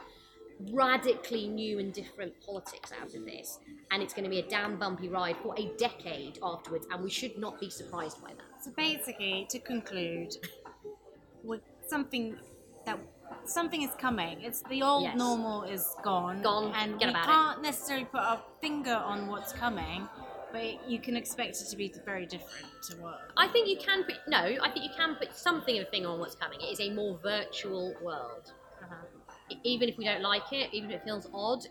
radically 0.71 1.47
new 1.47 1.79
and 1.79 1.93
different 1.93 2.33
politics 2.45 2.91
out 3.01 3.13
of 3.13 3.25
this. 3.25 3.59
And 3.91 4.01
it's 4.01 4.13
going 4.13 4.23
to 4.23 4.29
be 4.29 4.39
a 4.39 4.47
damn 4.47 4.77
bumpy 4.77 5.09
ride 5.09 5.37
for 5.43 5.53
a 5.57 5.71
decade 5.77 6.39
afterwards, 6.41 6.87
and 6.91 7.03
we 7.03 7.09
should 7.09 7.37
not 7.37 7.59
be 7.59 7.69
surprised 7.69 8.21
by 8.21 8.29
that. 8.29 8.63
So 8.63 8.71
basically, 8.75 9.45
to 9.49 9.59
conclude, 9.59 10.35
with 11.43 11.61
something 11.87 12.37
that 12.85 12.99
something 13.45 13.81
is 13.81 13.91
coming. 13.97 14.41
It's 14.41 14.61
the 14.63 14.81
old 14.83 15.03
Yes. 15.03 15.17
normal 15.17 15.63
is 15.63 15.95
gone. 16.03 16.41
Gone. 16.41 16.71
and 16.75 16.99
Get 16.99 17.07
we 17.07 17.13
can't 17.13 17.61
necessarily 17.61 18.05
put 18.05 18.21
our 18.21 18.41
finger 18.61 18.93
on 18.95 19.27
what's 19.27 19.51
coming, 19.53 20.07
but 20.51 20.87
you 20.89 20.99
can 20.99 21.17
expect 21.17 21.59
it 21.61 21.65
to 21.69 21.75
be 21.75 21.91
very 22.05 22.25
different 22.25 22.67
to 22.89 22.97
what. 22.97 23.19
I 23.35 23.47
think 23.47 23.67
you 23.67 23.77
can 23.77 24.03
put 24.03 24.17
no. 24.27 24.37
I 24.61 24.69
think 24.69 24.85
you 24.85 24.91
can 24.95 25.15
put 25.15 25.35
something 25.35 25.77
of 25.79 25.87
a 25.87 25.89
finger 25.89 26.09
on 26.09 26.19
what's 26.19 26.35
coming. 26.35 26.59
It 26.61 26.71
is 26.71 26.79
a 26.79 26.89
more 26.91 27.17
virtual 27.23 27.93
world. 28.01 28.53
Even 29.63 29.89
if 29.89 29.97
we 29.97 30.05
don't 30.05 30.21
like 30.21 30.51
it, 30.51 30.73
even 30.73 30.91
if 30.91 30.97
it 31.01 31.03
feels 31.03 31.27
odd, 31.33 31.65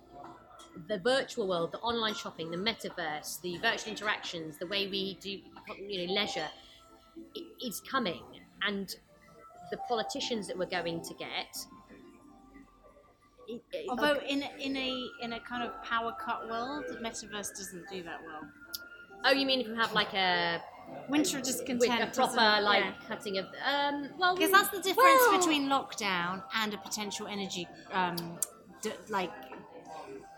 the 0.89 0.99
virtual 0.99 1.47
world, 1.49 1.73
the 1.73 1.79
online 1.81 2.15
shopping, 2.15 2.51
the 2.51 2.57
metaverse, 2.57 3.41
the 3.43 3.59
virtual 3.59 3.91
interactions, 3.91 4.59
the 4.59 4.67
way 4.67 4.89
we 4.89 5.15
do, 5.21 5.41
you 5.79 6.07
know, 6.07 6.13
leisure, 6.15 6.49
is 7.63 7.81
coming, 7.81 8.23
and 8.63 8.95
the 9.71 9.77
politicians 9.89 10.47
that 10.49 10.57
we're 10.59 10.67
going 10.67 11.03
to 11.03 11.15
get. 11.15 11.57
it- 13.49 13.63
it- 13.73 13.89
Although 13.89 14.19
in 14.21 14.43
in 14.43 14.77
a 14.77 15.11
in 15.21 15.33
a 15.33 15.41
kind 15.41 15.63
of 15.63 15.83
power 15.83 16.13
cut 16.25 16.49
world, 16.49 16.85
the 16.89 16.97
metaverse 16.97 17.51
doesn't 17.51 17.89
do 17.91 18.03
that 18.05 18.21
well. 18.25 18.43
oh, 19.25 19.33
you 19.33 19.47
mean 19.47 19.61
if 19.61 19.69
we 19.69 19.77
have 19.77 19.93
like 19.93 20.15
a 20.15 20.63
Winter 21.09 21.39
of 21.39 21.45
with 21.45 21.57
discontent. 21.57 22.03
a 22.03 22.07
proper 22.15 22.63
like 22.63 22.85
yeah. 22.85 22.93
cutting 23.09 23.39
of 23.39 23.47
um 23.67 24.09
well 24.19 24.35
Because 24.37 24.53
that's 24.53 24.69
the 24.71 24.81
difference 24.81 25.21
well, 25.29 25.39
between 25.39 25.69
lockdown 25.69 26.43
and 26.55 26.73
a 26.75 26.79
potential 26.79 27.27
energy, 27.27 27.67
um, 27.93 28.17
d- 28.83 28.93
like 29.09 29.31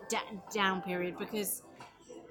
da- 0.09 0.19
down 0.53 0.83
period. 0.83 1.19
Because 1.19 1.63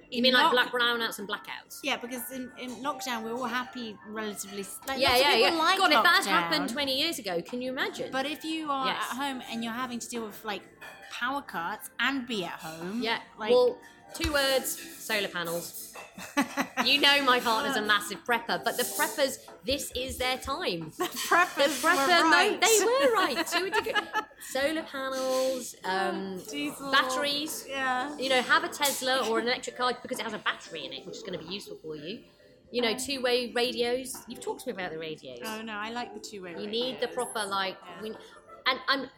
you 0.09 0.21
mean 0.21 0.33
like 0.33 0.51
black 0.51 0.71
brownouts 0.71 1.19
and 1.19 1.27
blackouts 1.27 1.79
Yeah, 1.83 1.97
because 1.97 2.31
in, 2.31 2.51
in 2.59 2.69
lockdown 2.83 3.23
we're 3.23 3.33
all 3.33 3.45
happy, 3.45 3.95
relatively. 4.07 4.63
Like, 4.87 4.99
yeah, 4.99 5.15
yeah, 5.17 5.35
yeah. 5.35 5.49
Like 5.55 5.77
God, 5.79 5.91
if 5.91 6.03
that 6.03 6.25
happened 6.25 6.69
20 6.69 6.95
years 6.99 7.19
ago, 7.19 7.41
can 7.41 7.61
you 7.61 7.71
imagine? 7.71 8.09
But 8.11 8.25
if 8.25 8.43
you 8.43 8.69
are 8.69 8.87
Yes. 8.87 8.97
at 9.11 9.17
home 9.17 9.41
and 9.49 9.63
you're 9.63 9.73
having 9.73 9.99
to 9.99 10.07
deal 10.09 10.25
with 10.25 10.43
like 10.45 10.61
power 11.11 11.41
cuts 11.41 11.89
and 11.99 12.27
be 12.27 12.43
at 12.45 12.51
home, 12.53 13.01
yeah, 13.01 13.19
like 13.39 13.51
well, 13.51 13.77
two 14.13 14.31
words: 14.33 14.79
solar 14.99 15.27
panels. 15.27 15.93
You 16.85 17.01
know, 17.01 17.23
my 17.23 17.39
partner's 17.39 17.75
a 17.75 17.81
massive 17.81 18.23
prepper, 18.23 18.63
but 18.63 18.77
the 18.77 18.83
preppers, 18.83 19.37
this 19.65 19.91
is 19.95 20.17
their 20.17 20.37
time. 20.37 20.91
preppers 20.91 21.81
Prepper 21.81 22.21
were 22.21 22.23
mo- 22.25 22.31
right. 22.31 22.61
they 22.61 22.85
were 22.85 23.13
right 23.15 23.47
to 23.47 23.63
a 23.65 23.69
degree. 23.71 23.93
Solar 24.51 24.83
panels, 24.83 25.75
um, 25.85 26.39
Diesel. 26.49 26.91
batteries. 26.91 27.65
Yeah. 27.67 28.15
You 28.17 28.29
know, 28.29 28.41
have 28.43 28.63
a 28.63 28.67
Tesla 28.69 29.27
or 29.27 29.39
an 29.39 29.47
electric 29.47 29.77
car 29.77 29.93
because 30.01 30.19
it 30.19 30.23
has 30.23 30.33
a 30.33 30.37
battery 30.39 30.85
in 30.85 30.93
it, 30.93 31.05
which 31.05 31.15
is 31.17 31.23
going 31.23 31.37
to 31.39 31.43
be 31.43 31.51
useful 31.51 31.77
for 31.81 31.95
you. 31.95 32.19
You 32.71 32.81
know, 32.81 32.93
two-way 32.95 33.51
radios. 33.55 34.15
You've 34.27 34.41
talked 34.41 34.61
to 34.65 34.67
me 34.67 34.73
about 34.73 34.91
the 34.91 34.99
radios. 34.99 35.39
Oh 35.45 35.61
no, 35.61 35.73
I 35.73 35.89
like 35.91 36.13
the 36.13 36.19
two-way. 36.19 36.55
You 36.59 36.67
need 36.67 36.99
the 37.01 37.07
proper 37.07 37.43
like, 37.45 37.77
we, 38.01 38.09
and 38.09 38.79
and 38.89 39.09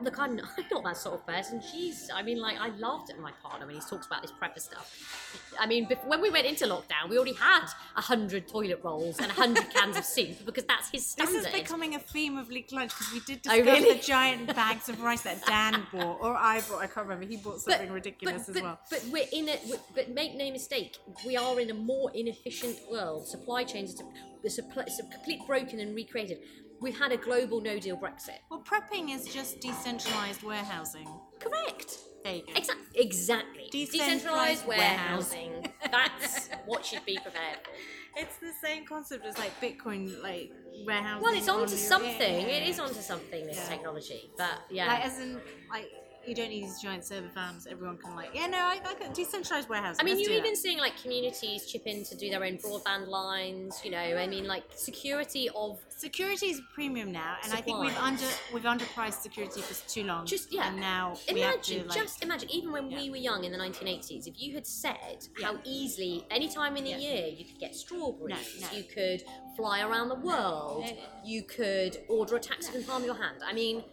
look, 0.00 0.18
I'm 0.18 0.36
not, 0.36 0.46
I'm 0.58 0.64
not 0.70 0.84
that 0.84 0.96
sort 0.96 1.14
of 1.14 1.26
person. 1.26 1.60
She's, 1.60 2.10
I 2.14 2.22
mean, 2.22 2.40
like 2.40 2.58
I 2.58 2.68
laughed 2.76 3.10
at 3.10 3.18
my 3.18 3.32
partner 3.42 3.66
when 3.66 3.74
he 3.74 3.80
talks 3.80 4.06
about 4.06 4.22
this 4.22 4.32
prepper 4.32 4.60
stuff. 4.60 5.40
I 5.58 5.66
mean, 5.66 5.86
bef- 5.86 6.04
when 6.06 6.20
we 6.20 6.30
went 6.30 6.46
into 6.46 6.66
lockdown, 6.66 7.08
we 7.08 7.16
already 7.16 7.34
had 7.34 7.66
a 7.96 8.00
hundred 8.00 8.48
toilet 8.48 8.80
rolls 8.82 9.18
and 9.18 9.30
a 9.30 9.34
hundred 9.34 9.70
cans 9.70 9.96
of 9.96 10.04
soup 10.04 10.44
because 10.44 10.64
that's 10.64 10.90
his 10.90 11.06
standard. 11.06 11.34
This 11.34 11.46
is 11.46 11.52
becoming 11.52 11.94
a 11.94 11.98
theme 11.98 12.36
of 12.36 12.48
leaked 12.50 12.72
lunch 12.72 12.90
because 12.90 13.12
we 13.12 13.20
did 13.20 13.40
Oh, 13.48 13.56
discuss 13.56 13.80
really? 13.80 13.94
the 13.98 14.02
giant 14.02 14.46
bags 14.54 14.88
of 14.88 15.00
rice 15.00 15.22
that 15.22 15.44
Dan 15.46 15.86
bought, 15.92 16.18
or 16.20 16.34
I 16.34 16.60
bought. 16.62 16.80
I 16.82 16.86
can't 16.86 17.06
remember. 17.06 17.26
He 17.26 17.36
bought 17.36 17.60
something 17.60 17.90
ridiculous 17.90 18.42
but, 18.46 18.48
as 18.48 18.54
but, 18.54 18.62
well. 18.62 18.80
But 18.90 19.04
we're 19.12 19.26
in 19.32 19.48
a. 19.48 19.58
we- 19.70 19.78
But 19.94 20.10
make 20.10 20.34
no 20.34 20.50
mistake, 20.50 20.96
we 21.26 21.36
are 21.36 21.60
in 21.60 21.70
a 21.70 21.74
more 21.74 22.10
inefficient 22.14 22.78
world. 22.90 23.26
Supply 23.28 23.64
chains 23.64 24.00
are 24.00 24.06
it's 24.42 24.58
a, 24.58 24.62
it's 24.80 25.00
a 25.00 25.04
complete 25.04 25.40
broken 25.46 25.80
and 25.80 25.94
recreated. 25.96 26.38
We've 26.80 26.98
had 26.98 27.12
a 27.12 27.16
global 27.16 27.60
No 27.60 27.78
Deal 27.78 27.96
Brexit. 27.96 28.38
Well, 28.50 28.62
prepping 28.62 29.14
is 29.14 29.26
just 29.32 29.60
decentralized 29.60 30.42
warehousing. 30.42 31.08
Correct. 31.40 31.98
There 32.24 32.36
you 32.36 32.42
go. 32.46 32.52
Exactly. 32.56 32.84
Exactly. 32.94 33.70
Decentralised 33.72 33.92
Decentralized 33.92 34.66
warehousing. 34.66 35.50
warehousing. 35.52 35.72
That's 35.90 36.48
what 36.66 36.84
should 36.84 37.04
be 37.04 37.18
prepared 37.22 37.58
for. 37.62 37.70
It's 38.16 38.36
the 38.36 38.52
same 38.62 38.86
concept 38.86 39.26
as 39.26 39.36
like 39.38 39.58
Bitcoin, 39.60 40.22
like 40.22 40.52
warehousing. 40.86 41.22
Well, 41.22 41.34
it's 41.34 41.48
on 41.48 41.60
onto 41.62 41.70
your- 41.72 41.78
something. 41.80 42.12
yeah, 42.40 42.46
yeah, 42.46 42.54
It 42.64 42.68
is 42.68 42.78
onto 42.80 43.00
something. 43.00 43.46
This 43.46 43.68
technology, 43.68 44.30
but 44.38 44.60
yeah. 44.70 44.86
Like, 44.86 45.04
as 45.04 45.18
in, 45.20 45.40
like, 45.70 45.90
you 46.26 46.34
don't 46.34 46.48
need 46.48 46.64
these 46.64 46.80
giant 46.80 47.04
server 47.04 47.28
farms. 47.28 47.66
Everyone 47.70 47.96
can, 47.98 48.14
like, 48.16 48.30
yeah, 48.34 48.46
no, 48.46 48.58
I, 48.58 48.80
I 48.84 48.94
can 48.94 49.12
decentralized 49.12 49.68
warehousing. 49.68 50.00
I 50.00 50.04
mean, 50.04 50.16
Let's 50.16 50.28
you're 50.28 50.36
do 50.36 50.42
that. 50.42 50.46
even 50.46 50.56
seeing 50.56 50.78
like 50.78 51.00
communities 51.00 51.66
chip 51.66 51.86
in 51.86 52.04
to 52.04 52.16
do 52.16 52.30
their 52.30 52.44
own 52.44 52.58
broadband 52.58 53.08
lines. 53.08 53.80
You 53.84 53.90
know, 53.92 53.98
I 53.98 54.26
mean, 54.26 54.46
like 54.46 54.64
security 54.74 55.48
of 55.54 55.78
security 55.88 56.46
is 56.46 56.60
premium 56.74 57.12
now, 57.12 57.36
and 57.44 57.52
I 57.52 57.60
think 57.60 57.80
we've 57.80 57.96
under 57.98 58.24
we've 58.52 58.62
underpriced 58.64 59.20
security 59.22 59.60
for 59.60 59.74
too 59.88 60.04
long. 60.04 60.26
Just- 60.26 60.52
yeah. 60.52 60.68
and 60.68 60.78
now 60.80 61.16
we 61.32 61.40
have 61.40 61.60
to 61.62 61.72
Imagine, 61.74 61.88
like. 61.88 61.98
just 61.98 62.22
imagine, 62.22 62.50
even 62.50 62.72
when 62.72 62.88
we 62.88 63.10
were 63.10 63.16
young 63.16 63.44
in 63.44 63.52
the 63.52 63.58
1980s, 63.58 64.26
if 64.26 64.40
you 64.40 64.54
had 64.54 64.66
said 64.66 65.26
Yeah. 65.38 65.46
how 65.46 65.58
easily, 65.64 66.24
any 66.30 66.48
time 66.48 66.76
in 66.76 66.84
the 66.84 66.90
Yeah. 66.90 66.96
year, 66.98 67.26
you 67.28 67.44
could 67.44 67.58
get 67.58 67.74
strawberries, 67.74 68.60
No, 68.60 68.68
no. 68.70 68.76
you 68.76 68.84
could 68.84 69.24
fly 69.56 69.80
around 69.82 70.08
the 70.08 70.14
world, 70.16 70.84
No. 70.84 70.92
you 71.24 71.42
could 71.42 71.98
order 72.08 72.36
a 72.36 72.40
taxi 72.40 72.70
from 72.72 72.80
the 72.82 72.86
palm 72.86 73.02
of 73.02 73.06
your 73.06 73.14
hand. 73.16 73.38
I 73.44 73.52
mean, 73.52 73.84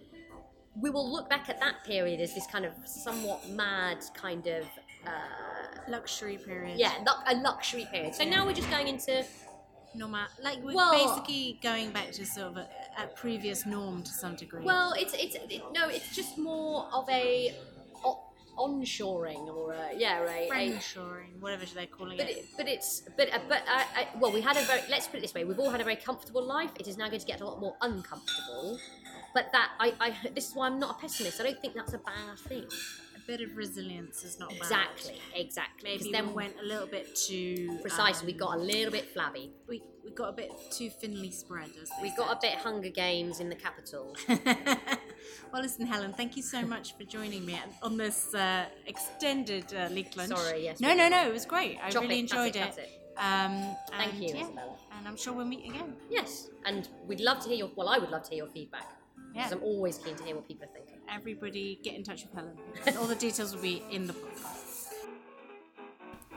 we 0.79 0.89
will 0.89 1.11
look 1.11 1.29
back 1.29 1.49
at 1.49 1.59
that 1.59 1.83
period 1.85 2.19
as 2.21 2.33
this 2.33 2.47
kind 2.47 2.65
of 2.65 2.73
somewhat 2.85 3.49
mad 3.49 4.03
kind 4.13 4.47
of, 4.47 4.65
uh, 5.05 5.11
luxury 5.89 6.37
period. 6.37 6.77
yeah, 6.79 7.03
a 7.27 7.35
luxury 7.35 7.87
period. 7.91 8.15
So 8.15 8.23
now 8.23 8.45
we're 8.45 8.53
just 8.53 8.69
going 8.69 8.87
into, 8.87 9.25
normal. 9.95 10.25
Like 10.41 10.59
we're 10.63 10.73
Well- 10.75 10.91
basically 10.93 11.59
going 11.61 11.91
back 11.91 12.11
to 12.11 12.25
sort 12.25 12.47
of 12.47 12.57
a, 12.57 12.67
a 12.97 13.07
previous 13.15 13.65
norm 13.65 14.03
to 14.03 14.11
some 14.11 14.35
degree. 14.35 14.63
well, 14.63 14.93
it's, 14.97 15.13
it's, 15.13 15.35
it, 15.35 15.61
no, 15.73 15.89
it's 15.89 16.15
just 16.15 16.37
more 16.37 16.87
of 16.93 17.09
a 17.09 17.53
onshoring 18.57 19.47
or 19.47 19.73
a, 19.73 19.89
yeah, 19.97 20.21
a, 20.23 20.49
friendshoring, 20.49 21.39
whatever 21.39 21.65
they're 21.73 21.85
calling 21.87 22.17
But 22.17 22.29
it. 22.29 22.37
it, 22.37 22.45
but 22.57 22.67
it's 22.67 23.01
but 23.17 23.33
uh, 23.33 23.39
but 23.47 23.63
uh, 23.67 23.83
uh, 23.99 24.05
well, 24.19 24.31
we 24.31 24.41
had 24.41 24.57
a 24.57 24.61
very 24.63 24.81
let's 24.89 25.07
put 25.07 25.17
it 25.17 25.21
this 25.21 25.33
way: 25.33 25.45
we've 25.45 25.57
all 25.59 25.69
had 25.69 25.81
a 25.81 25.83
very 25.83 25.95
comfortable 25.95 26.43
life. 26.45 26.69
It 26.79 26.87
is 26.87 26.97
now 26.97 27.07
going 27.07 27.21
to 27.21 27.25
get 27.25 27.41
a 27.41 27.45
lot 27.45 27.59
more 27.59 27.75
uncomfortable. 27.81 28.77
But 29.33 29.51
that 29.51 29.71
I, 29.79 29.93
I 29.99 30.13
this 30.35 30.49
is 30.49 30.55
why 30.55 30.67
I'm 30.67 30.79
not 30.79 30.97
a 30.97 31.01
pessimist. 31.01 31.39
I 31.39 31.43
don't 31.43 31.61
think 31.61 31.73
that's 31.75 31.93
a 31.93 31.99
bad 31.99 32.37
thing. 32.47 32.65
A 33.15 33.27
bit 33.27 33.41
of 33.41 33.55
resilience 33.55 34.23
is 34.23 34.39
not 34.39 34.49
bad. 34.49 34.57
Exactly, 34.57 35.21
exactly. 35.35 35.89
Maybe 35.89 35.97
Because 35.99 36.11
then 36.11 36.27
we 36.29 36.33
went 36.33 36.55
a 36.61 36.65
little 36.65 36.87
bit 36.87 37.15
too 37.15 37.77
precisely 37.81 38.27
we 38.27 38.33
um, 38.33 38.39
got 38.39 38.55
a 38.57 38.61
little 38.61 38.91
bit 38.91 39.13
flabby. 39.13 39.51
we, 39.69 39.81
we 40.03 40.11
got 40.11 40.29
a 40.29 40.33
bit 40.33 40.51
too 40.71 40.89
thinly 40.89 41.31
spread. 41.31 41.69
We 42.01 42.13
got 42.15 42.35
a 42.35 42.39
bit 42.41 42.57
Hunger 42.57 42.89
Games 42.89 43.39
in 43.39 43.49
the 43.49 43.55
capital. 43.55 44.15
well, 44.27 45.61
listen, 45.61 45.85
Helen. 45.85 46.13
Thank 46.13 46.35
you 46.35 46.43
so 46.43 46.63
much 46.63 46.97
for 46.97 47.03
joining 47.03 47.45
me 47.45 47.59
on 47.81 47.97
this 47.97 48.33
uh, 48.33 48.65
extended 48.87 49.73
uh, 49.73 49.87
leak 49.91 50.17
lunch. 50.17 50.35
Sorry, 50.35 50.63
yes, 50.63 50.79
No, 50.79 50.93
no, 50.93 51.07
no. 51.07 51.27
It 51.27 51.33
was 51.33 51.45
great. 51.45 51.77
I 51.81 51.89
Drop 51.89 52.03
really 52.03 52.17
it, 52.17 52.21
enjoyed 52.21 52.55
it, 52.55 52.77
it. 52.77 53.01
Um, 53.17 53.75
Thank 53.91 54.13
and 54.13 54.23
you, 54.23 54.35
yeah, 54.35 54.43
Izabella. 54.43 54.77
And 54.97 55.07
I'm 55.07 55.17
sure 55.17 55.33
we'll 55.33 55.45
meet 55.45 55.69
again. 55.69 55.95
Yes, 56.09 56.49
and 56.65 56.87
we'd 57.07 57.19
love 57.19 57.39
to 57.41 57.49
hear 57.49 57.57
your. 57.57 57.71
Well, 57.75 57.89
I 57.89 57.97
would 57.97 58.09
love 58.09 58.23
to 58.23 58.29
hear 58.29 58.43
your 58.43 58.51
feedback. 58.51 58.89
Yeah. 59.33 59.47
Because 59.47 59.57
I'm 59.57 59.63
always 59.63 59.97
keen 59.97 60.15
to 60.15 60.23
hear 60.23 60.35
what 60.35 60.47
people 60.47 60.65
are 60.65 60.73
thinking. 60.73 60.99
Everybody, 61.09 61.79
get 61.83 61.95
in 61.95 62.03
touch 62.03 62.23
with 62.23 62.33
Helen. 62.33 62.55
All 62.99 63.07
the 63.07 63.15
details 63.15 63.55
will 63.55 63.61
be 63.61 63.83
in 63.91 64.07
the 64.07 64.13
podcast. 64.13 64.67